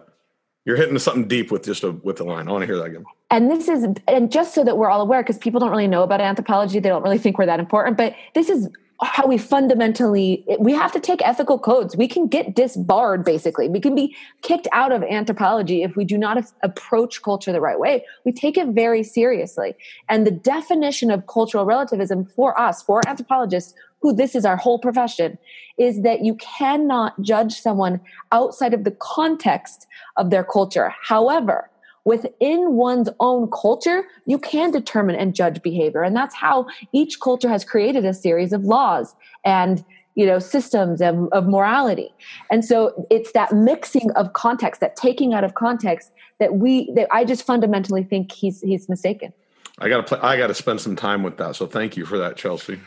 you're 0.64 0.76
hitting 0.76 0.98
something 0.98 1.28
deep 1.28 1.50
with 1.50 1.64
just 1.64 1.84
a 1.84 1.92
with 1.92 2.16
the 2.16 2.24
line. 2.24 2.48
I 2.48 2.52
want 2.52 2.62
to 2.62 2.66
hear 2.66 2.76
that 2.76 2.84
again. 2.84 3.04
And 3.30 3.50
this 3.50 3.68
is 3.68 3.86
and 4.08 4.30
just 4.30 4.54
so 4.54 4.64
that 4.64 4.78
we're 4.78 4.90
all 4.90 5.00
aware, 5.00 5.22
because 5.22 5.38
people 5.38 5.60
don't 5.60 5.70
really 5.70 5.88
know 5.88 6.02
about 6.02 6.20
anthropology, 6.20 6.78
they 6.78 6.88
don't 6.88 7.02
really 7.02 7.18
think 7.18 7.38
we're 7.38 7.46
that 7.46 7.60
important. 7.60 7.96
But 7.96 8.14
this 8.34 8.48
is 8.48 8.68
how 9.02 9.26
we 9.26 9.36
fundamentally 9.36 10.44
we 10.58 10.72
have 10.72 10.92
to 10.92 11.00
take 11.00 11.20
ethical 11.26 11.58
codes. 11.58 11.96
We 11.96 12.08
can 12.08 12.26
get 12.26 12.54
disbarred 12.54 13.24
basically. 13.24 13.68
We 13.68 13.80
can 13.80 13.94
be 13.94 14.16
kicked 14.42 14.68
out 14.72 14.92
of 14.92 15.02
anthropology 15.02 15.82
if 15.82 15.96
we 15.96 16.04
do 16.04 16.16
not 16.16 16.44
approach 16.62 17.22
culture 17.22 17.52
the 17.52 17.60
right 17.60 17.78
way. 17.78 18.04
We 18.24 18.32
take 18.32 18.56
it 18.56 18.68
very 18.68 19.02
seriously. 19.02 19.74
And 20.08 20.26
the 20.26 20.30
definition 20.30 21.10
of 21.10 21.26
cultural 21.26 21.64
relativism 21.64 22.26
for 22.26 22.58
us 22.58 22.82
for 22.82 23.06
anthropologists 23.06 23.74
who 24.04 24.12
this 24.12 24.34
is 24.34 24.44
our 24.44 24.58
whole 24.58 24.78
profession, 24.78 25.38
is 25.78 26.02
that 26.02 26.22
you 26.22 26.34
cannot 26.34 27.18
judge 27.22 27.54
someone 27.54 27.98
outside 28.32 28.74
of 28.74 28.84
the 28.84 28.90
context 28.90 29.86
of 30.18 30.28
their 30.28 30.44
culture. 30.44 30.94
However, 31.02 31.70
within 32.04 32.72
one's 32.72 33.08
own 33.20 33.50
culture, 33.50 34.04
you 34.26 34.38
can 34.38 34.70
determine 34.70 35.16
and 35.16 35.34
judge 35.34 35.62
behavior. 35.62 36.02
And 36.02 36.14
that's 36.14 36.34
how 36.34 36.66
each 36.92 37.20
culture 37.20 37.48
has 37.48 37.64
created 37.64 38.04
a 38.04 38.14
series 38.14 38.52
of 38.52 38.64
laws 38.64 39.14
and 39.44 39.84
you 40.14 40.24
know 40.24 40.38
systems 40.38 41.00
of, 41.00 41.28
of 41.32 41.48
morality. 41.48 42.14
And 42.50 42.64
so 42.64 43.06
it's 43.10 43.32
that 43.32 43.52
mixing 43.52 44.10
of 44.12 44.32
context 44.32 44.80
that 44.80 44.96
taking 44.96 45.34
out 45.34 45.44
of 45.44 45.54
context 45.54 46.12
that 46.38 46.54
we 46.56 46.92
that 46.94 47.08
i 47.12 47.24
just 47.24 47.44
fundamentally 47.44 48.04
think 48.04 48.32
he's 48.32 48.60
he's 48.60 48.88
mistaken. 48.88 49.32
I 49.78 49.88
gotta 49.88 50.04
play 50.04 50.18
i 50.20 50.36
gotta 50.36 50.54
spend 50.54 50.80
some 50.80 50.94
time 50.94 51.22
with 51.22 51.36
that 51.38 51.56
so 51.56 51.66
thank 51.66 51.96
you 51.96 52.06
for 52.06 52.18
that 52.18 52.36
chelsea. 52.36 52.78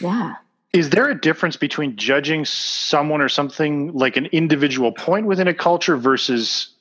Yeah. 0.00 0.34
Is 0.72 0.90
there 0.90 1.08
a 1.08 1.18
difference 1.18 1.56
between 1.56 1.96
judging 1.96 2.44
someone 2.44 3.22
or 3.22 3.30
something 3.30 3.92
like 3.94 4.16
an 4.16 4.26
individual 4.26 4.92
point 4.92 5.26
within 5.26 5.48
a 5.48 5.54
culture 5.54 5.96
versus 5.96 6.75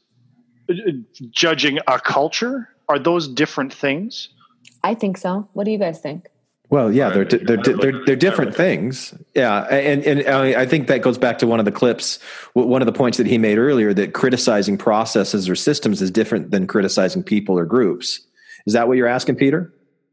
judging 1.32 1.80
a 1.88 2.00
culture? 2.00 2.70
Are 2.88 3.00
those 3.00 3.28
different 3.28 3.74
things? 3.74 4.30
I 4.84 4.94
think 4.94 5.18
so. 5.18 5.48
What 5.54 5.64
do 5.66 5.72
you 5.72 5.80
guys 5.80 6.00
think? 6.00 6.28
Well, 6.70 6.92
yeah, 6.92 7.10
they're 7.10 7.26
they're 7.26 7.58
they're, 7.58 8.06
they're 8.06 8.16
different 8.16 8.56
things. 8.56 9.14
Yeah, 9.36 9.62
and 9.66 10.04
and 10.04 10.28
I 10.28 10.66
think 10.66 10.88
that 10.88 11.02
goes 11.02 11.18
back 11.18 11.38
to 11.40 11.48
one 11.48 11.60
of 11.60 11.66
the 11.66 11.72
clips, 11.72 12.20
one 12.54 12.82
of 12.82 12.88
the 12.88 12.92
points 12.92 13.18
that 13.20 13.28
he 13.28 13.38
made 13.38 13.60
earlier 13.60 13.94
that 13.94 14.14
criticizing 14.14 14.78
processes 14.78 15.48
or 15.48 15.56
systems 15.56 16.02
is 16.02 16.10
different 16.10 16.50
than 16.50 16.66
criticizing 16.66 17.22
people 17.22 17.58
or 17.58 17.66
groups. 17.66 18.20
Is 18.66 18.74
that 18.74 18.88
what 18.88 18.98
you're 18.98 19.08
asking, 19.08 19.36
Peter? 19.36 19.72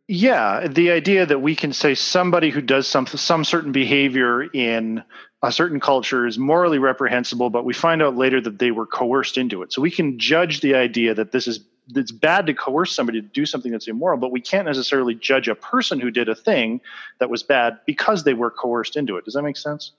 Yeah, 0.08 0.66
the 0.66 0.90
idea 0.90 1.26
that 1.26 1.38
we 1.38 1.54
can 1.54 1.72
say 1.72 1.94
somebody 1.94 2.50
who 2.50 2.60
does 2.60 2.88
some 2.88 3.06
some 3.06 3.44
certain 3.44 3.72
behavior 3.72 4.42
in 4.42 5.02
a 5.42 5.52
certain 5.52 5.80
culture 5.80 6.26
is 6.26 6.38
morally 6.38 6.78
reprehensible, 6.78 7.50
but 7.50 7.64
we 7.64 7.72
find 7.72 8.02
out 8.02 8.16
later 8.16 8.40
that 8.40 8.58
they 8.58 8.70
were 8.72 8.86
coerced 8.86 9.38
into 9.38 9.62
it. 9.62 9.72
So 9.72 9.80
we 9.80 9.90
can 9.90 10.18
judge 10.18 10.60
the 10.60 10.74
idea 10.74 11.14
that 11.14 11.32
this 11.32 11.46
is 11.46 11.60
it's 11.94 12.12
bad 12.12 12.46
to 12.46 12.54
coerce 12.54 12.94
somebody 12.94 13.20
to 13.20 13.26
do 13.26 13.46
something 13.46 13.72
that's 13.72 13.88
immoral, 13.88 14.18
but 14.18 14.30
we 14.30 14.40
can't 14.40 14.66
necessarily 14.66 15.14
judge 15.14 15.48
a 15.48 15.54
person 15.54 16.00
who 16.00 16.10
did 16.10 16.28
a 16.28 16.34
thing 16.34 16.80
that 17.18 17.30
was 17.30 17.42
bad 17.42 17.78
because 17.86 18.24
they 18.24 18.34
were 18.34 18.50
coerced 18.50 18.96
into 18.96 19.16
it. 19.16 19.24
Does 19.24 19.34
that 19.34 19.42
make 19.42 19.56
sense? 19.56 19.92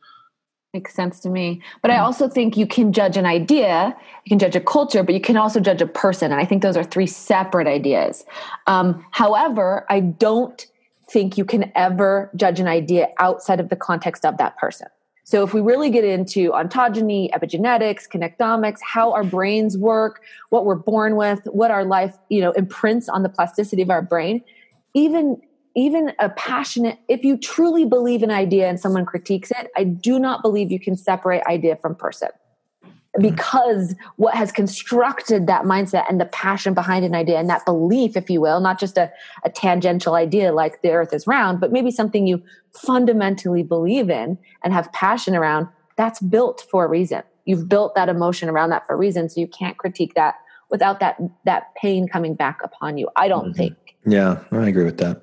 Makes 0.73 0.95
sense 0.95 1.19
to 1.19 1.29
me. 1.29 1.61
But 1.83 1.91
I 1.91 1.99
also 1.99 2.27
think 2.27 2.57
you 2.57 2.65
can 2.65 2.93
judge 2.93 3.15
an 3.15 3.27
idea, 3.27 3.95
you 4.25 4.29
can 4.29 4.39
judge 4.39 4.55
a 4.55 4.59
culture, 4.59 5.03
but 5.03 5.13
you 5.13 5.21
can 5.21 5.37
also 5.37 5.59
judge 5.59 5.83
a 5.83 5.85
person. 5.85 6.31
And 6.31 6.41
I 6.41 6.45
think 6.45 6.63
those 6.63 6.75
are 6.75 6.83
three 6.83 7.05
separate 7.05 7.67
ideas. 7.67 8.25
Um, 8.65 9.05
however, 9.11 9.85
I 9.89 9.99
don't 9.99 10.65
think 11.11 11.37
you 11.37 11.45
can 11.45 11.71
ever 11.75 12.31
judge 12.35 12.59
an 12.59 12.67
idea 12.67 13.09
outside 13.19 13.59
of 13.59 13.69
the 13.69 13.75
context 13.75 14.25
of 14.25 14.37
that 14.37 14.57
person. 14.57 14.87
So 15.25 15.43
if 15.43 15.53
we 15.53 15.61
really 15.61 15.91
get 15.91 16.05
into 16.05 16.49
ontogeny, 16.53 17.31
epigenetics, 17.31 18.09
connectomics, 18.09 18.79
how 18.81 19.13
our 19.13 19.23
brains 19.23 19.77
work, 19.77 20.21
what 20.49 20.65
we're 20.65 20.73
born 20.73 21.15
with, 21.15 21.45
what 21.45 21.69
our 21.69 21.85
life, 21.85 22.17
you 22.29 22.41
know, 22.41 22.51
imprints 22.53 23.07
on 23.09 23.21
the 23.21 23.29
plasticity 23.29 23.83
of 23.83 23.91
our 23.91 24.01
brain, 24.01 24.43
even 24.95 25.39
even 25.75 26.13
a 26.19 26.29
passionate 26.29 26.99
if 27.07 27.23
you 27.23 27.37
truly 27.37 27.85
believe 27.85 28.23
an 28.23 28.31
idea 28.31 28.69
and 28.69 28.79
someone 28.79 29.05
critiques 29.05 29.51
it 29.51 29.71
i 29.75 29.83
do 29.83 30.19
not 30.19 30.41
believe 30.41 30.71
you 30.71 30.79
can 30.79 30.95
separate 30.95 31.41
idea 31.47 31.75
from 31.75 31.95
person. 31.95 32.29
Mm-hmm. 33.15 33.21
Because 33.21 33.95
what 34.15 34.35
has 34.35 34.51
constructed 34.51 35.45
that 35.47 35.65
mindset 35.65 36.05
and 36.09 36.19
the 36.19 36.25
passion 36.25 36.73
behind 36.73 37.05
an 37.05 37.13
idea 37.13 37.37
and 37.37 37.49
that 37.49 37.63
belief 37.65 38.17
if 38.17 38.29
you 38.29 38.41
will 38.41 38.59
not 38.59 38.79
just 38.79 38.97
a, 38.97 39.11
a 39.45 39.49
tangential 39.49 40.15
idea 40.15 40.51
like 40.51 40.81
the 40.81 40.91
earth 40.91 41.13
is 41.13 41.27
round 41.27 41.59
but 41.59 41.71
maybe 41.71 41.91
something 41.91 42.25
you 42.25 42.41
fundamentally 42.73 43.61
believe 43.61 44.09
in 44.09 44.37
and 44.63 44.73
have 44.73 44.91
passion 44.93 45.35
around 45.35 45.67
that's 45.95 46.19
built 46.19 46.65
for 46.71 46.85
a 46.85 46.87
reason. 46.87 47.21
You've 47.45 47.69
built 47.69 47.93
that 47.95 48.09
emotion 48.09 48.49
around 48.49 48.69
that 48.71 48.87
for 48.87 48.93
a 48.93 48.97
reason 48.97 49.29
so 49.29 49.39
you 49.39 49.47
can't 49.47 49.77
critique 49.77 50.13
that 50.15 50.35
without 50.73 50.99
that 50.99 51.17
that 51.45 51.73
pain 51.75 52.07
coming 52.09 52.33
back 52.33 52.59
upon 52.63 52.97
you 52.97 53.07
i 53.15 53.29
don't 53.29 53.51
mm-hmm. 53.51 53.57
think 53.57 53.77
yeah, 54.05 54.43
I 54.51 54.67
agree 54.67 54.83
with 54.83 54.97
that. 54.97 55.21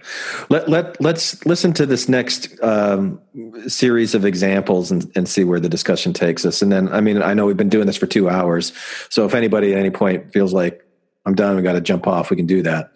Let 0.49 0.69
let 0.69 0.99
let's 1.03 1.45
listen 1.45 1.75
to 1.75 1.85
this 1.85 2.09
next 2.09 2.59
um, 2.63 3.21
series 3.67 4.15
of 4.15 4.25
examples 4.25 4.91
and, 4.91 5.11
and 5.15 5.29
see 5.29 5.45
where 5.45 5.61
the 5.61 5.69
discussion 5.69 6.15
takes 6.15 6.47
us. 6.47 6.63
And 6.63 6.73
then, 6.73 6.89
I 6.89 7.03
mean, 7.03 7.23
I 7.23 7.35
know 7.35 7.45
we've 7.45 7.59
been 7.59 7.69
doing 7.69 7.87
this 7.87 7.99
for 7.99 8.07
two 8.07 8.31
hours, 8.31 8.73
so 9.11 9.27
if 9.27 9.35
anybody 9.35 9.75
at 9.75 9.79
any 9.79 9.91
point 9.91 10.33
feels 10.33 10.55
like 10.55 10.83
I'm 11.27 11.35
done, 11.35 11.57
we 11.57 11.63
got 11.63 11.75
to 11.75 11.83
jump 11.83 12.07
off, 12.07 12.31
we 12.31 12.37
can 12.37 12.47
do 12.47 12.63
that. 12.63 12.91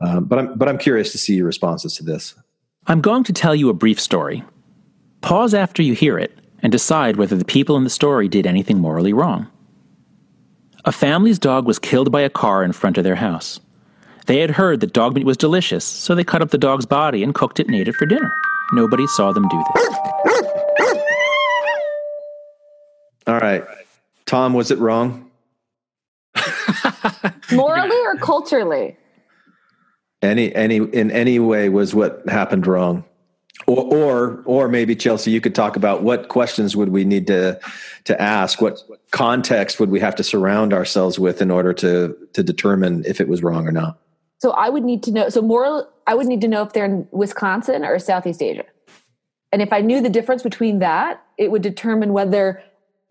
Um, 0.00 0.24
but 0.24 0.38
I'm 0.38 0.58
but 0.58 0.70
I'm 0.70 0.78
curious 0.78 1.12
to 1.12 1.18
see 1.18 1.34
your 1.34 1.46
responses 1.46 1.96
to 1.96 2.02
this. 2.02 2.34
I'm 2.86 3.02
going 3.02 3.24
to 3.24 3.34
tell 3.34 3.54
you 3.54 3.68
a 3.68 3.74
brief 3.74 4.00
story. 4.00 4.42
Pause 5.20 5.54
after 5.54 5.82
you 5.82 5.92
hear 5.92 6.18
it 6.18 6.32
and 6.60 6.72
decide 6.72 7.16
whether 7.16 7.36
the 7.36 7.44
people 7.44 7.76
in 7.76 7.84
the 7.84 7.90
story 7.90 8.28
did 8.28 8.46
anything 8.46 8.78
morally 8.78 9.12
wrong. 9.12 9.50
A 10.86 10.92
family's 10.92 11.40
dog 11.40 11.66
was 11.66 11.80
killed 11.80 12.12
by 12.12 12.20
a 12.20 12.30
car 12.30 12.62
in 12.62 12.70
front 12.70 12.96
of 12.96 13.02
their 13.02 13.16
house. 13.16 13.58
They 14.26 14.38
had 14.38 14.50
heard 14.50 14.78
that 14.80 14.92
dog 14.92 15.16
meat 15.16 15.26
was 15.26 15.36
delicious, 15.36 15.84
so 15.84 16.14
they 16.14 16.22
cut 16.22 16.42
up 16.42 16.50
the 16.50 16.58
dog's 16.58 16.86
body 16.86 17.24
and 17.24 17.34
cooked 17.34 17.58
it 17.58 17.66
and 17.66 17.74
ate 17.74 17.88
it 17.88 17.96
for 17.96 18.06
dinner. 18.06 18.32
Nobody 18.72 19.04
saw 19.08 19.32
them 19.32 19.48
do 19.48 19.64
this. 19.74 19.88
All 23.26 23.38
right. 23.38 23.64
Tom, 24.26 24.54
was 24.54 24.70
it 24.70 24.78
wrong? 24.78 25.28
Morally 27.52 28.00
or 28.06 28.16
culturally? 28.16 28.96
Any 30.22 30.54
any 30.54 30.76
in 30.76 31.10
any 31.10 31.40
way 31.40 31.68
was 31.68 31.94
what 31.94 32.22
happened 32.28 32.66
wrong. 32.66 33.04
Or, 33.66 33.84
or 33.94 34.42
or 34.44 34.68
maybe 34.68 34.94
Chelsea, 34.94 35.32
you 35.32 35.40
could 35.40 35.54
talk 35.54 35.76
about 35.76 36.02
what 36.02 36.28
questions 36.28 36.76
would 36.76 36.90
we 36.90 37.04
need 37.04 37.26
to 37.26 37.58
to 38.04 38.20
ask, 38.22 38.60
what 38.60 38.78
context 39.10 39.80
would 39.80 39.90
we 39.90 39.98
have 39.98 40.14
to 40.16 40.22
surround 40.22 40.72
ourselves 40.72 41.18
with 41.18 41.42
in 41.42 41.50
order 41.50 41.72
to 41.74 42.16
to 42.34 42.42
determine 42.42 43.04
if 43.06 43.20
it 43.20 43.26
was 43.26 43.42
wrong 43.42 43.66
or 43.66 43.72
not. 43.72 43.98
So 44.38 44.52
I 44.52 44.68
would 44.68 44.84
need 44.84 45.02
to 45.04 45.10
know. 45.10 45.28
So 45.30 45.42
moral, 45.42 45.88
I 46.06 46.14
would 46.14 46.26
need 46.26 46.40
to 46.42 46.48
know 46.48 46.62
if 46.62 46.72
they're 46.74 46.84
in 46.84 47.08
Wisconsin 47.10 47.84
or 47.84 47.98
Southeast 47.98 48.42
Asia. 48.42 48.64
And 49.50 49.62
if 49.62 49.72
I 49.72 49.80
knew 49.80 50.00
the 50.00 50.10
difference 50.10 50.42
between 50.42 50.78
that, 50.80 51.22
it 51.38 51.50
would 51.50 51.62
determine 51.62 52.12
whether 52.12 52.62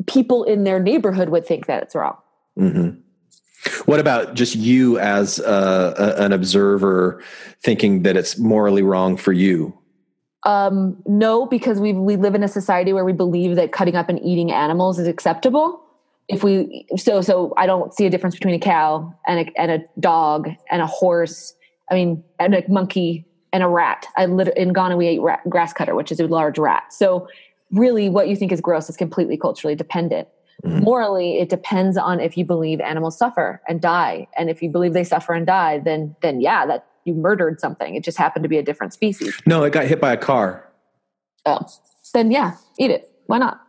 people 0.05 0.43
in 0.43 0.63
their 0.63 0.79
neighborhood 0.79 1.29
would 1.29 1.45
think 1.45 1.65
that 1.65 1.83
it's 1.83 1.95
wrong. 1.95 2.17
Mm-hmm. 2.57 3.01
What 3.85 3.99
about 3.99 4.35
just 4.35 4.55
you 4.55 4.99
as 4.99 5.39
uh, 5.39 5.95
a, 5.97 6.23
an 6.23 6.31
observer 6.31 7.23
thinking 7.63 8.03
that 8.03 8.15
it's 8.15 8.37
morally 8.37 8.83
wrong 8.83 9.17
for 9.17 9.33
you? 9.33 9.77
Um, 10.45 11.01
no, 11.07 11.47
because 11.47 11.79
we 11.79 11.93
we 11.93 12.15
live 12.15 12.35
in 12.35 12.43
a 12.43 12.47
society 12.47 12.93
where 12.93 13.03
we 13.03 13.13
believe 13.13 13.55
that 13.55 13.71
cutting 13.71 13.95
up 13.95 14.09
and 14.09 14.23
eating 14.23 14.51
animals 14.51 14.99
is 14.99 15.07
acceptable. 15.07 15.81
If 16.27 16.43
we 16.43 16.85
so 16.97 17.21
so, 17.21 17.53
I 17.57 17.65
don't 17.65 17.93
see 17.93 18.05
a 18.05 18.09
difference 18.09 18.35
between 18.35 18.53
a 18.53 18.59
cow 18.59 19.13
and 19.27 19.47
a 19.47 19.61
and 19.61 19.71
a 19.71 19.79
dog 19.99 20.49
and 20.69 20.81
a 20.81 20.87
horse. 20.87 21.53
I 21.89 21.95
mean, 21.95 22.23
and 22.39 22.53
a 22.53 22.63
monkey 22.69 23.25
and 23.53 23.63
a 23.63 23.67
rat. 23.67 24.07
I 24.17 24.25
lit- 24.25 24.55
in 24.55 24.73
Ghana 24.73 24.97
we 24.97 25.07
ate 25.07 25.21
rat, 25.21 25.41
grass 25.49 25.73
cutter, 25.73 25.95
which 25.95 26.11
is 26.11 26.19
a 26.19 26.27
large 26.27 26.59
rat. 26.59 26.91
So 26.93 27.27
really, 27.71 28.09
what 28.09 28.27
you 28.27 28.35
think 28.35 28.51
is 28.51 28.61
gross 28.61 28.89
is 28.89 28.97
completely 28.97 29.37
culturally 29.37 29.75
dependent. 29.75 30.27
Mm-hmm. 30.63 30.83
Morally, 30.83 31.39
it 31.39 31.49
depends 31.49 31.97
on 31.97 32.19
if 32.19 32.37
you 32.37 32.45
believe 32.45 32.79
animals 32.79 33.17
suffer 33.17 33.61
and 33.67 33.81
die, 33.81 34.27
and 34.37 34.49
if 34.49 34.61
you 34.61 34.69
believe 34.69 34.93
they 34.93 35.03
suffer 35.03 35.33
and 35.33 35.45
die, 35.45 35.79
then 35.79 36.15
then 36.21 36.39
yeah, 36.39 36.65
that 36.67 36.85
you 37.05 37.13
murdered 37.13 37.61
something. 37.61 37.95
It 37.95 38.03
just 38.03 38.17
happened 38.17 38.43
to 38.43 38.49
be 38.49 38.57
a 38.57 38.63
different 38.63 38.93
species. 38.93 39.39
No, 39.45 39.63
it 39.63 39.71
got 39.71 39.85
hit 39.85 40.01
by 40.01 40.11
a 40.11 40.17
car. 40.17 40.67
Oh, 41.45 41.59
then 42.13 42.31
yeah, 42.31 42.57
eat 42.77 42.91
it. 42.91 43.11
Why 43.27 43.37
not? 43.37 43.61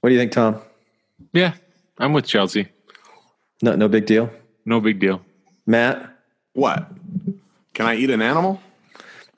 What 0.00 0.08
do 0.08 0.14
you 0.14 0.20
think, 0.20 0.32
Tom? 0.32 0.60
Yeah, 1.32 1.54
I'm 1.98 2.12
with 2.12 2.26
Chelsea. 2.26 2.68
No, 3.62 3.76
no 3.76 3.88
big 3.88 4.06
deal. 4.06 4.30
No 4.64 4.80
big 4.80 4.98
deal. 4.98 5.20
Matt, 5.66 6.10
what? 6.54 6.90
Can 7.74 7.86
I 7.86 7.94
eat 7.96 8.10
an 8.10 8.22
animal? 8.22 8.60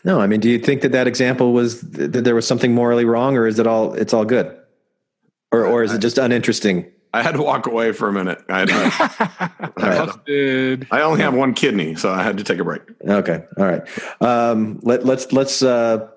No, 0.05 0.21
I 0.21 0.27
mean, 0.27 0.41
do 0.41 0.49
you 0.49 0.59
think 0.59 0.83
that 0.83 0.93
that 0.93 1.07
example 1.07 1.53
was 1.53 1.81
that 1.83 2.25
there 2.25 2.35
was 2.35 2.47
something 2.47 2.75
morally 2.75 3.05
wrong, 3.05 3.37
or 3.37 3.47
is 3.47 3.59
it 3.59 3.67
all 3.67 3.95
it's 3.95 4.13
all 4.13 4.25
good, 4.25 4.57
or 5.53 5.65
or 5.65 5.83
is 5.83 5.93
it 5.93 5.99
just 5.99 6.19
uninteresting? 6.19 6.91
I 7.15 7.23
had 7.23 7.33
to 7.33 7.43
walk 7.43 7.67
away 7.67 7.93
for 7.93 8.09
a 8.09 8.13
minute. 8.13 8.43
I, 8.49 8.61
had, 8.61 8.71
I, 9.77 10.79
I 10.91 11.03
only 11.03 11.21
have 11.21 11.35
one 11.35 11.53
kidney, 11.53 11.95
so 11.95 12.11
I 12.11 12.23
had 12.23 12.39
to 12.39 12.45
take 12.45 12.59
a 12.59 12.65
break. 12.65 12.83
Okay, 13.07 13.45
all 13.59 13.67
right. 13.67 13.83
Um, 14.23 14.81
let 14.83 15.05
let's 15.05 15.31
let's 15.33 15.63
uh, 15.63 16.09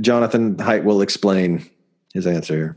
Jonathan 0.00 0.56
Haidt 0.56 0.84
will 0.84 1.02
explain 1.02 1.68
his 2.14 2.26
answer 2.26 2.54
here. 2.54 2.76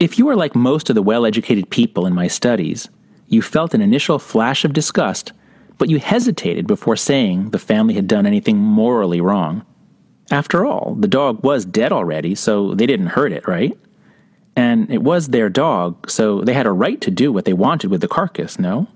If 0.00 0.18
you 0.18 0.24
were 0.26 0.36
like 0.36 0.54
most 0.54 0.88
of 0.88 0.94
the 0.94 1.02
well-educated 1.02 1.68
people 1.70 2.06
in 2.06 2.14
my 2.14 2.28
studies, 2.28 2.88
you 3.26 3.42
felt 3.42 3.74
an 3.74 3.82
initial 3.82 4.18
flash 4.18 4.64
of 4.64 4.72
disgust, 4.72 5.32
but 5.76 5.90
you 5.90 5.98
hesitated 5.98 6.66
before 6.66 6.96
saying 6.96 7.50
the 7.50 7.58
family 7.58 7.94
had 7.94 8.06
done 8.06 8.24
anything 8.24 8.56
morally 8.56 9.20
wrong. 9.20 9.66
After 10.30 10.64
all, 10.64 10.94
the 10.98 11.08
dog 11.08 11.42
was 11.42 11.64
dead 11.64 11.92
already, 11.92 12.34
so 12.34 12.74
they 12.74 12.86
didn't 12.86 13.08
hurt 13.08 13.32
it, 13.32 13.46
right? 13.48 13.76
And 14.58 14.90
it 14.90 15.04
was 15.04 15.28
their 15.28 15.48
dog, 15.48 16.10
so 16.10 16.40
they 16.40 16.52
had 16.52 16.66
a 16.66 16.72
right 16.72 17.00
to 17.02 17.12
do 17.12 17.30
what 17.30 17.44
they 17.44 17.52
wanted 17.52 17.92
with 17.92 18.00
the 18.00 18.08
carcass, 18.08 18.58
no? 18.58 18.88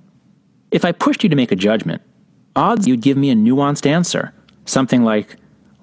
If 0.73 0.85
I 0.85 0.91
pushed 0.91 1.23
you 1.23 1.29
to 1.29 1.37
make 1.37 1.53
a 1.53 1.57
judgment, 1.57 2.03
odds 2.57 2.89
you'd 2.89 3.01
give 3.01 3.17
me 3.17 3.31
a 3.31 3.37
nuanced 3.37 3.87
answer. 3.87 4.35
Something 4.65 5.05
like, 5.05 5.37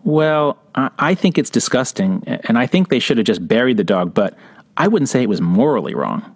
well, 0.04 0.58
I 0.76 1.16
think 1.16 1.38
it's 1.38 1.50
disgusting, 1.50 2.22
and 2.28 2.58
I 2.58 2.68
think 2.68 2.90
they 2.90 3.00
should 3.00 3.20
have 3.20 3.26
just 3.26 3.48
buried 3.48 3.78
the 3.78 3.86
dog, 3.86 4.14
but 4.14 4.38
I 4.76 4.90
wouldn't 4.90 5.08
say 5.08 5.24
it 5.24 5.30
was 5.30 5.40
morally 5.40 5.96
wrong. 5.96 6.36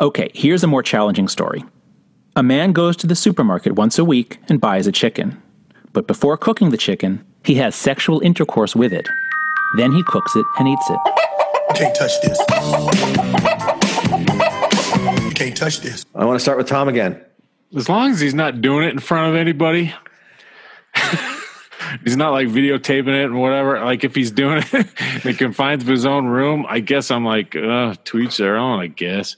Okay, 0.00 0.28
here's 0.34 0.64
a 0.64 0.66
more 0.66 0.82
challenging 0.82 1.28
story. 1.28 1.64
A 2.34 2.42
man 2.42 2.72
goes 2.72 2.96
to 2.96 3.06
the 3.06 3.14
supermarket 3.14 3.76
once 3.76 4.00
a 4.00 4.04
week 4.04 4.38
and 4.48 4.60
buys 4.60 4.88
a 4.88 4.92
chicken. 4.92 5.40
But 5.92 6.08
before 6.08 6.36
cooking 6.36 6.70
the 6.70 6.76
chicken, 6.76 7.24
he 7.44 7.54
has 7.54 7.76
sexual 7.76 8.18
intercourse 8.18 8.74
with 8.74 8.92
it. 8.92 9.08
Then 9.76 9.92
he 9.92 10.02
cooks 10.02 10.34
it 10.34 10.46
and 10.58 10.66
eats 10.66 10.90
it. 10.90 10.98
Can't 11.74 11.94
touch 11.94 12.20
this. 12.22 12.38
Can't 15.34 15.56
touch 15.56 15.80
this. 15.80 16.04
I 16.14 16.24
want 16.24 16.36
to 16.36 16.40
start 16.40 16.58
with 16.58 16.66
Tom 16.66 16.88
again. 16.88 17.24
As 17.76 17.88
long 17.88 18.10
as 18.10 18.20
he's 18.20 18.34
not 18.34 18.60
doing 18.60 18.86
it 18.88 18.92
in 18.92 18.98
front 18.98 19.30
of 19.30 19.36
anybody, 19.36 19.94
he's 22.04 22.16
not 22.16 22.30
like 22.32 22.48
videotaping 22.48 23.08
it 23.08 23.26
and 23.26 23.38
whatever. 23.40 23.78
Like 23.84 24.04
if 24.04 24.14
he's 24.14 24.30
doing 24.30 24.58
it 24.58 24.74
in 24.74 25.20
the 25.22 25.34
confines 25.34 25.82
of 25.82 25.88
his 25.88 26.06
own 26.06 26.26
room, 26.26 26.64
I 26.68 26.80
guess 26.80 27.10
I'm 27.10 27.24
like, 27.24 27.54
uh, 27.54 27.94
to 28.04 28.18
each 28.18 28.38
their 28.38 28.56
own, 28.56 28.80
I 28.80 28.86
guess. 28.86 29.36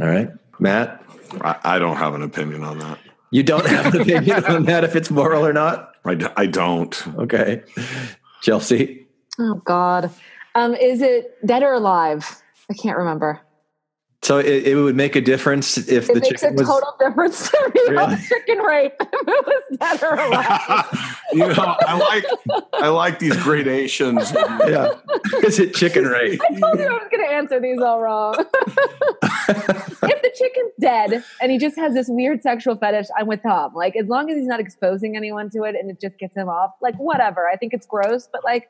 All 0.00 0.06
right. 0.06 0.28
Matt? 0.58 1.02
I, 1.40 1.56
I 1.64 1.78
don't 1.78 1.96
have 1.96 2.14
an 2.14 2.22
opinion 2.22 2.62
on 2.62 2.78
that. 2.78 2.98
You 3.30 3.42
don't 3.42 3.66
have 3.66 3.94
an 3.94 4.02
opinion 4.02 4.44
on 4.44 4.64
that 4.66 4.84
if 4.84 4.94
it's 4.94 5.10
moral 5.10 5.44
or 5.44 5.52
not? 5.52 5.94
I, 6.04 6.14
d- 6.14 6.26
I 6.36 6.46
don't. 6.46 7.06
Okay. 7.18 7.62
Chelsea? 8.42 9.06
Oh, 9.38 9.54
God. 9.64 10.10
Um, 10.56 10.74
is 10.74 11.02
it 11.02 11.36
dead 11.46 11.62
or 11.62 11.74
alive? 11.74 12.42
I 12.70 12.74
can't 12.74 12.96
remember. 12.96 13.40
So 14.22 14.38
it, 14.38 14.66
it 14.66 14.74
would 14.74 14.96
make 14.96 15.14
a 15.14 15.20
difference 15.20 15.76
if 15.76 16.08
it 16.08 16.14
the 16.14 16.20
makes 16.20 16.40
chicken 16.40 16.54
a 16.58 16.62
was 16.62 16.66
total 16.66 16.94
difference 16.98 17.50
to 17.50 17.72
me 17.74 17.80
Really? 17.90 17.98
on 18.14 18.18
chicken 18.22 18.58
rape 18.58 18.94
if 19.00 19.08
it 19.12 19.46
was 19.46 19.78
dead 19.78 20.02
or 20.02 20.14
alive. 20.18 21.12
You 21.32 21.40
know, 21.48 21.76
I 21.80 21.98
like 21.98 22.24
I 22.74 22.88
like 22.88 23.18
these 23.18 23.36
gradations. 23.42 24.32
yeah. 24.32 24.92
Is 25.44 25.58
it 25.58 25.74
chicken 25.74 26.04
rape? 26.16 26.40
I 26.42 26.54
told 26.58 26.78
you 26.78 26.86
I 26.86 26.92
was 26.92 27.08
going 27.10 27.24
to 27.26 27.30
answer 27.32 27.60
these 27.60 27.80
all 27.80 28.00
wrong. 28.00 28.36
if 28.38 30.22
the 30.22 30.32
chicken's 30.34 30.72
dead 30.80 31.24
and 31.42 31.52
he 31.52 31.58
just 31.58 31.76
has 31.76 31.94
this 31.94 32.06
weird 32.08 32.42
sexual 32.42 32.76
fetish, 32.76 33.06
I'm 33.18 33.26
with 33.26 33.42
Tom. 33.42 33.74
Like, 33.74 33.96
as 33.96 34.06
long 34.06 34.30
as 34.30 34.36
he's 34.36 34.46
not 34.46 34.60
exposing 34.60 35.16
anyone 35.16 35.50
to 35.50 35.64
it 35.64 35.74
and 35.74 35.90
it 35.90 36.00
just 36.00 36.16
gets 36.18 36.34
him 36.36 36.48
off, 36.48 36.70
like, 36.80 36.94
whatever. 36.96 37.46
I 37.52 37.56
think 37.56 37.74
it's 37.74 37.86
gross, 37.86 38.28
but 38.32 38.42
like, 38.44 38.68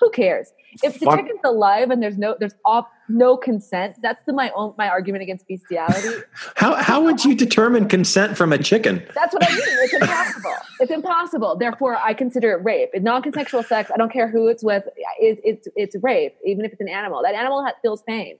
who 0.00 0.10
cares? 0.10 0.52
If 0.82 0.98
the 1.00 1.06
Fuck. 1.06 1.20
chicken's 1.20 1.40
alive 1.44 1.90
and 1.90 2.02
there's 2.02 2.18
no 2.18 2.36
there's 2.38 2.54
op, 2.64 2.90
no 3.08 3.36
consent, 3.36 3.96
that's 4.02 4.22
the, 4.26 4.32
my 4.32 4.50
own 4.54 4.74
my 4.78 4.88
argument 4.88 5.22
against 5.22 5.48
bestiality. 5.48 6.08
How 6.56 6.74
how 6.74 7.02
would 7.02 7.24
you 7.24 7.34
determine 7.34 7.88
consent 7.88 8.36
from 8.36 8.52
a 8.52 8.58
chicken? 8.58 9.02
That's 9.14 9.32
what 9.34 9.44
I 9.48 9.52
mean. 9.52 9.60
It's 9.64 9.94
impossible. 9.94 10.54
It's 10.80 10.90
impossible. 10.92 11.56
Therefore, 11.56 11.96
I 11.96 12.12
consider 12.14 12.52
it 12.52 12.64
rape. 12.64 12.90
In 12.94 13.02
non-consensual 13.02 13.62
sex, 13.62 13.90
I 13.92 13.96
don't 13.96 14.12
care 14.12 14.28
who 14.28 14.46
it's 14.48 14.62
with. 14.62 14.84
It, 15.18 15.40
it's 15.42 15.68
it's 15.74 15.96
rape, 16.02 16.36
even 16.44 16.64
if 16.64 16.72
it's 16.72 16.80
an 16.80 16.88
animal. 16.88 17.22
That 17.22 17.34
animal 17.34 17.64
ha- 17.64 17.72
feels 17.82 18.02
pain. 18.02 18.36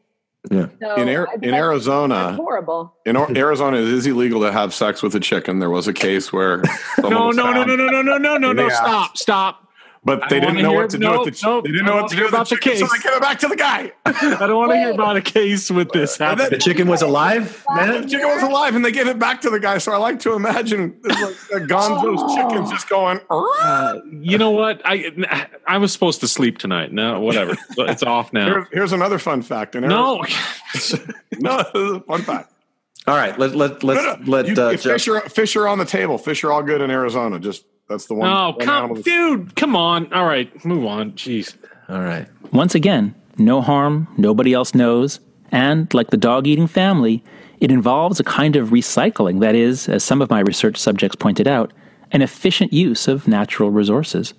Yeah. 0.50 0.68
So 0.80 0.94
In, 0.94 1.08
Ar- 1.14 1.28
in 1.42 1.52
Arizona, 1.52 2.32
horrible. 2.34 2.94
in 3.04 3.16
Or- 3.16 3.28
Arizona, 3.36 3.78
it 3.78 3.88
is 3.88 4.06
illegal 4.06 4.40
to 4.42 4.52
have 4.52 4.72
sex 4.72 5.02
with 5.02 5.14
a 5.16 5.20
chicken. 5.20 5.58
There 5.58 5.68
was 5.68 5.88
a 5.88 5.92
case 5.92 6.32
where 6.32 6.62
someone 6.96 7.36
No, 7.36 7.52
no, 7.52 7.64
no, 7.64 7.64
no, 7.64 7.74
no, 7.74 7.86
no, 7.90 8.02
no, 8.02 8.18
no, 8.18 8.36
no, 8.38 8.52
no, 8.52 8.68
stop, 8.68 9.18
stop. 9.18 9.67
But 10.08 10.28
they 10.28 10.40
didn't 10.40 10.56
know 10.62 10.70
hear- 10.70 10.80
what 10.80 10.90
to 10.90 10.98
do 10.98 11.18
with 11.20 11.40
the. 11.40 11.46
nope, 11.46 11.64
they 11.64 11.70
didn't 11.70 11.86
know 11.86 11.96
what 11.96 12.08
to 12.10 12.16
do 12.16 12.22
hear 12.22 12.24
with 12.24 12.30
the 12.32 12.36
about 12.38 12.48
the 12.48 12.56
chicken, 12.56 12.76
so 12.78 12.86
case. 12.86 13.02
they 13.02 13.08
gave 13.08 13.16
it 13.16 13.22
back 13.22 13.38
to 13.40 13.48
the 13.48 13.56
guy. 13.56 13.92
I 14.06 14.46
don't 14.46 14.56
want 14.56 14.72
to 14.72 14.76
hear 14.78 14.90
about 14.92 15.16
a 15.16 15.20
case 15.22 15.70
with 15.70 15.90
this 15.92 16.16
happening. 16.16 16.50
The 16.50 16.58
chicken 16.58 16.88
was 16.88 17.02
alive, 17.02 17.64
man? 17.70 18.02
The 18.02 18.08
chicken 18.08 18.28
was 18.28 18.42
alive, 18.42 18.74
and 18.74 18.84
they 18.84 18.92
gave 18.92 19.06
it 19.06 19.18
back 19.18 19.40
to 19.42 19.50
the 19.50 19.60
guy. 19.60 19.78
So 19.78 19.92
I 19.92 19.96
like 19.96 20.18
to 20.20 20.32
imagine 20.34 20.98
like 21.04 21.18
the 21.50 21.60
Gonzo's 21.68 22.34
chickens 22.34 22.70
just 22.70 22.88
going. 22.88 23.20
Uh, 23.30 23.98
you 24.20 24.38
know 24.38 24.50
what? 24.50 24.80
I 24.84 25.12
I 25.66 25.78
was 25.78 25.92
supposed 25.92 26.20
to 26.20 26.28
sleep 26.28 26.58
tonight. 26.58 26.92
No, 26.92 27.20
whatever. 27.20 27.56
It's 27.78 28.02
off 28.02 28.32
now. 28.32 28.46
Here's, 28.46 28.66
here's 28.72 28.92
another 28.92 29.18
fun 29.18 29.42
fact. 29.42 29.74
In 29.74 29.82
No. 29.86 30.18
Arizona- 30.74 31.14
no, 31.38 31.56
this 31.58 31.74
is 31.74 31.92
a 31.96 32.00
fun 32.00 32.22
fact. 32.22 32.52
All 33.06 33.14
right, 33.16 33.38
let 33.38 33.54
let 33.54 33.82
let's 33.82 34.04
No, 34.04 34.14
no, 34.16 34.30
let 34.30 34.46
you- 34.48 34.62
uh, 34.62 34.70
if 34.70 34.82
Jeff- 34.82 35.02
fish 35.04 35.32
fish 35.32 35.56
are 35.56 35.66
on 35.68 35.78
the 35.78 35.84
table. 35.84 36.18
Fish 36.18 36.44
are 36.44 36.52
all 36.52 36.62
good 36.62 36.80
in 36.80 36.90
Arizona. 36.90 37.38
Just 37.38 37.64
that's 37.88 38.06
the 38.06 38.14
one. 38.14 38.28
Oh, 38.30 38.50
one 38.50 38.58
come, 38.60 38.84
animal- 38.84 39.02
dude, 39.02 39.56
come 39.56 39.74
on. 39.76 40.12
All 40.12 40.26
right, 40.26 40.64
move 40.64 40.84
on. 40.84 41.12
Jeez. 41.12 41.56
All 41.88 42.00
right. 42.00 42.26
Once 42.52 42.74
again, 42.74 43.14
no 43.38 43.60
harm, 43.60 44.08
nobody 44.16 44.52
else 44.52 44.74
knows, 44.74 45.20
and 45.50 45.92
like 45.94 46.10
the 46.10 46.16
dog 46.16 46.46
eating 46.46 46.66
family, 46.66 47.22
it 47.60 47.70
involves 47.70 48.20
a 48.20 48.24
kind 48.24 48.56
of 48.56 48.68
recycling 48.68 49.40
that 49.40 49.54
is, 49.54 49.88
as 49.88 50.04
some 50.04 50.22
of 50.22 50.30
my 50.30 50.40
research 50.40 50.76
subjects 50.76 51.16
pointed 51.16 51.48
out, 51.48 51.72
an 52.12 52.22
efficient 52.22 52.72
use 52.72 53.08
of 53.08 53.26
natural 53.28 53.70
resources. 53.70 54.34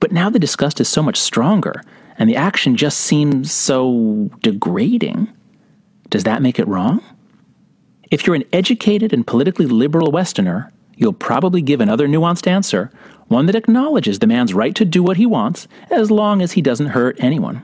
But 0.00 0.12
now 0.12 0.30
the 0.30 0.38
disgust 0.38 0.80
is 0.80 0.88
so 0.88 1.02
much 1.02 1.18
stronger, 1.20 1.82
and 2.18 2.28
the 2.28 2.36
action 2.36 2.76
just 2.76 3.00
seems 3.00 3.52
so 3.52 4.30
degrading. 4.42 5.28
Does 6.08 6.24
that 6.24 6.42
make 6.42 6.58
it 6.58 6.66
wrong? 6.68 7.02
If 8.10 8.26
you're 8.26 8.36
an 8.36 8.44
educated 8.52 9.12
and 9.12 9.26
politically 9.26 9.66
liberal 9.66 10.10
Westerner, 10.10 10.72
you'll 11.00 11.14
probably 11.14 11.62
give 11.62 11.80
another 11.80 12.06
nuanced 12.06 12.46
answer, 12.46 12.92
one 13.26 13.46
that 13.46 13.56
acknowledges 13.56 14.18
the 14.18 14.26
man's 14.26 14.52
right 14.54 14.74
to 14.74 14.84
do 14.84 15.02
what 15.02 15.16
he 15.16 15.24
wants 15.24 15.66
as 15.90 16.10
long 16.10 16.42
as 16.42 16.52
he 16.52 16.62
doesn't 16.62 16.88
hurt 16.88 17.16
anyone. 17.18 17.62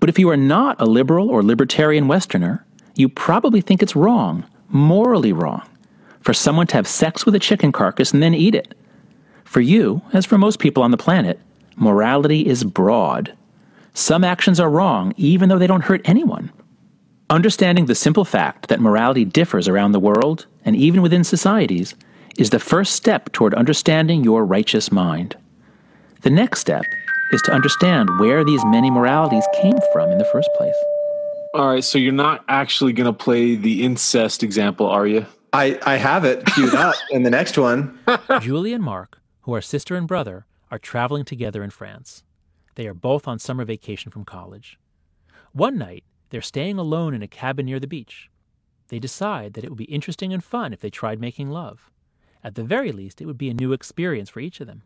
But 0.00 0.08
if 0.08 0.18
you 0.18 0.30
are 0.30 0.36
not 0.36 0.80
a 0.80 0.86
liberal 0.86 1.28
or 1.28 1.42
libertarian 1.42 2.08
Westerner, 2.08 2.64
you 2.94 3.08
probably 3.08 3.60
think 3.60 3.82
it's 3.82 3.94
wrong, 3.94 4.46
morally 4.68 5.32
wrong, 5.32 5.62
for 6.20 6.32
someone 6.32 6.66
to 6.68 6.76
have 6.76 6.88
sex 6.88 7.26
with 7.26 7.34
a 7.34 7.38
chicken 7.38 7.72
carcass 7.72 8.12
and 8.12 8.22
then 8.22 8.34
eat 8.34 8.54
it. 8.54 8.74
For 9.44 9.60
you, 9.60 10.00
as 10.12 10.24
for 10.24 10.38
most 10.38 10.58
people 10.58 10.82
on 10.82 10.92
the 10.92 10.96
planet, 10.96 11.38
morality 11.76 12.46
is 12.46 12.64
broad. 12.64 13.34
Some 13.92 14.24
actions 14.24 14.58
are 14.58 14.70
wrong 14.70 15.12
even 15.16 15.48
though 15.48 15.58
they 15.58 15.66
don't 15.66 15.84
hurt 15.84 16.08
anyone. 16.08 16.50
Understanding 17.28 17.86
the 17.86 17.94
simple 17.94 18.24
fact 18.24 18.68
that 18.68 18.80
morality 18.80 19.24
differs 19.24 19.68
around 19.68 19.92
the 19.92 20.00
world 20.00 20.46
and 20.64 20.74
even 20.74 21.02
within 21.02 21.24
societies 21.24 21.94
is 22.38 22.50
the 22.50 22.58
first 22.58 22.94
step 22.94 23.32
toward 23.32 23.54
understanding 23.54 24.22
your 24.22 24.44
righteous 24.44 24.92
mind. 24.92 25.36
The 26.22 26.30
next 26.30 26.60
step 26.60 26.84
is 27.32 27.42
to 27.42 27.52
understand 27.52 28.08
where 28.18 28.44
these 28.44 28.64
many 28.66 28.90
moralities 28.90 29.44
came 29.60 29.78
from 29.92 30.10
in 30.10 30.18
the 30.18 30.24
first 30.26 30.48
place. 30.56 30.74
All 31.54 31.68
right, 31.68 31.82
so 31.82 31.98
you're 31.98 32.12
not 32.12 32.44
actually 32.48 32.92
going 32.92 33.06
to 33.06 33.12
play 33.12 33.54
the 33.54 33.84
incest 33.84 34.42
example, 34.42 34.86
are 34.86 35.06
you? 35.06 35.24
I, 35.52 35.78
I 35.86 35.96
have 35.96 36.24
it 36.24 36.44
queued 36.46 36.74
up 36.74 36.94
in 37.10 37.22
the 37.22 37.30
next 37.30 37.56
one. 37.56 37.98
Julie 38.40 38.74
and 38.74 38.84
Mark, 38.84 39.20
who 39.42 39.54
are 39.54 39.62
sister 39.62 39.96
and 39.96 40.06
brother, 40.06 40.44
are 40.70 40.78
traveling 40.78 41.24
together 41.24 41.62
in 41.62 41.70
France. 41.70 42.24
They 42.74 42.86
are 42.86 42.94
both 42.94 43.26
on 43.26 43.38
summer 43.38 43.64
vacation 43.64 44.10
from 44.10 44.24
college. 44.24 44.78
One 45.52 45.78
night, 45.78 46.04
they're 46.28 46.42
staying 46.42 46.78
alone 46.78 47.14
in 47.14 47.22
a 47.22 47.28
cabin 47.28 47.66
near 47.66 47.80
the 47.80 47.86
beach. 47.86 48.28
They 48.88 48.98
decide 48.98 49.54
that 49.54 49.64
it 49.64 49.70
would 49.70 49.78
be 49.78 49.84
interesting 49.84 50.32
and 50.32 50.44
fun 50.44 50.72
if 50.72 50.80
they 50.80 50.90
tried 50.90 51.20
making 51.20 51.48
love. 51.50 51.90
At 52.46 52.54
the 52.54 52.62
very 52.62 52.92
least, 52.92 53.20
it 53.20 53.26
would 53.26 53.38
be 53.38 53.50
a 53.50 53.54
new 53.54 53.72
experience 53.72 54.30
for 54.30 54.38
each 54.38 54.60
of 54.60 54.68
them. 54.68 54.84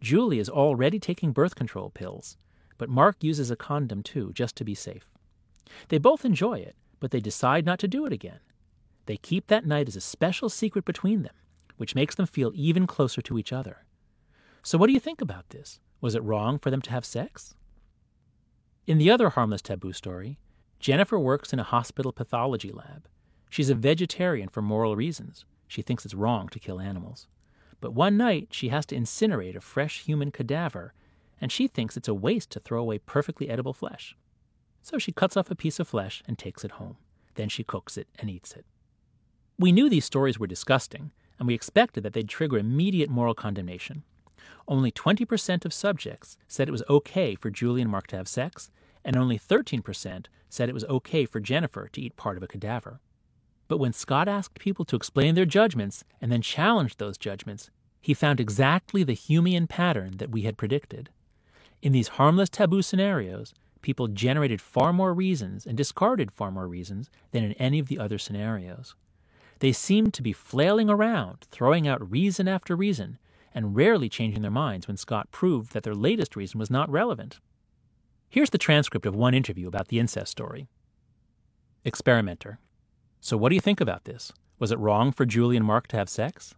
Julie 0.00 0.38
is 0.38 0.48
already 0.48 1.00
taking 1.00 1.32
birth 1.32 1.56
control 1.56 1.90
pills, 1.90 2.36
but 2.78 2.88
Mark 2.88 3.16
uses 3.20 3.50
a 3.50 3.56
condom 3.56 4.00
too, 4.00 4.30
just 4.32 4.54
to 4.54 4.64
be 4.64 4.76
safe. 4.76 5.10
They 5.88 5.98
both 5.98 6.24
enjoy 6.24 6.60
it, 6.60 6.76
but 7.00 7.10
they 7.10 7.18
decide 7.18 7.66
not 7.66 7.80
to 7.80 7.88
do 7.88 8.06
it 8.06 8.12
again. 8.12 8.38
They 9.06 9.16
keep 9.16 9.48
that 9.48 9.66
night 9.66 9.88
as 9.88 9.96
a 9.96 10.00
special 10.00 10.48
secret 10.48 10.84
between 10.84 11.24
them, 11.24 11.34
which 11.78 11.96
makes 11.96 12.14
them 12.14 12.26
feel 12.26 12.52
even 12.54 12.86
closer 12.86 13.20
to 13.22 13.38
each 13.38 13.52
other. 13.52 13.84
So, 14.62 14.78
what 14.78 14.86
do 14.86 14.92
you 14.92 15.00
think 15.00 15.20
about 15.20 15.50
this? 15.50 15.80
Was 16.00 16.14
it 16.14 16.22
wrong 16.22 16.60
for 16.60 16.70
them 16.70 16.82
to 16.82 16.92
have 16.92 17.04
sex? 17.04 17.56
In 18.86 18.98
the 18.98 19.10
other 19.10 19.30
harmless 19.30 19.62
taboo 19.62 19.92
story, 19.92 20.38
Jennifer 20.78 21.18
works 21.18 21.52
in 21.52 21.58
a 21.58 21.64
hospital 21.64 22.12
pathology 22.12 22.70
lab. 22.70 23.08
She's 23.50 23.68
a 23.68 23.74
vegetarian 23.74 24.48
for 24.48 24.62
moral 24.62 24.94
reasons. 24.94 25.44
She 25.68 25.82
thinks 25.82 26.04
it's 26.04 26.14
wrong 26.14 26.48
to 26.48 26.58
kill 26.58 26.80
animals. 26.80 27.28
But 27.80 27.94
one 27.94 28.16
night, 28.16 28.48
she 28.50 28.70
has 28.70 28.86
to 28.86 28.96
incinerate 28.96 29.54
a 29.54 29.60
fresh 29.60 30.02
human 30.02 30.32
cadaver, 30.32 30.94
and 31.40 31.52
she 31.52 31.68
thinks 31.68 31.96
it's 31.96 32.08
a 32.08 32.14
waste 32.14 32.50
to 32.50 32.60
throw 32.60 32.80
away 32.80 32.98
perfectly 32.98 33.48
edible 33.48 33.72
flesh. 33.72 34.16
So 34.82 34.98
she 34.98 35.12
cuts 35.12 35.36
off 35.36 35.50
a 35.50 35.54
piece 35.54 35.78
of 35.78 35.86
flesh 35.86 36.22
and 36.26 36.36
takes 36.36 36.64
it 36.64 36.72
home. 36.72 36.96
Then 37.34 37.48
she 37.48 37.62
cooks 37.62 37.96
it 37.96 38.08
and 38.18 38.28
eats 38.28 38.52
it. 38.52 38.64
We 39.58 39.70
knew 39.70 39.88
these 39.88 40.04
stories 40.04 40.38
were 40.38 40.46
disgusting, 40.46 41.12
and 41.38 41.46
we 41.46 41.54
expected 41.54 42.02
that 42.02 42.14
they'd 42.14 42.28
trigger 42.28 42.58
immediate 42.58 43.10
moral 43.10 43.34
condemnation. 43.34 44.02
Only 44.66 44.90
20% 44.90 45.64
of 45.64 45.72
subjects 45.72 46.36
said 46.48 46.68
it 46.68 46.72
was 46.72 46.82
okay 46.88 47.34
for 47.34 47.50
Julie 47.50 47.82
and 47.82 47.90
Mark 47.90 48.06
to 48.08 48.16
have 48.16 48.28
sex, 48.28 48.70
and 49.04 49.16
only 49.16 49.38
13% 49.38 50.26
said 50.48 50.68
it 50.68 50.74
was 50.74 50.84
okay 50.84 51.24
for 51.24 51.40
Jennifer 51.40 51.88
to 51.88 52.00
eat 52.00 52.16
part 52.16 52.36
of 52.36 52.42
a 52.42 52.48
cadaver. 52.48 53.00
But 53.68 53.78
when 53.78 53.92
Scott 53.92 54.28
asked 54.28 54.58
people 54.58 54.84
to 54.86 54.96
explain 54.96 55.34
their 55.34 55.44
judgments 55.44 56.02
and 56.20 56.32
then 56.32 56.42
challenged 56.42 56.98
those 56.98 57.18
judgments, 57.18 57.70
he 58.00 58.14
found 58.14 58.40
exactly 58.40 59.04
the 59.04 59.14
Humean 59.14 59.68
pattern 59.68 60.16
that 60.16 60.30
we 60.30 60.42
had 60.42 60.56
predicted. 60.56 61.10
In 61.82 61.92
these 61.92 62.08
harmless 62.08 62.48
taboo 62.48 62.82
scenarios, 62.82 63.52
people 63.82 64.08
generated 64.08 64.60
far 64.60 64.92
more 64.92 65.14
reasons 65.14 65.66
and 65.66 65.76
discarded 65.76 66.32
far 66.32 66.50
more 66.50 66.66
reasons 66.66 67.10
than 67.30 67.44
in 67.44 67.52
any 67.52 67.78
of 67.78 67.88
the 67.88 67.98
other 67.98 68.18
scenarios. 68.18 68.94
They 69.60 69.72
seemed 69.72 70.14
to 70.14 70.22
be 70.22 70.32
flailing 70.32 70.88
around, 70.88 71.46
throwing 71.50 71.86
out 71.86 72.10
reason 72.10 72.48
after 72.48 72.74
reason, 72.74 73.18
and 73.54 73.76
rarely 73.76 74.08
changing 74.08 74.42
their 74.42 74.50
minds 74.50 74.88
when 74.88 74.96
Scott 74.96 75.30
proved 75.30 75.72
that 75.72 75.82
their 75.82 75.94
latest 75.94 76.36
reason 76.36 76.58
was 76.58 76.70
not 76.70 76.90
relevant. 76.90 77.38
Here's 78.30 78.50
the 78.50 78.58
transcript 78.58 79.06
of 79.06 79.14
one 79.14 79.34
interview 79.34 79.68
about 79.68 79.88
the 79.88 79.98
incest 79.98 80.30
story. 80.30 80.68
Experimenter. 81.84 82.58
So, 83.28 83.36
what 83.36 83.50
do 83.50 83.56
you 83.56 83.60
think 83.60 83.82
about 83.82 84.06
this? 84.06 84.32
Was 84.58 84.72
it 84.72 84.78
wrong 84.78 85.12
for 85.12 85.26
Julie 85.26 85.58
and 85.58 85.66
Mark 85.66 85.86
to 85.88 85.98
have 85.98 86.08
sex? 86.08 86.54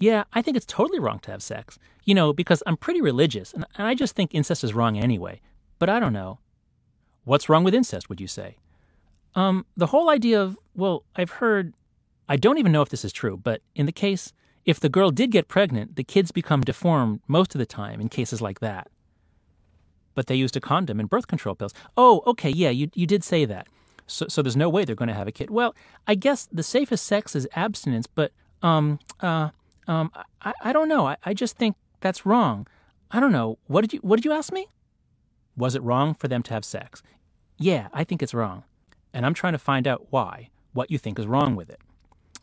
Yeah, 0.00 0.24
I 0.32 0.42
think 0.42 0.56
it's 0.56 0.66
totally 0.66 0.98
wrong 0.98 1.20
to 1.20 1.30
have 1.30 1.40
sex. 1.40 1.78
You 2.04 2.16
know, 2.16 2.32
because 2.32 2.64
I'm 2.66 2.76
pretty 2.76 3.00
religious, 3.00 3.52
and 3.52 3.64
I 3.76 3.94
just 3.94 4.16
think 4.16 4.34
incest 4.34 4.64
is 4.64 4.74
wrong 4.74 4.98
anyway. 4.98 5.40
But 5.78 5.88
I 5.88 6.00
don't 6.00 6.12
know. 6.12 6.40
What's 7.22 7.48
wrong 7.48 7.62
with 7.62 7.76
incest, 7.76 8.08
would 8.08 8.20
you 8.20 8.26
say? 8.26 8.56
Um, 9.36 9.66
the 9.76 9.86
whole 9.86 10.10
idea 10.10 10.42
of, 10.42 10.58
well, 10.74 11.04
I've 11.14 11.30
heard, 11.30 11.74
I 12.28 12.34
don't 12.34 12.58
even 12.58 12.72
know 12.72 12.82
if 12.82 12.88
this 12.88 13.04
is 13.04 13.12
true, 13.12 13.36
but 13.36 13.62
in 13.76 13.86
the 13.86 13.92
case, 13.92 14.32
if 14.64 14.80
the 14.80 14.88
girl 14.88 15.12
did 15.12 15.30
get 15.30 15.46
pregnant, 15.46 15.94
the 15.94 16.02
kids 16.02 16.32
become 16.32 16.62
deformed 16.62 17.20
most 17.28 17.54
of 17.54 17.60
the 17.60 17.66
time 17.66 18.00
in 18.00 18.08
cases 18.08 18.42
like 18.42 18.58
that. 18.58 18.88
But 20.16 20.26
they 20.26 20.34
used 20.34 20.56
a 20.56 20.60
condom 20.60 20.98
and 20.98 21.08
birth 21.08 21.28
control 21.28 21.54
pills. 21.54 21.72
Oh, 21.96 22.24
okay, 22.26 22.50
yeah, 22.50 22.70
you, 22.70 22.90
you 22.94 23.06
did 23.06 23.22
say 23.22 23.44
that. 23.44 23.68
So, 24.08 24.26
so 24.28 24.42
there's 24.42 24.56
no 24.56 24.68
way 24.68 24.84
they're 24.84 24.96
going 24.96 25.08
to 25.08 25.14
have 25.14 25.28
a 25.28 25.32
kid. 25.32 25.50
Well, 25.50 25.74
I 26.06 26.14
guess 26.14 26.48
the 26.50 26.62
safest 26.62 27.06
sex 27.06 27.36
is 27.36 27.46
abstinence, 27.54 28.06
but 28.06 28.32
um, 28.62 28.98
uh, 29.20 29.50
um, 29.86 30.10
I, 30.42 30.54
I 30.62 30.72
don't 30.72 30.88
know. 30.88 31.06
I, 31.06 31.16
I 31.24 31.34
just 31.34 31.56
think 31.56 31.76
that's 32.00 32.26
wrong. 32.26 32.66
I 33.10 33.20
don't 33.20 33.32
know. 33.32 33.58
What 33.66 33.82
did 33.82 33.92
you 33.92 34.00
What 34.00 34.16
did 34.16 34.24
you 34.24 34.32
ask 34.32 34.52
me? 34.52 34.66
Was 35.56 35.74
it 35.74 35.82
wrong 35.82 36.14
for 36.14 36.26
them 36.28 36.42
to 36.44 36.54
have 36.54 36.64
sex? 36.64 37.02
Yeah, 37.58 37.88
I 37.92 38.04
think 38.04 38.22
it's 38.22 38.34
wrong, 38.34 38.64
and 39.12 39.24
I'm 39.26 39.34
trying 39.34 39.52
to 39.52 39.58
find 39.58 39.86
out 39.86 40.06
why. 40.10 40.50
What 40.72 40.90
you 40.90 40.98
think 40.98 41.18
is 41.18 41.26
wrong 41.26 41.56
with 41.56 41.70
it? 41.70 41.80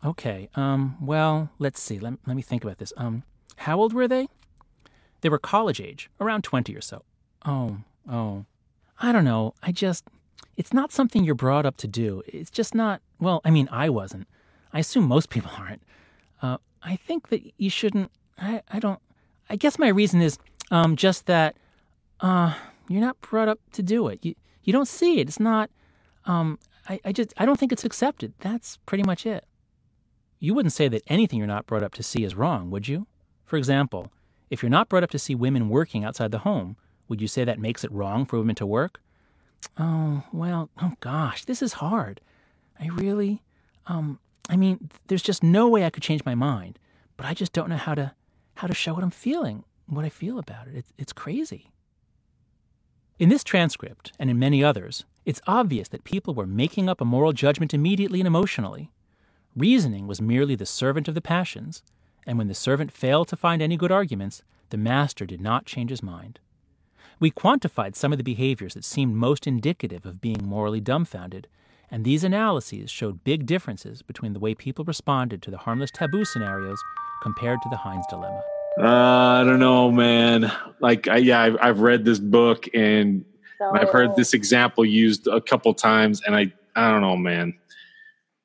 Okay. 0.04 0.48
Um. 0.54 0.96
Well, 1.00 1.50
let's 1.58 1.80
see. 1.80 1.98
Let 1.98 2.14
Let 2.26 2.36
me 2.36 2.42
think 2.42 2.64
about 2.64 2.78
this. 2.78 2.92
Um. 2.96 3.24
How 3.56 3.78
old 3.78 3.92
were 3.92 4.08
they? 4.08 4.28
They 5.22 5.28
were 5.28 5.38
college 5.38 5.80
age, 5.80 6.10
around 6.20 6.42
twenty 6.42 6.76
or 6.76 6.80
so. 6.80 7.02
Oh. 7.44 7.78
Oh. 8.10 8.44
I 9.00 9.12
don't 9.12 9.24
know. 9.24 9.54
I 9.62 9.72
just 9.72 10.04
it's 10.56 10.72
not 10.72 10.92
something 10.92 11.24
you're 11.24 11.34
brought 11.34 11.66
up 11.66 11.76
to 11.78 11.88
do. 11.88 12.22
It's 12.26 12.50
just 12.50 12.74
not, 12.74 13.02
well, 13.20 13.40
I 13.44 13.50
mean, 13.50 13.68
I 13.70 13.88
wasn't. 13.88 14.26
I 14.72 14.80
assume 14.80 15.04
most 15.04 15.30
people 15.34 15.50
aren't. 15.56 15.82
Uh, 16.42 16.58
I 16.82 16.96
think 16.96 17.28
that 17.28 17.42
you 17.58 17.70
shouldn't, 17.70 18.10
I, 18.38 18.62
I 18.70 18.78
don't, 18.78 19.00
I 19.48 19.56
guess 19.56 19.78
my 19.78 19.88
reason 19.88 20.20
is 20.20 20.38
um, 20.70 20.96
just 20.96 21.26
that 21.26 21.56
uh, 22.20 22.54
you're 22.88 23.00
not 23.00 23.20
brought 23.20 23.48
up 23.48 23.60
to 23.72 23.82
do 23.82 24.08
it. 24.08 24.24
You, 24.24 24.34
you 24.62 24.72
don't 24.72 24.88
see 24.88 25.20
it. 25.20 25.28
It's 25.28 25.40
not, 25.40 25.70
um, 26.24 26.58
I, 26.88 27.00
I 27.04 27.12
just, 27.12 27.32
I 27.36 27.46
don't 27.46 27.58
think 27.58 27.72
it's 27.72 27.84
accepted. 27.84 28.32
That's 28.40 28.78
pretty 28.86 29.04
much 29.04 29.26
it. 29.26 29.44
You 30.38 30.54
wouldn't 30.54 30.72
say 30.72 30.88
that 30.88 31.02
anything 31.06 31.38
you're 31.38 31.46
not 31.46 31.66
brought 31.66 31.82
up 31.82 31.94
to 31.94 32.02
see 32.02 32.24
is 32.24 32.34
wrong, 32.34 32.70
would 32.70 32.88
you? 32.88 33.06
For 33.44 33.56
example, 33.56 34.12
if 34.50 34.62
you're 34.62 34.70
not 34.70 34.88
brought 34.88 35.02
up 35.02 35.10
to 35.10 35.18
see 35.18 35.34
women 35.34 35.68
working 35.68 36.04
outside 36.04 36.30
the 36.30 36.40
home, 36.40 36.76
would 37.08 37.20
you 37.20 37.28
say 37.28 37.44
that 37.44 37.58
makes 37.58 37.84
it 37.84 37.92
wrong 37.92 38.26
for 38.26 38.38
women 38.38 38.56
to 38.56 38.66
work? 38.66 39.00
Oh, 39.78 40.22
well, 40.32 40.70
oh 40.80 40.92
gosh, 41.00 41.44
this 41.44 41.62
is 41.62 41.74
hard. 41.74 42.20
I 42.80 42.88
really, 42.88 43.42
um, 43.86 44.18
I 44.48 44.56
mean, 44.56 44.90
there's 45.08 45.22
just 45.22 45.42
no 45.42 45.68
way 45.68 45.84
I 45.84 45.90
could 45.90 46.02
change 46.02 46.24
my 46.24 46.34
mind, 46.34 46.78
but 47.16 47.26
I 47.26 47.34
just 47.34 47.52
don't 47.52 47.68
know 47.68 47.76
how 47.76 47.94
to, 47.94 48.12
how 48.54 48.66
to 48.66 48.74
show 48.74 48.94
what 48.94 49.02
I'm 49.02 49.10
feeling, 49.10 49.64
what 49.86 50.04
I 50.04 50.08
feel 50.08 50.38
about 50.38 50.68
it. 50.68 50.76
It's, 50.76 50.92
it's 50.98 51.12
crazy. 51.12 51.70
In 53.18 53.28
this 53.28 53.44
transcript, 53.44 54.12
and 54.18 54.28
in 54.28 54.38
many 54.38 54.62
others, 54.62 55.04
it's 55.24 55.40
obvious 55.46 55.88
that 55.88 56.04
people 56.04 56.34
were 56.34 56.46
making 56.46 56.88
up 56.88 57.00
a 57.00 57.04
moral 57.04 57.32
judgment 57.32 57.72
immediately 57.72 58.20
and 58.20 58.26
emotionally. 58.26 58.90
Reasoning 59.56 60.06
was 60.06 60.20
merely 60.20 60.54
the 60.54 60.66
servant 60.66 61.08
of 61.08 61.14
the 61.14 61.22
passions, 61.22 61.82
and 62.26 62.36
when 62.36 62.48
the 62.48 62.54
servant 62.54 62.92
failed 62.92 63.28
to 63.28 63.36
find 63.36 63.62
any 63.62 63.76
good 63.76 63.90
arguments, 63.90 64.42
the 64.70 64.76
master 64.76 65.24
did 65.24 65.40
not 65.40 65.64
change 65.64 65.90
his 65.90 66.02
mind. 66.02 66.40
We 67.18 67.30
quantified 67.30 67.96
some 67.96 68.12
of 68.12 68.18
the 68.18 68.24
behaviors 68.24 68.74
that 68.74 68.84
seemed 68.84 69.14
most 69.14 69.46
indicative 69.46 70.04
of 70.04 70.20
being 70.20 70.44
morally 70.44 70.82
dumbfounded, 70.82 71.48
and 71.90 72.04
these 72.04 72.22
analyses 72.22 72.90
showed 72.90 73.24
big 73.24 73.46
differences 73.46 74.02
between 74.02 74.34
the 74.34 74.38
way 74.38 74.54
people 74.54 74.84
responded 74.84 75.40
to 75.42 75.50
the 75.50 75.56
harmless 75.56 75.90
taboo 75.90 76.26
scenarios 76.26 76.78
compared 77.22 77.58
to 77.62 77.70
the 77.70 77.76
Heinz 77.78 78.04
dilemma. 78.10 78.42
Uh, 78.78 79.40
I 79.40 79.44
don't 79.44 79.60
know, 79.60 79.90
man. 79.90 80.52
Like, 80.80 81.08
I, 81.08 81.16
yeah, 81.16 81.40
I've, 81.40 81.56
I've 81.58 81.80
read 81.80 82.04
this 82.04 82.18
book 82.18 82.68
and 82.74 83.24
I've 83.72 83.88
heard 83.88 84.14
this 84.14 84.34
example 84.34 84.84
used 84.84 85.26
a 85.26 85.40
couple 85.40 85.72
times, 85.72 86.20
and 86.26 86.36
I, 86.36 86.52
I 86.74 86.90
don't 86.90 87.00
know, 87.00 87.16
man. 87.16 87.54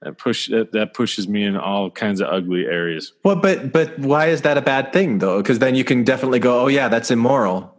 That 0.01 0.17
push 0.17 0.47
that, 0.47 0.71
that 0.71 0.93
pushes 0.93 1.27
me 1.27 1.43
in 1.43 1.57
all 1.57 1.91
kinds 1.91 2.21
of 2.21 2.29
ugly 2.29 2.65
areas. 2.65 3.13
Well, 3.23 3.35
but 3.35 3.71
but 3.71 3.99
why 3.99 4.27
is 4.27 4.41
that 4.41 4.57
a 4.57 4.61
bad 4.61 4.93
thing 4.93 5.19
though? 5.19 5.37
Because 5.37 5.59
then 5.59 5.75
you 5.75 5.83
can 5.83 6.03
definitely 6.03 6.39
go, 6.39 6.61
oh 6.61 6.67
yeah, 6.67 6.87
that's 6.87 7.11
immoral 7.11 7.75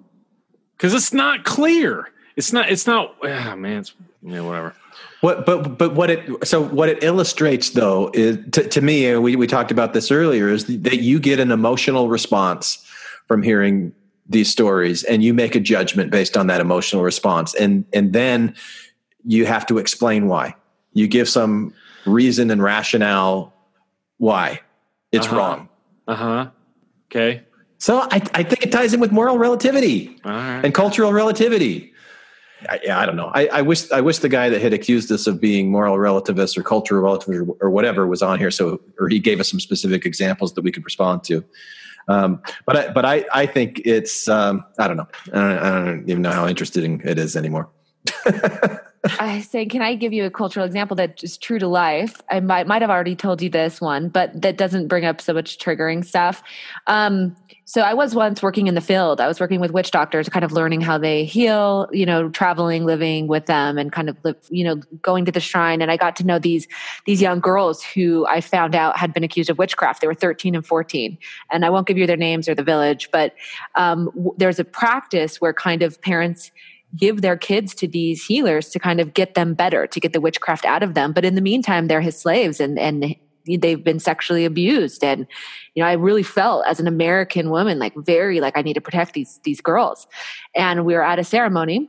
because 0.82 0.94
it's 0.94 1.12
not 1.12 1.44
clear. 1.44 2.10
It's 2.34 2.52
not. 2.52 2.68
It's 2.68 2.88
not. 2.88 3.14
Ah, 3.22 3.54
man. 3.54 3.78
It's 3.78 3.94
yeah, 4.20 4.40
whatever. 4.40 4.74
What, 5.20 5.46
but 5.46 5.78
but 5.78 5.94
what 5.94 6.10
it 6.10 6.44
so 6.44 6.64
what 6.64 6.88
it 6.88 7.04
illustrates 7.04 7.70
though 7.70 8.10
is 8.12 8.38
to, 8.50 8.68
to 8.68 8.80
me, 8.80 9.06
and 9.06 9.22
we 9.22 9.36
we 9.36 9.46
talked 9.46 9.70
about 9.70 9.92
this 9.92 10.10
earlier, 10.10 10.48
is 10.48 10.64
that 10.66 10.98
you 10.98 11.20
get 11.20 11.38
an 11.38 11.52
emotional 11.52 12.08
response 12.08 12.84
from 13.28 13.44
hearing 13.44 13.92
these 14.28 14.50
stories, 14.50 15.04
and 15.04 15.22
you 15.22 15.32
make 15.32 15.54
a 15.54 15.60
judgment 15.60 16.10
based 16.10 16.36
on 16.36 16.48
that 16.48 16.60
emotional 16.60 17.04
response, 17.04 17.54
and 17.54 17.84
and 17.92 18.12
then 18.12 18.52
you 19.24 19.46
have 19.46 19.64
to 19.66 19.78
explain 19.78 20.26
why. 20.26 20.56
You 20.94 21.06
give 21.06 21.28
some 21.28 21.72
reason 22.06 22.50
and 22.50 22.60
rationale 22.60 23.54
why 24.18 24.60
it's 25.12 25.28
uh-huh. 25.28 25.36
wrong. 25.36 25.68
Uh 26.08 26.14
huh. 26.16 26.50
Okay. 27.06 27.42
So 27.82 28.02
I, 28.12 28.22
I 28.32 28.44
think 28.44 28.62
it 28.62 28.70
ties 28.70 28.94
in 28.94 29.00
with 29.00 29.10
moral 29.10 29.38
relativity 29.38 30.16
and 30.24 30.72
cultural 30.72 31.12
relativity. 31.12 31.92
I, 32.68 32.78
yeah, 32.84 33.00
I 33.00 33.04
don't 33.06 33.16
know. 33.16 33.32
I, 33.34 33.48
I, 33.48 33.62
wish 33.62 33.90
I 33.90 34.00
wish 34.00 34.18
the 34.18 34.28
guy 34.28 34.50
that 34.50 34.62
had 34.62 34.72
accused 34.72 35.10
us 35.10 35.26
of 35.26 35.40
being 35.40 35.68
moral 35.68 35.98
relativists 35.98 36.56
or 36.56 36.62
cultural 36.62 37.02
relativists 37.02 37.42
or, 37.42 37.56
or, 37.60 37.70
whatever 37.70 38.06
was 38.06 38.22
on 38.22 38.38
here, 38.38 38.52
so 38.52 38.80
or 39.00 39.08
he 39.08 39.18
gave 39.18 39.40
us 39.40 39.50
some 39.50 39.58
specific 39.58 40.06
examples 40.06 40.52
that 40.52 40.62
we 40.62 40.70
could 40.70 40.84
respond 40.84 41.24
to. 41.24 41.44
Um, 42.06 42.40
but 42.66 42.76
I, 42.76 42.92
but 42.92 43.04
I, 43.04 43.24
I 43.34 43.46
think 43.46 43.82
it's 43.84 44.28
um, 44.28 44.64
I 44.78 44.86
don't 44.86 44.96
know. 44.96 45.08
I 45.32 45.40
don't, 45.40 45.58
I 45.58 45.84
don't 45.84 46.08
even 46.08 46.22
know 46.22 46.30
how 46.30 46.46
interesting 46.46 47.00
it 47.04 47.18
is 47.18 47.34
anymore. 47.34 47.68
I 49.18 49.40
say, 49.40 49.66
can 49.66 49.82
I 49.82 49.96
give 49.96 50.12
you 50.12 50.24
a 50.24 50.30
cultural 50.30 50.64
example 50.64 50.94
that 50.96 51.22
is 51.24 51.36
true 51.36 51.58
to 51.58 51.66
life? 51.66 52.20
I 52.30 52.38
might 52.38 52.68
might 52.68 52.82
have 52.82 52.90
already 52.90 53.16
told 53.16 53.42
you 53.42 53.50
this 53.50 53.80
one, 53.80 54.08
but 54.08 54.40
that 54.40 54.56
doesn't 54.56 54.86
bring 54.86 55.04
up 55.04 55.20
so 55.20 55.32
much 55.32 55.58
triggering 55.58 56.04
stuff. 56.04 56.42
Um, 56.86 57.36
so 57.72 57.80
I 57.80 57.94
was 57.94 58.14
once 58.14 58.42
working 58.42 58.66
in 58.66 58.74
the 58.74 58.82
field. 58.82 59.18
I 59.18 59.26
was 59.26 59.40
working 59.40 59.58
with 59.58 59.70
witch 59.70 59.92
doctors, 59.92 60.28
kind 60.28 60.44
of 60.44 60.52
learning 60.52 60.82
how 60.82 60.98
they 60.98 61.24
heal. 61.24 61.88
You 61.90 62.04
know, 62.04 62.28
traveling, 62.28 62.84
living 62.84 63.28
with 63.28 63.46
them, 63.46 63.78
and 63.78 63.90
kind 63.90 64.10
of 64.10 64.16
live, 64.24 64.36
you 64.50 64.62
know, 64.62 64.76
going 65.00 65.24
to 65.24 65.32
the 65.32 65.40
shrine. 65.40 65.80
And 65.80 65.90
I 65.90 65.96
got 65.96 66.14
to 66.16 66.24
know 66.24 66.38
these 66.38 66.68
these 67.06 67.22
young 67.22 67.40
girls 67.40 67.82
who 67.82 68.26
I 68.26 68.42
found 68.42 68.74
out 68.74 68.98
had 68.98 69.14
been 69.14 69.24
accused 69.24 69.48
of 69.48 69.56
witchcraft. 69.56 70.02
They 70.02 70.06
were 70.06 70.12
thirteen 70.12 70.54
and 70.54 70.66
fourteen, 70.66 71.16
and 71.50 71.64
I 71.64 71.70
won't 71.70 71.86
give 71.86 71.96
you 71.96 72.06
their 72.06 72.18
names 72.18 72.46
or 72.46 72.54
the 72.54 72.62
village, 72.62 73.08
but 73.10 73.34
um, 73.74 74.10
w- 74.16 74.34
there's 74.36 74.58
a 74.58 74.64
practice 74.64 75.40
where 75.40 75.54
kind 75.54 75.82
of 75.82 75.98
parents 76.02 76.52
give 76.94 77.22
their 77.22 77.38
kids 77.38 77.74
to 77.76 77.88
these 77.88 78.22
healers 78.22 78.68
to 78.68 78.78
kind 78.78 79.00
of 79.00 79.14
get 79.14 79.32
them 79.32 79.54
better, 79.54 79.86
to 79.86 79.98
get 79.98 80.12
the 80.12 80.20
witchcraft 80.20 80.66
out 80.66 80.82
of 80.82 80.92
them. 80.92 81.12
But 81.12 81.24
in 81.24 81.36
the 81.36 81.40
meantime, 81.40 81.88
they're 81.88 82.02
his 82.02 82.18
slaves 82.18 82.60
and, 82.60 82.78
and 82.78 83.16
they've 83.46 83.82
been 83.82 83.98
sexually 83.98 84.44
abused. 84.44 85.02
And, 85.04 85.26
you 85.74 85.82
know, 85.82 85.88
I 85.88 85.92
really 85.92 86.22
felt 86.22 86.66
as 86.66 86.80
an 86.80 86.86
American 86.86 87.50
woman, 87.50 87.78
like 87.78 87.94
very 87.96 88.40
like 88.40 88.56
I 88.56 88.62
need 88.62 88.74
to 88.74 88.80
protect 88.80 89.14
these, 89.14 89.40
these 89.44 89.60
girls. 89.60 90.06
And 90.54 90.84
we 90.84 90.94
were 90.94 91.02
at 91.02 91.18
a 91.18 91.24
ceremony 91.24 91.88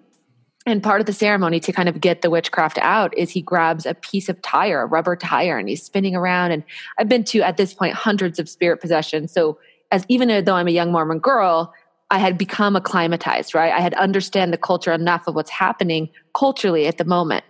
and 0.65 0.81
part 0.81 1.01
of 1.01 1.07
the 1.07 1.13
ceremony 1.13 1.59
to 1.59 1.73
kind 1.73 1.89
of 1.89 1.99
get 1.99 2.21
the 2.21 2.30
witchcraft 2.30 2.77
out 2.81 3.15
is 3.17 3.30
he 3.30 3.41
grabs 3.41 3.85
a 3.85 3.93
piece 3.93 4.30
of 4.30 4.41
tire, 4.41 4.84
a 4.84 4.85
rubber 4.85 5.15
tire, 5.15 5.57
and 5.57 5.67
he's 5.67 5.84
spinning 5.84 6.15
around. 6.15 6.51
And 6.51 6.63
I've 6.97 7.09
been 7.09 7.25
to, 7.25 7.41
at 7.41 7.57
this 7.57 7.73
point, 7.73 7.93
hundreds 7.93 8.39
of 8.39 8.47
spirit 8.47 8.80
possessions. 8.80 9.34
So 9.34 9.59
as 9.91 10.05
even 10.07 10.45
though 10.45 10.55
I'm 10.55 10.67
a 10.67 10.71
young 10.71 10.91
Mormon 10.91 11.19
girl, 11.19 11.73
I 12.09 12.19
had 12.19 12.38
become 12.38 12.75
acclimatized, 12.75 13.53
right? 13.53 13.73
I 13.73 13.81
had 13.81 13.93
understand 13.95 14.53
the 14.53 14.57
culture 14.57 14.93
enough 14.93 15.27
of 15.27 15.35
what's 15.35 15.49
happening 15.49 16.09
culturally 16.34 16.88
at 16.88 16.97
the 16.97 17.05
moment. 17.05 17.43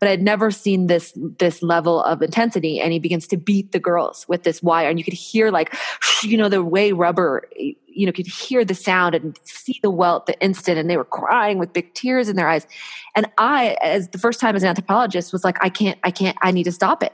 But 0.00 0.08
I'd 0.08 0.22
never 0.22 0.50
seen 0.50 0.86
this 0.86 1.12
this 1.38 1.62
level 1.62 2.02
of 2.02 2.20
intensity. 2.20 2.80
And 2.80 2.92
he 2.92 2.98
begins 2.98 3.26
to 3.28 3.36
beat 3.36 3.72
the 3.72 3.78
girls 3.78 4.26
with 4.28 4.42
this 4.42 4.62
wire. 4.62 4.88
And 4.88 4.98
you 4.98 5.04
could 5.04 5.14
hear 5.14 5.50
like, 5.50 5.74
you 6.22 6.36
know, 6.36 6.48
the 6.48 6.62
way 6.62 6.92
rubber, 6.92 7.48
you 7.56 8.06
know, 8.06 8.12
could 8.12 8.26
hear 8.26 8.64
the 8.64 8.74
sound 8.74 9.14
and 9.14 9.38
see 9.44 9.78
the 9.82 9.90
welt 9.90 10.26
the 10.26 10.38
instant. 10.40 10.78
And 10.78 10.90
they 10.90 10.96
were 10.96 11.04
crying 11.04 11.58
with 11.58 11.72
big 11.72 11.94
tears 11.94 12.28
in 12.28 12.36
their 12.36 12.48
eyes. 12.48 12.66
And 13.14 13.26
I, 13.38 13.76
as 13.82 14.08
the 14.08 14.18
first 14.18 14.40
time 14.40 14.56
as 14.56 14.62
an 14.62 14.68
anthropologist, 14.68 15.32
was 15.32 15.44
like, 15.44 15.56
I 15.62 15.68
can't, 15.68 15.98
I 16.02 16.10
can't, 16.10 16.36
I 16.42 16.50
need 16.50 16.64
to 16.64 16.72
stop 16.72 17.02
it. 17.02 17.12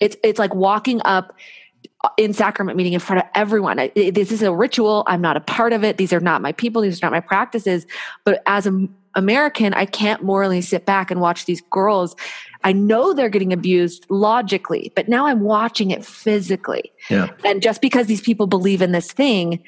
It's 0.00 0.16
it's 0.22 0.38
like 0.38 0.54
walking 0.54 1.00
up 1.04 1.34
in 2.16 2.32
sacrament 2.32 2.76
meeting 2.76 2.92
in 2.92 3.00
front 3.00 3.22
of 3.22 3.28
everyone. 3.34 3.76
This 3.94 4.30
is 4.30 4.42
a 4.42 4.52
ritual. 4.52 5.04
I'm 5.06 5.20
not 5.20 5.36
a 5.36 5.40
part 5.40 5.72
of 5.72 5.82
it. 5.84 5.96
These 5.96 6.12
are 6.12 6.20
not 6.20 6.42
my 6.42 6.52
people. 6.52 6.82
These 6.82 7.02
are 7.02 7.06
not 7.06 7.12
my 7.12 7.20
practices. 7.20 7.86
But 8.24 8.42
as 8.46 8.66
an 8.66 8.94
American, 9.18 9.74
I 9.74 9.84
can't 9.84 10.22
morally 10.22 10.60
sit 10.60 10.86
back 10.86 11.10
and 11.10 11.20
watch 11.20 11.44
these 11.44 11.60
girls. 11.70 12.16
I 12.64 12.72
know 12.72 13.12
they're 13.12 13.28
getting 13.28 13.52
abused 13.52 14.06
logically, 14.08 14.92
but 14.94 15.08
now 15.08 15.26
I'm 15.26 15.40
watching 15.40 15.90
it 15.90 16.04
physically. 16.04 16.92
Yeah. 17.10 17.28
And 17.44 17.60
just 17.60 17.80
because 17.80 18.06
these 18.06 18.20
people 18.20 18.46
believe 18.46 18.80
in 18.80 18.92
this 18.92 19.12
thing 19.12 19.62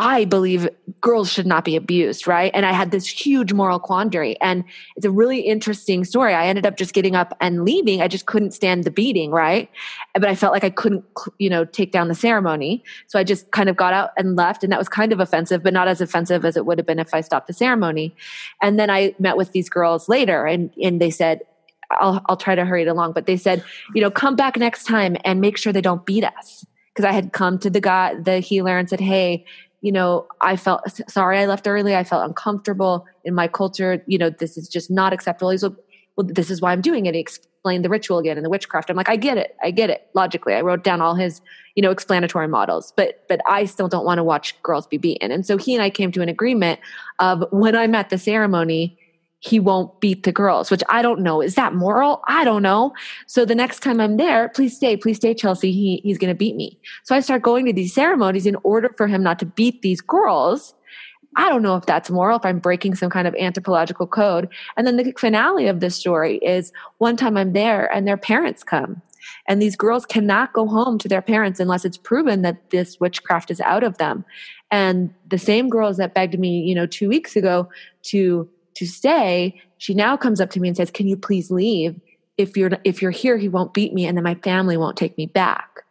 I 0.00 0.26
believe 0.26 0.68
girls 1.00 1.28
should 1.28 1.46
not 1.46 1.64
be 1.64 1.74
abused, 1.74 2.28
right? 2.28 2.52
And 2.54 2.64
I 2.64 2.70
had 2.70 2.92
this 2.92 3.04
huge 3.08 3.52
moral 3.52 3.80
quandary. 3.80 4.40
And 4.40 4.62
it's 4.94 5.04
a 5.04 5.10
really 5.10 5.40
interesting 5.40 6.04
story. 6.04 6.34
I 6.34 6.46
ended 6.46 6.64
up 6.64 6.76
just 6.76 6.94
getting 6.94 7.16
up 7.16 7.36
and 7.40 7.64
leaving. 7.64 8.00
I 8.00 8.06
just 8.06 8.26
couldn't 8.26 8.52
stand 8.52 8.84
the 8.84 8.92
beating, 8.92 9.32
right? 9.32 9.68
But 10.14 10.26
I 10.26 10.36
felt 10.36 10.52
like 10.52 10.62
I 10.62 10.70
couldn't, 10.70 11.04
you 11.38 11.50
know, 11.50 11.64
take 11.64 11.90
down 11.90 12.06
the 12.06 12.14
ceremony. 12.14 12.84
So 13.08 13.18
I 13.18 13.24
just 13.24 13.50
kind 13.50 13.68
of 13.68 13.76
got 13.76 13.92
out 13.92 14.10
and 14.16 14.36
left. 14.36 14.62
And 14.62 14.72
that 14.72 14.78
was 14.78 14.88
kind 14.88 15.12
of 15.12 15.18
offensive, 15.18 15.64
but 15.64 15.72
not 15.72 15.88
as 15.88 16.00
offensive 16.00 16.44
as 16.44 16.56
it 16.56 16.64
would 16.64 16.78
have 16.78 16.86
been 16.86 17.00
if 17.00 17.12
I 17.12 17.20
stopped 17.20 17.48
the 17.48 17.52
ceremony. 17.52 18.14
And 18.62 18.78
then 18.78 18.90
I 18.90 19.16
met 19.18 19.36
with 19.36 19.50
these 19.50 19.68
girls 19.68 20.08
later 20.08 20.46
and, 20.46 20.70
and 20.80 21.00
they 21.00 21.10
said, 21.10 21.40
I'll, 21.90 22.24
I'll 22.28 22.36
try 22.36 22.54
to 22.54 22.64
hurry 22.64 22.82
it 22.82 22.88
along, 22.88 23.14
but 23.14 23.26
they 23.26 23.36
said, 23.36 23.64
you 23.96 24.00
know, 24.00 24.12
come 24.12 24.36
back 24.36 24.56
next 24.56 24.84
time 24.84 25.16
and 25.24 25.40
make 25.40 25.58
sure 25.58 25.72
they 25.72 25.80
don't 25.80 26.06
beat 26.06 26.22
us 26.22 26.64
because 26.98 27.08
I 27.08 27.12
had 27.12 27.32
come 27.32 27.60
to 27.60 27.70
the 27.70 27.80
guy, 27.80 28.14
the 28.20 28.40
healer, 28.40 28.76
and 28.76 28.90
said, 28.90 28.98
"Hey, 28.98 29.44
you 29.80 29.92
know, 29.92 30.26
I 30.40 30.56
felt 30.56 30.82
sorry 31.08 31.38
I 31.38 31.46
left 31.46 31.66
early. 31.66 31.94
I 31.94 32.04
felt 32.04 32.26
uncomfortable 32.26 33.06
in 33.24 33.34
my 33.34 33.46
culture. 33.46 34.02
You 34.06 34.18
know, 34.18 34.30
this 34.30 34.56
is 34.56 34.68
just 34.68 34.90
not 34.90 35.12
acceptable. 35.12 35.50
He's 35.50 35.62
like, 35.62 35.72
well, 36.16 36.26
this 36.28 36.50
is 36.50 36.60
why 36.60 36.72
I'm 36.72 36.80
doing 36.80 37.06
it. 37.06 37.14
He 37.14 37.20
explained 37.20 37.84
the 37.84 37.88
ritual 37.88 38.18
again 38.18 38.36
and 38.36 38.44
the 38.44 38.50
witchcraft. 38.50 38.90
I'm 38.90 38.96
like, 38.96 39.08
I 39.08 39.14
get 39.16 39.38
it. 39.38 39.56
I 39.62 39.70
get 39.70 39.88
it 39.88 40.08
logically. 40.14 40.54
I 40.54 40.62
wrote 40.62 40.82
down 40.82 41.00
all 41.00 41.14
his, 41.14 41.40
you 41.76 41.82
know, 41.82 41.92
explanatory 41.92 42.48
models, 42.48 42.92
but, 42.96 43.24
but 43.28 43.40
I 43.46 43.66
still 43.66 43.86
don't 43.86 44.04
want 44.04 44.18
to 44.18 44.24
watch 44.24 44.60
girls 44.62 44.86
be 44.86 44.96
beaten. 44.96 45.30
And 45.30 45.46
so 45.46 45.56
he 45.56 45.74
and 45.74 45.82
I 45.82 45.90
came 45.90 46.10
to 46.12 46.22
an 46.22 46.28
agreement 46.28 46.80
of 47.20 47.44
when 47.52 47.76
I'm 47.76 47.94
at 47.94 48.10
the 48.10 48.18
ceremony, 48.18 48.98
he 49.40 49.60
won't 49.60 50.00
beat 50.00 50.24
the 50.24 50.32
girls, 50.32 50.70
which 50.70 50.82
I 50.88 51.00
don't 51.00 51.20
know. 51.20 51.40
Is 51.40 51.54
that 51.54 51.74
moral? 51.74 52.22
I 52.26 52.44
don't 52.44 52.62
know. 52.62 52.92
So 53.26 53.44
the 53.44 53.54
next 53.54 53.80
time 53.80 54.00
I'm 54.00 54.16
there, 54.16 54.48
please 54.48 54.76
stay, 54.76 54.96
please 54.96 55.16
stay, 55.16 55.32
Chelsea. 55.32 55.70
He, 55.70 56.00
he's 56.02 56.18
going 56.18 56.32
to 56.32 56.38
beat 56.38 56.56
me. 56.56 56.78
So 57.04 57.14
I 57.14 57.20
start 57.20 57.42
going 57.42 57.64
to 57.66 57.72
these 57.72 57.94
ceremonies 57.94 58.46
in 58.46 58.56
order 58.64 58.92
for 58.96 59.06
him 59.06 59.22
not 59.22 59.38
to 59.38 59.46
beat 59.46 59.82
these 59.82 60.00
girls. 60.00 60.74
I 61.36 61.48
don't 61.48 61.62
know 61.62 61.76
if 61.76 61.86
that's 61.86 62.10
moral, 62.10 62.38
if 62.38 62.44
I'm 62.44 62.58
breaking 62.58 62.96
some 62.96 63.10
kind 63.10 63.28
of 63.28 63.34
anthropological 63.36 64.08
code. 64.08 64.48
And 64.76 64.86
then 64.86 64.96
the 64.96 65.12
finale 65.16 65.68
of 65.68 65.78
this 65.78 65.94
story 65.94 66.38
is 66.38 66.72
one 66.98 67.16
time 67.16 67.36
I'm 67.36 67.52
there 67.52 67.92
and 67.94 68.08
their 68.08 68.16
parents 68.16 68.64
come. 68.64 69.00
And 69.46 69.62
these 69.62 69.76
girls 69.76 70.04
cannot 70.04 70.52
go 70.52 70.66
home 70.66 70.98
to 70.98 71.08
their 71.08 71.22
parents 71.22 71.60
unless 71.60 71.84
it's 71.84 71.96
proven 71.96 72.42
that 72.42 72.70
this 72.70 72.98
witchcraft 72.98 73.50
is 73.50 73.60
out 73.60 73.84
of 73.84 73.98
them. 73.98 74.24
And 74.70 75.14
the 75.28 75.38
same 75.38 75.68
girls 75.68 75.96
that 75.98 76.14
begged 76.14 76.38
me, 76.38 76.60
you 76.60 76.74
know, 76.74 76.86
two 76.86 77.08
weeks 77.08 77.36
ago 77.36 77.68
to 78.04 78.48
to 78.78 78.86
stay, 78.86 79.60
she 79.78 79.92
now 79.92 80.16
comes 80.16 80.40
up 80.40 80.50
to 80.50 80.60
me 80.60 80.68
and 80.68 80.76
says, 80.76 80.90
"Can 80.90 81.08
you 81.08 81.16
please 81.16 81.50
leave? 81.50 82.00
If 82.36 82.56
you're 82.56 82.70
if 82.84 83.02
you're 83.02 83.10
here, 83.10 83.36
he 83.36 83.48
won't 83.48 83.74
beat 83.74 83.92
me, 83.92 84.06
and 84.06 84.16
then 84.16 84.24
my 84.24 84.36
family 84.36 84.76
won't 84.76 84.96
take 84.96 85.18
me 85.18 85.26
back." 85.26 85.82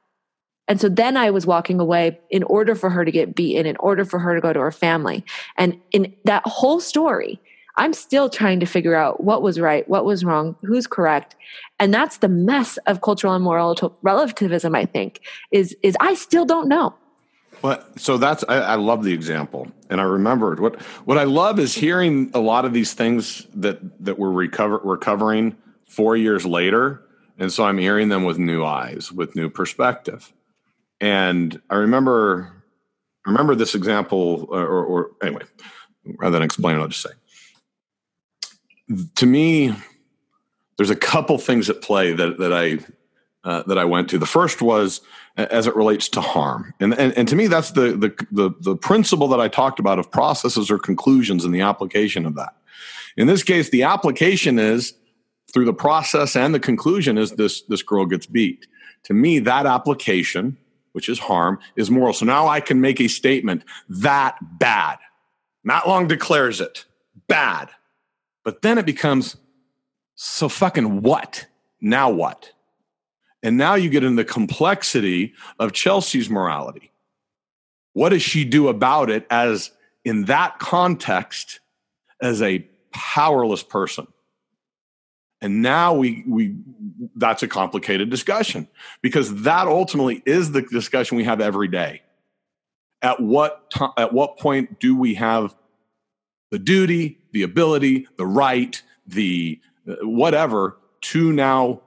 And 0.69 0.81
so 0.81 0.89
then 0.89 1.15
I 1.15 1.30
was 1.30 1.45
walking 1.45 1.80
away 1.80 2.19
in 2.30 2.43
order 2.43 2.76
for 2.76 2.89
her 2.89 3.05
to 3.05 3.11
get 3.11 3.35
beaten, 3.35 3.65
in 3.65 3.77
order 3.77 4.03
for 4.03 4.19
her 4.19 4.35
to 4.35 4.41
go 4.41 4.51
to 4.51 4.59
her 4.59 4.72
family. 4.72 5.23
And 5.57 5.80
in 5.91 6.14
that 6.26 6.43
whole 6.45 6.80
story, 6.80 7.39
I'm 7.77 7.93
still 7.93 8.30
trying 8.30 8.59
to 8.59 8.65
figure 8.65 8.95
out 8.95 9.23
what 9.23 9.41
was 9.41 9.59
right, 9.59 9.88
what 9.88 10.03
was 10.03 10.26
wrong, 10.26 10.55
who's 10.64 10.88
correct. 10.88 11.35
And 11.80 11.93
that's 11.93 12.18
the 12.18 12.27
mess 12.27 12.77
of 12.88 13.01
cultural 13.01 13.34
and 13.34 13.43
moral 13.43 13.76
relativism, 14.01 14.76
I 14.76 14.85
think, 14.85 15.22
is, 15.51 15.76
is 15.84 15.95
I 15.99 16.15
still 16.15 16.45
don't 16.45 16.68
know. 16.68 16.95
Well, 17.62 17.84
so 17.96 18.18
that's 18.18 18.44
I, 18.48 18.58
I, 18.58 18.76
love 18.76 19.04
the 19.04 19.14
example, 19.14 19.68
and 19.90 20.00
I 20.00 20.04
remembered 20.04 20.60
what 20.60 20.82
what 21.06 21.18
I 21.18 21.24
love 21.24 21.60
is 21.60 21.74
hearing 21.74 22.32
a 22.34 22.40
lot 22.40 22.66
of 22.66 22.74
these 22.74 22.94
things 22.94 23.48
that 23.56 23.80
that 24.04 24.20
we're 24.20 24.32
recover 24.32 24.78
recovering 24.84 25.58
four 25.88 26.16
years 26.16 26.46
later, 26.46 27.02
and 27.40 27.52
so 27.52 27.64
I'm 27.64 27.78
hearing 27.78 28.10
them 28.10 28.24
with 28.24 28.38
new 28.38 28.64
eyes, 28.64 29.12
with 29.12 29.36
new 29.36 29.50
perspective. 29.50 30.32
And 31.02 31.60
I 31.70 31.76
remember 31.76 32.64
I 33.26 33.32
remember 33.32 33.56
this 33.56 33.76
example, 33.76 34.48
or, 34.50 34.66
or, 34.66 34.86
or 34.86 35.12
anyway, 35.22 35.44
rather 36.06 36.34
than 36.34 36.44
explain 36.44 36.78
it, 36.78 36.82
I'll 36.82 36.88
just 36.88 37.02
say 37.02 37.12
to 39.16 39.26
me, 39.26 39.74
there's 40.78 40.90
a 40.90 40.96
couple 40.96 41.38
things 41.38 41.70
at 41.70 41.82
play 41.82 42.14
that 42.14 42.38
that 42.38 42.54
I 42.54 42.80
uh, 43.44 43.64
that 43.64 43.78
I 43.78 43.86
went 43.86 44.10
to. 44.10 44.18
The 44.18 44.26
first 44.26 44.62
was 44.62 45.02
as 45.38 45.68
it 45.68 45.76
relates 45.76 46.09
to 46.09 46.22
harm, 46.22 46.73
and, 46.80 46.93
and 46.95 47.14
and 47.18 47.27
to 47.27 47.35
me, 47.35 47.47
that's 47.47 47.72
the, 47.72 47.91
the 47.91 48.26
the 48.31 48.51
the 48.59 48.76
principle 48.76 49.27
that 49.30 49.39
I 49.39 49.47
talked 49.47 49.80
about 49.80 49.99
of 49.99 50.11
processes 50.11 50.72
or 50.72 50.80
conclusions 50.80 51.45
and 51.45 51.53
the 51.53 51.61
application 51.61 52.26
of 52.26 52.35
that. 52.35 52.55
In 53.15 53.27
this 53.27 53.43
case, 53.43 53.69
the 53.69 53.84
application 53.84 54.59
is 54.59 54.93
through 55.51 55.65
the 55.65 55.73
process 55.73 56.35
and 56.35 56.53
the 56.53 56.59
conclusion 56.59 57.18
is 57.18 57.31
this 57.34 57.61
this 57.64 57.81
girl 57.81 58.05
gets 58.05 58.26
beat. 58.26 58.68
To 59.03 59.14
me, 59.14 59.39
that 59.39 59.65
application, 59.65 60.57
which 60.91 61.07
is 61.07 61.19
harm, 61.19 61.59
is 61.76 61.89
moral. 61.89 62.14
So 62.14 62.26
now 62.26 62.47
I 62.47 62.59
can 62.59 62.81
make 62.81 62.99
a 62.99 63.07
statement 63.07 63.64
that 63.89 64.38
bad. 64.59 64.97
Not 65.64 65.88
long 65.88 66.07
declares 66.07 66.61
it 66.61 66.85
bad, 67.27 67.69
but 68.43 68.61
then 68.61 68.77
it 68.77 68.85
becomes 68.85 69.35
so 70.15 70.49
fucking 70.49 71.01
what? 71.01 71.45
Now 71.80 72.09
what? 72.09 72.51
And 73.48 73.56
now 73.56 73.76
you 73.76 73.90
get 73.90 74.03
into 74.03 74.22
the 74.22 74.30
complexity 74.30 75.34
of 75.57 75.72
Chelsea's 75.72 76.30
morality. 76.30 76.91
What 77.94 78.10
does 78.10 78.22
she 78.22 78.44
do 78.44 78.68
about 78.68 79.10
it 79.10 79.26
as 79.30 79.72
in 80.03 80.26
that 80.26 80.60
context 80.60 81.61
as 82.22 82.41
a 82.41 82.68
powerless 82.91 83.64
person? 83.64 84.06
And 85.40 85.61
now 85.61 85.94
we 85.94 86.26
we 86.28 86.57
that's 87.15 87.41
a 87.41 87.48
complicated 87.48 88.10
discussion 88.10 88.68
because 89.02 89.44
that 89.44 89.68
ultimately 89.68 90.22
is 90.26 90.52
the 90.52 90.64
discussion 90.64 91.15
we 91.15 91.24
have 91.24 91.40
every 91.40 91.69
day. 91.69 92.02
At 93.02 93.22
what 93.22 93.72
to, 93.72 93.91
at 93.98 94.11
what 94.11 94.38
point 94.40 94.82
do 94.82 94.94
we 94.94 95.14
have 95.14 95.56
the 96.52 96.60
duty, 96.60 97.18
the 97.32 97.44
ability, 97.44 98.10
the 98.18 98.26
right, 98.26 98.82
the 99.06 99.61
uh, 99.90 100.06
whatever 100.06 100.80
to 101.03 101.32
now 101.32 101.84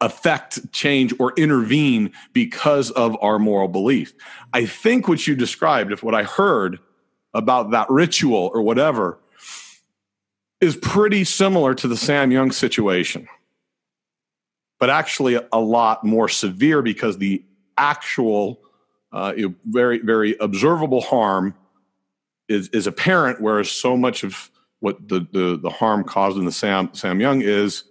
affect 0.00 0.72
change 0.72 1.12
or 1.18 1.32
intervene 1.36 2.12
because 2.32 2.90
of 2.92 3.16
our 3.20 3.38
moral 3.38 3.68
belief. 3.68 4.14
I 4.52 4.66
think 4.66 5.08
what 5.08 5.26
you 5.26 5.34
described, 5.34 5.92
if 5.92 6.02
what 6.02 6.14
I 6.14 6.22
heard 6.22 6.78
about 7.34 7.70
that 7.72 7.88
ritual 7.90 8.50
or 8.54 8.62
whatever, 8.62 9.18
is 10.60 10.76
pretty 10.76 11.24
similar 11.24 11.74
to 11.74 11.88
the 11.88 11.96
Sam 11.96 12.30
Young 12.30 12.50
situation, 12.50 13.28
but 14.78 14.90
actually 14.90 15.38
a 15.52 15.60
lot 15.60 16.04
more 16.04 16.28
severe 16.28 16.82
because 16.82 17.18
the 17.18 17.42
actual, 17.78 18.60
uh, 19.12 19.32
very, 19.64 19.98
very 19.98 20.36
observable 20.38 21.00
harm 21.00 21.54
is, 22.48 22.68
is 22.68 22.86
apparent, 22.86 23.40
whereas 23.40 23.70
so 23.70 23.96
much 23.96 24.22
of 24.22 24.50
what 24.80 25.08
the, 25.08 25.26
the, 25.32 25.58
the 25.62 25.70
harm 25.70 26.04
caused 26.04 26.36
in 26.36 26.44
the 26.44 26.52
Sam, 26.52 26.90
Sam 26.94 27.20
Young 27.20 27.42
is 27.42 27.84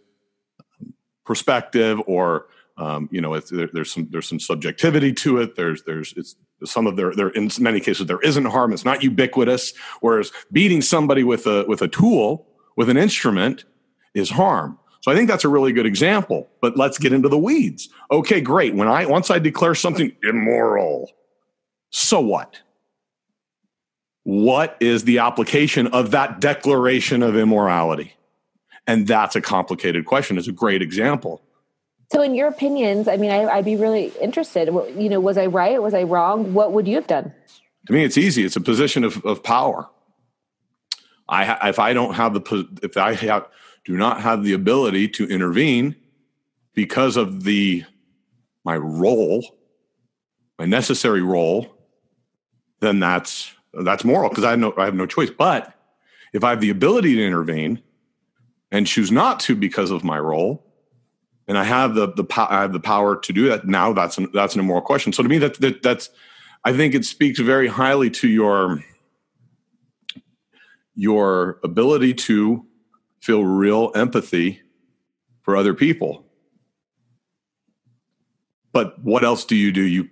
perspective 1.30 2.02
or 2.08 2.48
um, 2.78 3.08
you 3.12 3.22
know 3.22 3.40
there, 3.40 3.70
there's 3.72 3.94
some 3.94 4.08
there's 4.10 4.28
some 4.28 4.40
subjectivity 4.40 5.14
to 5.14 5.38
it 5.38 5.56
there's 5.56 5.84
there's 5.84 6.12
it's 6.18 6.36
some 6.66 6.88
of 6.88 6.96
there 6.96 7.14
there 7.14 7.30
in 7.30 7.52
many 7.60 7.80
cases 7.80 8.08
there 8.08 8.20
isn't 8.22 8.46
harm. 8.46 8.74
It's 8.74 8.84
not 8.84 9.04
ubiquitous. 9.04 9.74
Whereas 10.02 10.32
beating 10.52 10.82
somebody 10.82 11.24
with 11.24 11.46
a 11.46 11.66
with 11.68 11.84
a 11.84 11.88
tool 11.88 12.48
with 12.76 12.90
an 12.90 12.98
instrument 12.98 13.66
is 14.16 14.32
harm. 14.32 14.80
So 15.02 15.12
i 15.12 15.16
think 15.16 15.30
that's 15.30 15.46
a 15.46 15.50
really 15.50 15.72
good 15.72 15.86
example 15.86 16.50
but 16.64 16.76
let's 16.78 16.98
get 16.98 17.14
into 17.14 17.30
the 17.30 17.38
weeds. 17.38 17.90
Okay 18.12 18.42
great. 18.42 18.74
When 18.74 18.88
i 18.88 19.06
once 19.06 19.30
i 19.30 19.38
declare 19.38 19.76
something 19.76 20.12
immoral 20.24 21.12
so 21.92 22.20
what? 22.20 22.60
What 24.24 24.78
is 24.80 25.04
the 25.04 25.20
application 25.20 25.88
of 25.88 26.12
that 26.12 26.40
declaration 26.40 27.22
of 27.22 27.36
immorality 27.36 28.16
and 28.90 29.06
that's 29.06 29.36
a 29.36 29.42
complicated 29.42 30.06
question. 30.06 30.40
It's 30.40 30.48
a 30.48 30.52
great 30.52 30.82
example. 30.82 31.44
So, 32.12 32.24
in 32.24 32.34
your 32.34 32.48
opinions, 32.48 33.08
I 33.08 33.18
mean, 33.18 33.30
I, 33.30 33.56
would 33.58 33.66
be 33.66 33.76
really 33.76 34.12
interested. 34.20 34.68
You 34.68 35.10
know, 35.10 35.20
was 35.20 35.38
I 35.38 35.46
right? 35.46 35.80
Was 35.80 35.94
I 35.94 36.04
wrong? 36.04 36.56
What 36.56 36.72
would 36.72 36.88
you 36.88 36.96
have 36.96 37.06
done? 37.06 37.32
To 37.86 37.94
me, 37.94 38.04
it's 38.04 38.18
easy. 38.18 38.44
It's 38.44 38.56
a 38.56 38.62
position 38.62 39.04
of, 39.04 39.24
of 39.24 39.44
power. 39.44 39.88
I 41.30 41.70
if 41.70 41.78
I 41.78 41.94
don't 41.94 42.16
have 42.16 42.34
the 42.34 42.68
if 42.82 42.98
I 42.98 43.14
have, 43.14 43.48
do 43.86 43.96
not 43.96 44.22
have 44.22 44.44
the 44.44 44.54
ability 44.54 45.08
to 45.10 45.28
intervene 45.28 45.96
because 46.74 47.16
of 47.16 47.44
the 47.44 47.84
my 48.66 48.76
role, 48.78 49.46
my 50.58 50.66
necessary 50.66 51.22
role, 51.22 51.68
then 52.80 53.00
that's 53.00 53.54
that's 53.72 54.04
moral 54.04 54.30
because 54.30 54.44
I 54.44 54.50
have 54.50 54.60
no 54.60 54.74
I 54.76 54.86
have 54.86 54.96
no 54.96 55.06
choice. 55.06 55.30
But 55.30 55.76
if 56.34 56.44
I 56.44 56.50
have 56.50 56.62
the 56.62 56.72
ability 56.72 57.16
to 57.18 57.24
intervene, 57.24 57.84
and 58.72 58.86
choose 58.86 59.12
not 59.12 59.40
to 59.42 59.56
because 59.56 59.92
of 59.92 60.04
my 60.04 60.20
role, 60.20 60.66
and 61.48 61.58
I 61.58 61.64
have 61.64 61.96
the 61.96 62.12
the 62.14 62.26
I 62.38 62.62
have 62.62 62.74
the 62.74 62.80
power 62.80 63.16
to 63.20 63.34
do 63.34 63.50
that. 63.50 63.66
Now 63.66 63.94
that's 63.94 64.18
an, 64.18 64.30
that's 64.34 64.54
an 64.54 64.62
immoral 64.62 64.82
question. 64.82 65.14
So 65.14 65.24
to 65.24 65.30
me, 65.30 65.38
that, 65.40 65.60
that 65.62 65.82
that's 65.82 66.10
I 66.64 66.74
think 66.74 66.94
it 66.94 67.06
speaks 67.06 67.40
very 67.40 67.68
highly 67.68 68.10
to 68.12 68.28
your 68.28 68.84
your 70.96 71.60
ability 71.64 72.14
to 72.14 72.66
feel 73.22 73.44
real 73.44 73.92
empathy 73.96 74.62
for 75.42 75.56
other 75.56 75.74
people. 75.74 76.26
But 78.72 79.04
what 79.04 79.24
else 79.24 79.46
do 79.46 79.56
you 79.56 79.72
do? 79.72 79.82
You 79.82 80.10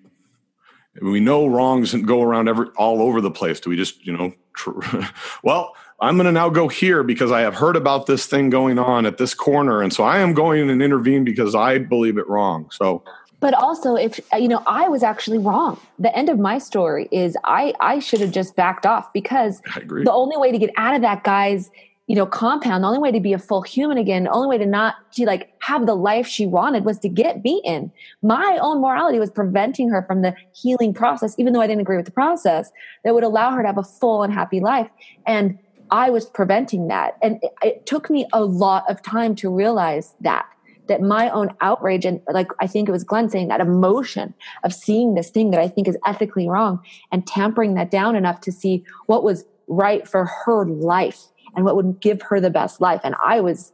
we 1.01 1.19
know 1.19 1.45
wrongs 1.45 1.93
go 1.93 2.21
around 2.21 2.49
every 2.49 2.67
all 2.77 3.01
over 3.01 3.21
the 3.21 3.31
place. 3.31 3.59
Do 3.59 3.69
we 3.69 3.75
just 3.75 4.05
you 4.05 4.15
know? 4.17 4.33
Tr- 4.55 4.79
well, 5.43 5.75
I'm 5.99 6.15
going 6.15 6.25
to 6.25 6.31
now 6.31 6.49
go 6.49 6.67
here 6.67 7.03
because 7.03 7.31
I 7.31 7.41
have 7.41 7.55
heard 7.55 7.75
about 7.75 8.05
this 8.05 8.27
thing 8.27 8.49
going 8.49 8.77
on 8.77 9.05
at 9.05 9.17
this 9.17 9.33
corner. 9.33 9.81
And 9.81 9.91
so 9.91 10.03
I 10.03 10.19
am 10.19 10.33
going 10.33 10.69
and 10.69 10.81
intervene 10.81 11.23
because 11.23 11.55
I 11.55 11.79
believe 11.79 12.17
it 12.17 12.27
wrong. 12.27 12.69
So, 12.71 13.03
but 13.39 13.53
also 13.53 13.95
if 13.95 14.19
uh, 14.33 14.37
you 14.37 14.47
know 14.47 14.63
i 14.65 14.87
was 14.87 15.03
actually 15.03 15.37
wrong 15.37 15.79
the 15.99 16.15
end 16.17 16.29
of 16.29 16.39
my 16.39 16.57
story 16.57 17.07
is 17.11 17.37
i 17.43 17.73
i 17.79 17.99
should 17.99 18.19
have 18.19 18.31
just 18.31 18.55
backed 18.55 18.85
off 18.85 19.11
because 19.13 19.61
the 19.85 20.11
only 20.11 20.37
way 20.37 20.51
to 20.51 20.57
get 20.57 20.71
out 20.75 20.95
of 20.95 21.01
that 21.01 21.23
guy's 21.23 21.69
you 22.07 22.15
know 22.15 22.25
compound 22.25 22.83
the 22.83 22.87
only 22.87 22.99
way 22.99 23.11
to 23.11 23.19
be 23.19 23.33
a 23.33 23.39
full 23.39 23.61
human 23.61 23.97
again 23.97 24.23
the 24.23 24.31
only 24.31 24.47
way 24.47 24.57
to 24.57 24.65
not 24.65 24.95
to 25.11 25.25
like 25.25 25.53
have 25.61 25.85
the 25.85 25.95
life 25.95 26.25
she 26.25 26.47
wanted 26.47 26.83
was 26.85 26.97
to 26.99 27.09
get 27.09 27.43
beaten 27.43 27.91
my 28.21 28.57
own 28.61 28.81
morality 28.81 29.19
was 29.19 29.29
preventing 29.29 29.89
her 29.89 30.01
from 30.03 30.21
the 30.21 30.33
healing 30.53 30.93
process 30.93 31.35
even 31.37 31.53
though 31.53 31.61
i 31.61 31.67
didn't 31.67 31.81
agree 31.81 31.97
with 31.97 32.05
the 32.05 32.11
process 32.11 32.71
that 33.03 33.13
would 33.13 33.23
allow 33.23 33.51
her 33.51 33.61
to 33.61 33.67
have 33.67 33.77
a 33.77 33.83
full 33.83 34.23
and 34.23 34.33
happy 34.33 34.59
life 34.59 34.89
and 35.27 35.59
I 35.91 36.09
was 36.09 36.25
preventing 36.25 36.87
that. 36.87 37.17
And 37.21 37.39
it, 37.41 37.51
it, 37.63 37.85
took 37.85 38.09
me 38.09 38.27
a 38.33 38.43
lot 38.43 38.83
of 38.89 39.01
time 39.01 39.35
to 39.35 39.49
realize 39.49 40.13
that, 40.21 40.45
that 40.87 41.01
my 41.01 41.29
own 41.29 41.49
outrage 41.61 42.05
and 42.05 42.21
like, 42.31 42.47
I 42.59 42.67
think 42.67 42.89
it 42.89 42.91
was 42.91 43.03
Glenn 43.03 43.29
saying 43.29 43.47
that 43.49 43.61
emotion 43.61 44.33
of 44.63 44.73
seeing 44.73 45.15
this 45.15 45.29
thing 45.29 45.51
that 45.51 45.59
I 45.59 45.67
think 45.67 45.87
is 45.87 45.97
ethically 46.05 46.49
wrong 46.49 46.83
and 47.11 47.25
tampering 47.25 47.75
that 47.75 47.91
down 47.91 48.15
enough 48.15 48.41
to 48.41 48.51
see 48.51 48.85
what 49.05 49.23
was 49.23 49.45
right 49.67 50.07
for 50.07 50.25
her 50.25 50.65
life 50.65 51.25
and 51.55 51.65
what 51.65 51.75
would 51.75 51.99
give 51.99 52.21
her 52.23 52.39
the 52.39 52.49
best 52.49 52.81
life. 52.81 53.01
And 53.03 53.15
I 53.23 53.41
was, 53.41 53.73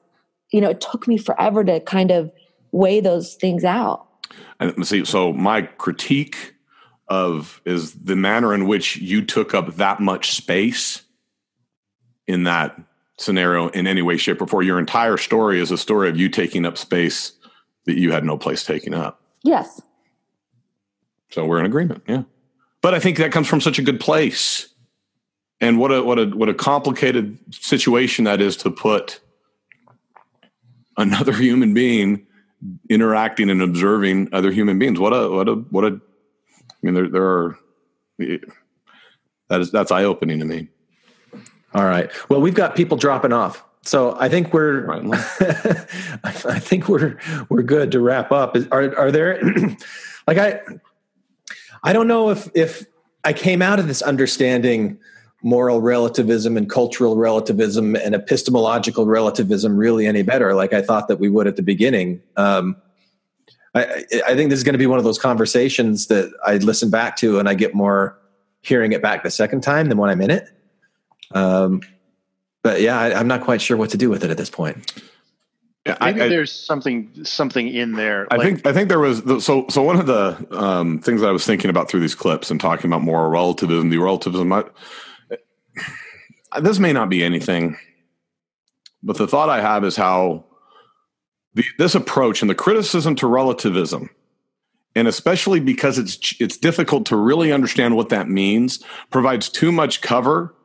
you 0.52 0.62
know, 0.62 0.70
it 0.70 0.82
took 0.82 1.08
me 1.08 1.18
forever 1.18 1.64
to 1.64 1.80
kind 1.82 2.12
of 2.12 2.32
weigh 2.72 3.00
those 3.00 3.36
things 3.36 3.64
out. 3.64 4.08
And 4.60 4.86
see, 4.88 5.06
so 5.06 5.34
my 5.34 5.64
critique 5.64 6.54
of 7.08 7.62
is 7.66 7.94
the 7.94 8.16
manner 8.16 8.54
in 8.54 8.68
which 8.68 8.98
you 8.98 9.24
took 9.24 9.54
up 9.54 9.76
that 9.76 10.00
much 10.00 10.32
space 10.32 11.03
in 12.28 12.44
that 12.44 12.80
scenario 13.18 13.70
in 13.70 13.88
any 13.88 14.02
way, 14.02 14.18
shape, 14.18 14.42
or 14.42 14.48
form. 14.48 14.66
Your 14.66 14.80
entire 14.80 15.18
story 15.18 15.60
is 15.60 15.72
a 15.72 15.78
story 15.78 16.10
of 16.10 16.18
you 16.18 16.30
taking 16.30 16.66
up 16.66 16.78
space 16.78 17.34
that 17.86 17.98
you 17.98 18.12
had 18.12 18.24
no 18.24 18.38
place 18.38 18.64
taking 18.66 18.94
up. 18.94 19.22
Yes. 19.44 19.82
So 21.32 21.46
we're 21.46 21.60
in 21.60 21.66
agreement. 21.66 22.04
Yeah. 22.08 22.24
But 22.82 22.94
I 22.94 23.00
think 23.00 23.18
that 23.18 23.32
comes 23.32 23.48
from 23.48 23.62
such 23.62 23.80
a 23.80 23.82
good 23.82 24.00
place. 24.00 24.70
And 25.62 25.80
what 25.80 25.92
a 25.92 26.04
what 26.04 26.20
a 26.20 26.26
what 26.28 26.50
a 26.50 26.54
complicated 26.54 27.38
situation 27.52 28.26
that 28.26 28.42
is 28.42 28.58
to 28.58 28.72
put 28.72 29.22
another 30.98 31.34
human 31.38 31.74
being 31.74 32.28
interacting 32.90 33.50
and 33.50 33.62
observing 33.62 34.30
other 34.34 34.52
human 34.52 34.80
beings. 34.80 35.00
What 35.00 35.12
a 35.12 35.30
what 35.30 35.48
a 35.48 35.54
what 35.56 35.86
a 35.86 35.88
I 35.88 36.76
mean 36.82 36.94
there 36.94 37.10
there 37.10 37.26
are 37.26 37.60
that 38.20 39.62
is 39.62 39.72
that's 39.72 39.92
eye 39.92 40.04
opening 40.04 40.40
to 40.40 40.46
me. 40.46 40.68
All 41.74 41.86
right. 41.86 42.10
Well, 42.30 42.42
we've 42.42 42.54
got 42.54 42.76
people 42.76 42.98
dropping 42.98 43.34
off. 43.34 43.64
So 43.84 44.16
I 44.20 44.30
think 44.30 44.54
we're 44.54 44.90
I 46.24 46.32
think 46.60 46.88
we're 46.88 47.18
we're 47.50 47.64
good 47.64 47.92
to 47.92 48.00
wrap 48.00 48.32
up. 48.32 48.56
Are 48.72 48.98
are 48.98 49.12
there 49.12 49.42
like 50.28 50.38
I 50.38 50.62
I 51.84 51.92
don't 51.92 52.08
know 52.08 52.30
if 52.30 52.50
if 52.56 52.86
I 53.24 53.34
came 53.34 53.62
out 53.62 53.80
of 53.80 53.88
this 53.88 54.02
understanding 54.02 54.98
moral 55.42 55.82
relativism 55.82 56.56
and 56.56 56.70
cultural 56.70 57.18
relativism 57.18 57.96
and 57.98 58.16
epistemological 58.16 59.06
relativism 59.06 59.76
really 59.76 60.08
any 60.08 60.22
better 60.22 60.56
like 60.56 60.72
I 60.72 60.82
thought 60.82 61.10
that 61.10 61.20
we 61.20 61.28
would 61.28 61.48
at 61.48 61.58
the 61.58 61.62
beginning. 61.62 62.22
Um, 62.38 62.78
I, 63.76 64.06
I 64.26 64.36
think 64.36 64.50
this 64.50 64.58
is 64.58 64.64
going 64.64 64.74
to 64.74 64.80
be 64.80 64.88
one 64.88 65.00
of 65.00 65.04
those 65.04 65.20
conversations 65.20 66.08
that 66.08 66.32
I 66.46 66.58
listen 66.58 66.90
back 66.90 67.18
to 67.18 67.40
and 67.40 67.50
I 67.50 67.56
get 67.56 67.74
more 67.74 68.18
hearing 68.62 68.94
it 68.94 69.02
back 69.02 69.24
the 69.24 69.32
second 69.32 69.62
time 69.62 69.90
than 69.90 69.98
when 69.98 70.10
I'm 70.10 70.22
in 70.22 70.32
it. 70.32 70.48
Um, 71.34 71.82
but 72.64 72.82
yeah, 72.82 72.98
I, 72.98 73.20
am 73.20 73.28
not 73.28 73.44
quite 73.44 73.62
sure 73.62 73.76
what 73.76 73.90
to 73.92 73.98
do 73.98 74.10
with 74.10 74.24
it 74.24 74.32
at 74.32 74.38
this 74.38 74.50
point. 74.50 74.94
Yeah, 75.86 75.98
Maybe 76.00 76.22
I, 76.22 76.30
there's 76.30 76.52
something 76.52 77.26
something 77.26 77.68
in 77.68 77.94
there. 77.94 78.26
I 78.32 78.38
like, 78.38 78.46
think 78.46 78.68
I 78.68 78.72
think 78.72 78.88
there 78.88 79.00
was 79.00 79.22
so 79.44 79.66
so 79.70 79.82
one 79.82 80.00
of 80.00 80.06
the 80.06 80.48
um, 80.58 81.00
things 81.00 81.22
I 81.22 81.32
was 81.32 81.46
thinking 81.46 81.70
about 81.70 81.90
through 81.90 82.00
these 82.00 82.16
clips 82.16 82.50
and 82.50 82.60
talking 82.60 82.90
about 82.90 83.02
moral 83.02 83.30
relativism, 83.30 83.90
the 83.90 83.98
relativism. 83.98 84.54
I, 84.54 84.64
this 86.62 86.80
may 86.80 86.94
not 86.94 87.10
be 87.10 87.22
anything, 87.22 87.78
but 89.02 89.18
the 89.18 89.28
thought 89.28 89.50
I 89.50 89.60
have 89.60 89.84
is 89.84 89.98
how 89.98 90.46
the, 91.54 91.66
this 91.78 91.96
approach 91.96 92.42
and 92.42 92.50
the 92.50 92.56
criticism 92.56 93.16
to 93.16 93.28
relativism, 93.28 94.10
and 94.96 95.06
especially 95.06 95.60
because 95.60 95.98
it's 95.98 96.34
it's 96.40 96.56
difficult 96.56 97.08
to 97.08 97.18
really 97.18 97.52
understand 97.52 97.98
what 97.98 98.08
that 98.08 98.30
means, 98.30 98.82
provides 99.12 99.50
too 99.50 99.74
much 99.74 100.00
cover 100.00 100.56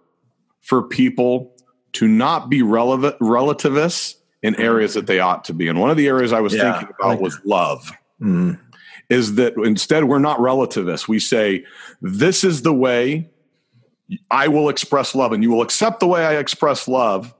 for 0.69 0.83
people 0.83 1.57
to 1.95 2.07
not 2.07 2.51
be 2.51 2.61
relevant 2.61 3.17
relativists 3.21 4.17
in 4.43 4.55
areas 4.57 4.93
that 4.93 5.07
they 5.07 5.19
ought 5.19 5.45
to 5.45 5.55
be. 5.55 5.67
And 5.67 5.81
one 5.81 5.89
of 5.89 5.97
the 5.97 6.07
areas 6.07 6.31
I 6.31 6.41
was 6.41 6.55
yeah, 6.55 6.75
thinking 6.75 6.95
about 7.01 7.09
like 7.09 7.21
was 7.21 7.41
love. 7.47 7.91
Mm. 8.21 8.61
Is 9.09 9.37
that 9.37 9.55
instead 9.57 10.05
we're 10.05 10.19
not 10.19 10.39
relativists. 10.39 11.09
We 11.09 11.21
say, 11.21 11.65
this 12.03 12.45
is 12.45 12.61
the 12.61 12.75
way 12.75 13.31
I 14.31 14.49
will 14.49 14.69
express 14.69 15.15
love, 15.15 15.33
and 15.33 15.43
you 15.43 15.51
will 15.51 15.63
accept 15.63 16.01
the 16.01 16.07
way 16.07 16.27
I 16.27 16.37
express 16.37 16.87
love. 16.87 17.35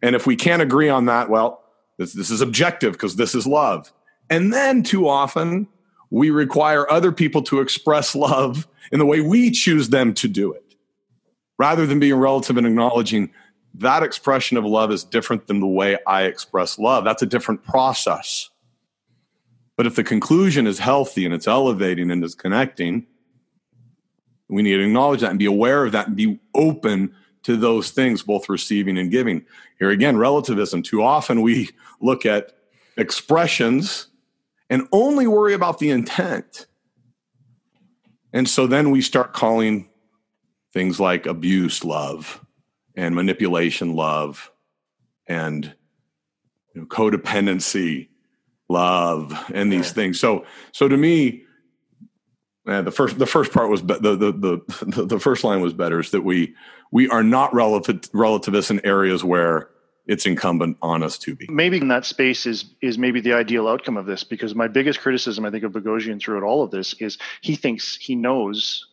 And 0.00 0.14
if 0.14 0.24
we 0.24 0.36
can't 0.36 0.62
agree 0.62 0.88
on 0.88 1.06
that, 1.06 1.28
well, 1.28 1.64
this, 1.96 2.12
this 2.12 2.30
is 2.30 2.40
objective 2.40 2.92
because 2.92 3.16
this 3.16 3.34
is 3.34 3.44
love. 3.44 3.92
And 4.30 4.52
then 4.52 4.84
too 4.84 5.08
often 5.08 5.66
we 6.10 6.30
require 6.30 6.88
other 6.88 7.10
people 7.10 7.42
to 7.42 7.60
express 7.60 8.14
love 8.14 8.68
in 8.92 9.00
the 9.00 9.06
way 9.06 9.20
we 9.20 9.50
choose 9.50 9.88
them 9.88 10.14
to 10.14 10.28
do 10.28 10.52
it. 10.52 10.67
Rather 11.58 11.86
than 11.86 12.00
being 12.00 12.14
relative 12.14 12.56
and 12.56 12.66
acknowledging 12.66 13.30
that 13.74 14.02
expression 14.02 14.56
of 14.56 14.64
love 14.64 14.90
is 14.90 15.04
different 15.04 15.46
than 15.46 15.60
the 15.60 15.66
way 15.66 15.98
I 16.06 16.22
express 16.24 16.78
love. 16.78 17.04
That's 17.04 17.22
a 17.22 17.26
different 17.26 17.64
process. 17.64 18.50
But 19.76 19.86
if 19.86 19.94
the 19.94 20.02
conclusion 20.02 20.66
is 20.66 20.78
healthy 20.78 21.24
and 21.24 21.34
it's 21.34 21.46
elevating 21.46 22.10
and 22.10 22.24
it's 22.24 22.34
connecting, 22.34 23.06
we 24.48 24.62
need 24.62 24.76
to 24.76 24.84
acknowledge 24.84 25.20
that 25.20 25.30
and 25.30 25.38
be 25.38 25.44
aware 25.44 25.84
of 25.84 25.92
that 25.92 26.08
and 26.08 26.16
be 26.16 26.40
open 26.54 27.14
to 27.44 27.56
those 27.56 27.90
things, 27.90 28.22
both 28.22 28.48
receiving 28.48 28.98
and 28.98 29.10
giving. 29.10 29.44
Here 29.78 29.90
again, 29.90 30.16
relativism. 30.16 30.82
Too 30.82 31.02
often 31.02 31.42
we 31.42 31.70
look 32.00 32.26
at 32.26 32.52
expressions 32.96 34.08
and 34.68 34.88
only 34.90 35.26
worry 35.26 35.54
about 35.54 35.78
the 35.78 35.90
intent. 35.90 36.66
And 38.32 38.48
so 38.48 38.66
then 38.66 38.90
we 38.90 39.00
start 39.00 39.32
calling 39.32 39.88
things 40.72 41.00
like 41.00 41.26
abuse 41.26 41.84
love 41.84 42.44
and 42.94 43.14
manipulation 43.14 43.94
love 43.94 44.50
and 45.26 45.74
you 46.74 46.80
know, 46.80 46.86
codependency 46.86 48.08
love 48.68 49.32
and 49.52 49.72
these 49.72 49.92
things. 49.92 50.20
So 50.20 50.44
so 50.72 50.88
to 50.88 50.96
me, 50.96 51.44
man, 52.64 52.84
the 52.84 52.90
first 52.90 53.18
the 53.18 53.26
first 53.26 53.52
part 53.52 53.70
was 53.70 53.82
be- 53.82 53.98
the, 54.00 54.16
the 54.16 54.32
the 54.32 55.04
the 55.06 55.20
first 55.20 55.44
line 55.44 55.60
was 55.60 55.72
better 55.72 56.00
is 56.00 56.10
that 56.10 56.22
we 56.22 56.54
we 56.90 57.08
are 57.08 57.22
not 57.22 57.52
relative 57.54 58.02
relativists 58.12 58.70
in 58.70 58.84
areas 58.84 59.24
where 59.24 59.70
it's 60.06 60.24
incumbent 60.24 60.78
on 60.80 61.02
us 61.02 61.18
to 61.18 61.34
be. 61.36 61.46
Maybe 61.50 61.78
in 61.78 61.88
that 61.88 62.04
space 62.04 62.46
is 62.46 62.74
is 62.80 62.98
maybe 62.98 63.20
the 63.20 63.34
ideal 63.34 63.68
outcome 63.68 63.96
of 63.96 64.06
this 64.06 64.24
because 64.24 64.54
my 64.54 64.68
biggest 64.68 65.00
criticism 65.00 65.44
I 65.44 65.50
think 65.50 65.64
of 65.64 65.72
Boghossian 65.72 66.20
throughout 66.20 66.42
all 66.42 66.62
of 66.62 66.70
this 66.70 66.94
is 66.94 67.18
he 67.40 67.56
thinks 67.56 67.96
he 67.96 68.14
knows 68.14 68.87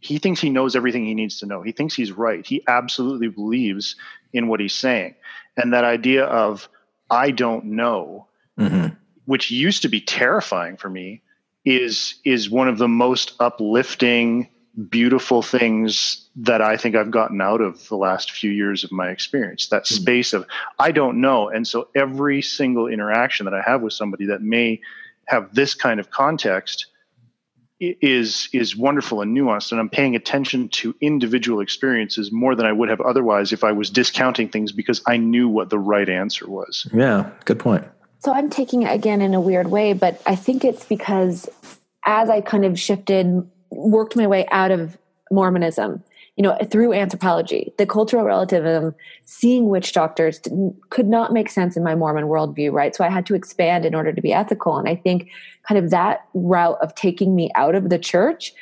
he 0.00 0.18
thinks 0.18 0.40
he 0.40 0.50
knows 0.50 0.76
everything 0.76 1.04
he 1.04 1.14
needs 1.14 1.40
to 1.40 1.46
know. 1.46 1.62
He 1.62 1.72
thinks 1.72 1.94
he's 1.94 2.12
right. 2.12 2.46
He 2.46 2.62
absolutely 2.68 3.28
believes 3.28 3.96
in 4.32 4.48
what 4.48 4.60
he's 4.60 4.74
saying. 4.74 5.14
And 5.56 5.72
that 5.72 5.84
idea 5.84 6.24
of 6.24 6.68
I 7.10 7.30
don't 7.30 7.64
know, 7.64 8.26
Mm-hmm. 8.58 8.94
which 9.26 9.52
used 9.52 9.82
to 9.82 9.88
be 9.88 10.00
terrifying 10.00 10.76
for 10.76 10.90
me, 10.90 11.22
is 11.64 12.16
is 12.24 12.50
one 12.50 12.66
of 12.68 12.78
the 12.78 12.88
most 12.88 13.34
uplifting, 13.38 14.48
beautiful 14.88 15.42
things 15.42 16.28
that 16.34 16.60
I 16.60 16.76
think 16.76 16.96
I've 16.96 17.12
gotten 17.12 17.40
out 17.40 17.60
of 17.60 17.86
the 17.88 17.96
last 17.96 18.32
few 18.32 18.50
years 18.50 18.82
of 18.82 18.90
my 18.90 19.10
experience. 19.10 19.68
That 19.68 19.86
space 19.86 20.32
of 20.32 20.44
I 20.78 20.90
don't 20.90 21.20
know. 21.20 21.48
And 21.48 21.66
so 21.68 21.88
every 21.94 22.42
single 22.42 22.88
interaction 22.88 23.44
that 23.44 23.54
I 23.54 23.62
have 23.62 23.80
with 23.80 23.92
somebody 23.92 24.26
that 24.26 24.42
may 24.42 24.80
have 25.26 25.54
this 25.54 25.74
kind 25.74 26.00
of 26.00 26.10
context 26.10 26.86
is 27.80 28.48
is 28.52 28.76
wonderful 28.76 29.22
and 29.22 29.36
nuanced 29.36 29.70
and 29.70 29.80
i'm 29.80 29.88
paying 29.88 30.16
attention 30.16 30.68
to 30.68 30.94
individual 31.00 31.60
experiences 31.60 32.32
more 32.32 32.56
than 32.56 32.66
i 32.66 32.72
would 32.72 32.88
have 32.88 33.00
otherwise 33.00 33.52
if 33.52 33.62
i 33.62 33.70
was 33.70 33.88
discounting 33.88 34.48
things 34.48 34.72
because 34.72 35.00
i 35.06 35.16
knew 35.16 35.48
what 35.48 35.70
the 35.70 35.78
right 35.78 36.08
answer 36.08 36.48
was 36.48 36.88
Yeah, 36.92 37.30
good 37.44 37.58
point. 37.58 37.84
So 38.20 38.32
I'm 38.32 38.50
taking 38.50 38.82
it 38.82 38.92
again 38.92 39.20
in 39.22 39.32
a 39.34 39.40
weird 39.40 39.70
way, 39.70 39.92
but 39.92 40.20
I 40.26 40.34
think 40.34 40.64
it's 40.64 40.84
because 40.84 41.48
as 42.04 42.28
I 42.28 42.40
kind 42.40 42.64
of 42.64 42.78
shifted, 42.78 43.48
worked 43.70 44.16
my 44.16 44.26
way 44.26 44.46
out 44.50 44.72
of 44.72 44.98
Mormonism, 45.30 46.02
you 46.38 46.42
know, 46.42 46.56
through 46.70 46.92
anthropology, 46.92 47.72
the 47.78 47.84
cultural 47.84 48.22
relativism, 48.22 48.94
seeing 49.24 49.68
witch 49.68 49.92
doctors 49.92 50.40
could 50.90 51.08
not 51.08 51.32
make 51.32 51.50
sense 51.50 51.76
in 51.76 51.82
my 51.82 51.96
Mormon 51.96 52.26
worldview, 52.26 52.70
right? 52.70 52.94
So 52.94 53.02
I 53.02 53.10
had 53.10 53.26
to 53.26 53.34
expand 53.34 53.84
in 53.84 53.92
order 53.92 54.12
to 54.12 54.22
be 54.22 54.32
ethical. 54.32 54.78
And 54.78 54.88
I 54.88 54.94
think 54.94 55.28
kind 55.66 55.84
of 55.84 55.90
that 55.90 56.28
route 56.34 56.78
of 56.80 56.94
taking 56.94 57.34
me 57.34 57.50
out 57.56 57.74
of 57.74 57.90
the 57.90 57.98
church 57.98 58.52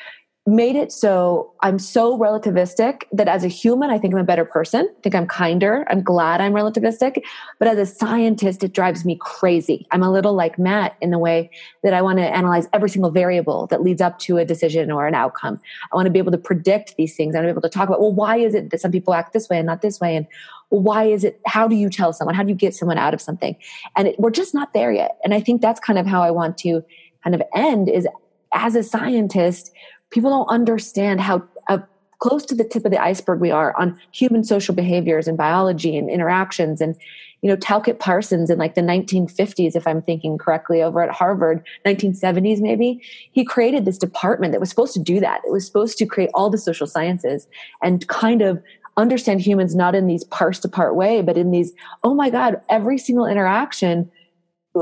made 0.47 0.77
it 0.77 0.93
so 0.93 1.53
I'm 1.61 1.79
so 1.79 2.17
relativistic 2.17 3.03
that 3.11 3.27
as 3.27 3.43
a 3.43 3.49
human, 3.49 3.91
I 3.91 3.99
think 3.99 4.15
I'm 4.15 4.21
a 4.21 4.25
better 4.25 4.45
person. 4.45 4.89
I 4.89 5.01
think 5.03 5.15
I'm 5.17 5.27
kinder. 5.27 5.85
I'm 5.91 6.05
glad 6.05 6.41
I'm 6.41 6.53
relativistic. 6.53 7.23
But 7.59 7.67
as 7.67 7.79
a 7.79 7.87
scientist, 7.87 8.63
it 8.63 8.73
drives 8.73 9.05
me 9.05 9.19
crazy. 9.21 9.89
I'm 9.91 10.05
a 10.05 10.13
little 10.13 10.35
like 10.35 10.57
Matt 10.57 10.97
in 11.01 11.11
the 11.11 11.19
way 11.19 11.51
that 11.83 11.93
I 11.93 12.01
want 12.01 12.19
to 12.19 12.25
analyze 12.25 12.69
every 12.73 12.89
single 12.89 13.11
variable 13.11 13.67
that 13.67 13.83
leads 13.83 14.01
up 14.01 14.21
to 14.21 14.39
a 14.39 14.45
decision 14.45 14.93
or 14.93 15.09
an 15.09 15.15
outcome. 15.15 15.61
I 15.93 15.97
want 15.97 16.07
to 16.07 16.13
be 16.13 16.21
able 16.21 16.33
to 16.33 16.39
predict 16.39 16.95
these 16.97 17.17
things. 17.17 17.35
I 17.35 17.39
want 17.39 17.49
to 17.49 17.55
be 17.55 17.59
able 17.59 17.63
to 17.63 17.69
talk 17.69 17.89
about, 17.89 18.01
well, 18.01 18.13
why 18.13 18.37
is 18.37 18.55
it 18.55 18.71
that 18.71 18.81
some 18.81 18.93
people 18.93 19.15
act 19.15 19.33
this 19.33 19.49
way 19.49 19.59
and 19.59 19.67
not 19.67 19.83
this 19.83 20.01
way? 20.01 20.15
And 20.15 20.29
why 20.69 21.05
is 21.05 21.25
it, 21.25 21.41
how 21.47 21.67
do 21.67 21.75
you 21.75 21.91
tell 21.91 22.13
someone? 22.13 22.37
How 22.37 22.45
do 22.45 22.51
you 22.51 22.55
get 22.55 22.75
someone 22.75 22.99
out 22.99 23.15
of 23.15 23.21
something? 23.21 23.57
And 23.97 24.09
it, 24.09 24.21
we're 24.21 24.31
just 24.31 24.55
not 24.55 24.75
there 24.75 24.93
yet. 24.93 25.19
And 25.25 25.35
I 25.35 25.41
think 25.41 25.61
that's 25.61 25.81
kind 25.81 25.99
of 25.99 26.07
how 26.07 26.23
I 26.23 26.31
want 26.31 26.57
to 26.59 26.85
kind 27.25 27.35
of 27.35 27.43
end 27.53 27.89
is 27.89 28.07
as 28.53 28.75
a 28.75 28.83
scientist, 28.83 29.73
people 30.11 30.31
don't 30.31 30.49
understand 30.49 31.21
how 31.21 31.43
uh, 31.69 31.79
close 32.19 32.45
to 32.47 32.55
the 32.55 32.65
tip 32.65 32.85
of 32.85 32.91
the 32.91 33.03
iceberg 33.03 33.41
we 33.41 33.51
are 33.51 33.75
on 33.79 33.99
human 34.13 34.45
social 34.45 34.75
behaviors 34.75 35.29
and 35.29 35.37
biology 35.37 35.97
and 35.97 36.09
interactions 36.09 36.81
and 36.81 36.97
you 37.43 37.51
know 37.51 37.57
talcott 37.57 37.99
parsons 37.99 38.49
in 38.49 38.59
like 38.59 38.75
the 38.75 38.81
1950s 38.81 39.77
if 39.77 39.87
i'm 39.87 40.01
thinking 40.03 40.39
correctly 40.39 40.83
over 40.83 41.03
at 41.03 41.11
harvard 41.11 41.65
1970s 41.85 42.61
maybe 42.61 43.01
he 43.33 43.45
created 43.45 43.85
this 43.85 43.99
department 43.99 44.53
that 44.53 44.61
was 44.61 44.71
supposed 44.71 44.95
to 44.95 45.01
do 45.01 45.21
that. 45.21 45.43
It 45.47 45.53
was 45.53 45.67
supposed 45.67 45.99
to 45.99 46.07
create 46.07 46.31
all 46.33 46.49
the 46.49 46.59
social 46.59 46.87
sciences 46.87 47.47
and 47.83 48.07
kind 48.09 48.43
of 48.43 48.63
understand 48.97 49.43
humans 49.43 49.75
not 49.75 49.95
in 49.95 50.07
these 50.07 50.25
parsed 50.25 50.65
apart 50.65 50.97
way 50.97 51.21
but 51.21 51.37
in 51.37 51.51
these 51.51 51.73
oh 52.03 52.15
my 52.15 52.31
god 52.31 52.61
every 52.71 52.97
single 52.97 53.27
interaction 53.27 54.11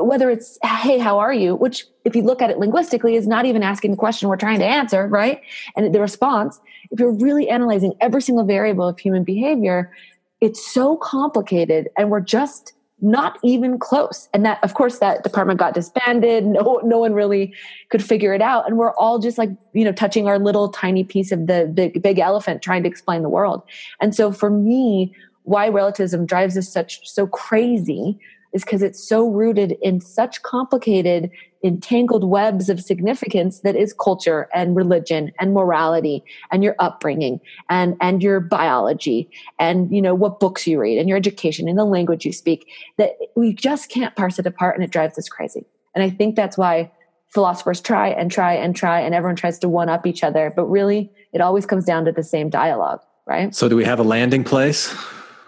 whether 0.03 0.31
it's 0.31 0.59
hey 0.63 0.99
how 0.99 1.19
are 1.19 1.33
you? 1.33 1.55
which 1.55 1.87
if 2.05 2.15
you 2.17 2.23
look 2.23 2.43
at 2.43 2.51
it 2.51 2.59
linguistically 2.59 3.15
is 3.15 3.27
not 3.27 3.47
even 3.47 3.63
asking 3.63 3.91
the 3.91 3.97
question 3.97 4.29
we're 4.29 4.37
trying 4.37 4.59
to 4.59 4.67
answer 4.67 5.07
right? 5.07 5.41
And 5.77 5.95
the 5.95 6.01
response 6.01 6.61
if 6.91 6.99
you're 6.99 7.13
really 7.13 7.49
analyzing 7.49 7.95
every 8.01 8.23
single 8.23 8.45
variable 8.45 8.89
of 8.89 8.99
human 8.99 9.25
behavior 9.25 9.93
it's 10.41 10.65
so 10.67 10.97
complicated 10.97 11.89
and 11.97 12.11
we're 12.11 12.21
just 12.21 12.75
not 13.01 13.39
even 13.43 13.79
close. 13.79 14.29
And 14.33 14.45
that 14.47 14.63
of 14.65 14.75
course 14.75 14.99
that 14.99 15.23
department 15.23 15.59
got 15.59 15.75
disbanded. 15.75 16.45
No 16.55 16.81
no 16.85 16.99
one 16.99 17.13
really 17.13 17.53
could 17.91 18.03
figure 18.03 18.33
it 18.33 18.41
out. 18.41 18.67
And 18.67 18.79
we're 18.79 18.95
all 18.95 19.19
just 19.19 19.39
like 19.39 19.51
you 19.73 19.85
know 19.85 19.93
touching 19.93 20.27
our 20.27 20.39
little 20.39 20.69
tiny 20.69 21.05
piece 21.05 21.33
of 21.33 21.47
the 21.47 21.71
big 21.73 22.03
big 22.03 22.19
elephant 22.19 22.63
trying 22.63 22.83
to 22.85 22.89
explain 22.89 23.23
the 23.23 23.29
world. 23.29 23.63
And 24.01 24.15
so 24.15 24.33
for 24.33 24.51
me 24.51 25.15
why 25.43 25.69
relativism 25.69 26.25
drives 26.25 26.57
us 26.57 26.73
such 26.73 27.07
so 27.07 27.27
crazy 27.27 28.19
is 28.55 28.65
because 28.65 28.83
it's 28.83 29.03
so 29.03 29.29
rooted 29.29 29.73
in 29.83 30.01
such 30.01 30.41
complicated, 30.43 31.31
entangled 31.65 32.25
webs 32.25 32.69
of 32.69 32.81
significance 32.81 33.61
that 33.61 33.75
is 33.75 33.93
culture 33.93 34.49
and 34.55 34.77
religion 34.77 35.33
and 35.41 35.53
morality 35.53 36.25
and 36.53 36.63
your 36.63 36.77
upbringing 36.79 37.41
and, 37.69 37.97
and 38.01 38.23
your 38.23 38.39
biology 38.39 39.29
and, 39.59 39.93
you 39.93 40.01
know, 40.01 40.15
what 40.15 40.41
books 40.41 40.67
you 40.67 40.81
read 40.81 40.99
and 40.99 41.09
your 41.09 41.19
education 41.19 41.69
and 41.69 41.77
the 41.77 41.85
language 41.85 42.25
you 42.25 42.33
speak 42.33 42.69
that 42.97 43.17
we 43.35 43.53
just 43.53 43.91
can't 43.91 44.15
parse 44.15 44.39
it 44.39 44.47
apart 44.47 44.77
and 44.77 44.85
it 44.85 44.91
drives 44.91 45.19
us 45.19 45.29
crazy. 45.29 45.67
And 45.95 46.05
I 46.05 46.11
think 46.11 46.37
that's 46.37 46.57
why 46.57 46.91
philosophers 47.29 47.81
try 47.81 48.09
and 48.09 48.31
try 48.31 48.55
and 48.55 48.77
try 48.77 49.01
and 49.01 49.15
everyone 49.15 49.37
tries 49.37 49.59
to 49.59 49.69
one 49.69 49.89
up 49.89 50.07
each 50.07 50.23
other. 50.23 50.53
But 50.55 50.67
really, 50.67 51.11
it 51.33 51.41
always 51.41 51.67
comes 51.67 51.85
down 51.85 52.05
to 52.05 52.13
the 52.13 52.23
same 52.23 52.49
dialogue, 52.49 53.01
right? 53.27 53.53
So, 53.55 53.69
do 53.69 53.75
we 53.75 53.85
have 53.85 53.99
a 53.99 54.05
landing 54.05 54.45
place? 54.45 54.95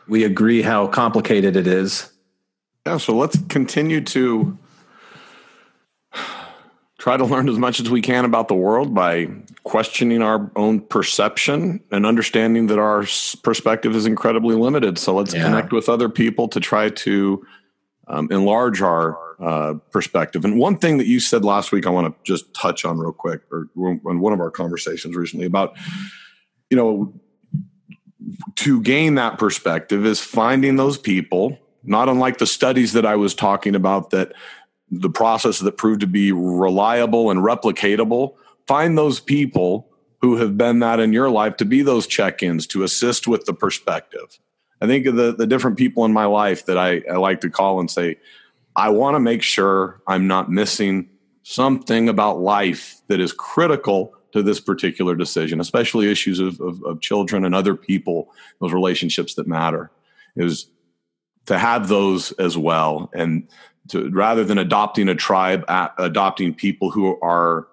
We 0.09 0.25
agree 0.25 0.63
how 0.63 0.89
complicated 0.89 1.57
it 1.57 1.67
is. 1.67 2.11
Yeah, 2.87 2.99
so 2.99 3.17
let's 3.17 3.37
continue 3.49 4.01
to 4.01 4.57
try 6.99 7.17
to 7.17 7.25
learn 7.25 7.49
as 7.49 7.59
much 7.59 7.81
as 7.81 7.91
we 7.91 8.01
can 8.01 8.25
about 8.25 8.47
the 8.47 8.55
world 8.55 8.95
by 8.95 9.27
questioning 9.65 10.23
our 10.23 10.53
own 10.55 10.81
perception 10.81 11.81
and 11.91 12.07
understanding 12.07 12.69
that 12.69 12.79
our 12.79 13.05
perspective 13.43 13.97
is 13.97 14.07
incredibly 14.07 14.55
limited. 14.55 14.99
So 14.99 15.17
let's 15.17 15.35
Yeah. 15.35 15.43
connect 15.43 15.73
with 15.73 15.89
other 15.89 16.09
people 16.09 16.47
to 16.47 16.61
try 16.61 16.91
to 16.91 17.45
um, 18.07 18.29
enlarge 18.31 18.81
our 18.83 19.19
uh, 19.41 19.75
perspective. 19.91 20.45
And 20.45 20.57
one 20.57 20.79
thing 20.79 20.99
that 20.99 21.09
you 21.09 21.19
said 21.19 21.45
last 21.45 21.73
week, 21.73 21.89
I 21.89 21.91
want 21.91 22.07
to 22.07 22.15
just 22.23 22.55
touch 22.55 22.85
on 22.85 22.99
real 22.99 23.13
quick, 23.13 23.41
or 23.51 23.69
in 23.77 24.21
one 24.21 24.33
of 24.33 24.39
our 24.39 24.51
conversations 24.53 25.17
recently 25.17 25.45
about, 25.45 25.77
you 26.71 26.77
know, 26.77 27.13
to 28.55 28.81
gain 28.81 29.17
that 29.17 29.39
perspective 29.41 30.07
is 30.07 30.21
finding 30.21 30.77
those 30.77 30.97
people, 30.97 31.59
not 31.87 32.09
unlike 32.09 32.39
the 32.39 32.47
studies 32.47 32.93
that 32.93 33.07
I 33.07 33.17
was 33.17 33.35
talking 33.35 33.75
about, 33.75 34.11
that 34.11 34.33
the 34.91 35.11
process 35.11 35.59
that 35.61 35.77
proved 35.77 36.01
to 36.01 36.07
be 36.07 36.33
reliable 36.33 37.31
and 37.31 37.41
replicatable. 37.41 38.35
Find 38.67 38.97
those 38.97 39.21
people 39.21 39.89
who 40.21 40.37
have 40.37 40.57
been 40.57 40.81
that 40.81 41.01
in 41.01 41.13
your 41.13 41.31
life 41.31 41.57
to 41.59 41.65
be 41.65 41.83
those 41.83 42.07
check 42.07 42.43
ins 42.43 42.67
to 42.69 42.83
assist 42.83 43.29
with 43.29 43.45
the 43.45 43.55
perspective. 43.55 44.39
I 44.81 44.87
think 44.87 45.07
of 45.07 45.17
the, 45.17 45.33
the 45.33 45.47
different 45.47 45.77
people 45.77 46.05
in 46.05 46.13
my 46.13 46.27
life 46.27 46.67
that 46.67 46.79
I, 46.79 47.03
I 47.11 47.17
like 47.17 47.41
to 47.43 47.51
call 47.51 47.81
and 47.81 47.91
say, 47.91 48.17
I 48.75 48.91
want 48.91 49.15
to 49.15 49.21
make 49.21 49.43
sure 49.43 50.01
I'm 50.07 50.27
not 50.27 50.51
missing 50.51 51.09
something 51.43 52.09
about 52.09 52.41
life 52.41 53.01
that 53.09 53.21
is 53.21 53.33
critical 53.33 54.13
to 54.33 54.43
this 54.43 54.61
particular 54.61 55.15
decision, 55.15 55.61
especially 55.61 56.11
issues 56.11 56.41
of, 56.41 56.61
of, 56.61 56.83
of 56.83 57.01
children 57.01 57.45
and 57.45 57.55
other 57.55 57.75
people, 57.75 58.31
those 58.61 58.73
relationships 58.73 59.35
that 59.35 59.47
matter, 59.47 59.91
is 60.37 60.67
to 61.47 61.59
have 61.59 61.89
those 61.89 62.33
as 62.33 62.57
well. 62.57 63.11
And 63.15 63.49
to 63.89 64.11
rather 64.11 64.45
than 64.45 64.59
adopting 64.59 65.09
a 65.09 65.15
tribe, 65.15 65.65
adopting 65.99 66.55
people 66.55 66.91
who 66.91 67.19
are 67.21 67.69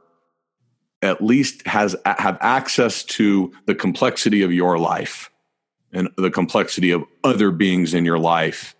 at 1.01 1.21
least 1.21 1.65
has 1.67 1.95
have 2.05 2.37
access 2.39 3.03
to 3.03 3.51
the 3.65 3.75
complexity 3.75 4.41
of 4.41 4.53
your 4.53 4.79
life 4.79 5.29
and 5.91 6.09
the 6.17 6.31
complexity 6.31 6.91
of 6.91 7.03
other 7.23 7.51
beings 7.51 7.93
in 7.93 8.05
your 8.05 8.19
life 8.19 8.75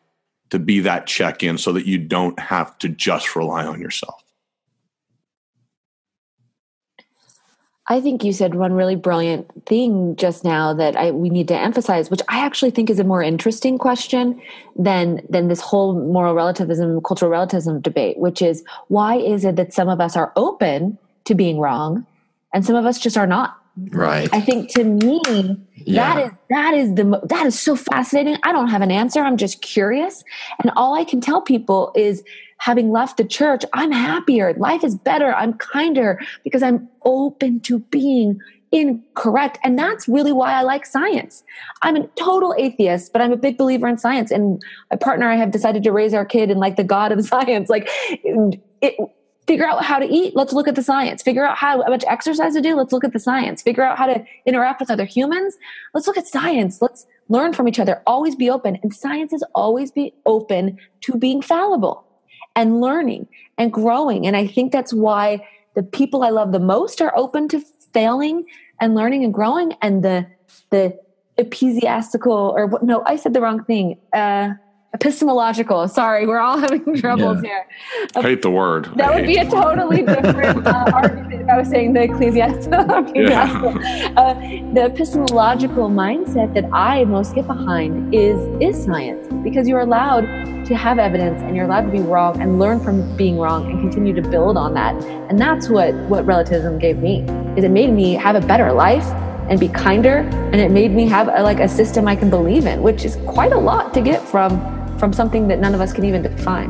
to 0.50 0.60
be 0.60 0.80
that 0.82 1.08
check 1.08 1.44
in 1.44 1.58
so 1.58 1.74
that 1.74 1.86
you 1.86 1.98
don't 1.98 2.40
have 2.40 2.78
to 2.78 2.88
just 2.88 3.36
rely 3.36 3.66
on 3.66 3.82
yourself. 3.82 4.23
I 7.94 8.02
think 8.02 8.24
you 8.24 8.34
said 8.34 8.56
one 8.56 8.74
really 8.74 8.96
brilliant 8.96 9.46
thing 9.68 10.16
just 10.16 10.44
now 10.44 10.74
that 10.74 10.98
I, 10.98 11.12
we 11.12 11.30
need 11.30 11.48
to 11.50 11.56
emphasize, 11.56 12.10
which 12.10 12.22
I 12.28 12.44
actually 12.44 12.72
think 12.72 12.90
is 12.90 12.98
a 12.98 13.04
more 13.04 13.22
interesting 13.22 13.78
question 13.78 14.42
than 14.76 15.22
than 15.30 15.48
this 15.48 15.62
whole 15.62 15.94
moral 15.94 16.34
relativism, 16.34 17.00
cultural 17.02 17.30
relativism 17.30 17.82
debate, 17.82 18.18
which 18.18 18.42
is 18.42 18.64
why 18.88 19.18
is 19.18 19.46
it 19.46 19.58
that 19.58 19.74
some 19.74 19.90
of 19.90 20.02
us 20.02 20.18
are 20.18 20.34
open 20.36 20.98
to 21.26 21.36
being 21.36 21.60
wrong 21.60 22.04
and 22.52 22.66
some 22.66 22.76
of 22.76 22.88
us 22.88 22.98
just 23.00 23.16
are 23.16 23.28
not? 23.28 23.58
Right. 23.92 24.28
I 24.34 24.42
think 24.42 24.72
to 24.74 24.84
me 24.84 25.22
Yeah. 25.76 26.16
that 26.16 26.26
is 26.26 26.32
that 26.50 26.74
is 26.74 26.96
the 26.96 27.22
that 27.30 27.46
is 27.46 27.60
so 27.60 27.76
fascinating. 27.76 28.38
I 28.42 28.52
don't 28.52 28.70
have 28.70 28.82
an 28.82 28.90
answer. 28.90 29.22
I'm 29.22 29.38
just 29.38 29.62
curious, 29.62 30.24
and 30.64 30.72
all 30.76 30.96
I 30.96 31.04
can 31.04 31.22
tell 31.22 31.42
people 31.42 31.92
is 31.96 32.24
having 32.64 32.92
left 32.92 33.18
the 33.18 33.26
church, 33.26 33.66
I'm 33.74 33.92
happier. 33.92 34.54
Life 34.54 34.86
is 34.86 34.96
better. 34.96 35.34
I'm 35.34 35.54
kinder 35.56 36.22
because 36.46 36.64
I'm 36.64 36.88
open 37.04 37.60
to 37.62 37.80
being 37.80 38.40
incorrect. 38.72 39.60
And 39.66 39.78
that's 39.78 40.08
really 40.08 40.32
why 40.32 40.54
I 40.54 40.62
like 40.62 40.86
science. 40.86 41.44
I'm 41.82 41.98
a 41.98 42.08
total 42.16 42.56
atheist, 42.58 43.12
but 43.12 43.22
I'm 43.22 43.34
a 43.34 43.38
big 43.38 43.58
believer 43.58 43.86
in 43.90 43.98
science. 43.98 44.32
And 44.32 44.64
my 44.90 44.96
partner 44.96 45.30
and 45.30 45.38
I 45.38 45.44
have 45.44 45.52
decided 45.52 45.84
to 45.84 45.92
raise 45.92 46.14
our 46.14 46.24
kid 46.24 46.50
in 46.50 46.58
like 46.58 46.78
the 46.78 46.86
God 46.86 47.12
of 47.12 47.26
science. 47.26 47.70
Like 47.70 47.90
it, 48.14 48.96
figure 49.46 49.68
out 49.68 49.84
how 49.84 50.00
to 50.00 50.06
eat. 50.06 50.34
Let's 50.34 50.54
look 50.54 50.70
at 50.70 50.76
the 50.76 50.84
science. 50.84 51.22
Figure 51.22 51.46
out 51.46 51.58
how, 51.58 51.84
how 51.84 51.90
much 51.90 52.06
exercise 52.08 52.54
to 52.54 52.62
do. 52.62 52.78
Let's 52.78 52.94
look 52.94 53.04
at 53.04 53.12
the 53.12 53.20
science. 53.20 53.62
Figure 53.62 53.84
out 53.84 53.98
how 53.98 54.06
to 54.06 54.24
interact 54.46 54.80
with 54.80 54.90
other 54.90 55.04
humans. 55.04 55.58
Let's 55.94 56.08
look 56.08 56.18
at 56.18 56.28
science. 56.28 56.82
Let's 56.82 57.06
learn 57.28 57.52
from 57.52 57.68
each 57.68 57.80
other. 57.80 58.02
Always 58.08 58.38
be 58.38 58.50
open. 58.50 58.80
And 58.84 58.94
science 58.94 59.34
is 59.34 59.44
always 59.54 59.92
be 59.92 60.14
open 60.26 60.78
to 61.02 61.18
being 61.18 61.42
fallible 61.42 62.08
and 62.56 62.82
learning 62.82 63.28
and 63.58 63.72
growing. 63.72 64.28
And 64.28 64.36
I 64.36 64.48
think 64.48 64.72
that's 64.72 64.94
why 64.94 65.48
the 65.76 65.84
people 65.84 66.24
I 66.24 66.30
love 66.30 66.52
the 66.52 66.60
most 66.60 67.02
are 67.02 67.14
open 67.18 67.48
to 67.50 67.60
failing 67.94 68.46
and 68.80 68.96
learning 68.96 69.24
and 69.24 69.34
growing. 69.34 69.74
And 69.82 70.04
the 70.04 70.28
the 70.70 70.98
ecclesiastical 71.38 72.54
or? 72.56 72.80
No, 72.82 73.04
I 73.06 73.16
said 73.16 73.34
the 73.34 73.42
wrong 73.42 73.64
thing. 73.64 74.00
Uh, 74.14 74.54
epistemological. 74.94 75.88
Sorry, 75.88 76.28
we're 76.28 76.40
all 76.40 76.58
having 76.66 76.96
troubles 76.96 77.42
here. 77.42 77.66
I 78.16 78.22
hate 78.22 78.42
the 78.42 78.52
word. 78.52 78.90
That 78.96 79.12
I 79.12 79.16
would 79.16 79.26
be 79.28 79.38
a 79.38 79.50
totally 79.50 80.02
different 80.06 80.66
uh, 80.66 80.92
argument 80.94 81.42
if 81.42 81.50
I 81.50 81.58
was 81.58 81.68
saying 81.68 81.94
the 81.94 82.04
ecclesiastical. 82.10 83.12
Yeah. 83.16 84.14
uh, 84.16 84.34
the 84.74 84.86
epistemological 84.86 85.90
mindset 85.90 86.54
that 86.54 86.66
I 86.72 87.04
most 87.06 87.36
get 87.36 87.48
behind 87.48 88.14
is 88.14 88.38
is 88.62 88.84
science 88.84 89.28
because 89.44 89.68
you're 89.68 89.82
allowed 89.82 90.26
to 90.66 90.76
have 90.76 91.00
evidence 91.00 91.42
and 91.42 91.56
you're 91.56 91.66
allowed 91.66 91.86
to 91.86 91.92
be 91.92 92.00
wrong 92.00 92.40
and 92.42 92.60
learn 92.60 92.80
from 92.80 93.18
being 93.18 93.38
wrong 93.38 93.70
and 93.70 93.82
continue 93.82 94.14
to 94.14 94.22
build 94.22 94.58
on 94.58 94.74
that. 94.76 94.96
And 95.30 95.40
that's 95.40 95.70
what 95.70 95.94
what 96.08 96.26
relativism 96.26 96.78
gave 96.78 97.00
me. 97.00 97.22
Is 97.58 97.64
it 97.64 97.72
made 97.72 97.92
me 97.92 98.14
have 98.14 98.36
a 98.36 98.42
better 98.42 98.72
life 98.72 99.06
and 99.50 99.60
be 99.60 99.68
kinder 99.68 100.20
and 100.54 100.56
it 100.56 100.72
made 100.72 100.92
me 100.92 101.06
have 101.08 101.28
a, 101.28 101.44
like 101.44 101.60
a 101.60 101.68
system 101.68 102.08
I 102.08 102.16
can 102.16 102.30
believe 102.30 102.66
in, 102.66 102.82
which 102.82 103.04
is 103.04 103.18
quite 103.28 103.52
a 103.52 103.58
lot 103.58 103.94
to 103.96 104.02
get 104.02 104.22
from 104.22 104.52
from 105.04 105.12
something 105.12 105.50
that 105.50 105.60
none 105.60 105.76
of 105.76 105.82
us 105.82 105.92
can 105.92 106.06
even 106.06 106.22
define. 106.22 106.70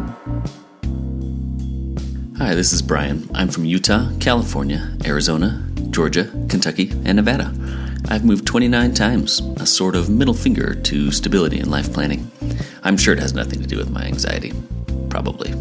Hi, 2.40 2.56
this 2.56 2.74
is 2.74 2.82
Brian. 2.82 3.30
I'm 3.36 3.48
from 3.48 3.64
Utah, 3.64 4.10
California, 4.20 4.98
Arizona, 5.06 5.64
Georgia, 5.92 6.24
Kentucky, 6.50 6.90
and 7.06 7.18
Nevada. 7.18 7.54
I've 8.10 8.26
moved 8.26 8.48
29 8.48 8.96
times, 8.96 9.40
a 9.58 9.68
sort 9.68 9.96
of 9.96 10.10
middle 10.10 10.34
finger 10.34 10.74
to 10.74 11.12
stability 11.12 11.60
in 11.60 11.70
life 11.70 11.94
planning. 11.94 12.32
I'm 12.82 12.98
sure 12.98 13.14
it 13.14 13.20
has 13.20 13.36
nothing 13.36 13.62
to 13.62 13.68
do 13.68 13.78
with 13.78 13.92
my 13.92 14.02
anxiety. 14.02 14.52
Probably. 15.10 15.54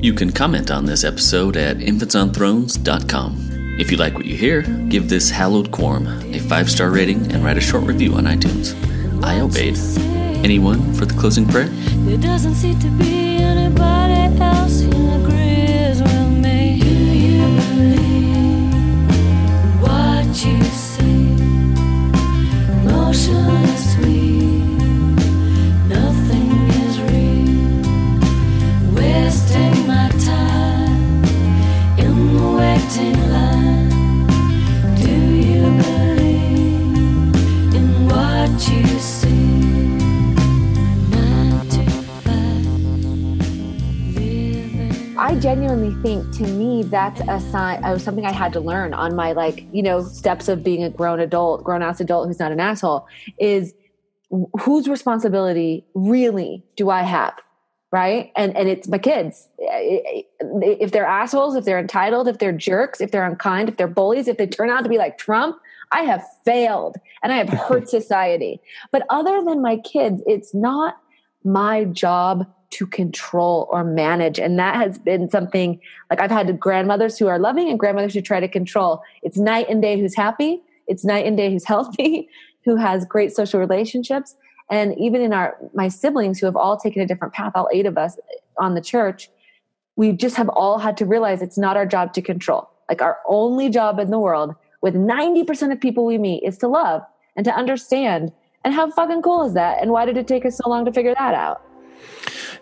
You 0.00 0.12
can 0.12 0.32
comment 0.32 0.72
on 0.72 0.86
this 0.86 1.04
episode 1.04 1.56
at 1.56 1.76
infantsonthrones.com. 1.76 3.76
If 3.78 3.92
you 3.92 3.96
like 3.96 4.14
what 4.14 4.26
you 4.26 4.36
hear, 4.36 4.62
give 4.88 5.08
this 5.08 5.30
hallowed 5.30 5.70
quorum 5.70 6.08
a 6.34 6.40
five 6.40 6.68
star 6.68 6.90
rating 6.90 7.30
and 7.30 7.44
write 7.44 7.58
a 7.58 7.60
short 7.60 7.84
review 7.84 8.14
on 8.14 8.24
iTunes. 8.24 8.74
I 9.22 9.38
obeyed. 9.38 10.21
Anyone 10.44 10.92
for 10.94 11.04
the 11.06 11.14
closing 11.14 11.46
prayer? 11.46 11.68
There 12.06 12.18
doesn't 12.18 12.56
seem 12.56 12.78
to 12.80 12.88
be 12.88 13.36
anybody 13.36 14.21
genuinely 45.42 45.92
think 46.04 46.32
to 46.32 46.44
me 46.44 46.84
that's 46.84 47.20
a 47.22 47.40
sign 47.50 47.84
of 47.84 48.00
something 48.00 48.24
I 48.24 48.30
had 48.30 48.52
to 48.52 48.60
learn 48.60 48.94
on 48.94 49.16
my 49.16 49.32
like, 49.32 49.66
you 49.72 49.82
know, 49.82 50.00
steps 50.00 50.46
of 50.46 50.62
being 50.62 50.84
a 50.84 50.90
grown 50.90 51.18
adult, 51.18 51.64
grown 51.64 51.82
ass 51.82 52.00
adult 52.00 52.28
who's 52.28 52.38
not 52.38 52.52
an 52.52 52.60
asshole 52.60 53.08
is 53.40 53.74
whose 54.60 54.86
responsibility 54.86 55.84
really 55.94 56.62
do 56.76 56.90
I 56.90 57.02
have? 57.02 57.34
Right. 57.90 58.30
And, 58.36 58.56
and 58.56 58.68
it's 58.68 58.86
my 58.86 58.98
kids. 58.98 59.48
If 59.58 60.92
they're 60.92 61.04
assholes, 61.04 61.56
if 61.56 61.64
they're 61.64 61.80
entitled, 61.80 62.28
if 62.28 62.38
they're 62.38 62.52
jerks, 62.52 63.00
if 63.00 63.10
they're 63.10 63.26
unkind, 63.26 63.68
if 63.68 63.76
they're 63.76 63.88
bullies, 63.88 64.28
if 64.28 64.38
they 64.38 64.46
turn 64.46 64.70
out 64.70 64.84
to 64.84 64.88
be 64.88 64.96
like 64.96 65.18
Trump, 65.18 65.56
I 65.90 66.02
have 66.02 66.24
failed 66.44 66.98
and 67.20 67.32
I 67.32 67.36
have 67.36 67.48
hurt 67.48 67.88
society. 67.98 68.60
But 68.92 69.04
other 69.10 69.42
than 69.42 69.60
my 69.60 69.78
kids, 69.78 70.22
it's 70.24 70.54
not 70.54 70.98
my 71.42 71.82
job 71.84 72.46
to 72.72 72.86
control 72.86 73.68
or 73.70 73.84
manage. 73.84 74.38
And 74.38 74.58
that 74.58 74.76
has 74.76 74.98
been 74.98 75.28
something 75.30 75.78
like 76.10 76.20
I've 76.20 76.30
had 76.30 76.58
grandmothers 76.58 77.18
who 77.18 77.28
are 77.28 77.38
loving 77.38 77.68
and 77.68 77.78
grandmothers 77.78 78.14
who 78.14 78.22
try 78.22 78.40
to 78.40 78.48
control. 78.48 79.02
It's 79.22 79.36
night 79.36 79.66
and 79.68 79.82
day 79.82 80.00
who's 80.00 80.16
happy. 80.16 80.62
It's 80.88 81.04
night 81.04 81.26
and 81.26 81.36
day 81.36 81.52
who's 81.52 81.64
healthy, 81.64 82.28
who 82.64 82.76
has 82.76 83.04
great 83.04 83.34
social 83.34 83.60
relationships. 83.60 84.34
And 84.70 84.98
even 84.98 85.20
in 85.20 85.32
our 85.32 85.56
my 85.74 85.88
siblings 85.88 86.38
who 86.38 86.46
have 86.46 86.56
all 86.56 86.78
taken 86.78 87.02
a 87.02 87.06
different 87.06 87.34
path, 87.34 87.52
all 87.54 87.68
eight 87.72 87.86
of 87.86 87.98
us 87.98 88.18
on 88.58 88.74
the 88.74 88.80
church, 88.80 89.28
we 89.96 90.12
just 90.12 90.36
have 90.36 90.48
all 90.48 90.78
had 90.78 90.96
to 90.96 91.06
realize 91.06 91.42
it's 91.42 91.58
not 91.58 91.76
our 91.76 91.86
job 91.86 92.14
to 92.14 92.22
control. 92.22 92.70
Like 92.88 93.02
our 93.02 93.18
only 93.26 93.68
job 93.68 93.98
in 93.98 94.10
the 94.10 94.18
world 94.18 94.54
with 94.80 94.94
90% 94.94 95.72
of 95.72 95.80
people 95.80 96.06
we 96.06 96.18
meet 96.18 96.42
is 96.42 96.58
to 96.58 96.68
love 96.68 97.02
and 97.36 97.44
to 97.44 97.54
understand. 97.54 98.32
And 98.64 98.72
how 98.72 98.90
fucking 98.90 99.22
cool 99.22 99.44
is 99.44 99.54
that? 99.54 99.82
And 99.82 99.90
why 99.90 100.06
did 100.06 100.16
it 100.16 100.26
take 100.26 100.46
us 100.46 100.56
so 100.56 100.68
long 100.68 100.84
to 100.84 100.92
figure 100.92 101.14
that 101.14 101.34
out? 101.34 101.62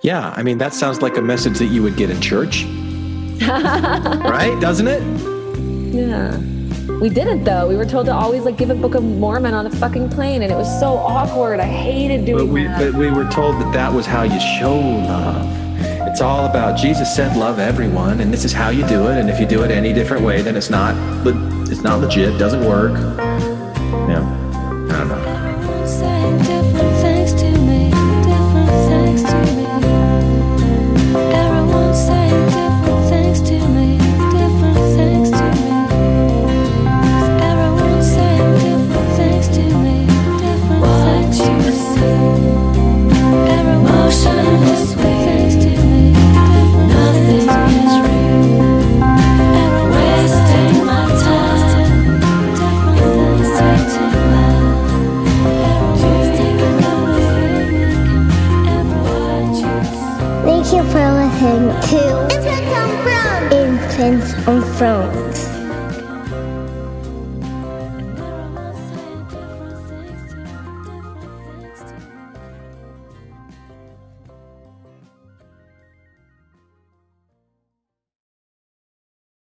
Yeah, 0.02 0.32
I 0.36 0.43
mean, 0.43 0.59
that 0.59 0.72
sounds 0.72 1.02
like 1.02 1.16
a 1.18 1.22
message 1.22 1.59
that 1.59 1.66
you 1.66 1.82
would 1.82 1.97
get 1.97 2.09
in 2.10 2.20
church, 2.20 2.64
right? 3.43 4.56
Doesn't 4.60 4.89
it? 4.89 5.02
Yeah. 5.94 6.39
We 7.01 7.09
didn't 7.09 7.44
though. 7.44 7.68
We 7.68 7.77
were 7.77 7.85
told 7.85 8.06
to 8.06 8.14
always 8.14 8.43
like 8.44 8.56
give 8.56 8.70
a 8.70 8.74
Book 8.74 8.94
of 8.94 9.02
Mormon 9.05 9.52
on 9.55 9.64
the 9.68 9.77
fucking 9.77 10.09
plane, 10.10 10.43
and 10.43 10.51
it 10.51 10.55
was 10.56 10.68
so 10.81 10.94
awkward. 10.97 11.60
I 11.60 11.66
hated 11.66 12.24
doing 12.24 12.47
But 12.47 12.52
we, 12.52 12.64
that. 12.64 12.78
but 12.93 12.94
we 12.94 13.10
were 13.10 13.28
told 13.31 13.56
that 13.56 13.72
that 13.74 13.93
was 13.93 14.06
how 14.06 14.22
you 14.22 14.40
show 14.59 14.78
love. 14.78 15.47
It's 16.09 16.20
all 16.20 16.47
about 16.47 16.77
Jesus 16.78 17.14
said 17.14 17.36
love 17.36 17.59
everyone, 17.59 18.20
and 18.20 18.32
this 18.32 18.44
is 18.44 18.52
how 18.52 18.70
you 18.70 18.86
do 18.86 19.06
it. 19.09 19.18
And 19.18 19.31
if 19.31 19.39
you 19.39 19.47
do 19.47 19.62
it 19.62 19.70
any 19.70 19.93
different 19.93 20.24
way, 20.24 20.40
then 20.43 20.56
it's 20.56 20.70
not 20.70 20.94
it's 21.70 21.82
not 21.82 22.01
legit. 22.01 22.39
Doesn't 22.39 22.64
work. 22.64 22.93
Yeah, 24.09 24.22
I 24.90 24.98
don't 24.98 25.09
know. 25.09 25.30
Thank 64.81 65.30